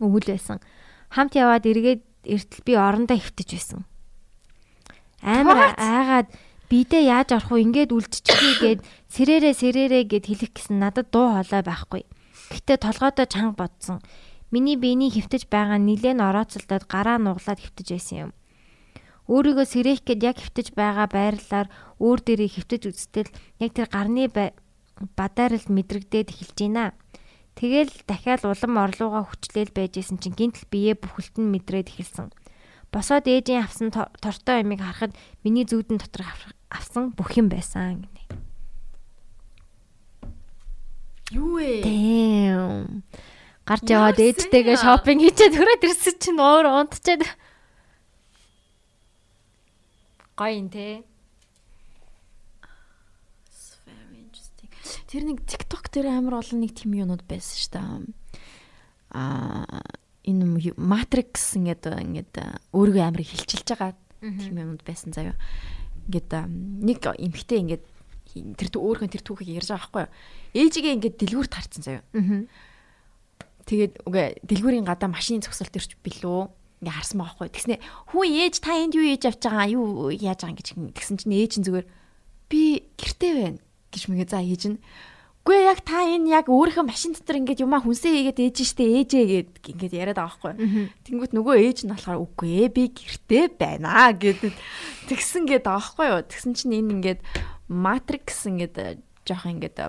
Өвөл 0.00 0.24
байсан. 0.24 0.64
Хамт 1.12 1.36
яваад 1.36 1.68
эргээд 1.68 2.00
эртэл 2.24 2.64
би 2.64 2.72
орондоо 2.72 3.20
хөвтөж 3.20 3.48
байсан. 3.52 3.80
Амар 5.20 5.76
айгаад 5.76 6.32
бидээ 6.72 7.04
яаж 7.12 7.36
орох 7.36 7.52
вэ? 7.52 7.64
Ингээд 7.68 7.92
үлдчихье 7.92 8.52
гэд 8.64 8.80
сэрээрээ 9.12 9.54
сэрээрээ 9.54 10.04
гэд 10.08 10.24
хэлэх 10.24 10.52
гэсэн 10.56 10.80
надад 10.80 11.12
дуу 11.12 11.32
хоолой 11.32 11.62
байхгүй. 11.64 12.02
Гэтэ 12.52 12.80
толгойдоо 12.80 13.26
чанга 13.28 13.68
бодсон. 13.68 14.00
Миний 14.54 14.78
биений 14.78 15.10
хөвтөж 15.10 15.50
байгаа 15.50 15.82
нилээн 15.82 16.22
орооцолдоод 16.22 16.86
гараа 16.86 17.18
нуглаад 17.18 17.58
хөвтөж 17.58 17.88
байсан 17.90 18.16
юм. 18.24 18.32
Өөрийгөө 19.26 19.66
сэрэх 19.66 20.06
гээд 20.06 20.22
яг 20.30 20.38
хөвтөж 20.38 20.78
байгаа 20.78 21.10
байрлалаар 21.10 21.68
өөр 21.98 22.18
дээрээ 22.22 22.50
хөвтөж 22.54 22.82
үзтэл 22.86 23.34
яг 23.58 23.70
тэр 23.74 23.90
гарны 23.90 24.30
бадаарл 25.18 25.66
мэдрэгдээд 25.74 26.30
эхэлж 26.30 26.58
байна. 26.70 26.94
Тэгэл 27.58 27.90
дахиад 28.06 28.46
улам 28.46 28.78
орлууга 28.78 29.26
хүчлээл 29.26 29.74
байжсэн 29.74 30.22
чинь 30.22 30.38
гинтл 30.38 30.70
бие 30.70 30.94
бүхэлд 30.94 31.34
нь 31.34 31.50
мэдрээд 31.50 31.90
эхэлсэн. 31.90 32.30
Босоод 32.94 33.26
ээжийн 33.26 33.66
авсан 33.66 33.90
тортой 33.90 34.62
ямиг 34.62 34.86
харахад 34.86 35.18
миний 35.42 35.66
зүүдэн 35.66 35.98
дотор 35.98 36.30
авсан 36.70 37.10
бүх 37.10 37.34
юм 37.34 37.50
байсан 37.50 38.06
гинэ. 38.06 38.22
Юу 41.34 41.58
вэ? 41.58 41.82
Damn 41.82 43.02
гарч 43.64 43.84
яваад 43.88 44.20
ээжтэйгээ 44.20 44.76
шопинг 44.76 45.20
хийчихэд 45.24 45.56
хүрээд 45.56 45.82
ирсэн 45.88 46.16
чинь 46.20 46.40
өөр 46.40 46.66
унтчаад 46.68 47.24
гоё 50.36 50.52
юм 50.52 50.68
те. 50.68 51.00
Тэр 55.08 55.22
нэг 55.30 55.46
TikTok 55.48 55.88
дээр 55.94 56.12
амар 56.12 56.44
олон 56.44 56.60
нэг 56.60 56.76
тийм 56.76 56.92
юмуд 56.92 57.24
байсан 57.24 57.56
шүү 57.56 57.72
дээ. 57.72 57.88
Аа 59.14 59.80
энэ 60.28 60.74
Matrix 60.76 61.56
ингээд 61.56 61.84
ингээд 61.88 62.32
өөрийгөө 62.74 63.04
амар 63.04 63.22
хилчилж 63.22 63.68
байгаа 63.68 63.92
тийм 64.20 64.56
юмуд 64.58 64.82
байсан 64.82 65.12
заяа. 65.14 65.36
Ингээд 66.10 66.32
нэг 66.84 67.00
эмхтэй 67.00 67.60
ингээд 67.62 67.84
тэр 68.58 68.68
өөрхөн 68.74 69.12
тэр 69.12 69.22
түүхийг 69.22 69.62
ярьж 69.62 69.70
байгаа 69.70 69.84
байхгүй 69.88 70.02
юу. 70.04 70.12
Ээжигээ 70.58 70.96
ингээд 70.98 71.16
дэлгүүр 71.20 71.48
тарцсан 71.48 71.82
заяа. 71.84 72.02
Тэгээд 73.64 73.94
үгүй 74.04 74.24
дэлгүүрийн 74.44 74.86
гадаа 74.88 75.08
машины 75.08 75.40
зогсолт 75.40 75.74
ирч 75.74 75.96
билүү 76.04 76.40
ингээ 76.84 76.94
харсан 76.94 77.18
байгаа 77.20 77.36
байхгүй. 77.40 77.48
Тэгснэ 77.56 77.76
хүн 78.12 78.28
ээж 78.28 78.54
та 78.60 78.76
энд 78.76 78.94
юу 78.94 79.08
хийж 79.08 79.24
авч 79.24 79.42
байгаа 79.48 79.68
юу 79.72 80.12
яаж 80.12 80.40
байгаа 80.44 80.58
гэж 80.60 80.68
тэгсэн 80.92 81.16
чинь 81.24 81.36
ээж 81.36 81.52
нь 81.60 81.66
зүгээр 81.66 81.86
би 82.52 82.62
гэртээ 83.00 83.32
байна 83.40 83.58
гэж 83.88 84.02
мэгээ 84.12 84.28
за 84.28 84.44
ээж 84.44 84.62
нь 84.68 84.78
Үгүй 85.44 85.60
яг 85.68 85.84
та 85.84 86.00
энэ 86.08 86.40
яг 86.40 86.48
өөрийнхөө 86.48 86.88
машин 86.88 87.12
дотор 87.12 87.36
ингээд 87.36 87.68
юмаа 87.68 87.84
хүнсээ 87.84 88.32
хийгээд 88.32 88.48
ээж 88.48 88.64
штэ 88.64 89.04
ээжээ 89.04 89.24
гэд 89.28 89.76
ингээд 89.76 89.92
яриад 89.92 90.16
байгаа 90.16 90.56
байхгүй. 90.56 90.88
Тэнгүүт 91.04 91.32
нөгөө 91.36 91.54
ээж 91.68 91.78
нь 91.84 91.92
болохоор 91.92 92.24
үгүй 92.24 92.64
ээ 92.64 92.68
би 92.72 92.88
гэртээ 92.88 93.44
байна 93.60 94.08
гэдэг 94.16 94.56
тэгсэн 95.12 95.44
гээд 95.44 95.68
байгаа 95.68 95.84
байхгүй 95.84 96.06
юу. 96.16 96.24
Тэгсэн 96.32 96.52
чинь 96.56 96.80
энэ 96.80 96.92
ингээд 96.96 97.20
Matrix 97.68 98.48
ингээд 98.48 99.04
жоох 99.24 99.48
ингээд 99.48 99.80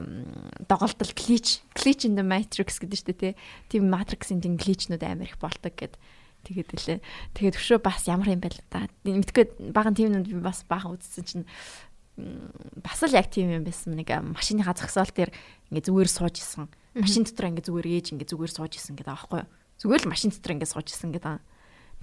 доголдол 0.68 1.12
glitch 1.12 1.62
glitch 1.76 2.08
in 2.08 2.16
the 2.16 2.24
matrix 2.24 2.80
гэдэг 2.80 3.00
штэ 3.00 3.14
тий. 3.14 3.34
Тийм 3.68 3.92
Matrix-ийн 3.92 4.40
тийм 4.40 4.56
glitch-нүүд 4.56 5.04
амар 5.04 5.28
их 5.28 5.40
болдог 5.40 5.76
гэдэг 5.76 6.00
тэгээд 6.46 6.70
лээ. 6.72 7.00
Тэгээд 7.36 7.60
өшөө 7.60 7.80
бас 7.82 8.08
ямар 8.08 8.32
юм 8.32 8.40
байл 8.40 8.60
та. 8.70 8.88
Мэдгүй 9.04 9.74
баган 9.74 9.98
тиймнүүд 9.98 10.30
би 10.30 10.40
бас 10.40 10.64
баахан 10.70 10.96
үзсэн 10.96 11.26
чинь 11.26 11.46
бас 12.16 13.02
л 13.04 13.12
яг 13.12 13.28
тийм 13.28 13.52
юм 13.52 13.66
байсан. 13.66 13.98
Нэг 13.98 14.08
машиныхаа 14.08 14.78
зогсоол 14.78 15.12
дээр 15.12 15.32
ингээ 15.74 15.86
зүгээр 15.90 16.10
сууж 16.10 16.36
исэн. 16.40 16.70
Машин 16.96 17.28
дотор 17.28 17.52
ингээ 17.52 17.68
зүгээр 17.68 17.88
ээж 17.92 18.06
ингээ 18.16 18.30
зүгээр 18.32 18.52
сууж 18.56 18.74
исэн 18.80 18.96
гэдэг 18.96 19.12
аахгүй 19.12 19.44
юу? 19.44 19.52
Зүгээр 19.84 20.02
л 20.08 20.12
машин 20.16 20.32
дотор 20.32 20.54
ингээ 20.56 20.72
сууж 20.72 20.88
исэн 20.96 21.12
гэдэг. 21.12 21.44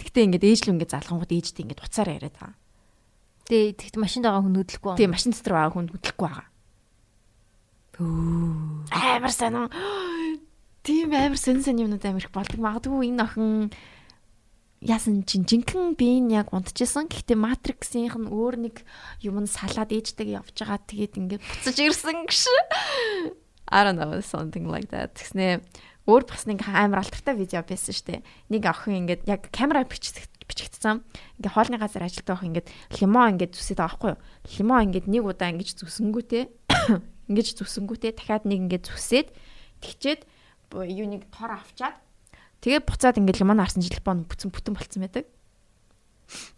Тэгтээ 0.04 0.26
ингээ 0.28 0.44
ээж 0.52 0.60
л 0.68 0.72
ингээ 0.76 0.92
залхангууд 0.92 1.32
ээжтэй 1.32 1.64
ингээ 1.64 1.80
уцаар 1.80 2.10
яриад 2.12 2.36
байгаа. 2.36 2.60
Тэгээ 3.48 3.72
тэгт 3.80 3.96
машинд 3.96 4.24
байгаа 4.28 4.42
хүн 4.44 4.58
хөдлөхгүй. 4.60 4.92
Тэгээ 5.00 5.14
машин 5.16 5.32
дотор 5.32 5.54
байгаа 5.56 5.72
хүн 5.72 5.88
хөдлөхгүй 5.96 6.28
байгаа. 6.28 6.46
Амар 7.98 9.32
санаа. 9.32 9.68
Тийм 10.82 11.12
амар 11.12 11.36
сэн 11.36 11.60
сэн 11.60 11.76
юмнууд 11.76 12.04
амар 12.04 12.24
их 12.24 12.32
болдог. 12.32 12.56
Магадгүй 12.56 13.12
энэ 13.12 13.22
охин 13.22 13.68
яасан 14.80 15.22
чин 15.28 15.44
жинхэнэ 15.44 15.94
би 15.94 16.18
нь 16.24 16.32
яг 16.32 16.50
унтчихсан. 16.56 17.06
Гэхдээ 17.06 17.36
Matrix-ийнх 17.36 18.16
нь 18.16 18.32
өөр 18.32 18.54
нэг 18.66 18.82
юм 19.20 19.44
нь 19.44 19.50
салаад 19.50 19.92
ээжтэйг 19.92 20.40
явж 20.40 20.56
байгаа. 20.56 20.80
Тэгээд 20.88 21.20
ингээд 21.20 21.42
буцаж 21.44 21.76
ирсэн 21.78 22.26
гэж. 22.26 22.48
I 23.72 23.84
don't 23.84 24.00
know 24.00 24.18
something 24.24 24.66
like 24.66 24.90
that. 24.90 25.14
Тэгснэ 25.14 25.62
өөр 26.08 26.24
бас 26.26 26.48
нэг 26.50 26.66
амар 26.66 27.04
алдартай 27.04 27.36
видео 27.36 27.62
байсан 27.62 27.94
шүү 27.94 28.06
дээ. 28.08 28.20
Нэг 28.50 28.62
охин 28.66 29.06
ингээд 29.06 29.28
яг 29.30 29.52
камера 29.54 29.86
бичих 29.86 30.26
бичигдсэн. 30.50 31.04
Ингээ 31.38 31.54
хоолны 31.54 31.78
газар 31.78 32.02
ажилтдаг 32.02 32.42
охин 32.42 32.56
ингээд 32.56 32.68
лимон 32.98 33.38
ингээд 33.38 33.54
зүсээд 33.54 33.78
байгаа 33.78 33.94
байхгүй 33.94 34.10
юу? 34.16 34.22
Лимон 34.58 34.82
ингээд 34.90 35.06
нэг 35.06 35.22
удаа 35.22 35.48
ингэж 35.54 35.78
зүсэнгүүтээ 35.78 36.44
ингэж 37.32 37.56
зүсэнгүүтээ 37.56 38.12
дахиад 38.14 38.44
нэг 38.44 38.68
ингээд 38.68 38.84
зүсээд 38.92 39.28
тэгчээд 39.80 40.20
юу 40.76 41.06
нэг 41.08 41.26
тор 41.32 41.56
авчаад 41.56 41.96
Тэгээ 42.62 42.86
буцаад 42.86 43.18
ингээд 43.18 43.42
лимон 43.42 43.58
харсан 43.58 43.82
телефон 43.82 44.22
бүтэн 44.22 44.54
бүтэн 44.54 44.74
болцсон 44.78 45.02
байдаг. 45.02 45.26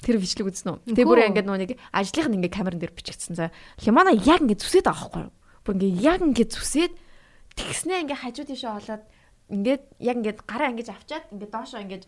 Тэр 0.04 0.20
бичлэг 0.20 0.52
үзсэн 0.52 0.76
үү? 0.84 0.92
Тэгээ 0.92 1.08
бүр 1.08 1.24
ингээд 1.32 1.48
нүг 1.48 1.80
ажлынх 1.96 2.28
нь 2.28 2.36
ингээд 2.44 2.56
камерын 2.60 2.76
дээр 2.76 2.92
бичигдсэн 2.92 3.32
за. 3.32 3.48
Лимона 3.80 4.12
яг 4.12 4.44
ингээд 4.44 4.60
зүсээд 4.60 4.84
байгаа 4.84 5.00
байхгүй 5.00 5.22
юу? 5.24 5.34
Бүр 5.64 5.74
ингээд 5.80 6.04
яг 6.04 6.20
ингээд 6.20 6.52
зүсээд 6.52 6.92
тэгснээ 7.56 8.04
ингээд 8.04 8.20
хажуу 8.20 8.44
тийшээ 8.52 8.72
олоод 8.84 9.02
ингээд 9.48 9.82
яг 10.04 10.16
ингээд 10.20 10.38
гараа 10.44 10.68
ингэж 10.76 10.88
авчаад 10.92 11.24
ингээд 11.32 11.52
доошоо 11.56 11.80
ингээд 11.80 12.04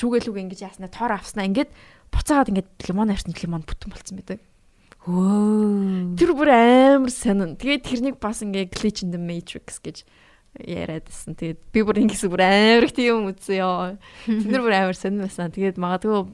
шүүгээлүүг 0.00 0.38
ингэж 0.40 0.60
яаснаа 0.64 0.88
тоор 0.88 1.20
авснаа 1.20 1.44
ингээд 1.44 1.68
буцаагаад 2.08 2.48
ингээд 2.48 2.70
лимон 2.88 3.12
харсан 3.12 3.36
лимон 3.36 3.62
бүтэн 3.68 3.92
болцсон 3.92 4.16
байдаг. 4.24 4.40
Хөө. 5.00 6.16
Тэр 6.20 6.32
бүр 6.36 6.50
амар 6.52 7.12
сонин. 7.12 7.56
Тэгээд 7.56 7.88
тэрнийг 7.88 8.16
бас 8.20 8.44
ингээд 8.44 8.74
glitch 8.76 9.00
in 9.00 9.14
the 9.14 9.20
matrix 9.20 9.80
гэж 9.80 10.04
яриадсэн. 10.60 11.40
Тэгээд 11.40 11.60
би 11.72 11.80
бүр 11.80 12.04
ингэсэн 12.04 12.28
бүр 12.28 12.44
амар 12.44 12.84
их 12.84 12.92
тийм 12.92 13.24
үзсэн 13.32 13.64
ёо. 13.64 13.96
Тэнэр 14.28 14.60
бүр 14.60 14.76
амар 14.76 14.96
сонир 14.98 15.24
байсан. 15.24 15.48
Тэгээд 15.56 15.80
магадгүй 15.80 16.28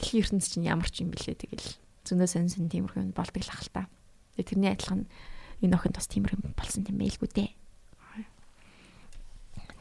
дэлхийн 0.00 0.22
ертөнц 0.24 0.48
чинь 0.48 0.64
ямар 0.64 0.88
ч 0.88 1.04
юм 1.04 1.12
бэлээ 1.12 1.36
тэгэл 1.36 1.68
зөндөө 2.08 2.28
сонир 2.30 2.50
сонир 2.56 2.72
тиймэрхүү 2.72 3.04
юм 3.04 3.12
болдог 3.12 3.44
л 3.44 3.52
ахал 3.52 3.68
та. 3.68 3.82
Тэгээд 4.40 4.48
тэрний 4.48 4.72
адилхан 4.72 5.04
энэ 5.60 5.76
охин 5.76 5.92
бас 5.92 6.08
тиймэрхүү 6.08 6.56
болсон 6.56 6.88
юм 6.88 6.98
байлгүй 7.04 7.28
дээ. 7.36 7.52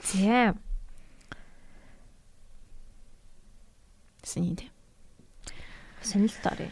Тийм. 0.04 0.60
Сэнийг. 4.24 4.68
Сонирхолтой. 6.04 6.68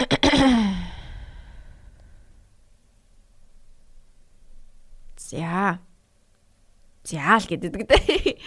За. 5.30 5.78
Заал 7.04 7.44
гэдэг 7.44 7.86
дээ. 7.86 8.40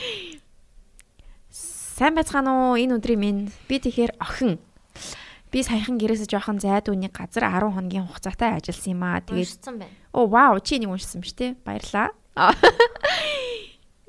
Сайн 1.49 2.13
байцгаана 2.17 2.73
уу? 2.73 2.77
Энэ 2.77 2.97
өдрийн 2.97 3.19
минь 3.21 3.51
би 3.69 3.77
тэгэхээр 3.77 4.17
охин. 4.17 4.57
Би 5.53 5.61
саяхан 5.61 6.01
гэрээсээ 6.01 6.34
жоохон 6.34 6.57
зайд 6.57 6.89
үний 6.89 7.13
газар 7.13 7.45
10 7.45 7.77
хоногийн 7.77 8.09
хугацаатай 8.09 8.57
ажилласан 8.57 8.97
юм 8.97 9.05
аа. 9.05 9.21
Тэгээд 9.21 9.77
байна. 9.77 9.93
Оо 10.09 10.25
вау, 10.25 10.57
чи 10.57 10.81
нэг 10.81 10.89
уншсан 10.89 11.21
биз 11.21 11.38
дээ. 11.38 11.53
Баярлаа. 11.61 12.09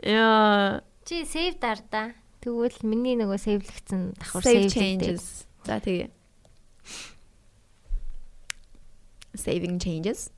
Яа. 0.01 0.81
Чи 1.05 1.29
save 1.29 1.61
дардаа. 1.61 2.17
Тэгвэл 2.41 2.81
миний 2.89 3.21
нөгөө 3.21 3.37
сейвлэгцэн 3.37 4.17
давхар 4.17 4.41
save 4.41 4.73
changes. 4.73 5.45
За 5.69 5.77
тэгээ. 5.81 6.09
Saving 9.35 9.79
changes. 9.79 10.31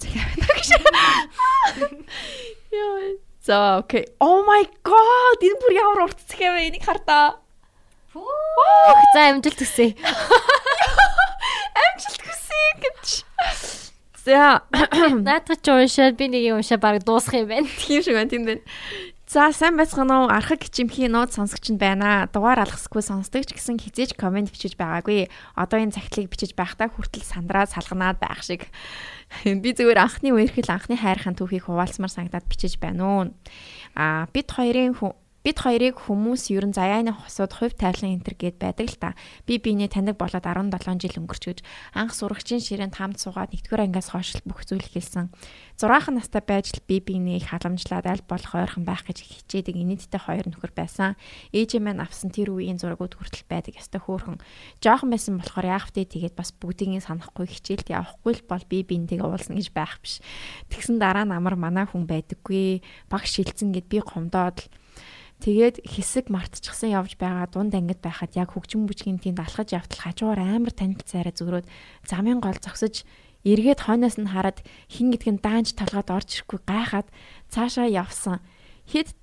Гэж. 0.00 0.68
Яа. 2.72 3.16
За 3.42 3.78
окей. 3.78 4.04
Oh 4.20 4.44
my 4.44 4.64
god. 4.84 5.40
Энэ 5.42 5.58
бүр 5.62 5.72
ямар 5.74 6.00
урт 6.04 6.20
цаг 6.28 6.40
юм 6.44 6.54
бэ? 6.54 6.68
Энийг 6.68 6.84
хардаа. 6.84 7.40
Фүү. 8.12 8.26
За 9.14 9.20
амжилт 9.32 9.58
хүсье. 9.58 9.96
Амжилт 11.72 12.20
хүсье 12.20 12.64
гэж. 12.84 13.06
За 14.30 14.62
наадах 15.26 15.58
ч 15.58 15.66
уншаад 15.74 16.14
би 16.14 16.30
нэг 16.30 16.42
юм 16.54 16.62
уншаа 16.62 16.78
баг 16.78 17.02
дуусах 17.02 17.34
юм 17.34 17.50
байна. 17.50 17.66
Тийм 17.82 17.98
шиг 17.98 18.14
байна 18.14 18.30
тийм 18.30 18.46
байна. 18.46 18.62
За 19.26 19.50
сайн 19.50 19.74
байцгаана 19.74 20.22
уу? 20.22 20.30
Архаг 20.30 20.62
чимхий 20.70 21.10
нууд 21.10 21.34
сонсогч 21.34 21.74
нь 21.74 21.82
байна. 21.82 22.30
Дугаар 22.30 22.62
алгасгүй 22.62 23.02
сонсдог 23.02 23.42
ч 23.42 23.58
гэсэн 23.58 23.82
хизээж 23.82 24.14
комент 24.14 24.54
бичиж 24.54 24.78
байгаагүй. 24.78 25.26
Одоо 25.58 25.82
энэ 25.82 25.98
цагтлыг 25.98 26.30
бичиж 26.30 26.54
байхдаа 26.54 26.94
хүртэл 26.94 27.26
сандраа 27.26 27.66
салганаад 27.66 28.22
байх 28.22 28.46
шиг. 28.46 28.70
Би 29.46 29.70
зүгээр 29.74 29.98
анхны 29.98 30.30
үерхэл 30.30 30.70
анхны 30.70 30.94
хайрхан 30.94 31.34
түүхийг 31.34 31.66
хуваалцмаар 31.66 32.14
санагдаад 32.14 32.46
бичиж 32.46 32.78
байна 32.78 33.02
уу. 33.02 33.22
Аа 33.98 34.30
бид 34.30 34.46
хоёрын 34.46 34.94
Бид 35.40 35.56
хоёрыг 35.56 35.96
хүмүүс 35.96 36.52
ер 36.52 36.68
нь 36.68 36.76
заяаны 36.76 37.16
хосууд 37.16 37.56
хувь 37.56 37.72
тайлан 37.72 38.20
энтер 38.20 38.36
гээд 38.36 38.60
байдаг 38.60 38.86
л 38.92 39.00
та. 39.00 39.16
Би 39.48 39.56
биенээ 39.56 39.88
таньдаг 39.88 40.20
болоод 40.20 40.44
17 40.44 41.00
жил 41.00 41.24
өнгөрч 41.24 41.44
гэж 41.48 41.58
анх 41.96 42.12
сурагчийн 42.12 42.60
ширээнд 42.60 43.00
хамт 43.00 43.24
суугаад 43.24 43.48
нэгдүгээр 43.56 43.88
ангиас 43.88 44.12
хойш 44.12 44.36
бүх 44.44 44.68
зүйл 44.68 44.84
хэлсэн. 44.84 45.32
6хан 45.80 46.20
настай 46.20 46.44
байж 46.44 46.76
л 46.76 46.84
би 46.84 47.00
биенээ 47.00 47.40
их 47.40 47.56
халамжлаад 47.56 48.04
аль 48.04 48.24
болох 48.28 48.52
ойрхон 48.52 48.84
байх 48.84 49.00
гэж 49.08 49.24
хичээдэг 49.24 49.80
инээдтэй 49.80 50.20
хоёр 50.20 50.44
нөхөр 50.52 50.76
байсан. 50.76 51.16
Ээжээ 51.56 51.80
маань 51.80 52.04
авсан 52.04 52.28
тэр 52.28 52.52
үеийн 52.52 52.76
зургууд 52.76 53.16
хүртэл 53.16 53.48
байдаг 53.48 53.80
ёстой 53.80 54.04
хөөхөн. 54.04 54.44
Жохон 54.84 55.08
байсан 55.08 55.40
болохоор 55.40 55.72
яах 55.72 55.88
вэ 55.96 56.04
тэгээд 56.04 56.36
бас 56.36 56.52
бүгдийг 56.52 57.00
санахгүй 57.00 57.48
хичээлд 57.48 57.88
явахгүй 57.88 58.32
л 58.36 58.44
бол 58.44 58.64
би 58.68 58.84
биентэйгээ 58.84 59.24
уулзна 59.24 59.56
гэж 59.56 59.72
байх 59.72 60.04
биш. 60.04 60.20
Тэгсэн 60.68 61.00
дараа 61.00 61.24
нь 61.24 61.32
амар 61.32 61.56
манаа 61.56 61.88
хүн 61.88 62.04
байдаггүй. 62.04 62.84
Баг 63.08 63.24
шилцэн 63.24 63.72
гэд 63.72 63.88
би 63.88 64.04
гомдоод 64.04 64.68
л 64.68 64.68
Тэгээд 65.40 65.76
хэсэг 65.88 66.28
мартчихсан 66.28 66.92
явж 66.92 67.16
байгаа 67.16 67.48
дунд 67.48 67.72
ангид 67.72 68.04
байхад 68.04 68.36
яг 68.36 68.52
хөгжим 68.52 68.84
бүжгийн 68.84 69.16
тэнд 69.24 69.40
алхаж 69.40 69.72
явтал 69.72 70.04
хажуугаар 70.04 70.40
амар 70.44 70.72
танилцаараа 70.76 71.32
зөрөөд 71.32 71.66
замын 72.04 72.44
гол 72.44 72.60
зогсож 72.60 73.08
эргээд 73.48 73.88
хойноос 73.88 74.20
нь 74.20 74.28
хараад 74.28 74.60
хин 74.92 75.08
гэдг 75.16 75.28
нь 75.32 75.40
даанч 75.40 75.72
талгаад 75.72 76.12
орж 76.12 76.28
ирэхгүй 76.44 76.60
гайхаад 76.68 77.08
цаашаа 77.48 77.88
явсан. 77.88 78.44
Хэд 78.84 79.16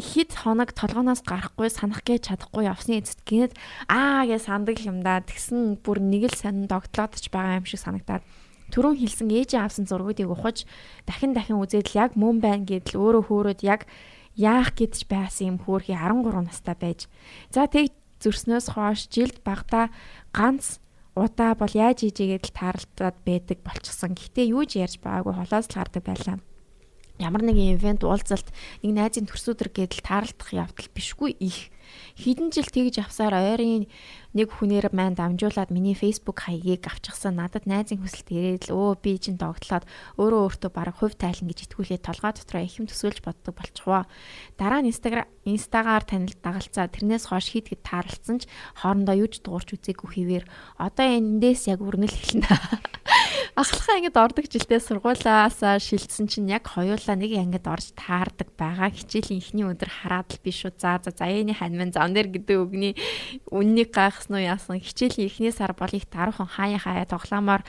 хит 0.00 0.32
хоног 0.32 0.72
толгоноос 0.72 1.20
гарахгүй 1.20 1.68
санах 1.68 2.00
гэж 2.08 2.32
чадахгүй 2.32 2.64
явсны 2.64 3.04
эцэст 3.04 3.20
гинэд 3.28 3.52
аа 3.84 4.24
гэж 4.24 4.48
сандаг 4.48 4.80
юм 4.80 5.04
да. 5.04 5.20
Тэгсэн 5.20 5.76
бүр 5.84 6.00
нэг 6.00 6.32
л 6.32 6.40
сонин 6.40 6.66
догтлоод 6.72 7.20
ч 7.20 7.28
байгаа 7.28 7.60
юм 7.60 7.68
шиг 7.68 7.84
санагдаад 7.84 8.24
түрүүн 8.72 8.96
хэлсэн 8.96 9.28
ээжээ 9.28 9.60
авсан 9.60 9.84
зургуудыг 9.84 10.30
ухаж 10.30 10.64
дахин 11.04 11.36
дахин 11.36 11.60
үзээд 11.60 11.92
л 11.92 12.00
яг 12.00 12.10
мөн 12.16 12.40
байна 12.40 12.64
гэдэл 12.64 12.96
өөрөө 12.96 13.22
хөөрөөд 13.28 13.60
яг 13.66 13.84
яах 14.40 14.72
гэдэж 14.72 15.04
байсан 15.04 15.44
юм 15.52 15.58
хөөрхий 15.60 15.94
13 15.94 16.48
настай 16.48 16.76
байж. 16.80 17.00
За 17.52 17.68
тэг 17.68 17.92
зөрснөөс 18.24 18.72
хойш 18.72 19.12
жилд 19.12 19.44
багада 19.44 19.92
ганц 20.32 20.80
удаа 21.12 21.52
бол 21.52 21.72
яаж 21.76 22.08
ижигээд 22.08 22.48
л 22.48 22.56
тааралдаад 22.56 23.16
байдаг 23.28 23.58
болчихсон. 23.60 24.16
Гэтэ 24.16 24.48
юу 24.48 24.64
ч 24.64 24.80
ярьж 24.80 24.96
байгаагүй 25.04 25.36
холоос 25.36 25.68
л 25.68 25.76
гардаг 25.76 26.04
байлаа 26.08 26.40
ямар 27.20 27.44
нэгэн 27.44 27.76
ивент 27.76 28.02
уулзалт 28.02 28.48
нэг 28.80 28.92
найзын 28.96 29.28
төрсөдөр 29.28 29.68
гэдэл 29.68 30.00
таарлах 30.00 30.50
явдал 30.56 30.88
бишгүй 30.96 31.36
их 31.36 31.68
хэдэн 32.16 32.48
жил 32.48 32.64
тэгж 32.64 33.04
авсаар 33.04 33.36
ойрын 33.36 33.84
нэг 34.36 34.48
хүнээр 34.54 34.94
маань 34.94 35.18
дамжуулаад 35.18 35.74
миний 35.74 35.98
Facebook 35.98 36.46
хаягийг 36.46 36.86
авчихсан. 36.86 37.38
Надад 37.38 37.66
найзын 37.66 37.98
хүсэлт 37.98 38.30
ирээд 38.30 38.62
л 38.70 38.78
өө 38.78 38.90
би 39.02 39.18
чинь 39.18 39.40
догтлоод 39.40 39.84
өөрөө 40.18 40.40
өөртөө 40.46 40.70
баг 40.70 40.94
хувь 40.94 41.18
тайлан 41.18 41.50
гэж 41.50 41.66
итгүүлээ. 41.66 41.98
Толгой 41.98 42.32
дотроо 42.34 42.62
ихэм 42.62 42.86
төсөөлж 42.86 43.18
боддог 43.26 43.54
болчихвоо 43.58 44.06
дараа 44.54 44.80
нь 44.86 44.90
инстаграм 44.94 45.26
инстагаар 45.42 46.04
танил 46.06 46.36
дагалцаа 46.38 46.86
тэрнээс 46.86 47.26
хойш 47.26 47.50
хит 47.50 47.74
хит 47.74 47.82
таарлцсан 47.82 48.44
ч 48.44 48.48
хоорондоо 48.78 49.16
юуж 49.18 49.42
дуурч 49.42 49.74
үзээгүй 49.74 50.10
хിവэр 50.14 50.44
одоо 50.78 51.06
эндээс 51.06 51.72
яг 51.72 51.80
өрнөл 51.82 52.12
эхэлнэ 52.12 52.46
ахлахаа 53.60 54.00
ингэж 54.00 54.16
ордог 54.16 54.46
жилдээ 54.48 54.80
сургуулаасаа 54.80 55.76
шилжсэн 55.76 56.32
чинь 56.32 56.48
яг 56.48 56.64
хоёулаа 56.64 57.12
нэг 57.12 57.36
ангид 57.36 57.68
орж 57.68 57.92
таардаг 57.92 58.48
байгаа. 58.56 58.88
Хичээлийн 58.88 59.44
ихний 59.44 59.68
өдөр 59.68 60.00
хараад 60.00 60.32
л 60.32 60.40
би 60.40 60.48
шууд 60.48 60.80
за 60.80 60.96
за 61.04 61.12
заяаны 61.12 61.52
хань 61.52 61.76
зам 61.92 62.16
дээр 62.16 62.32
гэдэг 62.40 62.56
үгний 62.56 62.96
үннийг 63.52 63.92
гайхсан 63.92 64.32
уу 64.32 64.40
яасан? 64.40 64.80
Хичээлийн 64.80 65.28
эхний 65.28 65.52
сар 65.52 65.76
бол 65.76 65.92
их 65.92 66.08
даруухан 66.08 66.48
хаяа 66.48 66.80
хаяа 66.80 67.04
тоглоомоор 67.04 67.60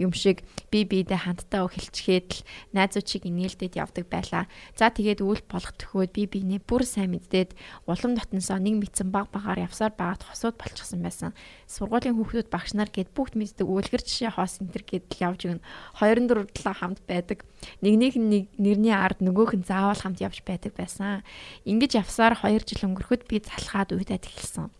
юм 0.00 0.16
шиг 0.16 0.40
би 0.72 0.88
биедээ 0.88 1.28
хамтдаа 1.28 1.68
эхэлчихэд 1.68 2.28
л 2.32 2.44
найзууд 2.72 3.06
шиг 3.06 3.28
инээлдэд 3.28 3.76
явдаг 3.76 4.08
байлаа. 4.08 4.48
За 4.72 4.88
тэгээд 4.88 5.20
үйл 5.20 5.44
болох 5.44 5.76
төхөөд 5.76 6.10
би 6.16 6.24
бинээ 6.24 6.64
бүр 6.64 6.88
сайн 6.88 7.12
мэддээд 7.12 7.52
улам 7.84 8.16
дотносоо 8.16 8.56
нэг 8.56 8.80
мэдсэн 8.80 9.12
баг 9.12 9.28
багаар 9.28 9.68
явсаар 9.68 9.92
байгаад 9.92 10.24
хосууд 10.24 10.56
болчихсон 10.56 11.04
байсан. 11.04 11.36
Сургуулийн 11.68 12.16
хүүхдүүд 12.16 12.48
багш 12.48 12.72
нар 12.72 12.88
гээд 12.88 13.12
бүгд 13.12 13.36
мэддэг 13.36 13.68
үлгэр 13.68 14.00
жишээ 14.00 14.40
хоос 14.40 14.64
энтер 14.64 14.82
гэдэл 14.88 15.20
явж 15.20 15.40
өгнө. 15.44 15.64
24 16.00 16.48
7 16.56 16.80
хамт 16.80 17.00
байдаг. 17.04 17.44
Нэг 17.84 17.94
нэг 18.00 18.14
нэрний 18.56 18.96
ард 18.96 19.20
нөгөөх 19.20 19.52
нь 19.60 19.68
заавал 19.68 20.00
хамт 20.00 20.24
явж 20.24 20.40
байдаг 20.48 20.72
байсан. 20.72 21.20
Ингиж 21.68 22.00
явсаар 22.00 22.40
2 22.40 22.64
жил 22.64 22.88
өнгөрөхөд 22.88 23.28
би 23.28 23.44
залхаад 23.44 23.92
уйдаад 23.92 24.24
эхэлсэн 24.24 24.79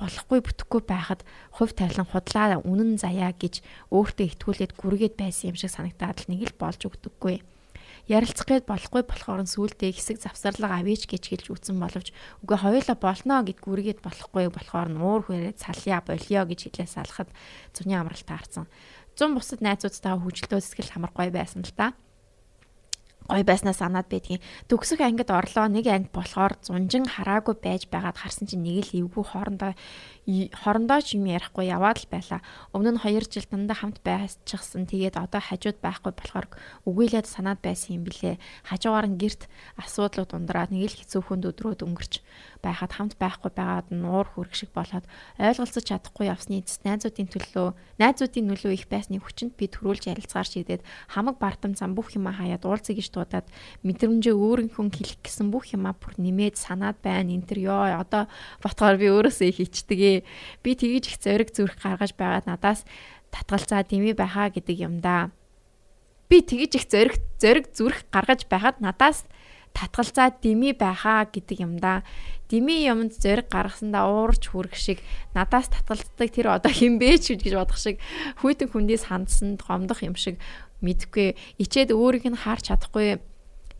болохгүй 0.00 0.40
бүтэхгүй 0.40 0.82
байхад 0.88 1.20
хувь 1.52 1.76
тавилан 1.76 2.08
худлаа 2.08 2.64
үнэн 2.64 2.96
заяа 2.96 3.36
гэж 3.36 3.60
өөртөө 3.92 4.26
итгүүлээд 4.32 4.72
гүргээд 4.80 5.14
байсан 5.20 5.52
юм 5.52 5.56
шиг 5.60 5.70
санагдаад 5.76 6.24
л 6.24 6.30
нэг 6.32 6.40
л 6.48 6.56
болж 6.56 6.80
өгдөггүй. 6.88 7.44
Ярилцах 8.08 8.48
гээд 8.48 8.66
болохгүй 8.66 9.06
болохоор 9.06 9.44
сүултээ 9.46 9.92
хэсэг 9.94 10.18
завсарлага 10.18 10.82
авъяч 10.82 11.06
гэж 11.06 11.22
хэлж 11.30 11.46
үтсэн 11.52 11.78
боловч 11.78 12.10
үгүй 12.42 12.58
хоёулаа 12.58 12.96
болно 12.98 13.44
гэд 13.46 13.60
гүргээд 13.62 14.00
болохгүй 14.02 14.50
болохоор 14.50 14.88
нуур 14.90 15.22
хүрээд 15.28 15.62
салъя 15.62 16.02
болио 16.02 16.42
гэж 16.48 16.60
хэлээ 16.74 16.88
салахад 16.90 17.30
зуны 17.70 17.94
амралт 17.94 18.26
таарсан. 18.26 18.66
Зун 19.14 19.38
бусад 19.38 19.62
найзуудтайгаа 19.62 20.26
хөвжөлтөө 20.26 20.58
сэтгэл 20.58 20.90
хамаргүй 20.96 21.30
байсан 21.30 21.62
л 21.62 21.76
та 21.76 21.94
гой 23.30 23.46
байснаа 23.46 23.70
санаад 23.70 24.10
байдгийн. 24.10 24.42
Төгсөх 24.66 24.98
ангид 24.98 25.30
орлоо 25.30 25.70
нэг 25.70 25.86
анги 25.86 26.10
болохоор 26.10 26.58
зунжин 26.66 27.06
хараагүй 27.06 27.54
байж 27.62 27.86
байгаад 27.86 28.18
харсан 28.18 28.50
чинь 28.50 28.66
нэг 28.66 28.90
л 28.90 29.06
эвгүй 29.06 29.22
хоорондоо 29.22 29.78
хорондоо 30.26 31.00
ч 31.02 31.14
юм 31.14 31.30
ярихгүй 31.30 31.70
яваад 31.70 32.02
л 32.02 32.10
байла. 32.10 32.42
Өмнө 32.74 32.98
нь 32.98 33.02
2 33.02 33.30
жил 33.30 33.46
дандаа 33.46 33.78
хамт 33.78 34.02
байсчихсан. 34.02 34.90
Тэгээд 34.90 35.16
одоо 35.18 35.38
хажууд 35.38 35.78
байхгүй 35.78 36.12
болохоор 36.14 36.46
үгүйлээд 36.86 37.26
санаад 37.26 37.62
байсан 37.62 38.02
юм 38.02 38.04
билэ. 38.06 38.42
Хажуугаар 38.66 39.06
нь 39.10 39.18
герт 39.18 39.46
асуудлууд 39.78 40.30
ундраад 40.34 40.70
нэг 40.74 40.90
л 40.90 40.98
хэцүү 40.98 41.22
хүнд 41.22 41.48
өдрөөд 41.50 41.86
өнгөрч 41.86 42.14
байхад 42.60 42.92
хамт 42.92 43.14
байхгүй 43.16 43.50
байгаад 43.56 43.88
нь 43.90 44.04
уур 44.04 44.28
хүрэх 44.28 44.54
шиг 44.54 44.70
болоод 44.76 45.08
ойлголцож 45.40 45.84
чадахгүй 45.84 46.28
явсны 46.28 46.60
эцэст 46.60 46.84
найзуудын 46.84 47.28
төлөө 47.32 47.68
найзуудын 47.96 48.46
нөлөө 48.52 48.72
их 48.76 48.86
байсны 48.92 49.20
хүчинд 49.20 49.56
би 49.56 49.66
төрүүлж 49.72 50.12
ярилцгаар 50.12 50.48
шийдээд 50.48 50.84
хамаг 51.08 51.40
бардам 51.40 51.72
зам 51.74 51.96
бүх 51.96 52.12
юма 52.14 52.36
хаяад 52.36 52.68
уулзъя 52.68 52.96
гэж 52.96 53.08
дуудаад 53.12 53.46
мэдрэмжээ 53.84 54.36
өөрийнхөө 54.36 54.86
хэлэх 54.92 55.20
гэсэн 55.24 55.48
бүх 55.48 55.72
юма 55.72 55.96
бүр 55.96 56.20
нэмээд 56.20 56.60
санаад 56.60 57.00
байна. 57.00 57.32
Энтер 57.32 57.58
ёо 57.64 57.96
одоо 57.96 58.28
ботгоор 58.60 58.96
би 59.00 59.08
өөрөөсөө 59.08 59.48
их 59.48 59.60
ичдэг 59.64 60.00
Би 60.62 60.74
тгийж 60.74 61.06
их 61.08 61.18
зориг 61.20 61.52
зүрх 61.52 61.76
гаргаж 61.82 62.14
байгаад 62.16 62.46
надаас 62.46 62.84
татгалзаа 63.30 63.84
дими 63.84 64.12
байхаа 64.12 64.50
гэдэг 64.50 64.76
юм 64.80 65.00
да. 65.00 65.30
Би 66.28 66.42
тгийж 66.42 66.74
их 66.76 66.86
зориг 66.88 67.16
зориг 67.40 67.72
зүрх 67.72 68.04
гаргаж 68.12 68.46
байгаад 68.46 68.80
надаас 68.80 69.24
татгалзаа 69.74 70.34
дими 70.42 70.72
байхаа 70.72 71.26
гэдэг 71.30 71.58
юм 71.62 71.78
да. 71.78 72.02
Дими 72.50 72.82
юмд 72.84 73.14
зориг 73.14 73.48
гаргасандаа 73.48 74.10
уурч 74.10 74.50
хүрэх 74.50 74.74
шиг 74.74 74.98
надаас 75.34 75.70
татгалздаг 75.70 76.28
тэр 76.30 76.58
одоо 76.58 76.72
хинбэ 76.72 77.18
ч 77.22 77.38
гэж 77.38 77.54
бодох 77.54 77.78
шиг 77.78 78.02
хүйтэн 78.42 78.74
хүндээс 78.74 79.06
хандсанд 79.08 79.62
гомдох 79.62 80.02
юм 80.02 80.18
шиг 80.18 80.42
мэдгүй 80.82 81.36
ичээд 81.62 81.94
өөрийг 81.94 82.26
нь 82.26 82.40
харж 82.40 82.72
чадахгүй 82.72 83.20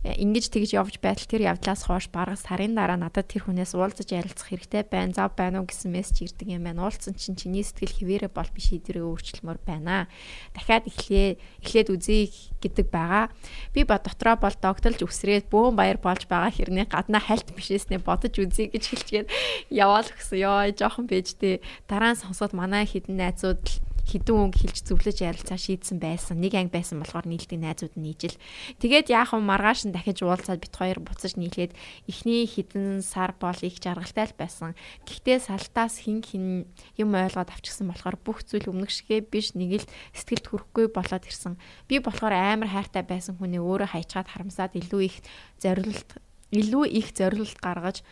ингэж 0.01 0.49
тэгж 0.49 0.73
явж 0.73 0.97
байтал 0.97 1.29
тэр 1.29 1.45
явдлаас 1.53 1.85
хойш 1.85 2.09
бараг 2.09 2.41
сарын 2.41 2.73
дараа 2.73 2.97
надад 2.97 3.29
тэр 3.29 3.45
хүнээс 3.45 3.77
уулзаж 3.77 4.09
ярилцах 4.09 4.49
хэрэгтэй 4.49 4.81
байна. 4.89 5.13
Зав 5.13 5.37
байна 5.37 5.61
уу 5.61 5.69
гэсэн 5.69 5.93
мессеж 5.93 6.25
ирдэг 6.25 6.57
юм 6.57 6.65
байна. 6.65 6.89
Уулзсан 6.89 7.13
чинь 7.13 7.37
чиний 7.37 7.61
сэтгэл 7.61 8.01
хэвээрээ 8.01 8.31
бол 8.33 8.49
би 8.49 8.61
шийдвэрээ 8.65 9.05
өөрчлөмөр 9.05 9.61
байна. 9.61 10.09
Дахиад 10.57 10.89
эхлээ 10.89 11.37
эхлээд 11.61 11.89
үзье 11.93 12.33
гэдэг 12.65 12.87
байгаа. 12.89 13.29
Би 13.77 13.85
ба 13.85 14.01
дотроо 14.01 14.41
бол 14.41 14.57
догтолж 14.57 15.05
өсрээд 15.05 15.53
бөөн 15.53 15.77
баяр 15.77 16.01
болж 16.01 16.25
байгаа 16.25 16.49
хэрнээ 16.49 16.89
гаднаа 16.89 17.21
хальт 17.21 17.53
бишээснээ 17.53 18.01
бодож 18.01 18.33
үзье 18.41 18.73
гэж 18.73 18.83
хэлчихгээд 18.89 19.29
яваал 19.69 20.09
өгсөн. 20.09 20.41
Йоо 20.41 20.73
жоохон 20.73 21.05
бэжтэй. 21.05 21.61
Дараа 21.85 22.17
нь 22.17 22.21
сонсоод 22.25 22.57
манай 22.57 22.89
хідэн 22.89 23.21
найзууд 23.21 23.61
л 23.61 23.90
хідэн 24.07 24.49
үг 24.49 24.55
хэлж 24.57 24.77
зөвлөж 24.87 25.17
ярилцаа 25.21 25.57
шийдсэн 25.57 25.97
байсан. 26.01 26.41
Нэг 26.41 26.57
анги 26.57 26.73
байсан 26.73 27.01
болохоор 27.01 27.27
нийлдэг 27.29 27.59
найзууд 27.59 27.93
нь 27.97 28.05
нийжил. 28.09 28.37
Тэгээд 28.81 29.13
яах 29.13 29.33
вэ 29.35 29.41
маргааш 29.41 29.89
нь 29.89 29.93
дахиж 29.93 30.25
уулзаад 30.25 30.63
бит 30.63 30.73
хоёр 30.73 30.99
буцаж 31.03 31.37
нийлээд 31.37 31.75
эхний 32.09 32.47
хідэн 32.47 33.05
сар 33.05 33.37
бол 33.37 33.57
их 33.61 33.77
жаргалтай 33.77 34.31
л 34.31 34.39
байсан. 34.39 34.73
Гэхдээ 35.05 35.39
салтаас 35.45 36.01
хин 36.01 36.25
хин 36.25 36.65
юм 36.97 37.11
ойлгоод 37.13 37.53
авчихсан 37.53 37.91
болохоор 37.91 38.17
бүх 38.17 38.41
зүйл 38.47 38.71
өмнөх 38.71 38.89
шигээ 38.89 39.27
биш 39.27 39.53
нэг 39.53 39.83
л 39.83 39.91
сэтгэлд 40.17 40.47
хүрэхгүй 40.49 40.85
болоод 40.89 41.27
ирсэн. 41.27 41.59
Би 41.85 42.01
болохоор 42.01 42.33
амар 42.33 42.69
хайртай 42.71 43.05
байсан 43.05 43.37
хүнээ 43.37 43.61
өөрөө 43.61 43.93
хайчаад 43.93 44.27
харамсаад 44.29 44.75
илүү 44.77 45.01
их 45.05 45.15
зориулт 45.61 46.21
илүү 46.51 46.83
их 46.99 47.15
зориулт 47.15 47.57
гаргаж 47.63 48.03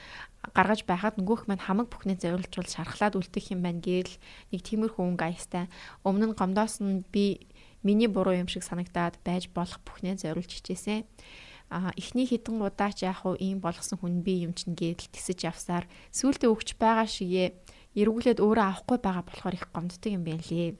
гаргаж 0.55 0.87
байхад 0.87 1.19
нөгөөх 1.19 1.47
маань 1.47 1.63
хамаг 1.63 1.87
бүхнээ 1.91 2.17
зориулжуул 2.23 2.69
шархлаад 2.71 3.19
үлдэх 3.19 3.51
юм 3.51 3.61
байна 3.63 3.83
гээл 3.83 4.13
нэг 4.55 4.61
тиймэрхүү 4.63 5.03
өнгө 5.03 5.25
аястай. 5.27 5.65
Өмнө 6.07 6.31
нь 6.31 6.37
гомдоос 6.39 6.79
нь 6.79 7.03
би 7.11 7.47
миний 7.83 8.07
буруу 8.07 8.35
юм 8.35 8.47
шиг 8.47 8.63
санагдаад 8.63 9.19
байж 9.27 9.51
болох 9.51 9.83
бүхнээ 9.83 10.15
зориулж 10.19 10.51
хичээсэн. 10.51 11.03
А 11.69 11.93
эхний 11.99 12.25
хідэн 12.25 12.65
удаач 12.65 13.05
яах 13.05 13.27
вэ 13.27 13.37
ийм 13.43 13.59
болгосон 13.61 13.99
хүн 13.99 14.25
би 14.25 14.41
юм 14.47 14.57
чинь 14.57 14.73
гээл 14.73 15.11
тисэж 15.13 15.45
явсаар 15.51 15.85
сүултээ 16.09 16.49
өгч 16.49 16.79
байгаа 16.81 17.05
шигээ 17.05 17.53
эргүүлээд 17.99 18.41
өөрөө 18.41 18.65
авахгүй 18.65 18.97
байгаа 18.97 19.23
болохоор 19.27 19.53
их 19.53 19.65
гомддог 19.69 20.09
юм 20.09 20.25
байна 20.25 20.41
лээ 20.49 20.73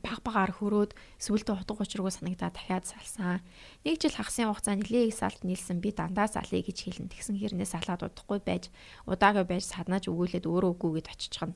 баг 0.00 0.22
багаар 0.22 0.52
хөрөөд 0.54 0.92
сүултээ 1.18 1.54
утга 1.62 1.82
учиргүй 1.82 2.12
санагдаад 2.14 2.54
дахиад 2.54 2.84
салсан. 2.86 3.40
Нэг 3.84 3.98
жил 3.98 4.14
хагасын 4.14 4.48
хугацаанд 4.48 4.86
нэлээ 4.86 5.10
их 5.10 5.18
салт 5.18 5.42
нийлсэн 5.42 5.78
би 5.82 5.90
дандаа 5.92 6.26
салъя 6.30 6.62
гэж 6.62 6.78
хэлэн 6.86 7.08
тэгсэн 7.10 7.36
хэрнээ 7.38 7.68
салаад 7.68 8.06
удахгүй 8.06 8.40
байж 8.42 8.70
удаагаа 9.06 9.44
байж 9.44 9.66
саднаж 9.68 10.06
өгөөлээд 10.10 10.46
өөрөө 10.46 10.70
үгүйгээд 10.76 11.08
очихно. 11.12 11.54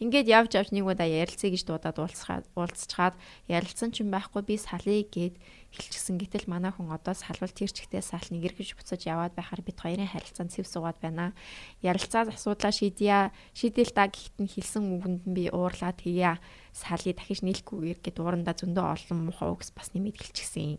Ингээд 0.00 0.28
явж 0.32 0.50
явж 0.56 0.70
нэг 0.72 0.88
удаа 0.88 1.04
ярилцъя 1.04 1.52
гэж 1.52 1.62
дуудаад 1.68 1.98
уулзчаад 2.00 2.44
уулзчаад 2.56 3.14
ярилцсан 3.52 3.92
ч 3.92 4.00
юм 4.00 4.08
байхгүй 4.08 4.42
би 4.48 4.56
салъя 4.56 5.04
гэд 5.04 5.36
хэлчихсэн. 5.70 6.16
Гэтэл 6.18 6.50
манай 6.50 6.72
хүн 6.72 6.90
одоо 6.90 7.14
салвал 7.14 7.52
тэр 7.52 7.70
чигтээ 7.70 8.02
сал 8.02 8.24
нэг 8.32 8.48
эргэж 8.50 8.74
буцаж 8.74 9.04
яваад 9.06 9.36
байхаар 9.36 9.62
бид 9.62 9.78
хоёрын 9.78 10.08
харилцаанд 10.08 10.50
цэв 10.56 10.66
суугаад 10.66 10.98
байна. 10.98 11.36
Ярилцаад 11.84 12.34
асуудлаа 12.34 12.72
шийдъя. 12.72 13.30
Шийдэл 13.54 13.94
та 13.94 14.08
гэхэд 14.10 14.36
нь 14.40 14.50
хэлсэн 14.50 14.82
үгэнд 14.88 15.22
нь 15.28 15.34
би 15.36 15.44
уурлаа 15.52 15.92
тэгье 15.94 16.40
салыг 16.72 17.16
дахиж 17.18 17.40
нийлэхгүйгээр 17.42 17.98
гэд 18.02 18.16
уурандаа 18.20 18.54
зөндөө 18.56 18.86
олон 18.94 19.18
муухай 19.30 19.48
үгс 19.50 19.70
бас 19.74 19.90
нэмээд 19.94 20.16
хэлчихсэн. 20.18 20.78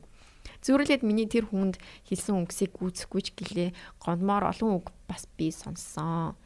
Зүрхлээд 0.62 1.02
миний 1.06 1.26
тэр 1.30 1.50
хүнд 1.50 1.82
хэлсэн 2.06 2.38
үгсийг 2.42 2.74
гүйцэхгүй 2.78 3.22
ч 3.26 3.28
гэлээ 3.34 3.70
гонмоор 4.02 4.50
олон 4.50 4.82
үг 4.82 4.94
бас 5.10 5.26
би 5.38 5.50
сонссон. 5.50 6.38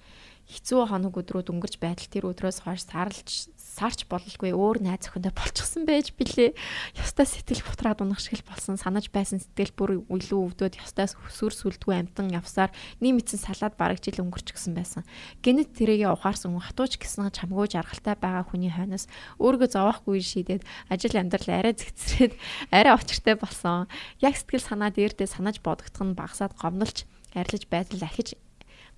Хэцүү 0.45 0.81
хоног 0.89 1.17
өдрүүд 1.17 1.49
өнгөрч 1.49 1.81
байтал 1.81 2.09
тэр 2.09 2.29
өдрөөс 2.29 2.65
хойш 2.65 2.85
сарлж 2.85 3.49
сарч 3.75 4.07
бололгүй 4.07 4.55
өөр 4.55 4.79
найз 4.79 5.11
охиндоо 5.11 5.35
болчихсон 5.35 5.83
байж 5.83 6.15
билээ. 6.15 6.55
Ёстой 6.95 7.27
сэтгэл 7.27 7.67
бутраад 7.67 7.99
унах 7.99 8.23
шиг 8.23 8.39
л 8.39 8.47
болсон. 8.47 8.79
Санаж 8.79 9.11
байсан 9.11 9.43
сэтгэл 9.43 9.75
бүр 9.75 9.91
илүү 10.07 10.55
өвдөд 10.55 10.79
ёстой 10.79 11.11
сүр 11.11 11.51
сүлдгүй 11.51 12.07
амтан 12.07 12.31
явсаар 12.31 12.71
нийт 13.03 13.19
мэдсэн 13.19 13.39
салаад 13.43 13.75
бараг 13.75 13.99
жил 13.99 14.23
өнгөрчихсөн 14.23 14.79
байсан. 14.79 15.03
Гэнэт 15.43 15.75
тэрийгэ 15.75 16.07
ухаарсан 16.07 16.55
хатууч 16.55 16.95
гэсэн 17.03 17.35
чамгүй 17.35 17.67
жаргалтай 17.67 18.15
байгаа 18.15 18.47
хүний 18.47 18.71
хойноос 18.71 19.11
өөргөө 19.43 19.67
зовоохгүй 19.75 20.23
шийдээд 20.23 20.63
ажил 20.87 21.19
амьдрал 21.19 21.51
арай 21.51 21.75
зэгцрээд 21.75 22.33
арай 22.71 22.95
очиртай 22.95 23.35
болсон. 23.35 23.91
Яг 24.23 24.39
сэтгэл 24.39 24.63
санаа 24.63 24.95
дээрдээ 24.95 25.27
санаж 25.27 25.59
бодогдох 25.59 25.99
нь 25.99 26.15
багасаад 26.15 26.55
гомнолч 26.55 27.03
арилж 27.35 27.67
байтал 27.67 27.99
ахиж 28.07 28.39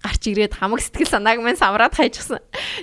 гарч 0.04 0.24
ирээд 0.30 0.54
хамаг 0.58 0.82
сэтгэл 0.82 1.10
санааг 1.10 1.42
минь 1.42 1.58
самраад 1.58 1.98
хайчихсан. 1.98 2.42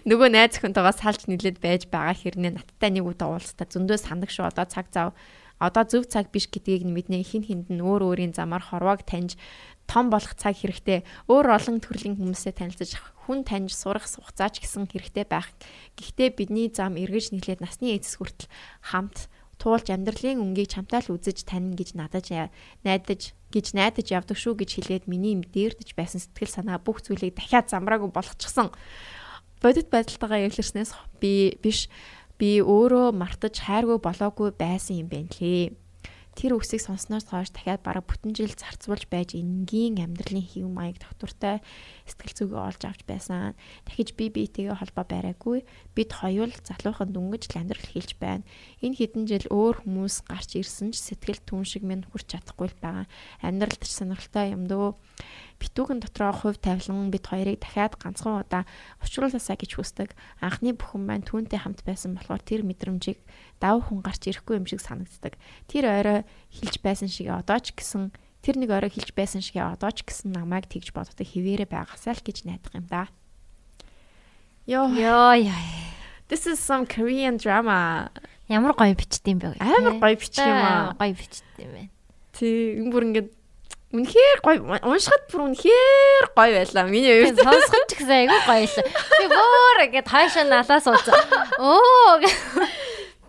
Нөгөө 0.09 0.28
найз 0.35 0.59
охинтойгоо 0.59 0.95
салж 0.95 1.31
нилээд 1.31 1.62
байж 1.62 1.86
байгаа 1.89 2.15
хэрнээ 2.15 2.59
надтай 2.59 2.91
нэг 2.91 3.07
удаа 3.07 3.39
уулзтаа 3.39 3.66
зөндөө 3.70 3.99
сандаг 4.03 4.31
шүү. 4.35 4.51
Одоо 4.51 4.66
цаг 4.66 4.91
зав 4.91 5.15
одоо 5.62 5.85
зөв 5.86 6.05
цаг 6.11 6.35
биш 6.35 6.51
гэдгийг 6.51 6.82
мэднэ 6.85 7.23
хин 7.23 7.47
хинд 7.47 7.66
нь 7.70 7.81
өөр 7.82 8.03
өөрийн 8.11 8.35
замаар 8.35 8.62
хорвоог 8.62 9.07
таньж 9.07 9.39
том 9.86 10.11
болох 10.11 10.35
цаг 10.35 10.59
хэрэгтэй. 10.59 11.07
Өөр 11.31 11.47
олон 11.55 11.78
төрлийн 11.78 12.19
хүмүүстэй 12.19 12.53
танилцаж 12.57 12.99
хүн 13.24 13.47
таньж 13.47 13.73
сурах 13.73 14.05
хугацаач 14.05 14.61
гэсэн 14.61 14.91
хэрэгтэй 14.91 15.24
байх. 15.24 15.49
Гэхдээ 15.97 16.28
бидний 16.35 16.69
зам 16.69 16.99
эргэж 16.99 17.32
нийлээд 17.32 17.62
насны 17.62 17.95
эцэс 17.95 18.19
хүртэл 18.19 18.51
хамт 18.82 19.31
туулж 19.62 19.86
амьдралын 19.89 20.43
өнгийг 20.43 20.69
чамтай 20.74 21.01
л 21.07 21.15
үзэж 21.15 21.47
тань 21.47 21.78
гэж 21.78 21.95
надад 21.95 22.27
найдаж 22.82 23.32
гэж 23.55 23.79
найдаж 23.79 24.11
явдаг 24.11 24.35
шүү 24.35 24.59
гэж 24.59 24.71
хэлээд 24.83 25.05
миний 25.07 25.39
юм 25.39 25.47
дээрдэж 25.47 25.95
байсан 25.95 26.19
сэтгэл 26.19 26.51
санаа 26.51 26.83
бүх 26.83 27.07
зүйлийг 27.07 27.39
дахиад 27.39 27.71
замраагүй 27.71 28.11
болгочихсон. 28.11 28.75
Бодит 29.63 29.89
байдалтайгаа 29.95 30.51
эвлэрснээс 30.51 30.91
би 31.23 31.55
биш 31.63 31.87
би 32.35 32.59
өөрөө 32.59 33.15
мартаж 33.15 33.63
хайргүй 33.63 34.03
болоогүй 34.03 34.51
байсан 34.59 35.07
юм 35.07 35.09
байна 35.09 35.31
лээ. 35.39 35.73
Тэр 36.35 36.59
үгсийг 36.59 36.83
сонсноос 36.83 37.31
хойш 37.31 37.55
дахиад 37.55 37.87
бараг 37.87 38.11
бүтэн 38.11 38.35
жил 38.35 38.51
зарцуулж 38.51 39.07
байж 39.07 39.39
энгийн 39.39 40.03
амьдралын 40.03 40.43
хэв 40.43 40.67
маяг 40.67 40.99
доктортой 40.99 41.63
сэтгэл 42.05 42.37
зүгээ 42.37 42.61
олж 42.69 42.83
авч 42.85 43.01
байсан. 43.09 43.57
Дахиж 43.89 44.13
би 44.13 44.29
биетэйгээ 44.29 44.77
холбоо 44.77 45.05
бариагүй. 45.09 45.65
Бид 45.97 46.11
хоёул 46.13 46.53
залуухан 46.53 47.17
дүнгэж 47.17 47.49
амьдрал 47.57 47.89
хийлж 47.89 48.21
байна. 48.21 48.45
Энэ 48.85 48.97
хэдэн 49.01 49.25
жил 49.25 49.47
өөр 49.49 49.89
хүмүүс 49.89 50.29
гарч 50.29 50.61
ирсэн 50.61 50.93
ч 50.93 51.01
сэтгэл 51.01 51.41
түн 51.49 51.65
шиг 51.65 51.83
минь 51.85 52.05
хүрч 52.05 52.37
чадахгүй 52.37 52.69
л 52.69 52.81
байгаа. 52.81 53.07
Амьдралд 53.41 53.81
ч 53.81 53.91
сонирхолтой 53.97 54.53
юм 54.53 54.69
дөө 54.69 55.01
битүүгэн 55.65 56.03
дотроо 56.03 56.33
хувь 56.35 56.59
тавилан 56.61 57.09
бид 57.09 57.25
хоёрыг 57.25 57.63
дахиад 57.63 57.97
ганцхан 57.97 58.43
удаа 58.43 58.69
учруулаасаа 59.01 59.57
гэж 59.57 59.71
хүсдэг. 59.79 60.13
Анхны 60.45 60.77
бүхэн 60.77 61.03
маань 61.07 61.25
түүнтэй 61.25 61.63
хамт 61.63 61.87
байсан 61.87 62.19
болохоор 62.19 62.43
тэр 62.43 62.67
мэдрэмжийг 62.67 63.23
дав 63.63 63.81
хүн 63.87 64.05
гарч 64.05 64.29
ирэхгүй 64.29 64.61
юм 64.61 64.67
шиг 64.67 64.83
санагддаг. 64.83 65.39
Тэр 65.71 65.85
орой 65.89 66.21
хилж 66.51 66.83
байсан 66.83 67.09
шиг 67.09 67.31
одоо 67.31 67.59
ч 67.63 67.73
гэсэн 67.73 68.13
тэр 68.45 68.61
нэг 68.61 68.69
орой 68.69 68.93
хилж 68.93 69.16
байсан 69.16 69.41
шиг 69.41 69.65
одоо 69.65 69.89
ч 69.89 70.05
гэсэн 70.05 70.37
намайг 70.37 70.69
тэгж 70.69 70.93
боддог 70.93 71.25
хിവэрэ 71.25 71.65
байгаасаа 71.65 72.12
л 72.12 72.21
гэж 72.21 72.45
найдах 72.45 72.77
юм 72.77 72.85
да. 72.93 73.09
Йоо. 74.69 74.93
Йоо 74.93 75.33
яа. 75.41 75.57
This 76.29 76.45
is 76.45 76.61
some 76.61 76.85
Korean 76.85 77.41
drama. 77.41 78.12
Ямар 78.53 78.77
гоё 78.77 78.93
бичдэм 78.93 79.41
бэ? 79.41 79.57
Амар 79.57 79.97
гоё 79.97 80.16
бичих 80.21 80.45
юм 80.45 80.61
аа. 80.61 80.93
Гоё 81.01 81.16
бичдэм 81.16 81.69
байна. 81.73 81.91
Тий, 82.37 82.77
энэ 82.77 82.93
бүр 82.93 83.05
ингээд 83.09 83.29
Үнэхээр 83.95 84.39
гоё 84.43 84.59
уншихад 84.91 85.31
бүр 85.31 85.55
үнэхээр 85.55 86.25
гоё 86.35 86.53
байлаа. 86.59 86.85
Миний 86.91 87.15
хувьд 87.31 87.39
сонсоход 87.39 87.87
ч 87.87 88.03
гэсэн 88.03 88.27
айгүй 88.27 88.41
гоё 88.43 88.66
л. 88.66 88.79
Би 88.91 89.27
бүр 89.31 89.77
ингээд 89.87 90.11
хаашаа 90.11 90.45
налаа 90.51 90.81
сууцсан. 90.83 91.15
Оо 91.62 92.19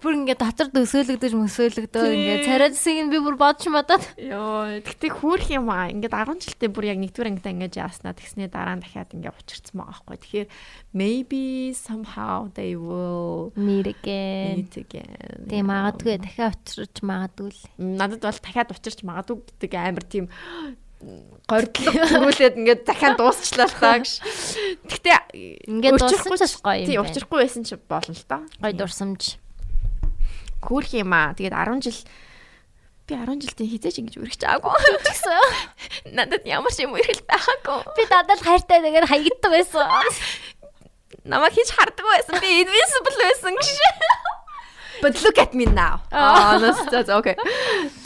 бүр 0.06 0.16
ингээд 0.22 0.38
дотор 0.38 0.70
дөсөөлөгдөж 0.70 1.34
мөсөөлөгдөө 1.34 2.06
ингээд 2.14 2.46
царайсыг 2.46 2.98
нь 3.02 3.10
би 3.10 3.18
бүр 3.18 3.38
бодч 3.42 3.66
модод. 3.74 4.06
Йоо, 4.22 4.78
тэгтээ 4.86 5.12
хөөх 5.18 5.50
юм 5.58 5.74
аа. 5.74 5.90
Ингээд 5.90 6.14
10 6.14 6.46
жилдээ 6.46 6.70
бүр 6.70 6.86
яг 6.94 7.02
нэгдүгээр 7.02 7.30
ангид 7.34 7.50
ингээд 7.50 7.80
яаснаа 7.82 8.14
тэгснээ 8.14 8.54
дараа 8.54 8.78
нь 8.78 8.86
дахиад 8.86 9.18
ингээд 9.18 9.34
учирсан 9.42 9.82
байгаа 9.82 10.06
байхгүй. 10.06 10.18
Тэгэхээр 10.22 10.48
maybe 10.94 11.74
somehow 11.74 12.54
they 12.54 12.78
will 12.78 13.50
meet 13.58 13.90
again. 13.90 14.70
Meet 14.70 14.78
again. 14.86 15.50
Тэгээ 15.50 15.66
магадгүй 15.66 16.22
дахиад 16.22 16.62
учирч 16.62 17.02
магадгүй 17.02 17.50
л. 17.50 17.62
Надад 17.82 18.22
бол 18.22 18.40
дахиад 18.46 18.70
учирч 18.70 19.02
магадгүй 19.02 19.42
гэдэг 19.42 19.72
амар 19.74 20.06
тийм 20.06 20.30
гордлог 21.50 21.94
төрүүлээд 21.94 22.56
ингээд 22.62 22.82
дахиад 22.86 23.18
дуусчлаа 23.18 23.68
л 23.70 23.78
таа 23.78 23.98
гэж. 24.02 24.14
Гэхдээ 24.86 25.18
ингээд 25.70 25.98
дууссан 25.98 26.38
ч 26.38 26.56
гоё 26.62 26.82
юм. 26.82 26.88
Тий, 26.90 26.98
учрахгүй 27.02 27.38
байсан 27.46 27.66
ч 27.66 27.78
болно 27.90 28.14
л 28.14 28.26
та. 28.26 28.42
Гоё 28.62 28.74
дурсамж 28.74 29.38
хөөх 30.66 30.90
юм 30.98 31.14
аа. 31.14 31.38
Тэгээд 31.38 31.54
10 31.54 31.86
жил 31.86 32.00
би 33.06 33.14
10 33.14 33.38
жилдээ 33.46 33.68
хизээч 33.70 33.96
ингэж 34.02 34.16
үргэж 34.18 34.40
чаагүй 34.42 34.74
гэсэн. 35.06 36.14
Надад 36.18 36.42
ямар 36.50 36.74
ч 36.74 36.82
юм 36.84 36.98
үргэлж 36.98 37.22
байгаагүй. 37.30 37.80
Би 37.94 38.04
дадал 38.10 38.42
хайртай 38.42 38.82
нэгээр 38.82 39.06
хаягддаг 39.06 39.52
байсан. 39.54 39.86
Намайг 41.30 41.54
хийж 41.54 41.70
харддаг 41.70 42.06
байсан. 42.06 42.42
Би 42.42 42.66
invincible 42.66 43.18
байсан 43.22 43.54
гэж. 43.54 43.70
But 45.02 45.22
look 45.22 45.38
at 45.38 45.54
me 45.54 45.66
now. 45.66 46.02
Аа, 46.12 46.58
that's 46.58 46.82
that's 46.90 47.12
okay. 47.22 47.36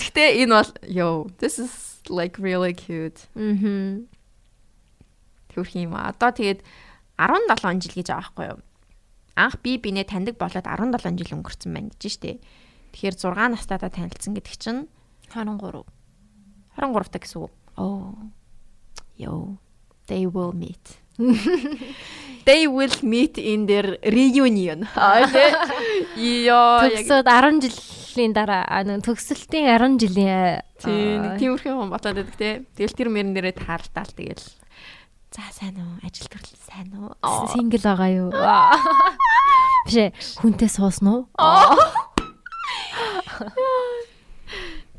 Гэтэ 0.04 0.44
энэ 0.44 0.52
бол 0.52 0.72
yo, 0.84 1.08
this 1.40 1.60
is 1.60 2.02
like 2.10 2.36
really 2.40 2.74
cute. 2.74 3.30
Мм. 3.40 4.10
Төрх 5.54 5.76
юм 5.80 5.96
аа. 5.96 6.12
Одоо 6.12 6.36
тэгээд 6.36 6.60
17 7.16 7.88
жил 7.88 7.96
гэж 8.04 8.08
байгаа 8.12 8.20
байхгүй 8.20 8.46
юу? 8.52 8.60
Анх 9.40 9.64
би 9.64 9.80
бинээ 9.80 10.12
таньдаг 10.12 10.36
болоод 10.36 10.68
17 10.68 11.16
жил 11.16 11.40
өнгөрцөн 11.40 11.72
байна 11.72 11.90
гэж 11.96 12.04
штэ. 12.20 12.44
Тэгэхээр 12.92 13.16
6 13.16 13.56
настайдаа 13.56 13.88
танилцсан 13.88 14.36
гэдэг 14.36 14.56
чинь 14.60 14.92
23. 15.32 15.88
23 16.76 17.14
та 17.14 17.20
гэсэн 17.24 17.40
үг. 17.48 17.54
Oh. 17.80 18.12
Yo. 19.16 19.56
They 20.12 20.28
will 20.28 20.52
meet. 20.52 21.00
They 22.46 22.68
will 22.68 22.96
meet 23.04 23.38
in 23.38 23.68
their 23.68 24.00
reunion. 24.04 24.88
Йоо. 26.48 26.90
Төгсөд 26.90 27.28
10 27.28 27.62
жилийн 27.70 28.34
дараа 28.34 28.66
нэг 28.84 29.06
төгсөлтийн 29.06 29.70
10 29.70 30.00
жилийн 30.02 30.64
тийм 30.82 31.38
тиймэрхүү 31.38 31.72
юм 31.76 31.92
болоод 31.94 32.16
байдаг 32.18 32.36
те. 32.40 32.66
Тэгэл 32.74 32.98
тэр 32.98 33.10
мөрөн 33.14 33.36
дээрээ 33.38 33.56
таарлтаал 33.60 34.12
тэгэл 34.16 34.44
За 35.40 35.56
сайн 35.56 35.80
уу? 35.80 35.96
Ажил 36.04 36.28
төрөл 36.28 36.60
сайн 36.68 36.92
уу? 37.00 37.16
Сингл 37.56 37.80
байгаа 37.80 38.12
юу? 38.12 38.28
Биш 39.88 40.12
хүнтэй 40.36 40.68
суусан 40.68 41.08
уу? 41.08 41.22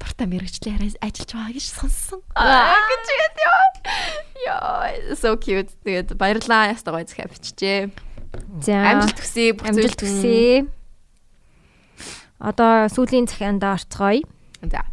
Порта 0.01 0.25
мэрэгчлээ 0.33 0.97
ажиллаж 1.05 1.29
байгаа 1.37 1.53
гэж 1.53 1.67
сонссон. 1.77 2.25
Гэж 2.33 3.05
яд 3.21 3.37
яа. 3.45 3.61
Яа, 4.49 5.13
so 5.13 5.37
cute. 5.37 5.77
Тэгээд 5.85 6.17
баярлалаа. 6.17 6.73
Ястаа 6.73 6.97
гоё 6.97 7.05
захиа 7.05 7.29
биччихэ. 7.29 7.93
За. 8.65 8.97
Амжилт 8.97 9.21
хүсье. 9.21 9.61
Амжилт 9.61 10.01
хүсье. 10.01 10.73
Одоо 12.41 12.89
сүүлийн 12.89 13.29
захианд 13.29 13.61
орцгоё. 13.61 14.25
За. 14.65 14.89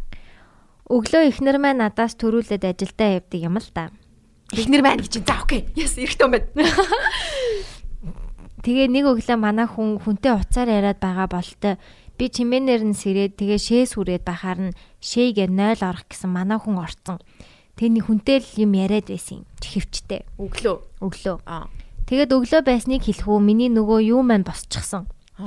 Өглөө 0.92 1.32
ихнэр 1.32 1.56
маань 1.56 1.80
надаас 1.80 2.20
төрүүлээд 2.20 2.68
ажилдаа 2.68 3.16
явдаг 3.16 3.40
юм 3.40 3.56
л 3.56 3.70
да. 3.72 3.88
Эхнэр 4.52 4.80
байна 4.80 5.04
гэж. 5.04 5.20
За 5.26 5.44
окей. 5.44 5.68
Yes, 5.76 6.00
эрэгтэй 6.00 6.24
юм 6.24 6.32
байна. 6.32 6.48
Тэгээ 8.64 8.88
нэг 8.90 9.04
өглөө 9.12 9.38
манай 9.38 9.68
хүн 9.68 10.00
хүнтэй 10.00 10.32
уцаар 10.34 10.72
яриад 10.72 10.98
байгаа 10.98 11.28
болтой. 11.28 11.76
Би 12.18 12.26
чимээнээр 12.32 12.82
нь 12.90 12.96
сэрээд 12.96 13.38
тэгээ 13.38 13.60
шээс 13.60 13.94
хүрээд 13.94 14.26
бахаар 14.26 14.72
нь 14.72 14.76
шээгээ 14.98 15.52
0 15.52 15.84
орох 15.84 16.10
гэсэн 16.10 16.32
манай 16.32 16.58
хүн 16.58 16.80
орцсон. 16.80 17.20
Тэний 17.78 18.02
хүнтэй 18.02 18.42
л 18.42 18.66
юм 18.66 18.74
яриад 18.74 19.06
байсан 19.06 19.40
юм. 19.40 19.44
Хөвчтэй. 19.62 20.26
Өглөө. 20.42 20.76
Өглөө. 20.98 21.36
Аа. 21.46 21.70
Тэгээд 22.10 22.34
өглөө 22.34 22.60
байсныг 22.66 23.06
хэлэх 23.06 23.30
үү 23.30 23.38
миний 23.38 23.70
нөгөө 23.70 24.10
юу 24.10 24.26
маань 24.26 24.42
босчихсон. 24.42 25.06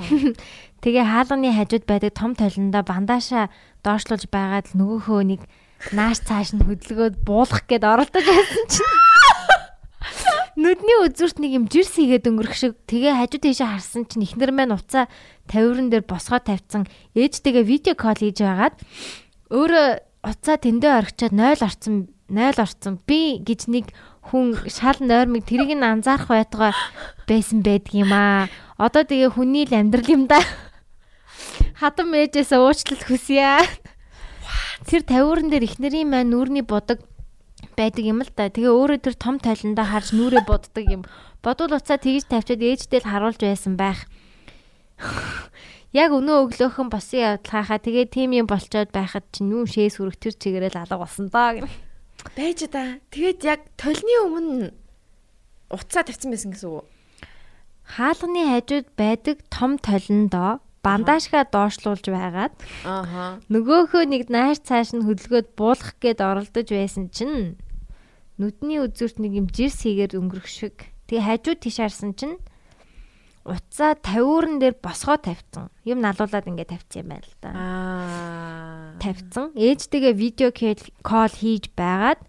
Тэгээ 0.82 1.04
хаалганы 1.04 1.52
хажууд 1.52 1.84
байдаг 1.84 2.16
том 2.16 2.32
толиндоо 2.38 2.88
бандааша 2.88 3.52
доошлуулж 3.84 4.32
байгаад 4.32 4.72
нөгөөхөө 4.72 5.22
нэг 5.28 5.42
нааш 5.90 6.22
цааш 6.22 6.54
нь 6.54 6.66
хөдөлгөөд 6.66 7.16
буулгах 7.26 7.66
гээд 7.66 7.84
оролдож 7.84 8.26
байсан 8.26 8.66
чинь. 8.70 8.96
Нүдний 10.62 10.98
үзүүрт 11.08 11.38
нэг 11.42 11.52
юм 11.58 11.66
жирс 11.72 11.98
хийгээд 11.98 12.28
өнгөрөх 12.28 12.54
шиг 12.54 12.78
тэгээ 12.86 13.18
хажуу 13.18 13.40
тийшээ 13.42 13.70
харсан 13.72 14.04
чинь 14.06 14.28
ихнэр 14.28 14.52
маань 14.54 14.76
уцаа 14.78 15.10
тавиран 15.50 15.90
дээр 15.90 16.06
босгоо 16.06 16.44
тавьсан 16.44 16.86
ээжтэйгээ 17.18 17.66
видео 17.66 17.96
кол 17.96 18.20
хийж 18.20 18.44
байгаад 18.44 18.76
өөрөө 19.50 19.88
уцаа 20.28 20.58
тэндээ 20.62 20.92
орчиход 21.02 21.34
0 21.34 21.66
орцсон 21.66 21.96
0 22.30 22.62
орцсон 22.62 23.00
би 23.08 23.42
гэж 23.42 23.62
нэг 23.74 23.86
хүн 24.28 24.54
шал 24.70 25.00
нойрмыг 25.02 25.50
тэрийг 25.50 25.74
нь 25.74 25.88
анзаарах 25.88 26.30
байтугай 26.30 26.76
байсан 27.26 27.66
байдаг 27.66 27.96
юм 27.96 28.14
аа. 28.14 28.46
Одоо 28.78 29.02
тэгээ 29.08 29.34
хүний 29.34 29.66
л 29.66 29.74
амьдрал 29.74 30.10
юм 30.14 30.30
да. 30.30 30.40
Хатан 31.80 32.14
ээжээс 32.14 32.54
уучлал 32.54 33.02
хүсье 33.02 33.66
Тэр 34.88 35.02
тавиуран 35.06 35.50
дээр 35.50 35.68
ихнэрийн 35.68 36.10
маань 36.10 36.32
нүүрний 36.34 36.66
бодог 36.66 37.02
байдаг 37.78 38.04
юм 38.06 38.22
л 38.22 38.32
да. 38.34 38.50
Тэгээ 38.50 38.72
өөрөө 38.72 39.00
тэр 39.02 39.16
том 39.16 39.38
талиндаа 39.38 39.86
харж 39.86 40.14
нүрээ 40.14 40.44
боддог 40.46 40.86
юм. 40.86 41.04
Бодвол 41.46 41.78
уцаа 41.78 41.98
тэгж 41.98 42.30
тавьчаад 42.30 42.62
ээжтэй 42.62 43.02
л 43.02 43.10
харуулж 43.10 43.42
байсан 43.42 43.78
байх. 43.78 44.06
Яг 45.92 46.16
өнөө 46.16 46.48
өглөөхөн 46.48 46.88
босын 46.88 47.36
явдал 47.36 47.52
хахаа 47.52 47.80
тэгээ 47.84 48.08
тим 48.08 48.32
юм 48.32 48.48
болчоод 48.48 48.96
байхад 48.96 49.28
чинь 49.36 49.52
юу 49.52 49.68
шээс 49.68 50.00
хүрэх 50.00 50.16
тэр 50.16 50.36
чигээрэл 50.40 50.88
алга 50.88 51.04
болсон 51.04 51.28
даа 51.28 51.60
гэнэ. 51.60 51.68
Байж 52.32 52.64
да. 52.72 53.04
Тэгээд 53.12 53.40
яг 53.44 53.62
толны 53.76 54.16
өмнө 54.24 54.72
уцаа 55.68 56.08
тавьсан 56.08 56.32
байсан 56.32 56.56
гэсэн 56.56 56.70
үг. 56.80 56.88
Хаалганы 57.84 58.56
хажууд 58.56 58.88
байдаг 58.96 59.44
том 59.52 59.76
толиндоо 59.76 60.64
бандажгаа 60.82 61.46
доошлуулж 61.46 62.06
байгаад 62.10 62.54
Ааха. 62.86 63.38
нөгөөхөө 63.54 64.04
нэг 64.10 64.30
нааш 64.34 64.66
цааш 64.66 64.98
нь 64.98 65.06
хөдөлгөөд 65.06 65.54
буулгах 65.54 65.98
гээд 66.02 66.20
оролдож 66.22 66.68
байсан 66.74 67.14
чинь 67.14 67.62
нүдний 68.42 68.82
үзүүрт 68.82 69.22
нэг 69.22 69.32
юм 69.38 69.48
жирс 69.54 69.86
хийгээд 69.86 70.18
өнгөрөх 70.18 70.50
шиг. 70.50 70.90
Тэгээ 71.06 71.26
хажууд 71.26 71.60
тийш 71.62 71.78
харсан 71.78 72.18
чинь 72.18 72.42
уцаа 73.46 73.94
тавиурн 73.98 74.58
дээр 74.58 74.78
босгоо 74.82 75.18
тавьсан. 75.22 75.70
Юм 75.86 76.02
налуулаад 76.02 76.50
ингээд 76.50 76.74
тавьсан 76.74 76.98
юм 77.06 77.10
байна 77.14 77.26
л 77.26 77.36
да. 77.42 77.50
Аа. 77.54 78.98
Тавьсан. 79.02 79.54
Ээжтэйгээ 79.54 80.14
видео 80.18 80.50
кол 81.06 81.34
хийж 81.34 81.70
байгаад 81.78 82.22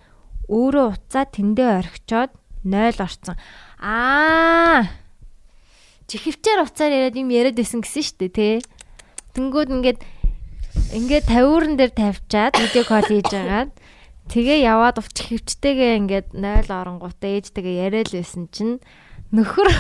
өөрөө 0.53 0.87
уцаа 0.93 1.25
тэндээ 1.29 1.71
орхичоод 1.85 2.33
0 2.65 3.01
орцсон. 3.01 3.37
Аа. 3.81 5.02
Чихвчээр 6.13 6.61
уцаар 6.61 6.93
яриад 6.93 7.17
юм 7.17 7.33
яриад 7.33 7.57
байсан 7.57 7.81
гэсэн 7.81 8.05
шүү 8.05 8.17
дээ, 8.21 8.37
тий. 8.37 8.55
Тэнгүүд 9.33 9.73
ингээд 9.81 9.99
ингээд 10.93 11.25
тавиурн 11.25 11.81
дээр 11.81 11.93
тавьчаад 11.97 12.53
видео 12.61 12.85
кол 12.85 13.01
хийж 13.01 13.33
байгаад 13.33 13.73
тэгээ 14.29 14.61
яваад 14.61 15.01
увч 15.01 15.17
хөвчтэйгээ 15.25 15.93
ингээд 16.05 16.29
0 16.37 16.69
оронгуудаа 16.69 17.33
ээжтэйгээ 17.33 17.89
яриад 17.89 18.13
л 18.13 18.21
байсан 18.21 18.45
чинь 18.53 18.77
нөхөр 19.33 19.73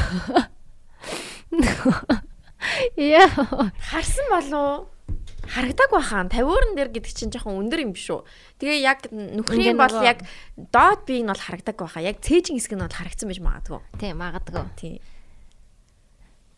Яа. 2.96 3.28
Харсан 3.92 4.26
болов 4.32 4.88
харагдаг 5.52 5.90
бахан 5.92 6.32
50 6.32 6.80
дээр 6.80 6.90
гэдэг 6.96 7.12
чинь 7.12 7.28
жоохон 7.28 7.60
өндөр 7.60 7.84
юм 7.84 7.92
биш 7.92 8.08
үү. 8.08 8.24
Тэгээ 8.56 8.80
яг 8.80 9.04
нөхрийн 9.12 9.76
бол 9.76 10.00
яг 10.00 10.24
доод 10.56 11.04
бие 11.04 11.20
нь 11.20 11.28
бол 11.28 11.36
харагдаг 11.36 11.76
баха. 11.76 12.00
Яг 12.00 12.24
цээжин 12.24 12.56
хэсэг 12.56 12.78
нь 12.78 12.84
бол 12.86 12.96
харагдсан 12.96 13.28
байж 13.28 13.40
магадгүй. 13.44 13.80
Тий, 14.00 14.16
магадгүй. 14.16 14.64
Тий. 14.80 14.96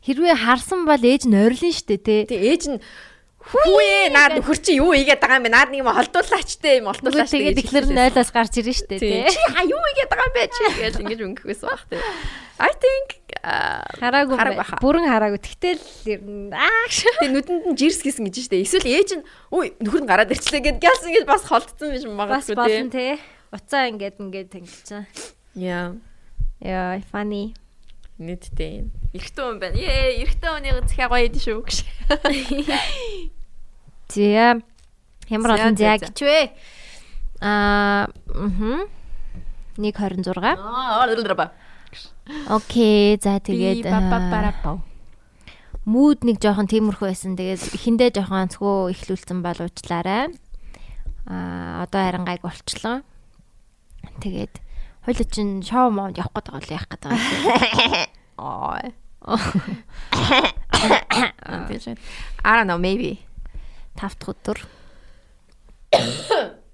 Хэрвээ 0.04 0.36
харсан 0.36 0.84
бол 0.84 1.00
ээж 1.00 1.24
нь 1.24 1.36
ойрлон 1.36 1.72
штэ, 1.72 1.96
тий. 1.96 2.20
Тэгээ 2.28 2.50
ээж 2.52 2.64
нь 2.76 2.78
Хүүе 3.44 4.08
наад 4.08 4.40
нөхөр 4.40 4.56
чи 4.56 4.80
юу 4.80 4.96
игээд 4.96 5.20
байгаа 5.20 5.36
юм 5.36 5.44
бэ? 5.44 5.52
Наад 5.52 5.68
нэг 5.68 5.84
юм 5.84 5.92
холдуулаач 5.92 6.50
те 6.64 6.80
юм 6.80 6.88
Тэгвэл 6.88 7.12
олдуулаач 7.12 7.28
тэгээд 7.28 7.60
ихлэр 7.60 7.86
нь 7.92 7.96
0-аас 8.00 8.30
гарч 8.32 8.56
ирнэ 8.56 8.72
штэ, 8.72 8.96
тий. 8.96 9.28
Чи 9.28 9.40
ха 9.52 9.60
юу 9.68 9.84
игээд 9.92 10.08
байгаа 10.08 10.28
юм 10.32 10.36
бэ 10.36 10.44
чи 10.48 10.62
гэж 10.80 10.94
ингэж 11.04 11.20
өнгөх 11.28 11.44
байсан 11.44 11.68
баг 11.68 11.84
те. 11.92 12.00
I 12.56 12.72
think 12.80 13.08
аа, 13.44 13.84
Хараагүй 14.00 14.40
бүрэн 14.80 15.04
хараагүй. 15.12 15.40
Тэгтэл 15.44 15.84
ерн 16.08 16.56
аа 16.56 16.88
Тэгээ 16.88 17.32
нүдэнд 17.36 17.64
нь 17.68 17.76
жирс 17.76 18.00
гисэн 18.00 18.24
гэж 18.32 18.48
штэ. 18.48 18.64
Эсвэл 18.64 18.88
ээж 18.88 19.10
нь 19.20 19.24
үй 19.52 19.76
нөхөр 19.76 20.02
нь 20.04 20.08
гараад 20.08 20.32
ирчлээ 20.32 20.64
гэд 20.64 20.80
гялсан 20.80 21.12
гэж 21.12 21.24
бас 21.28 21.44
холдсон 21.44 21.92
биш 21.92 22.08
бас 22.08 22.16
магадгүй 22.48 22.56
болно 22.56 22.88
те. 22.88 22.96
тий. 22.96 23.12
Уцаа 23.52 23.92
ингээд 23.92 24.16
ингээд 24.24 24.48
тэнгэлсэн. 24.56 25.04
Яа. 25.60 26.00
Яа, 26.64 26.96
funny. 27.12 27.52
Нийтдээ. 28.16 29.03
Эрэгтэй 29.14 29.44
хүн 29.46 29.62
байна. 29.62 29.78
Ээ, 29.78 30.26
эрэгтэй 30.26 30.50
хүнийг 30.50 30.90
захиа 30.90 31.06
гоё 31.06 31.30
идэв 31.30 31.38
шүү 31.38 31.62
гэж. 31.62 31.86
Зя. 34.10 34.58
Ямар 35.30 35.54
олон 35.54 35.78
за. 35.78 36.02
гэж 36.02 36.18
вэ? 36.18 36.50
Аа, 37.38 38.10
мхм. 38.34 38.90
126. 39.78 40.58
Аа. 40.58 41.06
Окей, 42.50 43.14
за 43.22 43.38
тэгээд 43.38 43.86
мууд 45.84 46.24
нэг 46.24 46.40
жоохон 46.40 46.64
тиймэрхүү 46.66 47.12
байсан. 47.12 47.36
Тэгээд 47.36 47.76
эхэндээ 47.76 48.10
жоохон 48.16 48.48
онцгой 48.48 48.96
ихлүүлсэн 48.96 49.44
боловчлаарай. 49.44 50.32
Аа, 51.28 51.84
одоо 51.84 52.00
харин 52.02 52.24
гайг 52.24 52.40
болчлоо. 52.42 53.04
Тэгээд 54.18 54.58
хойло 55.04 55.24
чин 55.28 55.60
шоу 55.60 55.92
мод 55.92 56.16
явах 56.16 56.32
гээд 56.32 56.48
байгаа 56.50 56.64
л 56.64 56.72
яах 56.72 56.88
байгаа. 56.88 57.12
Аа. 58.40 58.80
I 62.44 62.56
don't 62.56 62.66
know, 62.68 62.78
maybe. 62.78 63.18
Тавт 63.96 64.20
өдөр. 64.28 64.60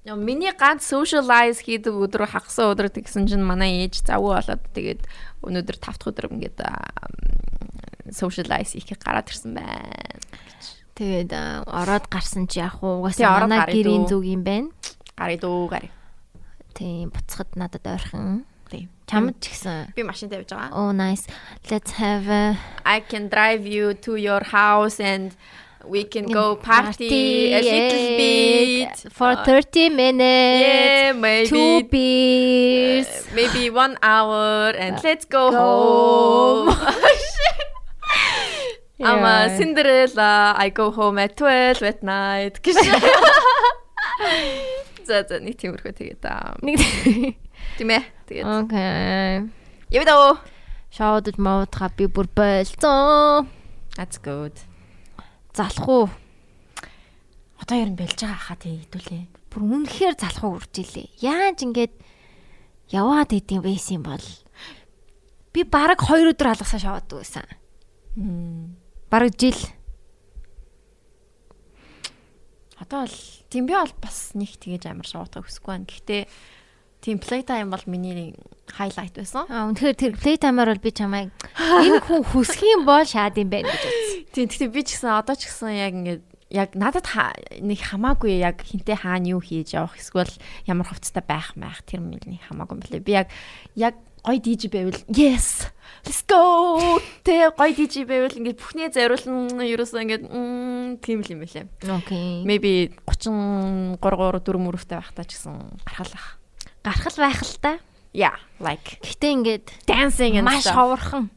Яа, 0.03 0.17
Миний 0.17 0.51
ганц 0.57 0.83
socialize 0.89 1.61
хийдэг 1.63 1.95
өдөр 1.95 2.27
хагас 2.27 2.59
өдөр 2.59 2.89
тэгсэн 2.91 3.29
чинь 3.29 3.45
манай 3.45 3.85
ээж 3.85 4.03
завгүй 4.09 4.35
болоод 4.41 4.65
тэгээд 4.75 5.07
өнөөдөр 5.45 5.77
тавт 5.79 6.03
өдөр 6.09 6.33
ингээд 6.33 6.59
socialize 8.11 8.75
хийх 8.75 8.99
гараад 8.99 9.29
ирсэн 9.31 9.55
байна. 9.55 10.19
Тэгээд 10.97 11.31
ороод 11.69 12.09
гарсан 12.11 12.49
чи 12.49 12.61
яг 12.65 12.81
угаасаа 12.81 13.47
манай 13.47 13.69
гэрийн 13.69 14.09
зүг 14.09 14.25
юм 14.25 14.43
байна. 14.43 14.73
Гарыг 15.15 15.45
дөө 15.45 15.69
гарыг. 15.69 15.93
Тийм 16.75 17.13
буцахад 17.13 17.55
надад 17.55 17.87
ойрхон. 17.87 18.49
Тийм. 18.71 18.87
Чамд 19.11 19.35
ч 19.43 19.51
гэсэн. 19.51 19.91
Би 19.99 20.03
машинтай 20.07 20.39
явж 20.41 20.49
байгаа. 20.55 20.71
Oh 20.73 20.93
nice. 20.95 21.27
Let's 21.71 21.91
have 21.99 22.29
a 22.31 22.55
I 22.87 23.01
can 23.03 23.27
drive 23.29 23.67
you 23.67 23.95
to 24.07 24.15
your 24.17 24.43
house 24.47 25.01
and 25.03 25.35
we 25.85 26.05
can 26.05 26.27
go 26.29 26.57
party, 26.61 27.55
a 27.57 27.61
little 27.65 28.09
bit 28.21 28.93
for 29.17 29.33
Uh, 29.33 29.45
30 29.45 29.89
minutes. 29.89 30.61
Yeah, 30.63 31.13
maybe 31.17 31.49
Two 31.49 31.83
beers. 31.89 33.09
uh, 33.09 33.25
maybe 33.35 33.71
one 33.71 33.97
hour 34.05 34.71
and 34.77 35.01
let's 35.03 35.25
go, 35.25 35.51
Go 35.51 35.57
home. 35.57 36.69
I'm 39.01 39.25
a 39.25 39.49
Yeah. 39.49 39.57
Cinderella. 39.57 40.55
I 40.57 40.69
go 40.69 40.91
home 40.93 41.19
at 41.19 41.35
12 41.37 41.83
at 41.83 42.03
night. 42.05 42.61
За 45.11 45.25
за 45.27 45.41
нэг 45.43 45.57
тиймэрхүү 45.59 45.91
тэгээд 45.97 46.23
аа, 46.29 46.55
Нэг 46.63 46.79
тийм 47.79 47.91
ээ. 47.95 48.05
Тэгээд 48.29 48.47
Okay. 48.47 49.51
явдаа. 49.91 50.39
Шоудад 50.91 51.39
мовдха 51.39 51.91
би 51.97 52.07
бүр 52.07 52.27
болцсон. 52.35 53.47
That's 53.95 54.19
good. 54.23 54.55
Залах 55.55 55.87
уу? 55.89 56.07
Одоо 57.61 57.77
ер 57.79 57.91
нь 57.93 57.99
бэлж 57.99 58.19
байгаа 58.23 58.39
хаа 58.39 58.59
тий 58.59 58.81
хэдүүлээ. 58.87 59.25
Бүр 59.51 59.63
үнэхээр 59.67 60.15
залах 60.19 60.45
уу 60.47 60.57
урж 60.59 60.75
илээ. 60.79 61.09
Яаж 61.23 61.63
ингэж 61.67 61.93
яваад 62.91 63.31
идэм 63.35 63.63
байсан 63.63 64.03
юм 64.03 64.05
бол 64.07 64.27
би 65.55 65.61
бараг 65.67 66.01
2 66.03 66.31
өдөр 66.35 66.55
алгасаа 66.55 66.81
шаваад 66.81 67.07
байсан. 67.11 67.47
Бараг 69.11 69.35
жил. 69.39 69.59
Одоо 72.81 73.05
л 73.05 73.19
тийм 73.53 73.67
би 73.69 73.75
бол 73.77 73.93
бас 74.01 74.33
нэг 74.35 74.57
тэгэж 74.57 74.89
амар 74.89 75.05
шоотох 75.07 75.47
хүсэхгүй 75.47 75.71
байна. 75.75 75.87
Гэхдээ 75.91 76.23
тийм 77.01 77.19
play 77.19 77.43
time 77.43 77.73
бол 77.73 77.85
миний 77.87 78.37
highlight 78.77 79.15
байсан. 79.17 79.49
Аа 79.49 79.69
үнэхээр 79.73 79.97
тэр 79.97 80.13
playtime-аар 80.17 80.77
бол 80.77 80.85
би 80.85 80.93
чамайг 80.93 81.29
энэ 81.57 82.01
хүн 82.05 82.23
хүсэх 82.29 82.63
юм 82.63 82.85
бол 82.87 83.05
шаад 83.05 83.41
юм 83.41 83.51
байна 83.51 83.73
гэж 83.73 83.83
бодсон. 83.83 84.19
Тийм 84.35 84.47
гэхдээ 84.47 84.71
би 84.71 84.83
ч 84.85 84.89
гэсэн 84.95 85.11
одоо 85.11 85.35
ч 85.35 85.43
гэсэн 85.49 85.75
яг 85.75 85.93
ингээд 85.97 86.23
яг 86.51 86.71
надад 86.75 87.07
нэг 87.63 87.81
хамаагүй 87.83 88.43
яг 88.43 88.63
хинтээ 88.63 89.07
хаана 89.07 89.31
юу 89.33 89.41
хийж 89.43 89.75
явах 89.75 89.99
эсвэл 89.99 90.35
ямар 90.67 90.87
хувцастай 90.87 91.23
байх 91.23 91.55
маах 91.55 91.83
тэр 91.87 92.03
миний 92.03 92.43
хамаагүй 92.43 92.75
юм 92.79 92.83
билээ. 92.83 93.07
Би 93.07 93.13
яг 93.15 93.29
яг 93.75 93.95
гой 94.21 94.39
DJ 94.43 94.69
байвал 94.69 94.99
yes 95.09 95.71
let's 96.05 96.27
go 96.27 96.99
тэ 97.25 97.55
гой 97.55 97.73
DJ 97.73 98.05
байвал 98.05 98.35
ингээд 98.35 98.59
бүхнээ 98.59 98.91
зориулна 98.93 99.65
ерөөсөө 99.65 100.03
ингээд 100.05 100.25
тийм 101.01 101.23
л 101.23 101.33
юм 101.33 101.41
билээ. 101.47 101.67
Окей. 101.87 102.43
Maybe 102.45 102.93
33 103.07 103.97
3 104.03 104.43
4 104.43 104.59
мөрөвтэй 104.59 104.99
байхдаа 104.99 105.25
ч 105.25 105.39
гэсэн 105.39 105.55
гаргалах. 105.87 106.40
Гарах 106.85 107.07
л 107.13 107.19
байх 107.21 107.41
л 107.45 107.57
та. 107.61 107.73
Yeah, 108.11 108.37
like 108.59 108.99
Гэтэ 109.05 109.27
ингээд 109.39 109.67
dancing 109.87 110.41
and 110.41 110.49
маш 110.49 110.67
ховорхон 110.67 111.31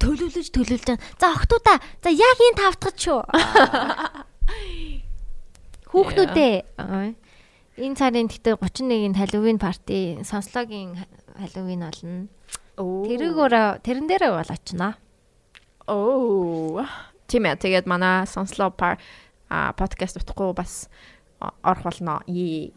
төлөвлөж 0.00 0.48
төлөвлөж 0.56 0.82
байна. 0.88 1.02
За 1.20 1.36
охтуудаа 1.36 1.76
за 2.00 2.08
яг 2.08 2.38
энэ 2.40 2.56
тавтгад 2.56 2.96
шүү. 2.96 3.20
Хүүхнүүдээ. 5.92 6.56
Энэ 7.80 7.96
сарын 7.96 8.28
тэгтээ 8.32 8.56
31-нд 8.56 9.16
Halloween 9.20 9.58
party, 9.60 10.24
сонслогийн 10.24 10.96
Halloween 11.36 11.84
болно. 11.84 12.28
Оо. 12.80 13.04
Тэрүүгээр 13.04 13.84
тэрэн 13.84 14.08
дээрээ 14.08 14.32
бол 14.32 14.50
очно. 14.52 14.96
Оо. 15.84 16.86
Тийм 17.28 17.44
ээ. 17.44 17.60
Тэгээд 17.60 17.84
манай 17.84 18.24
сонслоо 18.24 18.72
пар 18.72 18.96
а 19.52 19.76
подкаст 19.76 20.16
утгагүй 20.16 20.56
бас 20.56 20.88
орох 21.60 21.84
болно. 21.84 22.24
Е. 22.24 22.72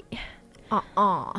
А 0.70 0.82
а. 0.96 1.34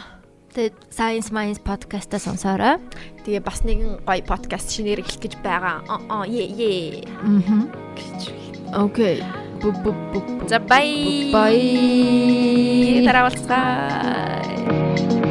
Тэгээд 0.54 0.74
Science 0.90 1.30
Minds 1.34 1.58
podcast-а 1.58 2.22
сонсоорой. 2.22 2.78
Тэгээ 3.26 3.42
бас 3.42 3.66
нэгэн 3.66 4.06
гоё 4.06 4.22
подкаст 4.22 4.70
шинээр 4.70 5.02
эхлэх 5.02 5.26
гэж 5.26 5.34
байгаа. 5.42 5.82
А 5.90 5.98
а 6.06 6.18
е 6.28 6.46
е. 6.46 7.02
Мгм. 7.22 7.74
Окей. 8.70 9.18
За 10.46 10.58
бай. 10.60 11.32
Bye. 11.34 13.02
Дараа 13.02 13.26
уулзгаа. 13.26 15.23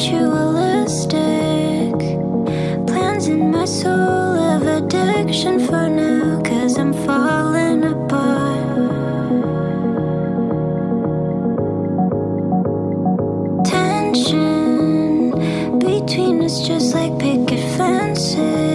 ritualistic 0.00 1.92
plans 2.86 3.28
in 3.28 3.50
my 3.50 3.66
soul 3.66 3.92
of 3.92 4.62
addiction 4.62 5.60
for 5.60 5.90
now, 5.90 6.40
cause 6.42 6.78
I'm 6.78 6.94
falling 7.04 7.84
apart. 7.84 8.60
Tension 13.66 15.32
between 15.78 16.44
us, 16.44 16.66
just 16.66 16.94
like 16.94 17.18
picket 17.18 17.60
fences. 17.76 18.69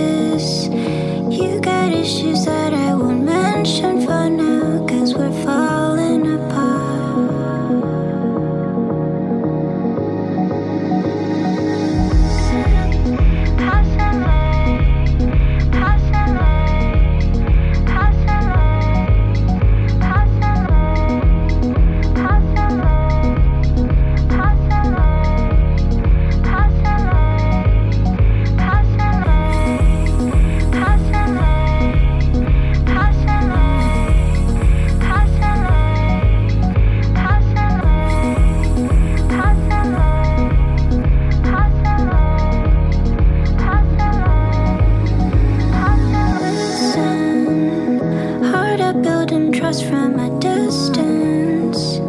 building 49.01 49.51
trust 49.51 49.85
from 49.85 50.19
a 50.19 50.29
distance. 50.39 51.99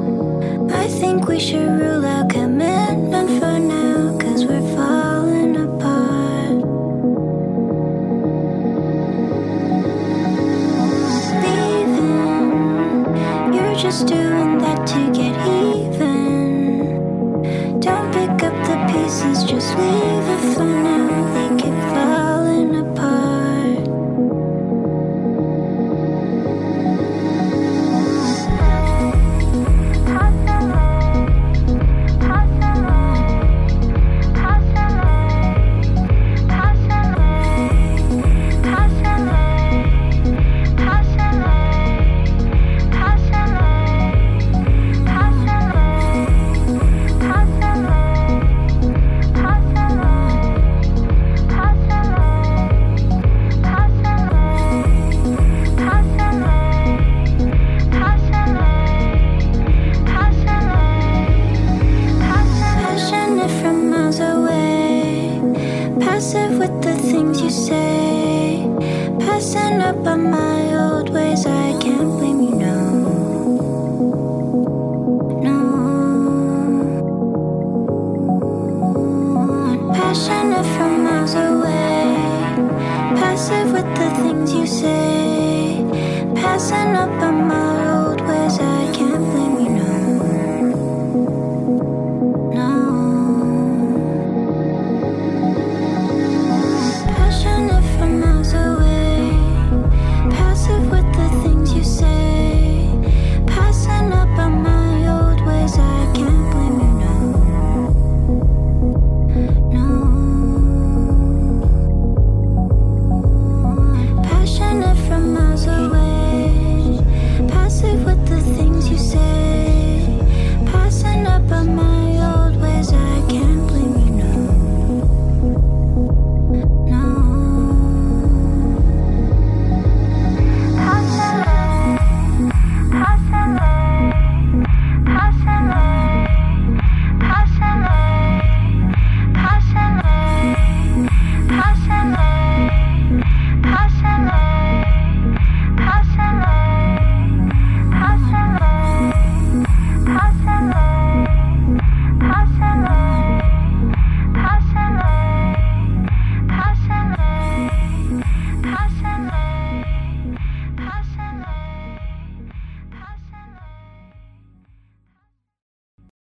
I 0.73 0.89
think 0.89 1.29
we 1.29 1.39
should 1.41 1.69
rule 1.81 2.05
out. 2.05 2.16